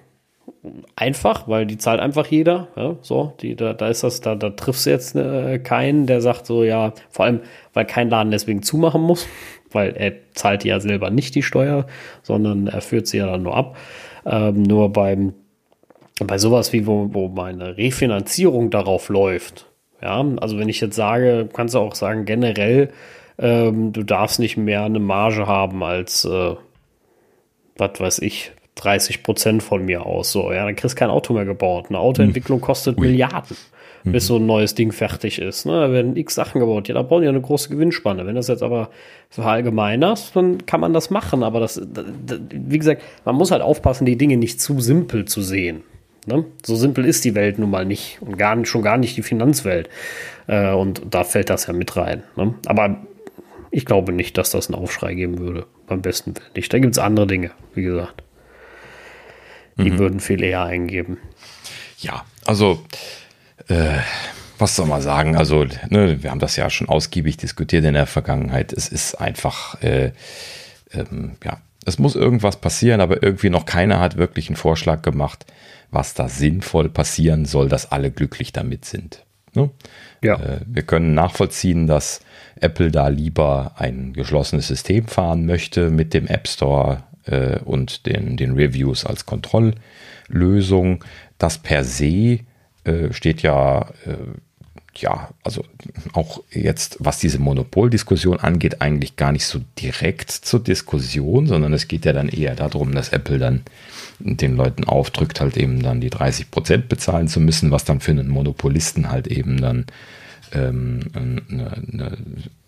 [0.96, 2.68] einfach, weil die zahlt einfach jeder.
[2.76, 6.22] Ja, so, die, da, da ist das, da, da triffst du jetzt äh, keinen, der
[6.22, 7.42] sagt so, ja, vor allem,
[7.74, 9.28] weil kein Laden deswegen zumachen muss,
[9.72, 11.88] weil er zahlt ja selber nicht die Steuer,
[12.22, 13.78] sondern er führt sie ja dann nur ab.
[14.26, 15.34] Ähm, nur beim
[16.20, 19.66] bei sowas wie, wo, wo meine Refinanzierung darauf läuft,
[20.02, 22.90] ja, also wenn ich jetzt sage, kannst du auch sagen, generell,
[23.40, 26.56] ähm, du darfst nicht mehr eine Marge haben als, äh,
[27.78, 30.32] was weiß ich, 30 Prozent von mir aus.
[30.32, 31.86] So, ja, dann kriegst du kein Auto mehr gebaut.
[31.90, 32.66] Eine Autoentwicklung hm.
[32.66, 33.08] kostet Ui.
[33.08, 33.56] Milliarden,
[34.04, 34.12] mhm.
[34.12, 35.66] bis so ein neues Ding fertig ist.
[35.66, 35.74] Ne?
[35.74, 36.88] Da werden x Sachen gebaut.
[36.88, 38.26] Ja, da brauchen die eine große Gewinnspanne.
[38.26, 38.90] Wenn das jetzt aber
[39.30, 41.44] verallgemeinerst, dann kann man das machen.
[41.44, 45.42] Aber das, das, wie gesagt, man muss halt aufpassen, die Dinge nicht zu simpel zu
[45.42, 45.84] sehen.
[46.26, 46.46] Ne?
[46.66, 49.24] So simpel ist die Welt nun mal nicht und gar nicht, schon gar nicht die
[49.24, 49.90] Finanzwelt.
[50.48, 52.24] Äh, und da fällt das ja mit rein.
[52.36, 52.56] Ne?
[52.66, 52.98] Aber
[53.72, 55.66] ich glaube nicht, dass das einen Aufschrei geben würde.
[55.88, 56.72] Beim besten Willen nicht.
[56.74, 58.24] Da gibt es andere Dinge, wie gesagt.
[59.78, 60.00] Die mhm.
[60.00, 61.18] würden viel eher eingeben.
[62.00, 62.84] Ja, also
[63.68, 64.00] äh,
[64.60, 65.36] was soll man sagen?
[65.36, 68.72] Also, ne, wir haben das ja schon ausgiebig diskutiert in der Vergangenheit.
[68.72, 70.12] Es ist einfach, äh,
[70.94, 75.46] ähm, ja, es muss irgendwas passieren, aber irgendwie noch keiner hat wirklich einen Vorschlag gemacht,
[75.92, 79.24] was da sinnvoll passieren soll, dass alle glücklich damit sind.
[79.54, 79.70] Ne?
[80.22, 80.36] Ja.
[80.36, 82.22] Äh, wir können nachvollziehen, dass
[82.60, 88.38] Apple da lieber ein geschlossenes System fahren möchte mit dem App Store äh, und den,
[88.38, 91.04] den Reviews als Kontrolllösung.
[91.38, 92.40] Das per se
[92.84, 94.18] äh, steht ja, äh,
[94.96, 95.64] ja, also
[96.14, 101.88] auch jetzt, was diese Monopoldiskussion angeht, eigentlich gar nicht so direkt zur Diskussion, sondern es
[101.88, 103.64] geht ja dann eher darum, dass Apple dann
[104.20, 108.12] den Leuten aufdrückt, halt eben dann die 30 Prozent bezahlen zu müssen, was dann für
[108.12, 109.86] einen Monopolisten halt eben dann
[110.52, 112.18] ähm, eine, eine,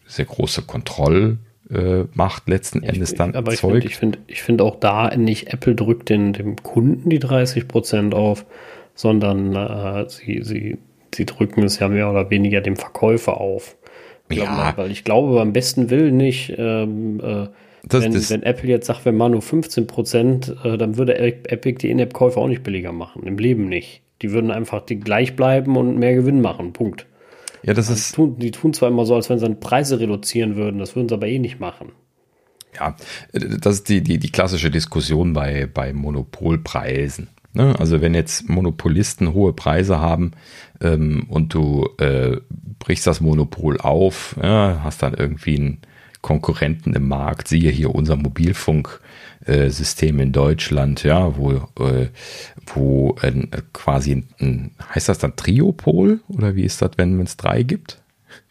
[0.07, 1.39] sehr große Kontrollmacht
[1.69, 2.03] äh,
[2.45, 3.85] letzten ich, Endes dann aber erzeugt.
[3.85, 8.13] Ich finde ich finde auch da nicht Apple drückt den, dem Kunden die 30 Prozent
[8.13, 8.45] auf,
[8.93, 10.77] sondern äh, sie, sie,
[11.13, 13.75] sie drücken es ja mehr oder weniger dem Verkäufer auf.
[14.31, 14.45] Ja.
[14.45, 17.47] Mal, weil ich glaube, beim besten Willen nicht, ähm, äh,
[17.87, 21.19] das, wenn, das wenn, Apple jetzt sagt, wir machen nur 15 Prozent, äh, dann würde
[21.19, 23.27] Epic die In-App-Käufe auch nicht billiger machen.
[23.27, 24.01] Im Leben nicht.
[24.23, 26.73] Die würden einfach die gleich bleiben und mehr Gewinn machen.
[26.73, 27.05] Punkt.
[27.65, 28.11] Ja, das ist.
[28.11, 30.95] Die tun, die tun zwar immer so, als wenn sie dann Preise reduzieren würden, das
[30.95, 31.91] würden sie aber eh nicht machen.
[32.75, 32.95] Ja,
[33.31, 37.29] das ist die, die, die klassische Diskussion bei, bei Monopolpreisen.
[37.53, 37.73] Ne?
[37.79, 40.31] Also wenn jetzt Monopolisten hohe Preise haben
[40.81, 42.37] ähm, und du äh,
[42.79, 45.77] brichst das Monopol auf, ja, hast dann irgendwie einen
[46.21, 48.99] Konkurrenten im Markt, siehe hier unser Mobilfunk
[49.45, 51.51] äh, System in Deutschland, ja, wo,
[51.83, 52.09] äh,
[52.73, 57.63] wo äh, quasi ein, heißt das dann Triopol oder wie ist das, wenn es drei
[57.63, 57.99] gibt?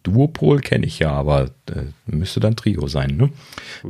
[0.03, 3.31] Duopol kenne ich ja, aber äh, müsste dann Trio sein, ne?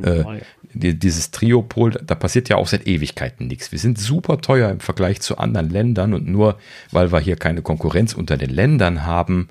[0.02, 0.40] Äh,
[0.72, 3.70] die, dieses Triopol, da passiert ja auch seit Ewigkeiten nichts.
[3.72, 6.59] Wir sind super teuer im Vergleich zu anderen Ländern und nur
[6.90, 9.48] weil wir hier keine Konkurrenz unter den Ländern haben,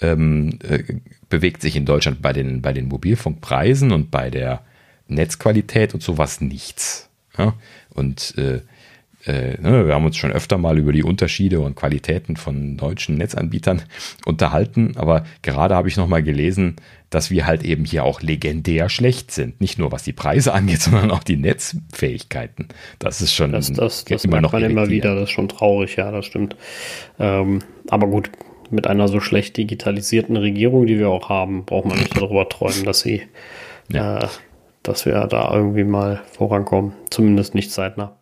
[0.00, 0.82] ähm, äh,
[1.28, 4.62] bewegt sich in Deutschland bei den, bei den Mobilfunkpreisen und bei der
[5.08, 7.10] Netzqualität und sowas nichts.
[7.36, 7.54] Ja?
[7.90, 8.60] Und äh,
[9.26, 13.16] äh, ne, wir haben uns schon öfter mal über die Unterschiede und Qualitäten von deutschen
[13.16, 13.82] Netzanbietern
[14.26, 16.76] unterhalten, aber gerade habe ich noch mal gelesen,
[17.08, 19.60] dass wir halt eben hier auch legendär schlecht sind.
[19.60, 22.68] Nicht nur was die Preise angeht, sondern auch die Netzfähigkeiten.
[22.98, 25.14] Das ist schon das, das, das immer noch man immer wieder.
[25.14, 26.56] Das ist schon traurig, ja, das stimmt.
[27.18, 28.30] Ähm, aber gut,
[28.70, 32.84] mit einer so schlecht digitalisierten Regierung, die wir auch haben, braucht man nicht darüber träumen,
[32.84, 33.22] dass sie
[33.90, 34.18] ja.
[34.18, 34.28] äh,
[34.84, 36.92] dass wir da irgendwie mal vorankommen.
[37.10, 38.16] Zumindest nicht zeitnah.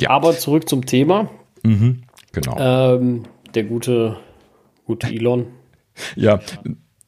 [0.00, 0.10] Ja.
[0.10, 1.28] Aber zurück zum Thema.
[1.62, 2.56] Mhm, genau.
[2.58, 4.16] Ähm, der gute,
[4.86, 5.48] gute Elon.
[6.16, 6.40] ja,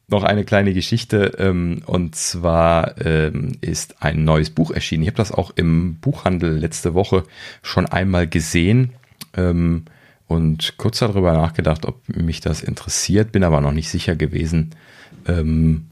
[0.07, 1.31] noch eine kleine Geschichte.
[1.39, 5.03] Ähm, und zwar ähm, ist ein neues Buch erschienen.
[5.03, 7.23] Ich habe das auch im Buchhandel letzte Woche
[7.63, 8.93] schon einmal gesehen.
[9.35, 9.85] Ähm,
[10.27, 14.71] und kurz darüber nachgedacht, ob mich das interessiert, bin aber noch nicht sicher gewesen.
[15.27, 15.87] Ähm,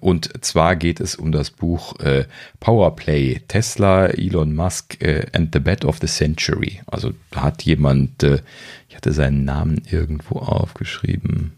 [0.00, 2.24] und zwar geht es um das Buch äh,
[2.60, 6.80] Powerplay, Tesla, Elon Musk äh, and the Bet of the Century.
[6.86, 8.40] Also da hat jemand, äh,
[8.88, 11.52] ich hatte seinen Namen irgendwo aufgeschrieben,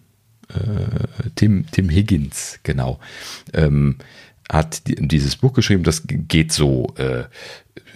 [0.48, 2.98] äh, Tim, Tim Higgins, genau,
[3.52, 3.96] ähm,
[4.52, 7.24] hat dieses Buch geschrieben, das geht so äh,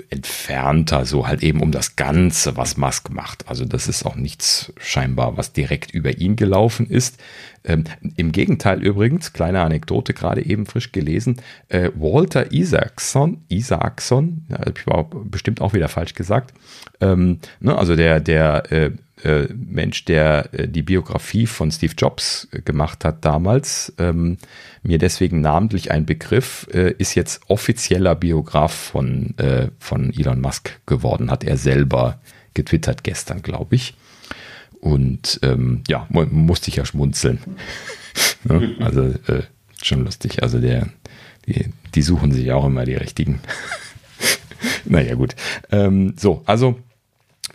[0.09, 3.47] entfernter, so halt eben um das Ganze, was Musk macht.
[3.47, 7.21] Also das ist auch nichts scheinbar, was direkt über ihn gelaufen ist.
[7.63, 7.85] Ähm,
[8.17, 14.87] Im Gegenteil übrigens, kleine Anekdote, gerade eben frisch gelesen, äh, Walter Isaacson, Isaacson, ja, ich
[14.87, 16.55] war bestimmt auch wieder falsch gesagt,
[17.03, 18.91] ähm, ne, also der, der äh,
[19.23, 24.37] äh, Mensch, der äh, die Biografie von Steve Jobs äh, gemacht hat damals, ähm,
[24.83, 30.79] mir deswegen namentlich ein Begriff, äh, ist jetzt offizieller Biograf von, äh, von Elon Musk
[30.87, 32.21] geworden, hat er selber
[32.55, 33.95] getwittert gestern, glaube ich.
[34.81, 37.39] Und ähm, ja, musste ich ja schmunzeln.
[38.49, 39.43] ja, also äh,
[39.83, 40.43] schon lustig.
[40.43, 40.89] Also der,
[41.47, 43.41] die, die suchen sich auch immer die richtigen.
[44.85, 45.35] naja, gut.
[45.71, 46.79] Ähm, so, also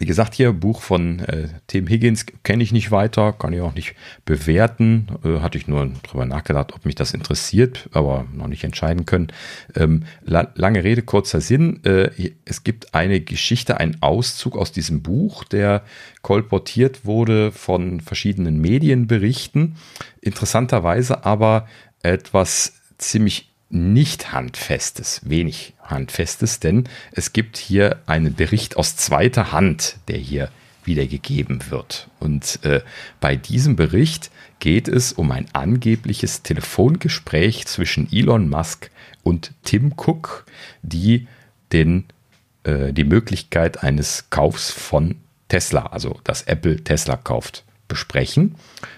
[0.02, 3.76] wie gesagt, hier Buch von äh, Tim Higgins kenne ich nicht weiter, kann ich auch
[3.76, 3.94] nicht
[4.26, 5.07] bewerten.
[5.23, 9.28] Äh, hatte ich nur darüber nachgedacht, ob mich das interessiert, aber noch nicht entscheiden können.
[9.76, 11.84] Ähm, la lange Rede, kurzer Sinn.
[11.86, 15.84] Äh, es gibt eine Geschichte, einen Auszug aus diesem Buch, der
[16.23, 19.76] kolportiert wurde von verschiedenen Medienberichten.
[20.19, 21.68] Interessanterweise aber
[22.02, 29.98] etwas ziemlich nicht handfestes, wenig handfestes, denn es gibt hier einen Bericht aus zweiter Hand,
[30.07, 30.49] der hier
[30.84, 32.10] wiedergegeben wird.
[32.19, 32.81] Und äh,
[33.19, 38.89] bei diesem Bericht geht es um ein angebliches Telefongespräch zwischen Elon Musk
[39.23, 40.45] und Tim Cook,
[40.81, 41.27] die
[41.72, 42.06] den,
[42.64, 45.15] äh, die Möglichkeit eines Kaufs von
[45.48, 48.56] Tesla, also dass Apple Tesla kauft, besprechen.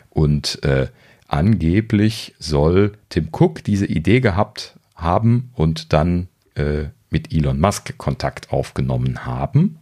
[0.10, 0.88] Und äh,
[1.34, 8.52] angeblich soll Tim Cook diese Idee gehabt haben und dann äh, mit Elon Musk Kontakt
[8.52, 9.80] aufgenommen haben.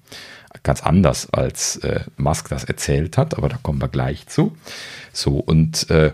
[0.64, 4.56] ganz anders, als äh, Musk das erzählt hat, aber da kommen wir gleich zu.
[5.12, 6.14] So, und äh,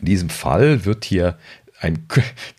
[0.00, 1.38] in diesem Fall wird hier
[1.80, 2.06] ein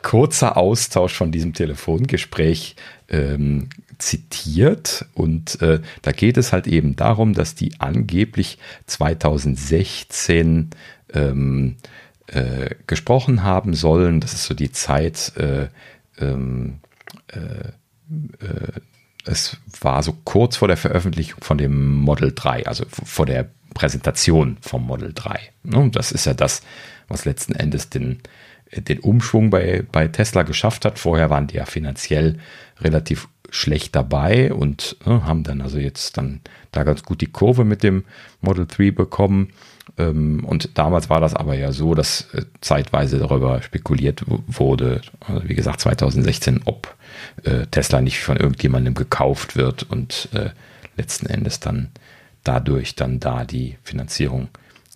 [0.04, 2.76] kurzer Austausch von diesem Telefongespräch
[3.10, 10.70] ähm, zitiert und äh, da geht es halt eben darum, dass die angeblich 2016
[11.14, 11.78] ähm,
[12.28, 14.20] äh, gesprochen haben sollen.
[14.20, 15.68] Das ist so die Zeit, äh,
[16.20, 16.80] ähm,
[17.28, 17.70] äh,
[18.46, 18.82] äh,
[19.26, 24.58] es war so kurz vor der Veröffentlichung von dem Model 3, also vor der Präsentation
[24.62, 25.40] vom Model 3.
[25.64, 25.90] Ne?
[25.92, 26.62] Das ist ja das,
[27.08, 28.22] was letzten Endes den,
[28.76, 30.98] den Umschwung bei, bei Tesla geschafft hat.
[30.98, 32.40] Vorher waren die ja finanziell
[32.80, 36.42] relativ schlecht dabei und äh, haben dann also jetzt dann
[36.72, 38.04] da ganz gut die Kurve mit dem
[38.42, 39.50] Model 3 bekommen.
[39.98, 45.48] Ähm, und damals war das aber ja so, dass äh, zeitweise darüber spekuliert wurde, also
[45.48, 46.96] wie gesagt 2016, ob
[47.44, 50.50] äh, Tesla nicht von irgendjemandem gekauft wird und äh,
[50.98, 51.90] letzten Endes dann
[52.44, 54.50] dadurch dann da die Finanzierung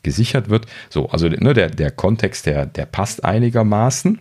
[0.03, 0.65] gesichert wird.
[0.89, 4.19] So, also ne, der, der Kontext, der, der passt einigermaßen.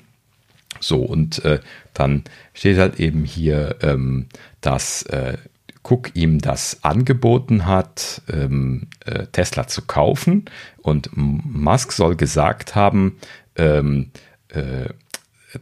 [0.79, 1.61] So, und äh,
[1.95, 2.25] dann
[2.55, 4.29] steht halt eben hier, ähm,
[4.61, 5.37] dass äh,
[5.83, 10.45] Cook ihm das angeboten hat, ähm, äh, Tesla zu kaufen.
[10.79, 13.19] Und Musk soll gesagt haben,
[13.57, 14.11] ähm,
[14.49, 14.91] äh,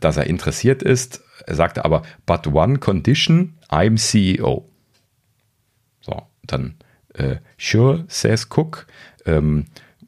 [0.01, 1.22] dass er interessiert ist.
[1.47, 4.68] Er sagte aber, but one condition, I'm CEO.
[6.01, 6.74] So, dann,
[7.14, 8.86] äh, sure, says Cook.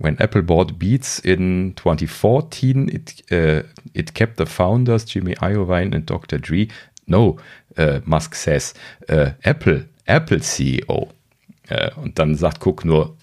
[0.00, 6.06] When Apple bought Beats in 2014, it, uh, it kept the founders, Jimmy Iovine and
[6.06, 6.38] Dr.
[6.38, 6.68] Dre.
[7.06, 7.36] No,
[7.76, 8.72] uh, Musk says,
[9.10, 11.10] uh, Apple, Apple CEO.
[11.70, 13.14] Uh, und dann sagt Cook nur,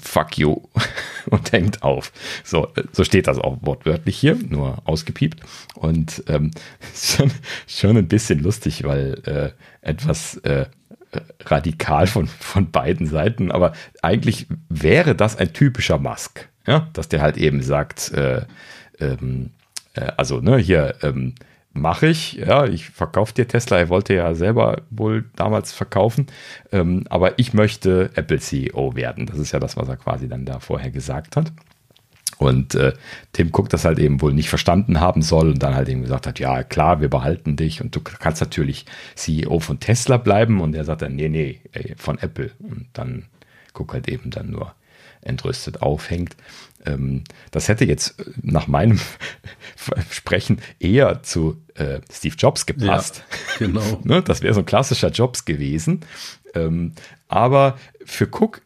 [0.00, 0.62] fuck you
[1.30, 2.12] und hängt auf.
[2.44, 5.40] So, so steht das auch wortwörtlich hier, nur ausgepiept.
[5.74, 6.52] Und ähm,
[6.94, 7.32] schon,
[7.66, 9.50] schon ein bisschen lustig, weil äh,
[9.80, 10.66] etwas äh,
[11.44, 17.20] radikal von, von beiden Seiten, aber eigentlich wäre das ein typischer Musk, ja, dass der
[17.20, 18.42] halt eben sagt, äh,
[18.98, 19.50] ähm,
[19.94, 21.34] äh, also ne, hier ähm,
[21.72, 26.26] mache ich, ja, ich verkaufe dir Tesla, er wollte ja selber wohl damals verkaufen,
[26.70, 30.44] ähm, aber ich möchte Apple CEO werden, das ist ja das, was er quasi dann
[30.44, 31.52] da vorher gesagt hat.
[32.42, 32.92] Und äh,
[33.32, 36.26] Tim Cook das halt eben wohl nicht verstanden haben soll und dann halt eben gesagt
[36.26, 40.74] hat, ja klar, wir behalten dich und du kannst natürlich CEO von Tesla bleiben und
[40.74, 42.50] er sagt dann, nee, nee, ey, von Apple.
[42.58, 43.26] Und dann
[43.74, 44.74] Cook halt eben dann nur
[45.20, 46.36] entrüstet aufhängt.
[46.84, 48.98] Ähm, das hätte jetzt äh, nach meinem
[50.10, 53.24] Sprechen eher zu äh, Steve Jobs gepasst.
[53.30, 54.00] Ja, genau.
[54.04, 56.00] ne, das wäre so ein klassischer Jobs gewesen.
[56.54, 56.92] Ähm,
[57.28, 58.62] aber für Cook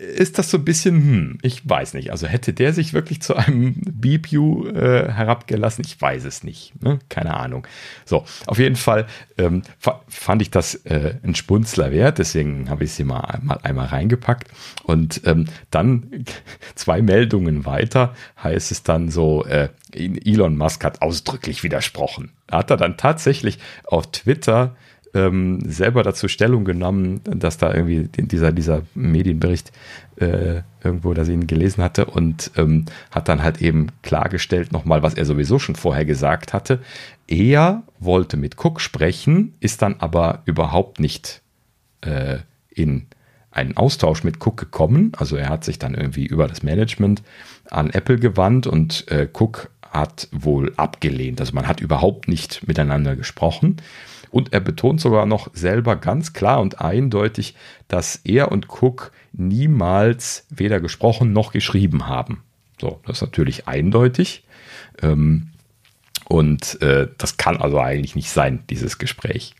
[0.00, 2.10] ist das so ein bisschen, hm, ich weiß nicht.
[2.10, 5.84] Also hätte der sich wirklich zu einem BPU äh, herabgelassen?
[5.86, 6.72] Ich weiß es nicht.
[6.82, 7.00] Ne?
[7.10, 7.66] Keine Ahnung.
[8.06, 9.06] So, auf jeden Fall
[9.36, 9.62] ähm,
[10.08, 14.48] fand ich das äh, ein Spunzler wert, deswegen habe ich sie mal, mal einmal reingepackt.
[14.84, 16.24] Und ähm, dann
[16.76, 22.32] zwei Meldungen weiter heißt es dann so, äh, Elon Musk hat ausdrücklich widersprochen.
[22.50, 24.76] Hat er dann tatsächlich auf Twitter
[25.14, 29.72] ähm, selber dazu Stellung genommen, dass da irgendwie dieser, dieser Medienbericht
[30.16, 35.02] äh, irgendwo, dass ich ihn gelesen hatte und ähm, hat dann halt eben klargestellt nochmal,
[35.02, 36.80] was er sowieso schon vorher gesagt hatte.
[37.26, 41.42] Er wollte mit Cook sprechen, ist dann aber überhaupt nicht
[42.02, 42.38] äh,
[42.70, 43.06] in
[43.50, 45.12] einen Austausch mit Cook gekommen.
[45.16, 47.22] Also er hat sich dann irgendwie über das Management
[47.68, 51.40] an Apple gewandt und äh, Cook hat wohl abgelehnt.
[51.40, 53.76] Also man hat überhaupt nicht miteinander gesprochen.
[54.30, 57.54] Und er betont sogar noch selber ganz klar und eindeutig,
[57.88, 62.42] dass er und Cook niemals weder gesprochen noch geschrieben haben.
[62.80, 64.44] So, das ist natürlich eindeutig.
[65.02, 65.48] Ähm,
[66.28, 69.54] und äh, das kann also eigentlich nicht sein, dieses Gespräch.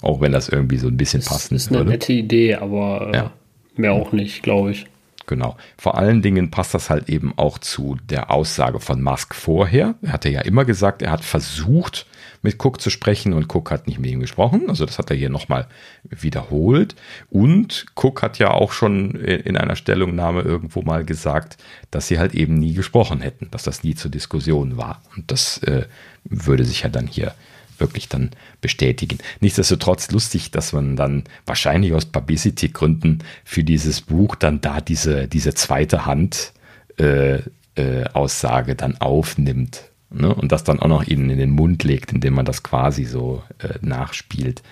[0.00, 1.66] Auch wenn das irgendwie so ein bisschen das passend ist.
[1.66, 3.32] Das ist eine nette Idee, aber äh, ja.
[3.76, 4.86] mehr auch nicht, glaube ich.
[5.26, 5.56] Genau.
[5.76, 9.96] Vor allen Dingen passt das halt eben auch zu der Aussage von Musk vorher.
[10.00, 12.06] Er hatte ja immer gesagt, er hat versucht,
[12.46, 14.66] mit Cook zu sprechen und Cook hat nicht mit ihm gesprochen.
[14.68, 15.66] Also das hat er hier nochmal
[16.04, 16.94] wiederholt.
[17.28, 21.58] Und Cook hat ja auch schon in einer Stellungnahme irgendwo mal gesagt,
[21.90, 25.02] dass sie halt eben nie gesprochen hätten, dass das nie zur Diskussion war.
[25.16, 25.86] Und das äh,
[26.22, 27.34] würde sich ja dann hier
[27.78, 29.18] wirklich dann bestätigen.
[29.40, 35.52] Nichtsdestotrotz lustig, dass man dann wahrscheinlich aus Publicity-Gründen für dieses Buch dann da diese, diese
[35.54, 36.52] zweite Hand
[36.96, 37.40] äh,
[37.74, 40.34] äh, Aussage dann aufnimmt ne?
[40.34, 43.42] und das dann auch noch ihnen in den Mund legt, indem man das quasi so
[43.58, 44.62] äh, nachspielt.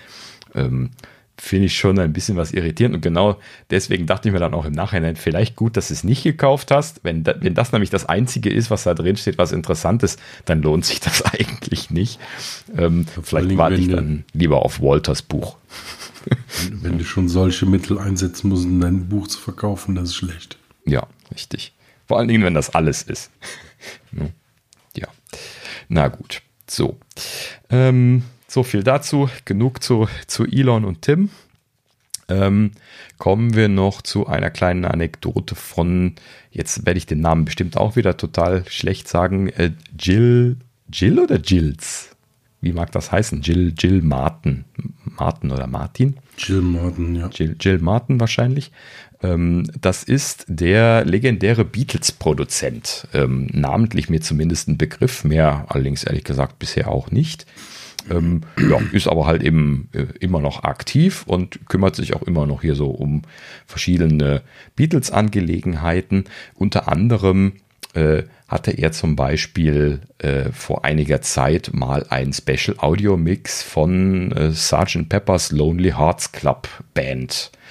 [0.55, 0.91] Ähm,
[1.37, 2.95] finde ich schon ein bisschen was irritierend.
[2.95, 3.39] Und genau
[3.71, 6.71] deswegen dachte ich mir dann auch im Nachhinein, vielleicht gut, dass du es nicht gekauft
[6.71, 7.01] hast.
[7.03, 10.21] Wenn, da, wenn das nämlich das Einzige ist, was da drin steht, was interessant ist,
[10.45, 12.21] dann lohnt sich das eigentlich nicht.
[12.77, 15.57] Ähm, vielleicht warte ich dann lieber auf Walters Buch.
[16.69, 20.17] Wenn, wenn du schon solche Mittel einsetzen musst, um dein Buch zu verkaufen, das ist
[20.17, 20.57] schlecht.
[20.87, 21.73] Ja, richtig.
[22.07, 23.31] Vor allen Dingen, wenn das alles ist.
[25.89, 26.43] Na gut.
[26.69, 26.99] So.
[27.71, 29.29] Ähm, so viel dazu.
[29.45, 31.31] Genug zu, zu Elon und Tim.
[32.29, 32.73] Ähm,
[33.19, 36.15] kommen wir noch zu einer kleinen Anekdote von,
[36.51, 40.57] jetzt werde ich den Namen bestimmt auch wieder total schlecht sagen, äh, Jill,
[40.91, 42.15] Jill oder Jills?
[42.63, 43.43] Wie mag das heißen?
[43.43, 44.65] Jill, Jill Martin.
[45.05, 46.17] Martin oder Martin?
[46.39, 47.29] Jill Martin, ja.
[47.29, 48.73] Jill, Jill Martin wahrscheinlich.
[49.25, 53.09] Ähm, das ist der legendäre Beatles-Produzent.
[53.15, 57.47] Ähm, namentlich mir zumindest ein Begriff, mehr allerdings ehrlich gesagt bisher auch nicht.
[58.11, 62.45] Ähm, ja, ist aber halt eben äh, immer noch aktiv und kümmert sich auch immer
[62.45, 63.23] noch hier so um
[63.67, 64.43] verschiedene
[64.77, 66.25] Beatles-Angelegenheiten.
[66.55, 67.55] Unter anderem
[67.95, 74.33] äh, hatte er zum Beispiel äh, vor einiger Zeit mal ein Special Audio Mix von
[74.33, 75.09] äh, Sgt.
[75.09, 77.65] Pepper's Lonely Hearts Club Band äh,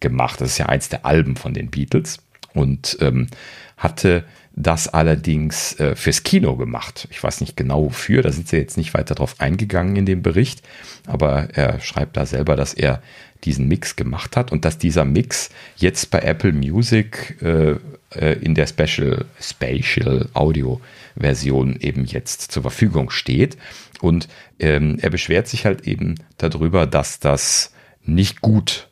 [0.00, 0.40] gemacht.
[0.40, 2.18] Das ist ja eins der Alben von den Beatles
[2.52, 3.28] und ähm,
[3.76, 4.24] hatte
[4.56, 7.06] das allerdings äh, fürs Kino gemacht.
[7.10, 10.22] Ich weiß nicht genau wofür, da sind sie jetzt nicht weiter drauf eingegangen in dem
[10.22, 10.62] Bericht,
[11.06, 13.02] aber er schreibt da selber, dass er
[13.44, 17.76] diesen Mix gemacht hat und dass dieser Mix jetzt bei Apple Music äh,
[18.14, 20.80] äh, in der Special Spatial Audio
[21.16, 23.58] Version eben jetzt zur Verfügung steht.
[24.00, 27.72] Und ähm, er beschwert sich halt eben darüber, dass das
[28.04, 28.88] nicht gut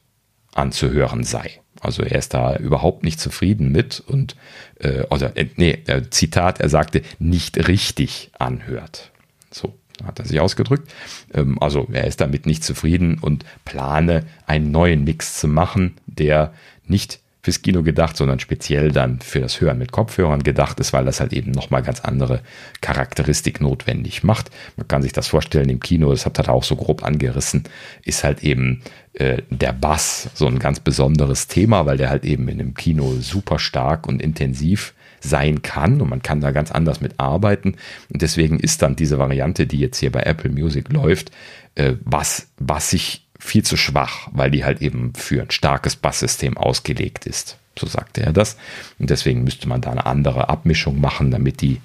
[0.55, 1.61] anzuhören sei.
[1.81, 4.37] Also er ist da überhaupt nicht zufrieden mit und
[4.81, 9.11] äh, oder äh, nee, Zitat, er sagte, nicht richtig anhört.
[9.51, 10.93] So hat er sich ausgedrückt.
[11.33, 16.53] Ähm, also er ist damit nicht zufrieden und plane einen neuen Mix zu machen, der
[16.87, 21.05] nicht fürs Kino gedacht, sondern speziell dann für das Hören mit Kopfhörern gedacht ist, weil
[21.05, 22.41] das halt eben nochmal ganz andere
[22.81, 24.51] Charakteristik notwendig macht.
[24.79, 27.65] Man kann sich das vorstellen im Kino, das hat er auch so grob angerissen,
[28.03, 28.81] ist halt eben
[29.13, 33.13] äh, der Bass so ein ganz besonderes Thema, weil der halt eben in dem Kino
[33.21, 37.77] super stark und intensiv sein kann und man kann da ganz anders mit arbeiten.
[38.11, 41.31] Und deswegen ist dann diese Variante, die jetzt hier bei Apple Music läuft,
[41.75, 46.57] äh, was, was sich viel zu schwach, weil die halt eben für ein starkes Basssystem
[46.57, 47.59] ausgelegt ist.
[47.79, 48.57] So sagte er das.
[48.99, 51.81] Und deswegen müsste man da eine andere Abmischung machen, damit die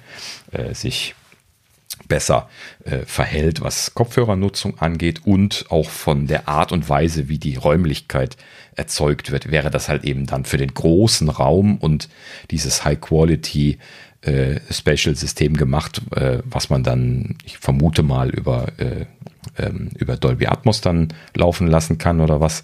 [0.52, 1.14] äh, sich
[2.08, 2.48] besser
[2.84, 8.36] äh, verhält, was Kopfhörernutzung angeht und auch von der Art und Weise, wie die Räumlichkeit
[8.74, 12.08] erzeugt wird, wäre das halt eben dann für den großen Raum und
[12.50, 13.78] dieses High Quality
[14.22, 19.06] äh, Spatial-System gemacht, äh, was man dann, ich vermute mal, über, äh,
[19.60, 22.62] ähm, über Dolby Atmos dann laufen lassen kann oder was.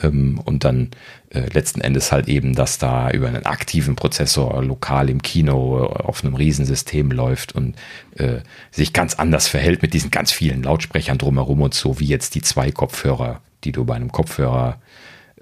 [0.00, 0.90] Ähm, und dann
[1.30, 6.24] äh, letzten Endes halt eben, dass da über einen aktiven Prozessor lokal im Kino auf
[6.24, 7.76] einem Riesensystem läuft und
[8.16, 8.38] äh,
[8.70, 12.42] sich ganz anders verhält mit diesen ganz vielen Lautsprechern drumherum und so, wie jetzt die
[12.42, 14.78] zwei Kopfhörer, die du bei einem Kopfhörer,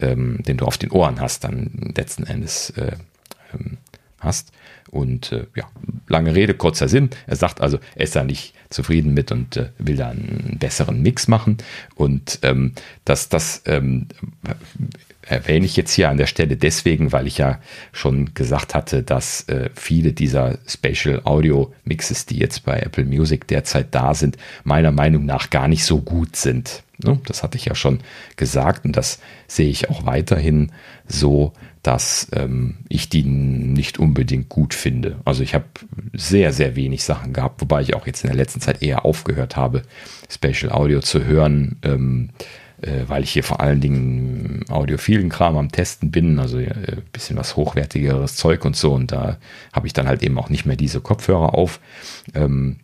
[0.01, 2.97] ähm, den du auf den Ohren hast, dann letzten Endes äh,
[3.55, 3.79] ähm,
[4.21, 4.53] hast.
[4.91, 5.69] Und äh, ja,
[6.09, 7.11] lange Rede, kurzer Sinn.
[7.27, 11.03] Er sagt also, er ist da nicht zufrieden mit und äh, will da einen besseren
[11.03, 11.59] Mix machen.
[11.95, 12.73] Und ähm,
[13.05, 14.07] das, das ähm,
[15.23, 17.61] erwähne ich jetzt hier an der Stelle deswegen, weil ich ja
[17.93, 23.47] schon gesagt hatte, dass äh, viele dieser Spatial Audio Mixes, die jetzt bei Apple Music
[23.49, 26.85] derzeit da sind, meiner Meinung nach gar nicht so gut sind.
[26.99, 27.21] Ne?
[27.27, 28.01] Das hatte ich ja schon
[28.37, 30.73] gesagt und das sehe ich auch weiterhin
[31.09, 31.53] so,
[31.87, 35.19] dass ähm, ich die nicht unbedingt gut finde.
[35.25, 35.67] Also ich habe
[36.13, 39.57] sehr, sehr wenig Sachen gehabt, wobei ich auch jetzt in der letzten Zeit eher aufgehört
[39.57, 39.83] habe,
[40.29, 42.31] Special Audio zu hören, ähm,
[42.83, 47.37] äh, weil ich hier vor allen Dingen audiophilen Kram am Testen bin, also äh, bisschen
[47.37, 48.93] was hochwertigeres Zeug und so.
[48.93, 49.39] Und da
[49.73, 51.79] habe ich dann halt eben auch nicht mehr diese Kopfhörer auf.
[52.35, 52.77] Ähm,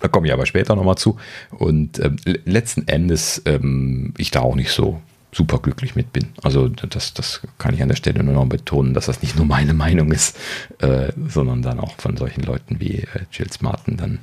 [0.00, 1.16] da komme ich aber später nochmal zu.
[1.50, 5.02] Und ähm, letzten Endes ähm, ich da auch nicht so
[5.38, 6.30] super glücklich mit bin.
[6.42, 9.46] Also das, das kann ich an der Stelle nur noch betonen, dass das nicht nur
[9.46, 10.36] meine Meinung ist,
[10.80, 14.18] äh, sondern dann auch von solchen Leuten wie äh, Jill Smarten dann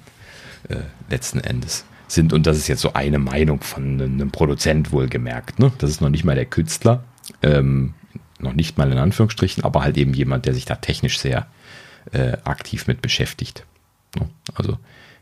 [0.68, 0.76] äh,
[1.10, 2.34] letzten Endes sind.
[2.34, 5.58] Und das ist jetzt so eine Meinung von einem Produzent wohlgemerkt.
[5.58, 5.72] Ne?
[5.78, 7.06] Das ist noch nicht mal der Künstler,
[7.42, 7.94] ähm,
[8.40, 11.48] noch nicht mal in Anführungsstrichen, aber halt eben jemand, der sich da technisch sehr
[12.12, 13.66] äh, aktiv mit beschäftigt.
[14.20, 14.28] Ne?
[14.54, 14.78] Also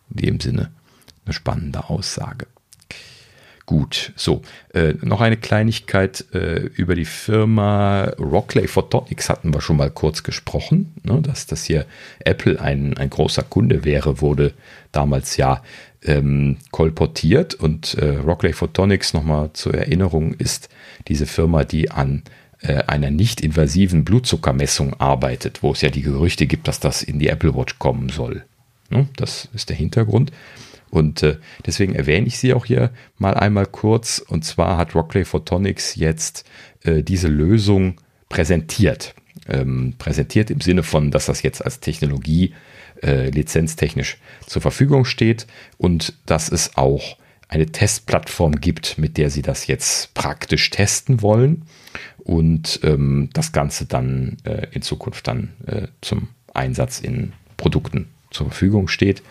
[0.10, 0.72] in dem Sinne
[1.24, 2.48] eine spannende Aussage.
[3.66, 4.42] Gut, so,
[4.74, 10.24] äh, noch eine Kleinigkeit äh, über die Firma Rockley Photonics hatten wir schon mal kurz
[10.24, 11.86] gesprochen, ne, dass das hier
[12.20, 14.52] Apple ein, ein großer Kunde wäre, wurde
[14.92, 15.64] damals ja
[16.04, 20.68] ähm, kolportiert und äh, Rockley Photonics nochmal zur Erinnerung ist
[21.08, 22.24] diese Firma, die an
[22.60, 27.18] äh, einer nicht invasiven Blutzuckermessung arbeitet, wo es ja die Gerüchte gibt, dass das in
[27.18, 28.44] die Apple Watch kommen soll.
[28.90, 30.34] Ne, das ist der Hintergrund.
[30.94, 34.20] Und äh, deswegen erwähne ich sie auch hier mal einmal kurz.
[34.20, 36.46] Und zwar hat Rockley Photonics jetzt
[36.84, 37.96] äh, diese Lösung
[38.30, 39.16] präsentiert.
[39.50, 42.54] Ähm, präsentiert im Sinne von, dass das jetzt als Technologie
[43.02, 45.48] äh, lizenztechnisch zur Verfügung steht
[45.80, 47.18] und dass es auch
[47.50, 51.64] eine Testplattform gibt, mit der sie das jetzt praktisch testen wollen
[52.20, 58.46] und ähm, das Ganze dann äh, in Zukunft dann äh, zum Einsatz in Produkten zur
[58.50, 59.24] Verfügung steht.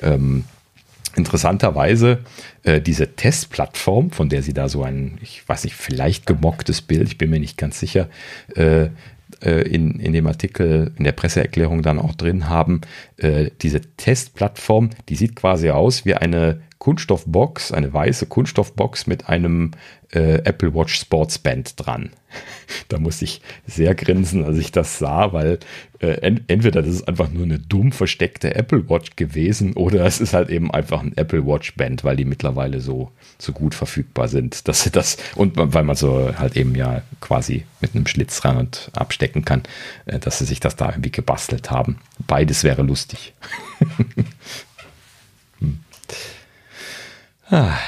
[0.00, 0.44] Ähm,
[1.16, 2.20] interessanterweise
[2.62, 7.08] äh, diese Testplattform, von der sie da so ein, ich weiß nicht, vielleicht gemocktes Bild,
[7.08, 8.08] ich bin mir nicht ganz sicher,
[8.54, 8.88] äh,
[9.42, 12.80] äh, in, in dem Artikel, in der Presseerklärung dann auch drin haben,
[13.18, 19.72] äh, diese Testplattform, die sieht quasi aus wie eine Kunststoffbox, eine weiße Kunststoffbox mit einem
[20.12, 22.10] äh, Apple Watch Sports Band dran.
[22.88, 25.58] da musste ich sehr grinsen, als ich das sah, weil
[26.00, 30.20] äh, ent entweder das ist einfach nur eine dumm versteckte Apple Watch gewesen oder es
[30.20, 34.28] ist halt eben einfach ein Apple Watch Band, weil die mittlerweile so, so gut verfügbar
[34.28, 38.44] sind, dass sie das und weil man so halt eben ja quasi mit einem Schlitz
[38.44, 39.62] ran und abstecken kann,
[40.06, 41.98] äh, dass sie sich das da irgendwie gebastelt haben.
[42.26, 43.34] Beides wäre lustig.
[45.60, 45.80] hm.
[47.50, 47.78] Ah.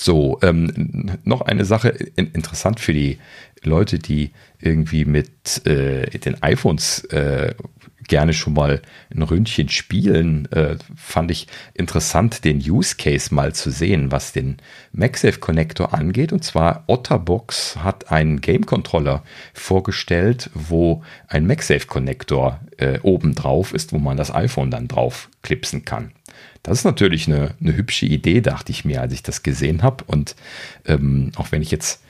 [0.00, 3.18] So, ähm, noch eine Sache in, interessant für die
[3.64, 7.54] Leute, die irgendwie mit äh, den iPhones äh,
[8.08, 8.82] gerne schon mal
[9.14, 14.56] ein Ründchen spielen, äh, fand ich interessant, den Use Case mal zu sehen, was den
[14.92, 16.32] MagSafe Connector angeht.
[16.32, 19.22] Und zwar Otterbox hat einen Game Controller
[19.54, 25.28] vorgestellt, wo ein MagSafe Connector äh, oben drauf ist, wo man das iPhone dann drauf
[25.42, 26.12] klipsen kann.
[26.62, 30.04] Das ist natürlich eine, eine hübsche Idee, dachte ich mir, als ich das gesehen habe.
[30.06, 30.34] Und
[30.86, 32.02] ähm, auch wenn ich jetzt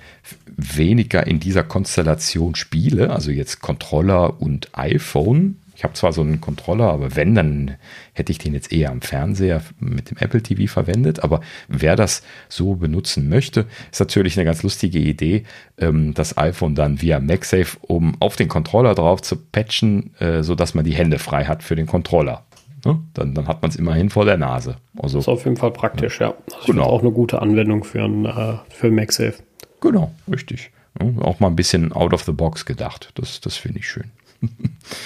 [0.56, 5.56] weniger in dieser Konstellation spiele, also jetzt Controller und iPhone.
[5.78, 7.76] Ich habe zwar so einen Controller, aber wenn, dann
[8.12, 11.22] hätte ich den jetzt eher am Fernseher mit dem Apple TV verwendet.
[11.22, 15.44] Aber wer das so benutzen möchte, ist natürlich eine ganz lustige Idee,
[15.78, 20.74] ähm, das iPhone dann via MagSafe, um auf den Controller drauf zu patchen, äh, sodass
[20.74, 22.42] man die Hände frei hat für den Controller.
[22.84, 22.98] Ne?
[23.14, 24.78] Dann, dann hat man es immerhin vor der Nase.
[24.96, 26.30] Also, das ist auf jeden Fall praktisch, ja.
[26.30, 26.34] ja.
[26.56, 26.86] Also genau.
[26.86, 29.34] auch eine gute Anwendung für, ein, äh, für MagSafe.
[29.80, 30.72] Genau, richtig.
[31.20, 33.12] Auch mal ein bisschen out of the box gedacht.
[33.14, 34.10] Das, das finde ich schön.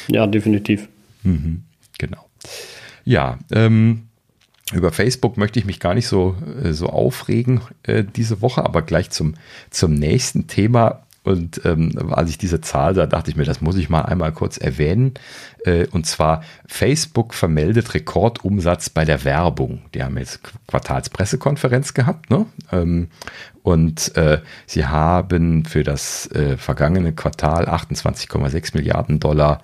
[0.08, 0.88] Ja, definitiv.
[1.22, 1.62] Mhm,
[1.98, 2.28] genau.
[3.04, 4.08] Ja, ähm,
[4.72, 8.82] über Facebook möchte ich mich gar nicht so, äh, so aufregen äh, diese Woche, aber
[8.82, 9.34] gleich zum,
[9.70, 11.02] zum nächsten Thema.
[11.24, 14.32] Und ähm, als ich diese Zahl sah, dachte ich mir, das muss ich mal einmal
[14.32, 15.14] kurz erwähnen.
[15.64, 19.82] Äh, und zwar Facebook vermeldet Rekordumsatz bei der Werbung.
[19.94, 22.46] Die haben jetzt Quartalspressekonferenz gehabt, ne?
[22.72, 23.08] Ähm,
[23.62, 29.62] und äh, sie haben für das äh, vergangene Quartal 28,6 Milliarden Dollar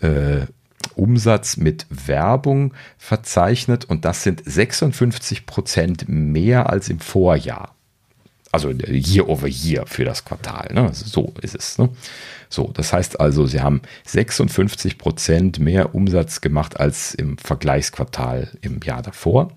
[0.00, 0.46] äh,
[0.94, 7.74] Umsatz mit Werbung verzeichnet und das sind 56 Prozent mehr als im Vorjahr.
[8.52, 10.72] Also year over year für das Quartal.
[10.72, 10.88] Ne?
[10.92, 11.78] So ist es.
[11.78, 11.90] Ne?
[12.48, 18.80] So, das heißt also, sie haben 56 Prozent mehr Umsatz gemacht als im Vergleichsquartal im
[18.82, 19.52] Jahr davor.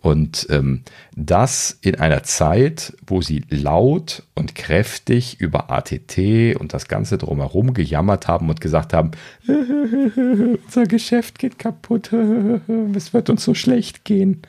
[0.00, 0.82] Und ähm,
[1.16, 7.74] das in einer Zeit, wo sie laut und kräftig über ATT und das Ganze drumherum
[7.74, 9.10] gejammert haben und gesagt haben,
[9.46, 12.12] unser Geschäft geht kaputt,
[12.94, 14.42] es wird uns so schlecht gehen.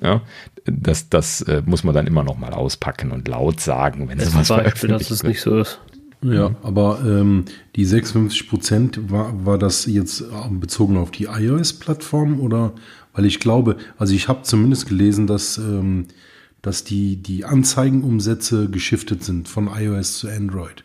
[0.00, 0.22] Ja,
[0.64, 4.34] das, das äh, muss man dann immer noch mal auspacken und laut sagen, wenn es
[4.34, 5.80] was Beispiel, dass es nicht so ist.
[6.20, 7.44] Ja, aber ähm,
[7.76, 12.72] die 56 Prozent, war, war das jetzt bezogen auf die iOS-Plattform oder,
[13.18, 16.06] weil ich glaube, also ich habe zumindest gelesen, dass, ähm,
[16.62, 20.84] dass die, die Anzeigenumsätze geschiftet sind von iOS zu Android.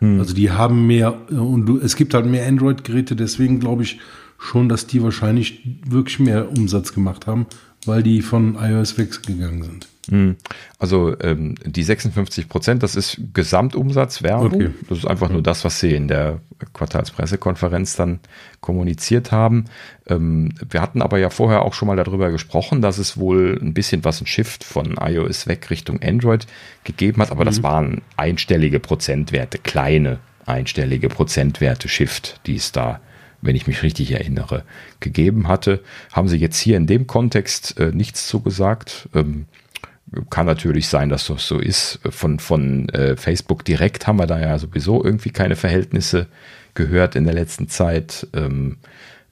[0.00, 0.20] Hm.
[0.20, 3.98] Also die haben mehr, äh, und du, es gibt halt mehr Android-Geräte, deswegen glaube ich
[4.36, 7.46] schon, dass die wahrscheinlich wirklich mehr Umsatz gemacht haben,
[7.86, 9.88] weil die von iOS weggegangen sind.
[10.08, 10.36] Hm.
[10.78, 14.54] Also ähm, die 56 Prozent, das ist Gesamtumsatz Werbung.
[14.54, 14.70] Okay.
[14.88, 16.40] Das ist einfach nur das, was Sie in der
[16.72, 18.20] Quartalspressekonferenz dann
[18.60, 19.66] kommuniziert haben.
[20.08, 23.74] Ähm, wir hatten aber ja vorher auch schon mal darüber gesprochen, dass es wohl ein
[23.74, 26.46] bisschen was ein Shift von iOS weg Richtung Android
[26.84, 27.46] gegeben hat, aber mhm.
[27.46, 33.00] das waren einstellige Prozentwerte, kleine einstellige Prozentwerte Shift, die es da
[33.42, 34.64] wenn ich mich richtig erinnere,
[35.00, 35.82] gegeben hatte.
[36.12, 39.08] Haben sie jetzt hier in dem Kontext äh, nichts zugesagt.
[39.14, 39.46] Ähm,
[40.28, 42.00] kann natürlich sein, dass das so ist.
[42.10, 46.26] Von, von äh, Facebook direkt haben wir da ja sowieso irgendwie keine Verhältnisse
[46.74, 48.26] gehört in der letzten Zeit.
[48.34, 48.78] Ähm,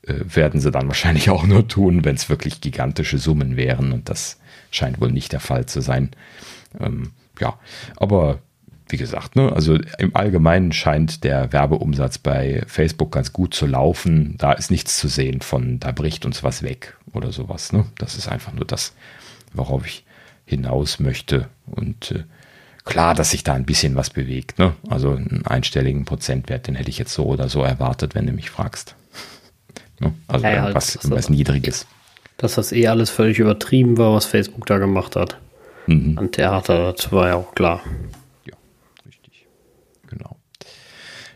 [0.02, 3.92] äh, werden sie dann wahrscheinlich auch nur tun, wenn es wirklich gigantische Summen wären.
[3.92, 4.38] Und das
[4.70, 6.10] scheint wohl nicht der Fall zu sein.
[6.80, 7.58] Ähm, ja,
[7.96, 8.38] aber
[8.88, 14.36] wie gesagt, ne, also im Allgemeinen scheint der Werbeumsatz bei Facebook ganz gut zu laufen.
[14.38, 17.72] Da ist nichts zu sehen von, da bricht uns was weg oder sowas.
[17.72, 17.84] Ne?
[17.98, 18.94] Das ist einfach nur das,
[19.52, 20.04] worauf ich
[20.48, 21.48] hinaus möchte.
[21.66, 22.24] Und äh,
[22.84, 24.58] klar, dass sich da ein bisschen was bewegt.
[24.58, 24.74] Ne?
[24.88, 28.50] Also einen einstelligen Prozentwert, den hätte ich jetzt so oder so erwartet, wenn du mich
[28.50, 28.96] fragst.
[30.00, 30.14] Ne?
[30.26, 31.86] Also ja, irgendwas, halt, irgendwas Niedriges.
[32.38, 35.36] Dass das eh alles völlig übertrieben war, was Facebook da gemacht hat.
[35.86, 36.18] Mhm.
[36.18, 37.82] An Theater, das war ja auch klar.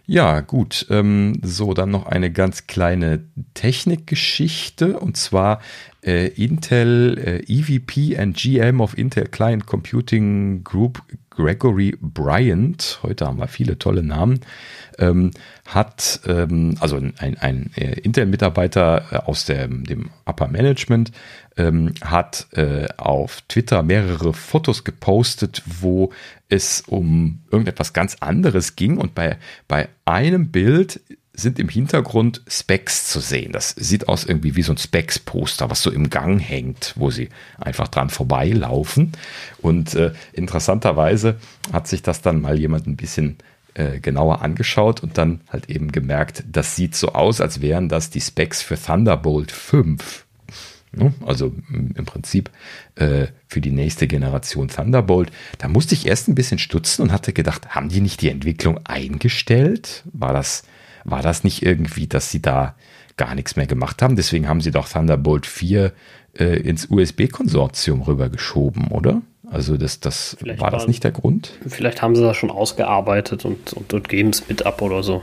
[0.06, 0.86] Ja, gut.
[0.90, 3.24] Ähm, so, dann noch eine ganz kleine
[3.54, 5.60] Technikgeschichte und zwar
[6.04, 13.38] äh, Intel äh, EVP and GM of Intel Client Computing Group Gregory Bryant, heute haben
[13.38, 14.40] wir viele tolle Namen,
[14.98, 15.30] ähm,
[15.66, 21.12] hat, ähm, also ein, ein äh, Intel-Mitarbeiter äh, aus dem, dem Upper Management,
[21.56, 26.12] ähm, hat äh, auf Twitter mehrere Fotos gepostet, wo
[26.48, 31.00] es um irgendetwas ganz anderes ging und bei, bei einem Bild
[31.34, 33.52] sind im Hintergrund Specs zu sehen.
[33.52, 37.30] Das sieht aus irgendwie wie so ein Specs-Poster, was so im Gang hängt, wo sie
[37.58, 39.12] einfach dran vorbeilaufen.
[39.60, 41.36] Und äh, interessanterweise
[41.72, 43.38] hat sich das dann mal jemand ein bisschen
[43.74, 48.10] äh, genauer angeschaut und dann halt eben gemerkt, das sieht so aus, als wären das
[48.10, 50.26] die Specs für Thunderbolt 5.
[50.94, 51.14] Ne?
[51.24, 52.50] Also im Prinzip
[52.96, 55.32] äh, für die nächste Generation Thunderbolt.
[55.56, 58.78] Da musste ich erst ein bisschen stutzen und hatte gedacht, haben die nicht die Entwicklung
[58.84, 60.02] eingestellt?
[60.12, 60.64] War das,
[61.04, 62.74] war das nicht irgendwie, dass sie da
[63.16, 64.16] gar nichts mehr gemacht haben?
[64.16, 65.92] Deswegen haben sie doch Thunderbolt 4
[66.38, 69.22] äh, ins USB-Konsortium rübergeschoben, oder?
[69.50, 71.52] Also das, das war das nicht der Grund?
[71.66, 75.22] Vielleicht haben sie das schon ausgearbeitet und, und, und geben es mit ab oder so.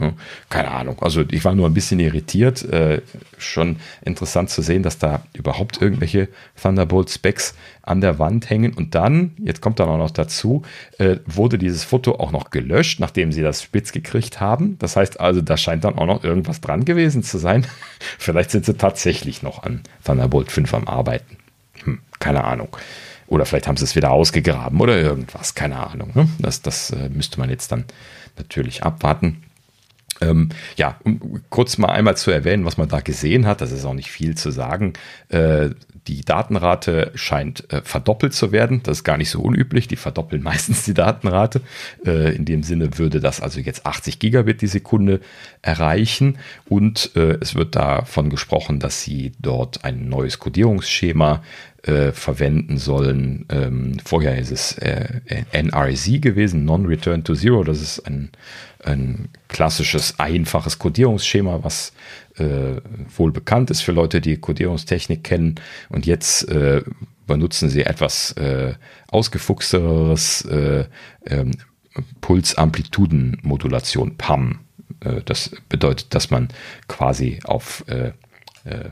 [0.00, 0.12] Ja,
[0.50, 1.00] keine Ahnung.
[1.02, 2.64] Also ich war nur ein bisschen irritiert.
[2.64, 3.02] Äh,
[3.38, 6.28] schon interessant zu sehen, dass da überhaupt irgendwelche
[6.60, 8.74] Thunderbolt-Specs an der Wand hängen.
[8.74, 10.62] Und dann, jetzt kommt dann auch noch dazu,
[10.98, 14.78] äh, wurde dieses Foto auch noch gelöscht, nachdem sie das spitz gekriegt haben.
[14.80, 17.64] Das heißt also, da scheint dann auch noch irgendwas dran gewesen zu sein.
[18.18, 21.36] Vielleicht sind sie tatsächlich noch an Thunderbolt 5 am Arbeiten.
[21.84, 22.76] Hm, keine Ahnung.
[23.26, 25.54] Oder vielleicht haben sie es wieder ausgegraben oder irgendwas.
[25.54, 26.10] Keine Ahnung.
[26.14, 26.28] Ne?
[26.38, 27.84] Das, das äh, müsste man jetzt dann
[28.36, 29.42] natürlich abwarten.
[30.20, 33.84] Ähm, ja, um kurz mal einmal zu erwähnen, was man da gesehen hat, das ist
[33.84, 34.92] auch nicht viel zu sagen.
[35.28, 35.70] Äh,
[36.06, 38.82] die Datenrate scheint äh, verdoppelt zu werden.
[38.82, 39.88] Das ist gar nicht so unüblich.
[39.88, 41.60] Die verdoppeln meistens die Datenrate.
[42.04, 45.20] Äh, in dem Sinne würde das also jetzt 80 Gigabit die Sekunde
[45.62, 46.38] erreichen.
[46.68, 51.42] Und äh, es wird davon gesprochen, dass sie dort ein neues Codierungsschema
[51.84, 53.46] äh, verwenden sollen.
[53.50, 55.20] Ähm, vorher ist es äh,
[55.52, 57.62] NRZ gewesen, Non-Return to Zero.
[57.62, 58.30] Das ist ein,
[58.82, 61.92] ein klassisches, einfaches Codierungsschema, was
[62.36, 62.80] äh,
[63.16, 65.56] wohl bekannt ist für Leute, die Codierungstechnik kennen.
[65.88, 66.82] Und jetzt äh,
[67.26, 68.74] benutzen sie etwas äh,
[69.08, 70.84] ausgefuchsteres äh,
[71.26, 71.52] ähm,
[72.20, 74.60] Pulsamplitudenmodulation, PAM.
[75.00, 76.48] Äh, das bedeutet, dass man
[76.88, 78.12] quasi auf äh,
[78.64, 78.90] äh,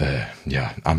[0.00, 0.96] äh, ja, äh,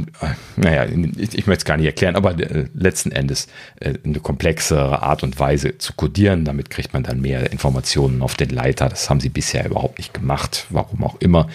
[0.58, 3.48] naja, ich, ich möchte es gar nicht erklären, aber äh, letzten Endes
[3.80, 6.46] äh, eine komplexere Art und Weise zu codieren.
[6.46, 8.90] Damit kriegt man dann mehr Informationen auf den Leiter.
[8.90, 11.50] Das haben sie bisher überhaupt nicht gemacht, warum auch immer.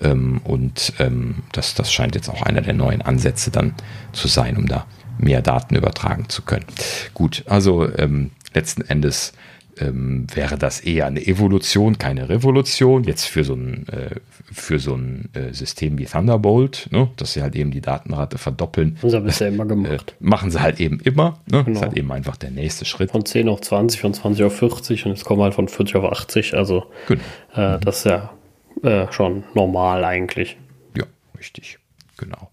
[0.00, 3.74] Ähm, und ähm, das, das scheint jetzt auch einer der neuen Ansätze dann
[4.12, 4.84] zu sein, um da
[5.18, 6.66] mehr Daten übertragen zu können.
[7.14, 9.32] Gut, also ähm, letzten Endes
[9.80, 13.04] ähm, wäre das eher eine Evolution, keine Revolution.
[13.04, 14.16] Jetzt für so ein, äh,
[14.52, 18.98] für so ein äh, System wie Thunderbolt, ne, dass sie halt eben die Datenrate verdoppeln.
[19.02, 20.14] Das haben sie immer gemacht.
[20.20, 21.40] Äh, machen sie halt eben immer.
[21.50, 21.64] Ne?
[21.64, 21.64] Genau.
[21.64, 23.10] Das ist halt eben einfach der nächste Schritt.
[23.10, 26.04] Von 10 auf 20, von 20 auf 40 und jetzt kommen halt von 40 auf
[26.04, 26.54] 80.
[26.54, 27.22] Also genau.
[27.54, 27.80] mhm.
[27.80, 28.30] das ist ja
[28.82, 30.56] äh, schon normal eigentlich.
[30.96, 31.04] Ja,
[31.36, 31.78] richtig.
[32.16, 32.50] Genau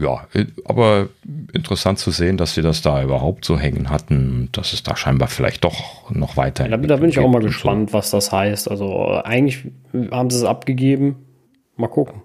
[0.00, 1.08] ja, äh, aber
[1.52, 5.28] interessant zu sehen, dass sie das da überhaupt so hängen hatten, dass es da scheinbar
[5.28, 6.68] vielleicht doch noch weiter.
[6.68, 7.94] Ja, da bin ich auch mal gespannt, so.
[7.94, 8.70] was das heißt.
[8.70, 9.66] Also eigentlich
[10.10, 11.16] haben sie es abgegeben.
[11.76, 12.22] Mal gucken.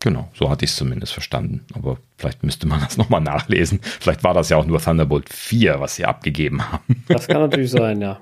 [0.00, 1.64] Genau, so hatte ich es zumindest verstanden.
[1.74, 3.80] Aber vielleicht müsste man das nochmal nachlesen.
[3.82, 7.04] Vielleicht war das ja auch nur Thunderbolt 4, was sie abgegeben haben.
[7.08, 8.20] Das kann natürlich sein, ja.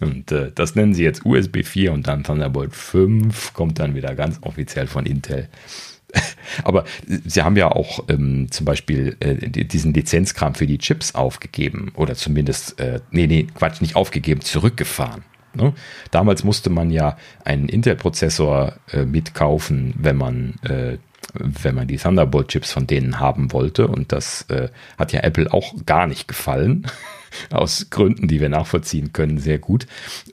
[0.00, 4.14] Und äh, das nennen sie jetzt USB 4 und dann Thunderbolt 5 kommt dann wieder
[4.14, 5.48] ganz offiziell von Intel.
[6.64, 11.92] Aber sie haben ja auch ähm, zum Beispiel äh, diesen Lizenzkram für die Chips aufgegeben
[11.94, 15.24] oder zumindest, äh, nee, nee, Quatsch, nicht aufgegeben, zurückgefahren.
[15.54, 15.74] Ne?
[16.10, 20.98] Damals musste man ja einen Intel-Prozessor äh, mitkaufen, wenn man, äh,
[21.34, 23.88] wenn man die Thunderbolt-Chips von denen haben wollte.
[23.88, 26.86] Und das äh, hat ja Apple auch gar nicht gefallen.
[27.50, 29.86] aus Gründen, die wir nachvollziehen können, sehr gut.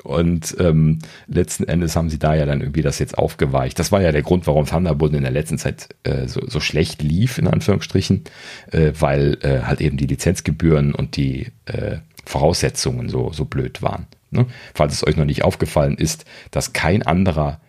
[0.03, 3.79] Und ähm, letzten Endes haben sie da ja dann irgendwie das jetzt aufgeweicht.
[3.79, 7.01] Das war ja der Grund, warum Thunderbolt in der letzten Zeit äh, so, so schlecht
[7.01, 8.23] lief, in Anführungsstrichen,
[8.71, 14.07] äh, weil äh, halt eben die Lizenzgebühren und die äh, Voraussetzungen so, so blöd waren.
[14.31, 14.45] Ne?
[14.73, 17.59] Falls es euch noch nicht aufgefallen ist, dass kein anderer,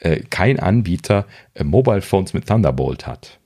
[0.00, 3.38] äh, kein Anbieter äh, Mobile Phones mit Thunderbolt hat.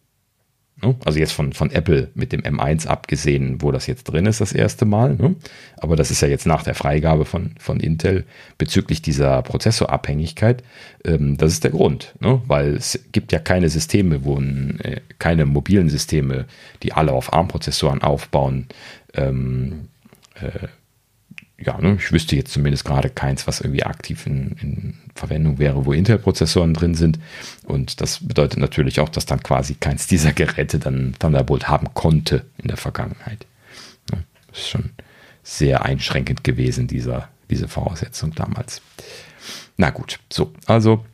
[0.82, 0.94] Ne?
[1.04, 4.52] Also jetzt von, von Apple mit dem M1 abgesehen, wo das jetzt drin ist, das
[4.52, 5.16] erste Mal.
[5.16, 5.34] Ne?
[5.76, 8.24] Aber das ist ja jetzt nach der Freigabe von, von Intel
[8.58, 10.62] bezüglich dieser Prozessorabhängigkeit.
[11.04, 12.40] Ähm, das ist der Grund, ne?
[12.46, 16.46] weil es gibt ja keine Systeme, wo äh, keine mobilen Systeme,
[16.82, 18.66] die alle auf ARM-Prozessoren aufbauen,
[19.14, 19.88] ähm,
[20.34, 20.68] äh,
[21.60, 25.84] ja, ne, ich wüsste jetzt zumindest gerade keins, was irgendwie aktiv in, in Verwendung wäre,
[25.84, 27.18] wo Intel-Prozessoren drin sind.
[27.64, 32.44] Und das bedeutet natürlich auch, dass dann quasi keins dieser Geräte dann Thunderbolt haben konnte
[32.58, 33.44] in der Vergangenheit.
[34.12, 34.90] Ja, das ist schon
[35.42, 38.80] sehr einschränkend gewesen, dieser, diese Voraussetzung damals.
[39.76, 41.04] Na gut, so, also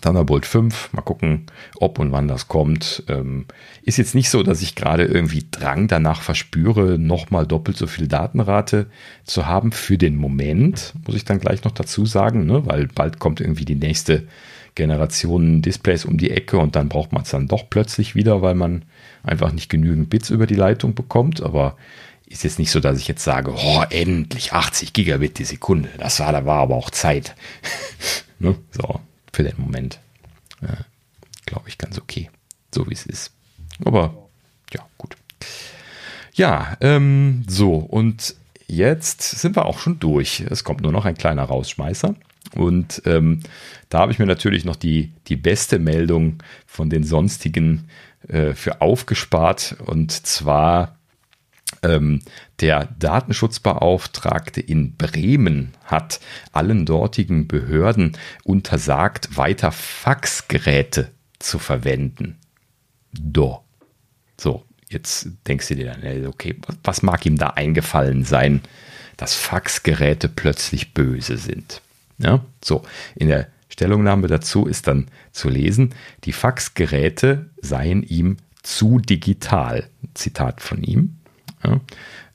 [0.00, 3.02] Thunderbolt 5, mal gucken, ob und wann das kommt.
[3.08, 3.46] Ähm,
[3.82, 8.06] ist jetzt nicht so, dass ich gerade irgendwie Drang danach verspüre, nochmal doppelt so viel
[8.06, 8.86] Datenrate
[9.24, 12.66] zu haben für den Moment, muss ich dann gleich noch dazu sagen, ne?
[12.66, 14.28] weil bald kommt irgendwie die nächste
[14.74, 18.54] Generation Displays um die Ecke und dann braucht man es dann doch plötzlich wieder, weil
[18.54, 18.84] man
[19.24, 21.42] einfach nicht genügend Bits über die Leitung bekommt.
[21.42, 21.76] Aber
[22.26, 25.88] ist jetzt nicht so, dass ich jetzt sage, oh, endlich 80 Gigabit die Sekunde.
[25.98, 27.34] Das war, da war aber auch Zeit.
[28.38, 28.54] ne?
[28.70, 29.00] So,
[29.38, 30.00] für den Moment,
[30.62, 30.82] äh,
[31.46, 32.28] glaube ich, ganz okay,
[32.74, 33.30] so wie es ist.
[33.84, 34.28] Aber
[34.74, 35.16] ja, gut.
[36.34, 38.34] Ja, ähm, so, und
[38.66, 40.40] jetzt sind wir auch schon durch.
[40.40, 42.16] Es kommt nur noch ein kleiner Rausschmeißer.
[42.56, 43.38] Und ähm,
[43.90, 47.88] da habe ich mir natürlich noch die, die beste Meldung von den sonstigen
[48.26, 49.76] äh, für aufgespart.
[49.86, 50.97] Und zwar
[51.82, 52.20] ähm,
[52.60, 56.20] der Datenschutzbeauftragte in Bremen hat
[56.52, 62.38] allen dortigen Behörden untersagt, weiter Faxgeräte zu verwenden.
[63.12, 63.62] Do.
[64.40, 68.62] So, jetzt denkst du dir dann, okay, was mag ihm da eingefallen sein,
[69.16, 71.80] dass Faxgeräte plötzlich böse sind?
[72.18, 72.82] Ja, so,
[73.14, 79.88] in der Stellungnahme dazu ist dann zu lesen, die Faxgeräte seien ihm zu digital.
[80.14, 81.17] Zitat von ihm
[81.68, 81.80] ja,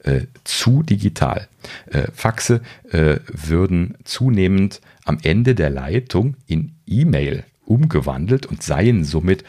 [0.03, 1.47] äh, zu digital.
[1.87, 9.43] Äh, Faxe äh, würden zunehmend am Ende der Leitung in E-Mail umgewandelt und seien somit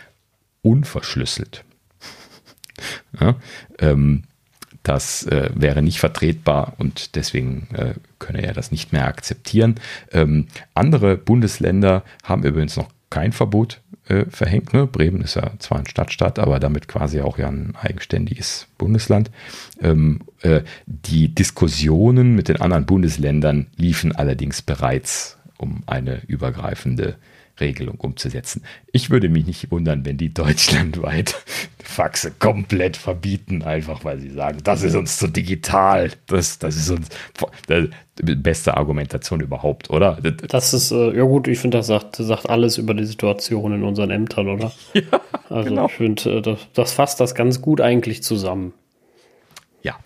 [0.62, 1.64] unverschlüsselt.
[3.20, 3.36] ja,
[3.78, 4.24] ähm,
[4.82, 9.76] das äh, wäre nicht vertretbar und deswegen äh, könne er das nicht mehr akzeptieren.
[10.12, 14.72] Ähm, andere Bundesländer haben übrigens noch kein Verbot äh, verhängt.
[14.72, 14.86] Ne?
[14.86, 19.30] Bremen ist ja zwar ein Stadtstaat, aber damit quasi auch ja ein eigenständiges Bundesland.
[19.80, 27.16] Ähm, äh, die Diskussionen mit den anderen Bundesländern liefen allerdings bereits um eine übergreifende
[27.60, 28.62] Regelung umzusetzen.
[28.92, 31.36] Ich würde mich nicht wundern, wenn die deutschlandweit
[31.82, 36.10] Faxe komplett verbieten, einfach weil sie sagen, das ist uns zu digital.
[36.26, 37.08] Das, das ist uns
[37.66, 37.88] das,
[38.20, 40.18] die beste Argumentation überhaupt, oder?
[40.48, 43.82] Das ist, äh, ja gut, ich finde, das sagt, sagt alles über die Situation in
[43.84, 44.72] unseren Ämtern, oder?
[44.94, 45.86] Ja, also genau.
[45.86, 48.72] ich finde, äh, das, das fasst das ganz gut eigentlich zusammen.
[49.82, 49.98] Ja,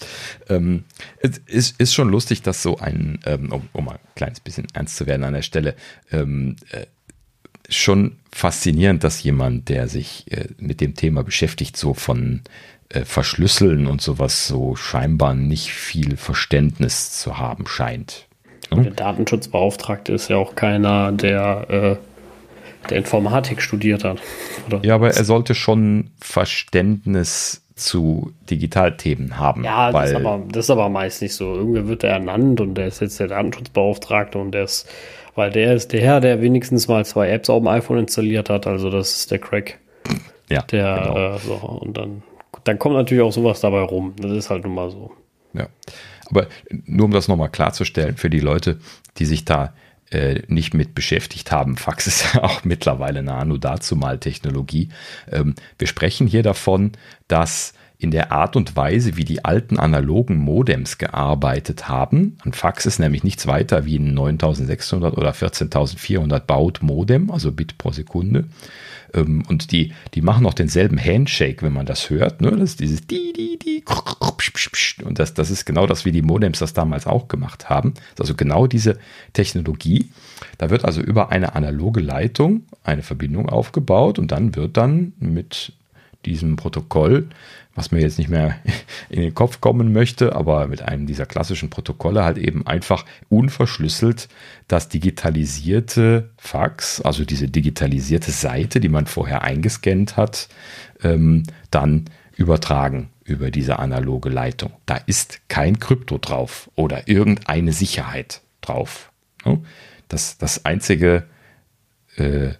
[0.48, 0.84] ähm,
[1.20, 4.66] es ist, ist, schon lustig, dass so ein, ähm, um, um, mal ein kleines bisschen
[4.74, 5.76] ernst zu werden an der Stelle,
[6.10, 6.86] ähm, äh,
[7.68, 12.42] schon faszinierend, dass jemand, der sich äh, mit dem Thema beschäftigt, so von
[12.88, 18.26] äh, Verschlüsseln und sowas so scheinbar nicht viel Verständnis zu haben scheint.
[18.70, 18.84] Hm?
[18.84, 24.18] Der Datenschutzbeauftragte ist ja auch keiner, der, äh, der Informatik studiert hat.
[24.66, 24.80] Oder?
[24.82, 29.64] Ja, aber er sollte schon Verständnis zu Digitalthemen haben.
[29.64, 31.54] Ja, das, ist aber, das ist aber meist nicht so.
[31.54, 34.88] Irgendwer wird er ernannt und der ist jetzt der Datenschutzbeauftragte und der ist
[35.38, 38.66] weil der ist der Herr, der wenigstens mal zwei Apps auf dem iPhone installiert hat.
[38.66, 39.78] Also das ist der Crack.
[40.50, 40.62] Ja.
[40.62, 41.34] Der, genau.
[41.36, 42.22] äh, so, und dann,
[42.64, 44.14] dann kommt natürlich auch sowas dabei rum.
[44.20, 45.12] Das ist halt nun mal so.
[45.54, 45.68] Ja.
[46.28, 48.80] Aber nur um das nochmal klarzustellen für die Leute,
[49.18, 49.74] die sich da
[50.10, 51.76] äh, nicht mit beschäftigt haben.
[51.76, 54.88] Fax ist ja auch mittlerweile eine Anno dazu mal Technologie.
[55.30, 56.92] Ähm, wir sprechen hier davon,
[57.28, 62.38] dass in der Art und Weise, wie die alten analogen Modems gearbeitet haben.
[62.44, 67.76] Ein Fax ist nämlich nichts weiter wie ein 9600 oder 14400 Baut Modem, also Bit
[67.76, 68.44] pro Sekunde.
[69.14, 72.40] Ähm, und die, die machen auch denselben Handshake, wenn man das hört.
[72.40, 72.52] Ne?
[72.52, 73.84] Das ist dieses die, die, die,
[75.04, 77.94] und das, das ist genau das, wie die Modems das damals auch gemacht haben.
[78.18, 78.98] Also genau diese
[79.32, 80.10] Technologie.
[80.58, 85.72] Da wird also über eine analoge Leitung eine Verbindung aufgebaut und dann wird dann mit
[86.24, 87.28] diesem Protokoll,
[87.78, 88.58] was mir jetzt nicht mehr
[89.08, 94.28] in den Kopf kommen möchte, aber mit einem dieser klassischen Protokolle halt eben einfach unverschlüsselt
[94.66, 100.48] das digitalisierte Fax, also diese digitalisierte Seite, die man vorher eingescannt hat,
[101.02, 104.72] ähm, dann übertragen über diese analoge Leitung.
[104.84, 109.12] Da ist kein Krypto drauf oder irgendeine Sicherheit drauf.
[110.08, 111.24] Das, das Einzige,
[112.16, 112.50] äh,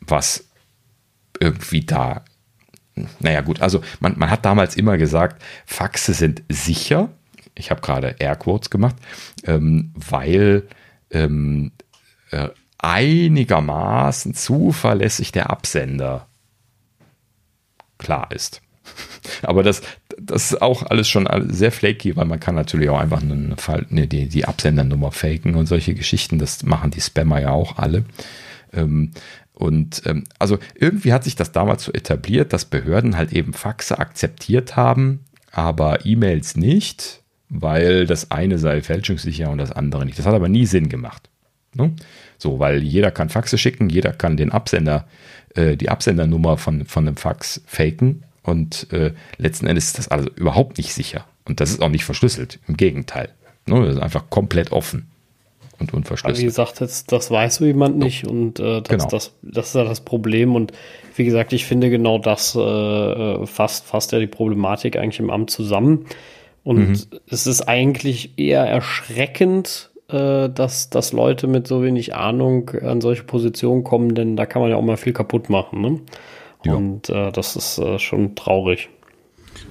[0.00, 0.44] was
[1.40, 2.24] irgendwie da,
[3.20, 7.10] naja gut, also man, man hat damals immer gesagt, Faxe sind sicher.
[7.54, 8.96] Ich habe gerade Airquotes gemacht,
[9.44, 10.64] ähm, weil
[11.10, 11.72] ähm,
[12.30, 12.48] äh,
[12.78, 16.26] einigermaßen zuverlässig der Absender
[17.98, 18.60] klar ist.
[19.42, 19.82] Aber das,
[20.18, 23.56] das ist auch alles schon sehr flaky, weil man kann natürlich auch einfach eine,
[23.90, 26.38] eine, die, die Absendernummer faken und solche Geschichten.
[26.38, 28.04] Das machen die Spammer ja auch alle.
[28.72, 29.12] Ähm,
[29.54, 33.98] und ähm, also irgendwie hat sich das damals so etabliert, dass Behörden halt eben Faxe
[33.98, 35.20] akzeptiert haben,
[35.52, 40.18] aber E-Mails nicht, weil das eine sei fälschungssicher und das andere nicht.
[40.18, 41.30] Das hat aber nie Sinn gemacht.
[41.72, 41.92] Ne?
[42.36, 45.06] So, weil jeder kann Faxe schicken, jeder kann den Absender,
[45.54, 50.28] äh, die Absendernummer von, von einem Fax faken und äh, letzten Endes ist das also
[50.34, 51.26] überhaupt nicht sicher.
[51.44, 52.58] Und das ist auch nicht verschlüsselt.
[52.66, 53.28] Im Gegenteil.
[53.66, 53.80] Ne?
[53.84, 55.06] Das ist einfach komplett offen
[55.78, 56.40] und unverschlüsselt.
[56.40, 59.08] wie gesagt, das, das weiß so jemand nicht und äh, das, genau.
[59.08, 60.54] das, das ist ja das Problem.
[60.54, 60.72] Und
[61.16, 65.50] wie gesagt, ich finde genau das äh, fasst, fasst ja die Problematik eigentlich im Amt
[65.50, 66.06] zusammen.
[66.62, 67.20] Und mhm.
[67.28, 73.24] es ist eigentlich eher erschreckend, äh, dass, dass Leute mit so wenig Ahnung an solche
[73.24, 75.80] Positionen kommen, denn da kann man ja auch mal viel kaputt machen.
[75.80, 76.00] Ne?
[76.64, 76.74] Ja.
[76.74, 78.88] Und äh, das ist äh, schon traurig.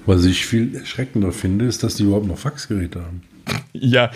[0.06, 3.22] Was ich viel erschreckender finde, ist, dass die überhaupt noch Faxgeräte haben.
[3.76, 4.12] Ja,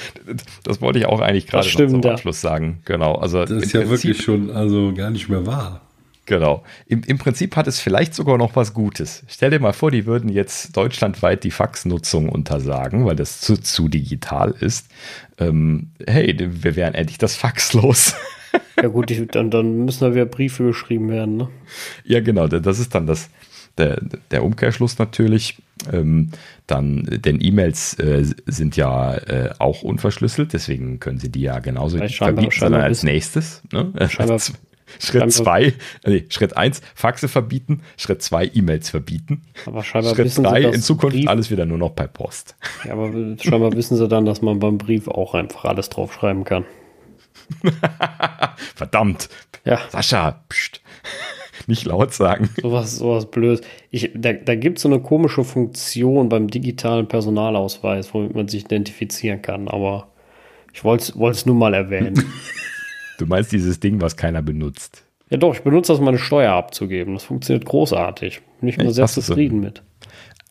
[0.63, 2.13] das wollte ich auch eigentlich gerade zum ja.
[2.13, 2.79] Abschluss sagen.
[2.85, 3.17] Genau.
[3.17, 5.83] Also das ist ja Prinzip, wirklich schon also gar nicht mehr wahr.
[6.29, 6.63] Genau.
[6.87, 9.25] Im, Im Prinzip hat es vielleicht sogar noch was Gutes.
[9.29, 13.89] Stell dir mal vor, die würden jetzt deutschlandweit die Faxnutzung untersagen, weil das zu, zu
[13.89, 14.89] digital ist.
[15.39, 18.15] Ähm, hey, wir wären endlich das Fax los.
[18.81, 21.49] Ja gut, ich, dann, dann müssen da wieder Briefe geschrieben werden, ne?
[22.05, 23.29] Ja, genau, das ist dann das,
[23.79, 24.01] der,
[24.31, 25.59] der Umkehrschluss natürlich.
[25.93, 26.31] Ähm,
[26.67, 31.99] dann, denn E-Mails äh, sind ja äh, auch unverschlüsselt, deswegen können Sie die ja genauso
[31.99, 33.63] verbieten, sondern als nächstes.
[33.73, 33.93] Ne?
[34.99, 35.75] Schritt zwei,
[36.05, 39.43] nee, Schritt eins, Faxe verbieten, Schritt zwei, E-Mails verbieten.
[39.67, 42.57] Aber scheinbar Schritt drei, in Zukunft Brief, alles wieder nur noch per Post.
[42.85, 46.65] Ja, aber scheinbar wissen sie dann, dass man beim Brief auch einfach alles draufschreiben kann.
[48.75, 49.29] Verdammt.
[49.65, 49.79] Ja.
[49.91, 50.81] Sascha, pst.
[51.69, 52.49] Nicht laut sagen.
[52.61, 53.61] Sowas, sowas Blödes.
[53.91, 58.65] Ich, da da gibt es so eine komische Funktion beim digitalen Personalausweis, womit man sich
[58.65, 60.09] identifizieren kann, aber
[60.73, 62.15] ich wollte es nur mal erwähnen.
[63.19, 65.05] du meinst dieses Ding, was keiner benutzt?
[65.31, 67.15] Ja doch, ich benutze das, um meine Steuer abzugeben.
[67.15, 68.41] Das funktioniert großartig.
[68.61, 69.83] Bin ich mal sehr zufrieden mit.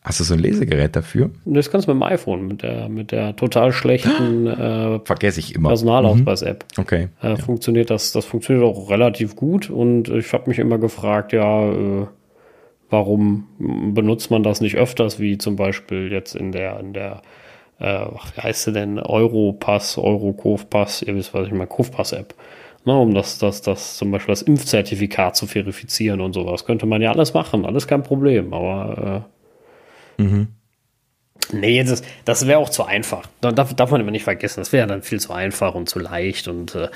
[0.08, 1.28] Hast du so ein Lesegerät dafür?
[1.44, 5.54] Das kannst du mit dem iPhone, mit der, mit der total schlechten äh, Vergesse ich
[5.54, 5.68] immer.
[5.68, 6.64] Personalausweis-App.
[6.78, 6.82] Mhm.
[6.82, 7.08] Okay.
[7.22, 7.36] Äh, ja.
[7.36, 12.06] Funktioniert das, das funktioniert auch relativ gut und ich habe mich immer gefragt, ja, äh,
[12.88, 17.20] warum benutzt man das nicht öfters, wie zum Beispiel jetzt in der, in der
[17.78, 22.34] äh, wie heißt sie denn, Europass, Eurokofpass, ihr wisst, was ich meine, Kofpass-App.
[22.86, 26.64] Ne, um das, das, das zum Beispiel das Impfzertifikat zu verifizieren und sowas.
[26.64, 29.37] Könnte man ja alles machen, alles kein Problem, aber äh,
[30.18, 30.48] Mhm.
[31.52, 33.26] Nee, das, das wäre auch zu einfach.
[33.40, 34.60] Da darf, darf man immer nicht vergessen.
[34.60, 36.46] Das wäre dann viel zu einfach und zu leicht.
[36.46, 36.88] Und äh,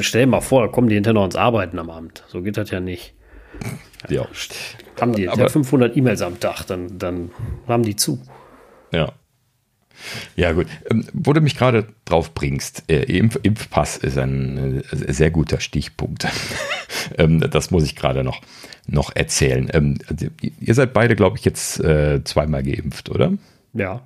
[0.00, 2.24] stell dir mal vor, da kommen die hinterher noch ins Arbeiten am Amt.
[2.28, 3.14] So geht das ja nicht.
[4.08, 4.26] Ja.
[5.00, 7.30] Haben die aber, 500 E-Mails am Tag, dann, dann
[7.66, 8.20] haben die zu.
[8.92, 9.12] Ja.
[10.36, 10.66] Ja, gut.
[10.90, 15.60] Ähm, wo du mich gerade drauf bringst, äh, Impf Impfpass ist ein äh, sehr guter
[15.60, 16.26] Stichpunkt.
[17.18, 18.40] ähm, das muss ich gerade noch,
[18.86, 19.68] noch erzählen.
[19.72, 20.26] Ähm, also,
[20.60, 23.32] ihr seid beide, glaube ich, jetzt äh, zweimal geimpft, oder?
[23.72, 24.02] Ja.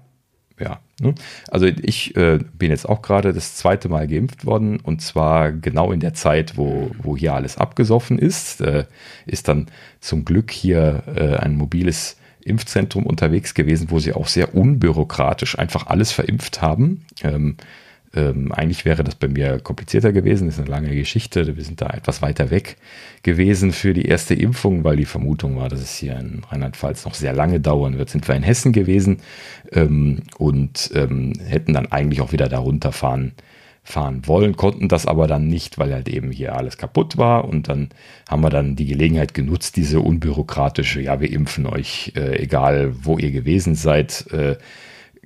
[0.61, 0.81] Ja.
[1.01, 1.15] Ne?
[1.49, 5.93] Also ich äh, bin jetzt auch gerade das zweite Mal geimpft worden und zwar genau
[5.93, 8.61] in der Zeit, wo, wo hier alles abgesoffen ist.
[8.61, 8.87] Äh,
[9.27, 9.67] ist dann
[10.01, 12.18] zum Glück hier äh, ein mobiles
[12.49, 17.05] Impfzentrum unterwegs gewesen, wo sie auch sehr unbürokratisch einfach alles verimpft haben.
[17.23, 17.57] Ähm,
[18.15, 21.57] ähm, eigentlich wäre das bei mir komplizierter gewesen, das ist eine lange Geschichte.
[21.57, 22.77] Wir sind da etwas weiter weg
[23.23, 27.15] gewesen für die erste Impfung, weil die Vermutung war, dass es hier in Rheinland-Pfalz noch
[27.15, 28.09] sehr lange dauern wird.
[28.09, 29.19] Sind wir in Hessen gewesen
[29.73, 33.33] ähm, und ähm, hätten dann eigentlich auch wieder da runterfahren
[33.89, 37.47] fahren wollen, konnten das aber dann nicht, weil halt eben hier alles kaputt war.
[37.47, 37.89] Und dann
[38.29, 43.17] haben wir dann die Gelegenheit genutzt, diese unbürokratische, ja, wir impfen euch, äh, egal wo
[43.17, 44.57] ihr gewesen seid, äh,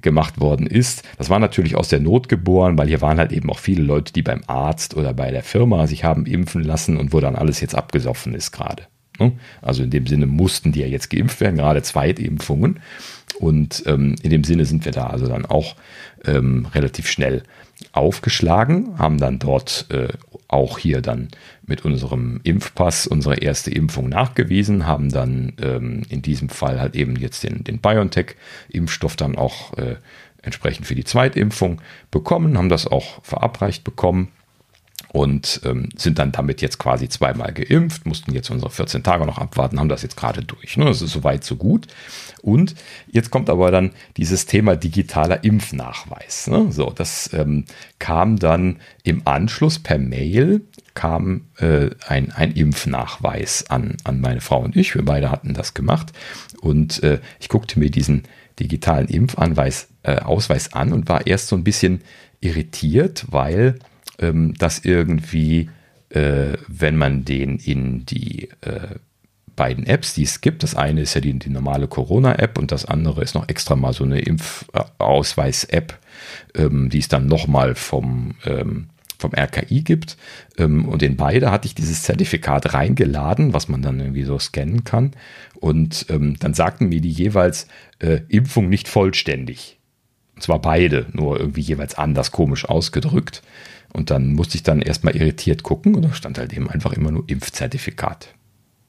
[0.00, 1.02] gemacht worden ist.
[1.18, 4.12] Das war natürlich aus der Not geboren, weil hier waren halt eben auch viele Leute,
[4.12, 7.60] die beim Arzt oder bei der Firma sich haben impfen lassen und wo dann alles
[7.60, 8.84] jetzt abgesoffen ist gerade.
[9.18, 9.32] Ne?
[9.60, 12.80] Also in dem Sinne mussten die ja jetzt geimpft werden, gerade Zweitimpfungen.
[13.40, 15.74] Und ähm, in dem Sinne sind wir da also dann auch
[16.24, 17.42] ähm, relativ schnell
[17.92, 20.08] aufgeschlagen, haben dann dort äh,
[20.48, 21.28] auch hier dann
[21.66, 27.16] mit unserem Impfpass unsere erste Impfung nachgewiesen, haben dann ähm, in diesem Fall halt eben
[27.16, 29.96] jetzt den, den BioNTech-Impfstoff dann auch äh,
[30.42, 31.80] entsprechend für die Zweitimpfung
[32.10, 34.28] bekommen, haben das auch verabreicht bekommen
[35.12, 39.38] und ähm, sind dann damit jetzt quasi zweimal geimpft, mussten jetzt unsere 14 Tage noch
[39.38, 40.78] abwarten, haben das jetzt gerade durch.
[40.78, 40.86] Ne?
[40.86, 41.86] Das ist soweit so gut.
[42.40, 42.74] Und
[43.10, 46.48] jetzt kommt aber dann dieses Thema digitaler Impfnachweis.
[46.48, 46.72] Ne?
[46.72, 47.66] So, das ähm,
[47.98, 50.62] kam dann im Anschluss per Mail
[50.94, 54.94] kam äh, ein, ein Impfnachweis an, an meine Frau und ich.
[54.94, 56.12] Wir beide hatten das gemacht.
[56.60, 58.24] Und äh, ich guckte mir diesen
[58.58, 62.02] digitalen Impfausweis äh, Ausweis an und war erst so ein bisschen
[62.40, 63.78] irritiert, weil
[64.22, 65.68] ähm, das irgendwie,
[66.08, 68.96] äh, wenn man den in die äh,
[69.56, 72.84] beiden Apps, die es gibt, das eine ist ja die, die normale Corona-App und das
[72.84, 75.98] andere ist noch extra mal so eine Impfausweis-App,
[76.54, 80.16] ähm, die es dann nochmal vom, ähm, vom RKI gibt.
[80.58, 84.84] Ähm, und in beide hatte ich dieses Zertifikat reingeladen, was man dann irgendwie so scannen
[84.84, 85.12] kann.
[85.54, 87.66] Und ähm, dann sagten mir die jeweils
[87.98, 89.78] äh, Impfung nicht vollständig.
[90.34, 93.42] Und zwar beide, nur irgendwie jeweils anders komisch ausgedrückt.
[93.92, 97.10] Und dann musste ich dann erstmal irritiert gucken und da stand halt eben einfach immer
[97.10, 98.34] nur Impfzertifikat.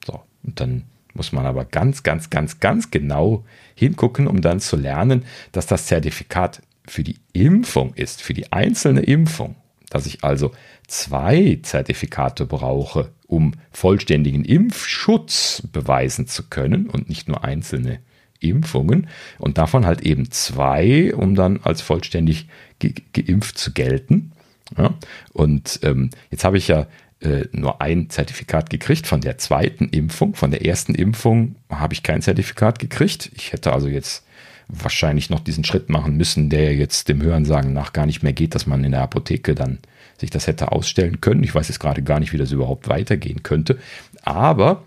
[0.06, 4.76] So, und dann muss man aber ganz, ganz, ganz, ganz genau hingucken, um dann zu
[4.76, 9.56] lernen, dass das Zertifikat für die Impfung ist, für die einzelne Impfung.
[9.90, 10.52] Dass ich also
[10.88, 18.00] zwei Zertifikate brauche, um vollständigen Impfschutz beweisen zu können und nicht nur einzelne
[18.40, 19.08] Impfungen.
[19.38, 24.32] Und davon halt eben zwei, um dann als vollständig ge geimpft zu gelten.
[24.76, 24.94] Ja?
[25.32, 26.86] Und ähm, jetzt habe ich ja
[27.20, 30.34] äh, nur ein Zertifikat gekriegt von der zweiten Impfung.
[30.34, 33.30] Von der ersten Impfung habe ich kein Zertifikat gekriegt.
[33.34, 34.24] Ich hätte also jetzt
[34.68, 38.54] wahrscheinlich noch diesen Schritt machen müssen, der jetzt dem Hörensagen nach gar nicht mehr geht,
[38.54, 39.78] dass man in der Apotheke dann
[40.18, 41.42] sich das hätte ausstellen können.
[41.44, 43.78] Ich weiß jetzt gerade gar nicht, wie das überhaupt weitergehen könnte.
[44.22, 44.82] Aber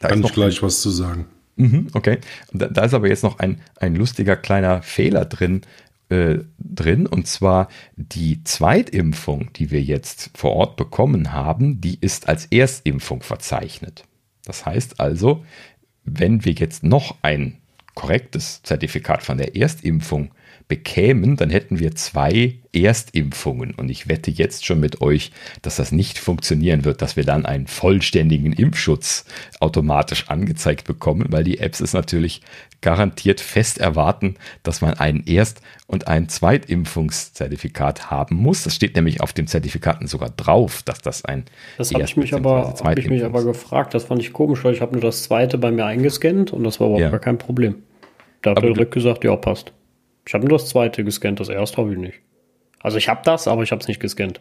[0.00, 1.26] da kann ich gleich was zu sagen.
[1.56, 2.18] Mhm, okay.
[2.52, 5.62] Da, da, ist aber jetzt noch ein, ein lustiger kleiner Fehler drin,
[6.08, 7.06] äh, drin.
[7.06, 13.22] Und zwar die Zweitimpfung, die wir jetzt vor Ort bekommen haben, die ist als Erstimpfung
[13.22, 14.04] verzeichnet.
[14.44, 15.44] Das heißt also,
[16.04, 17.58] wenn wir jetzt noch ein
[17.94, 20.32] korrektes Zertifikat von der Erstimpfung
[20.66, 23.74] bekämen, dann hätten wir zwei Erstimpfungen.
[23.74, 25.30] Und ich wette jetzt schon mit euch,
[25.62, 29.26] dass das nicht funktionieren wird, dass wir dann einen vollständigen Impfschutz
[29.60, 32.40] automatisch angezeigt bekommen, weil die Apps es natürlich
[32.80, 38.64] garantiert fest erwarten, dass man einen Erst- und ein Zweitimpfungszertifikat haben muss.
[38.64, 41.44] Das steht nämlich auf dem Zertifikaten sogar drauf, dass das ein
[41.76, 43.94] Das habe ich, mich aber, hab ich mich aber gefragt.
[43.94, 46.80] Das fand ich komisch, weil ich habe nur das zweite bei mir eingescannt und das
[46.80, 47.10] war überhaupt ja.
[47.10, 47.76] gar kein Problem.
[48.40, 49.72] Da hat er direkt gesagt, ja, passt.
[50.26, 52.20] Ich habe nur das zweite gescannt, das erste habe ich nicht.
[52.80, 54.40] Also ich habe das, aber ich habe es nicht gescannt.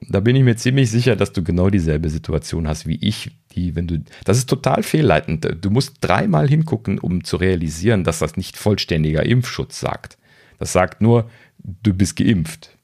[0.00, 3.74] Da bin ich mir ziemlich sicher, dass du genau dieselbe Situation hast wie ich, die,
[3.74, 5.48] wenn du, das ist total fehlleitend.
[5.60, 10.18] Du musst dreimal hingucken, um zu realisieren, dass das nicht vollständiger Impfschutz sagt.
[10.58, 12.76] Das sagt nur, du bist geimpft.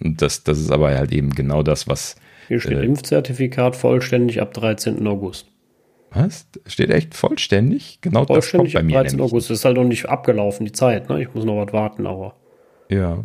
[0.00, 2.16] Und das, das ist aber halt eben genau das, was.
[2.48, 5.06] Hier steht äh, Impfzertifikat vollständig ab 13.
[5.06, 5.49] August.
[6.12, 6.46] Was?
[6.66, 7.98] Steht echt vollständig?
[8.00, 9.02] Genau vollständig das kommt bei mir.
[9.02, 9.20] 13.
[9.20, 9.50] August.
[9.50, 11.08] Das ist halt noch nicht abgelaufen, die Zeit.
[11.08, 11.22] Ne?
[11.22, 12.34] Ich muss noch was warten, aber.
[12.88, 13.24] Ja.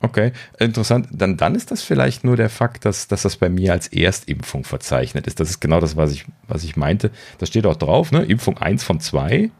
[0.00, 1.08] Okay, interessant.
[1.10, 4.64] Dann, dann ist das vielleicht nur der Fakt, dass, dass das bei mir als Erstimpfung
[4.64, 5.40] verzeichnet ist.
[5.40, 7.10] Das ist genau das, was ich, was ich meinte.
[7.38, 8.22] Da steht auch drauf, ne?
[8.22, 9.50] Impfung 1 von 2.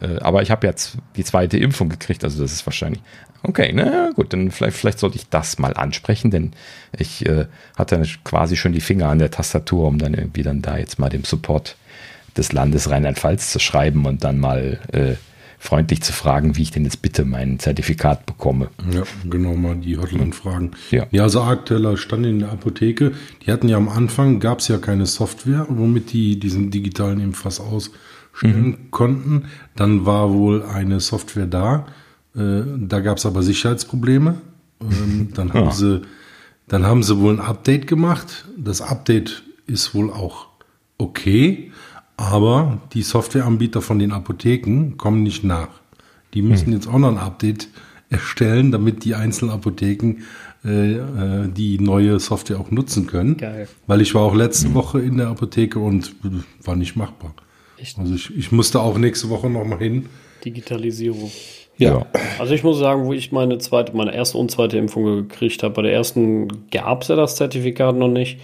[0.00, 3.02] Äh, aber ich habe jetzt die zweite Impfung gekriegt, also das ist wahrscheinlich.
[3.42, 6.52] Okay, na gut, dann vielleicht, vielleicht sollte ich das mal ansprechen, denn
[6.98, 10.78] ich äh, hatte quasi schon die Finger an der Tastatur, um dann irgendwie dann da
[10.78, 11.76] jetzt mal dem Support
[12.36, 15.14] des Landes Rheinland-Pfalz zu schreiben und dann mal äh,
[15.64, 18.68] freundlich zu fragen, wie ich denn jetzt bitte mein Zertifikat bekomme.
[18.92, 20.72] Ja, genau, mal die Hotline fragen.
[20.90, 23.12] Ja, ja also aktueller Stand in der Apotheke,
[23.44, 27.60] die hatten ja am Anfang, gab es ja keine Software, womit die diesen digitalen Impfpass
[27.60, 28.90] ausstellen mhm.
[28.90, 29.44] konnten.
[29.74, 31.86] Dann war wohl eine Software da,
[32.36, 34.34] äh, da gab es aber Sicherheitsprobleme.
[34.82, 35.72] Ähm, dann, haben ja.
[35.72, 36.02] sie,
[36.68, 38.44] dann haben sie wohl ein Update gemacht.
[38.58, 40.48] Das Update ist wohl auch
[40.98, 41.72] okay.
[42.16, 45.68] Aber die Softwareanbieter von den Apotheken kommen nicht nach.
[46.32, 46.72] Die müssen hm.
[46.74, 47.68] jetzt auch noch ein Update
[48.10, 50.22] erstellen, damit die einzelnen Apotheken
[50.64, 53.36] äh, äh, die neue Software auch nutzen können.
[53.36, 53.68] Geil.
[53.86, 54.74] Weil ich war auch letzte hm.
[54.74, 56.14] Woche in der Apotheke und
[56.62, 57.34] war nicht machbar.
[57.78, 57.98] Echt?
[57.98, 60.06] Also ich, ich musste auch nächste Woche noch mal hin.
[60.44, 61.30] Digitalisierung.
[61.76, 62.06] Ja.
[62.38, 65.74] Also ich muss sagen, wo ich meine zweite, meine erste und zweite Impfung gekriegt habe,
[65.74, 68.38] bei der ersten gab es ja das Zertifikat noch nicht.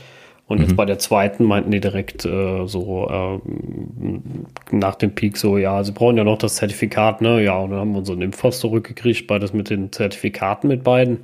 [0.51, 0.65] Und mhm.
[0.65, 5.85] jetzt bei der zweiten meinten die direkt äh, so äh, nach dem Peak so, ja,
[5.85, 7.41] sie brauchen ja noch das Zertifikat, ne?
[7.45, 11.19] Ja, und dann haben wir unseren Impfpass zurückgekriegt, beides mit den Zertifikaten mit beiden.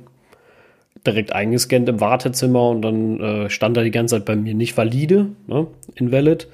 [1.05, 4.77] Direkt eingescannt im Wartezimmer und dann äh, stand da die ganze Zeit bei mir nicht
[4.77, 5.67] valide, ne?
[5.95, 6.47] Invalid.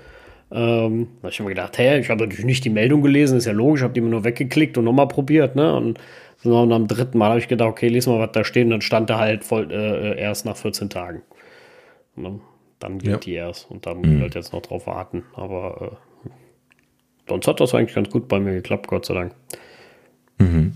[0.51, 3.45] Ähm, da habe ich mir gedacht, hey, ich habe natürlich nicht die Meldung gelesen, ist
[3.45, 5.75] ja logisch, habe die immer nur weggeklickt und nochmal probiert, ne?
[5.75, 5.99] Und,
[6.43, 8.81] und am dritten Mal habe ich gedacht, okay, lese mal, was da steht, und dann
[8.81, 11.21] stand da halt voll, äh, erst nach 14 Tagen.
[12.15, 12.23] Ne?
[12.23, 12.41] dann
[12.89, 13.17] geht ja.
[13.17, 13.69] die erst.
[13.69, 14.21] Und da muss ich mhm.
[14.21, 15.23] halt jetzt noch drauf warten.
[15.35, 16.29] Aber äh,
[17.27, 19.35] sonst hat das eigentlich ganz gut bei mir geklappt, Gott sei Dank.
[20.37, 20.75] Mhm.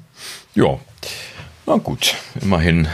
[0.55, 0.79] Ja,
[1.65, 2.87] na gut, immerhin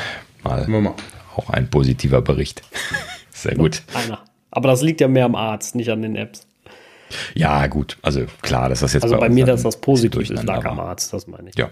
[0.43, 0.95] mal Mama.
[1.35, 2.61] auch ein positiver Bericht.
[3.29, 3.83] Sehr gut.
[3.93, 4.19] Einer.
[4.51, 6.47] Aber das liegt ja mehr am Arzt, nicht an den Apps.
[7.35, 7.97] Ja, gut.
[8.01, 9.03] Also klar, dass das jetzt.
[9.03, 11.55] Also bei, bei mir, dass das positiv ist, lag am Arzt, das meine ich.
[11.57, 11.69] Ja.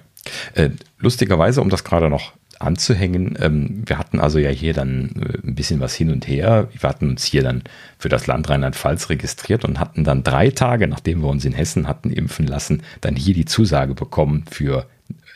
[0.54, 3.38] Äh, lustigerweise, um das gerade noch anzuhängen.
[3.40, 6.68] Ähm, wir hatten also ja hier dann äh, ein bisschen was hin und her.
[6.72, 7.64] Wir hatten uns hier dann
[7.98, 11.88] für das Land Rheinland-Pfalz registriert und hatten dann drei Tage, nachdem wir uns in Hessen
[11.88, 14.86] hatten impfen lassen, dann hier die Zusage bekommen für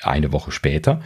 [0.01, 1.01] eine Woche später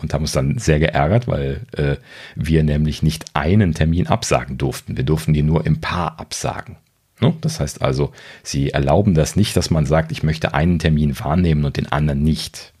[0.00, 1.96] und haben uns dann sehr geärgert, weil äh,
[2.34, 4.96] wir nämlich nicht einen Termin absagen durften.
[4.96, 6.76] Wir durften die nur im Paar absagen.
[7.20, 7.34] Ne?
[7.40, 11.64] Das heißt also, sie erlauben das nicht, dass man sagt, ich möchte einen Termin wahrnehmen
[11.64, 12.72] und den anderen nicht.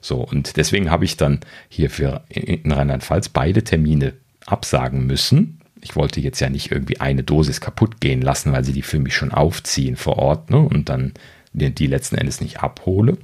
[0.00, 4.14] So, und deswegen habe ich dann hier für in Rheinland-Pfalz beide Termine
[4.46, 5.60] absagen müssen.
[5.80, 8.98] Ich wollte jetzt ja nicht irgendwie eine Dosis kaputt gehen lassen, weil sie die für
[8.98, 10.58] mich schon aufziehen vor Ort ne?
[10.58, 11.14] und dann
[11.52, 13.16] die, die letzten Endes nicht abhole.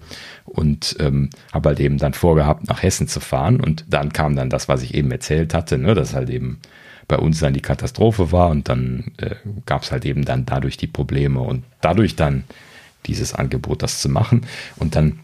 [0.45, 3.61] Und ähm, habe halt eben dann vorgehabt, nach Hessen zu fahren.
[3.61, 5.95] Und dann kam dann das, was ich eben erzählt hatte, ne?
[5.95, 6.61] dass halt eben
[7.09, 10.77] bei uns dann die Katastrophe war und dann äh, gab es halt eben dann dadurch
[10.77, 12.45] die Probleme und dadurch dann
[13.07, 14.47] dieses Angebot, das zu machen.
[14.77, 15.21] Und dann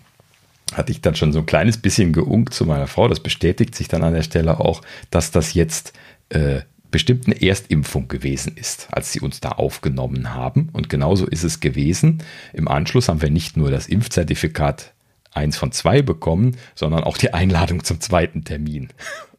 [0.73, 3.09] hatte ich dann schon so ein kleines bisschen geunkt zu meiner Frau.
[3.09, 5.93] Das bestätigt sich dann an der Stelle auch, dass das jetzt
[6.31, 6.61] äh,
[6.91, 10.69] bestimmt eine Erstimpfung gewesen ist, als sie uns da aufgenommen haben.
[10.73, 12.23] Und genauso ist es gewesen.
[12.53, 14.93] Im Anschluss haben wir nicht nur das Impfzertifikat
[15.33, 18.91] eins von zwei bekommen, sondern auch die Einladung zum zweiten Termin.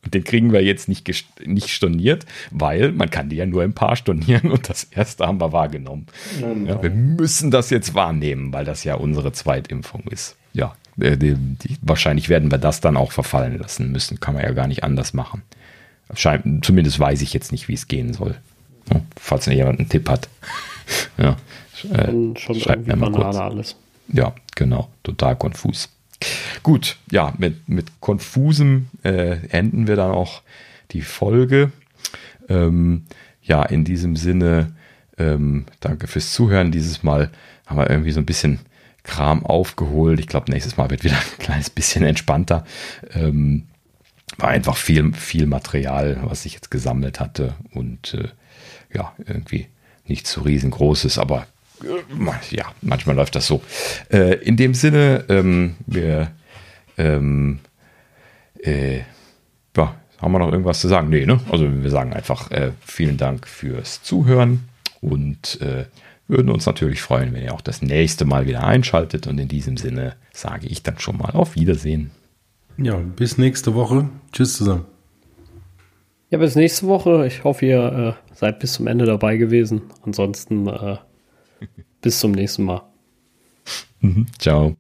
[0.04, 1.08] Und den kriegen wir jetzt nicht,
[1.46, 5.40] nicht storniert, weil man kann die ja nur ein paar stornieren und das erste haben
[5.40, 6.08] wir wahrgenommen.
[6.68, 10.36] Ja, wir müssen das jetzt wahrnehmen, weil das ja unsere Zweitimpfung ist.
[10.52, 14.20] Ja, äh, die, die, wahrscheinlich werden wir das dann auch verfallen lassen müssen.
[14.20, 15.42] Kann man ja gar nicht anders machen.
[16.16, 18.36] Schein, zumindest weiß ich jetzt nicht, wie es gehen soll.
[18.92, 20.28] Ja, falls jemand einen Tipp hat.
[21.18, 21.38] ja,
[21.92, 23.36] äh, schon, schon schreibt mir mal kurz.
[23.36, 23.76] alles.
[24.10, 24.90] Ja, genau.
[25.04, 25.90] Total konfus.
[26.62, 30.42] Gut, ja, mit, mit konfusem äh, enden wir dann auch
[30.92, 31.72] die Folge.
[32.50, 33.06] Ähm,
[33.42, 34.74] ja, in diesem Sinne,
[35.18, 36.72] ähm, danke fürs Zuhören.
[36.72, 37.32] Dieses Mal
[37.66, 38.60] haben wir irgendwie so ein bisschen
[39.04, 40.20] Kram aufgeholt.
[40.20, 42.66] Ich glaube, nächstes Mal wird wieder ein kleines bisschen entspannter.
[43.14, 43.68] Ähm,
[44.38, 48.30] war einfach viel, viel Material, was ich jetzt gesammelt hatte und äh,
[48.96, 49.68] ja, irgendwie
[50.06, 51.48] nicht so riesengroßes, aber
[51.84, 53.62] äh, ja, manchmal läuft das so.
[54.10, 56.32] Äh, in dem Sinne, ähm, wir
[56.98, 57.60] ähm,
[58.64, 59.00] äh,
[59.76, 61.10] ja, haben wir noch irgendwas zu sagen?
[61.10, 61.40] Nee, ne?
[61.52, 64.70] Also wir sagen einfach äh, vielen Dank fürs Zuhören
[65.02, 65.86] und äh,
[66.28, 69.28] würden uns natürlich freuen, wenn ihr auch das nächste Mal wieder einschaltet.
[69.28, 72.12] Und in diesem Sinne sage ich dann schon mal auf Wiedersehen.
[72.78, 74.10] Ja, bis nächste Woche.
[74.32, 74.86] Tschüss zusammen.
[76.30, 77.28] Ja, bis nächste Woche.
[77.28, 79.84] Ich hoffe, ihr äh, seid bis zum Ende dabei gewesen.
[80.02, 80.98] Ansonsten äh,
[82.02, 82.82] bis zum nächsten Mal.
[84.00, 84.26] Mhm.
[84.40, 84.76] Ciao.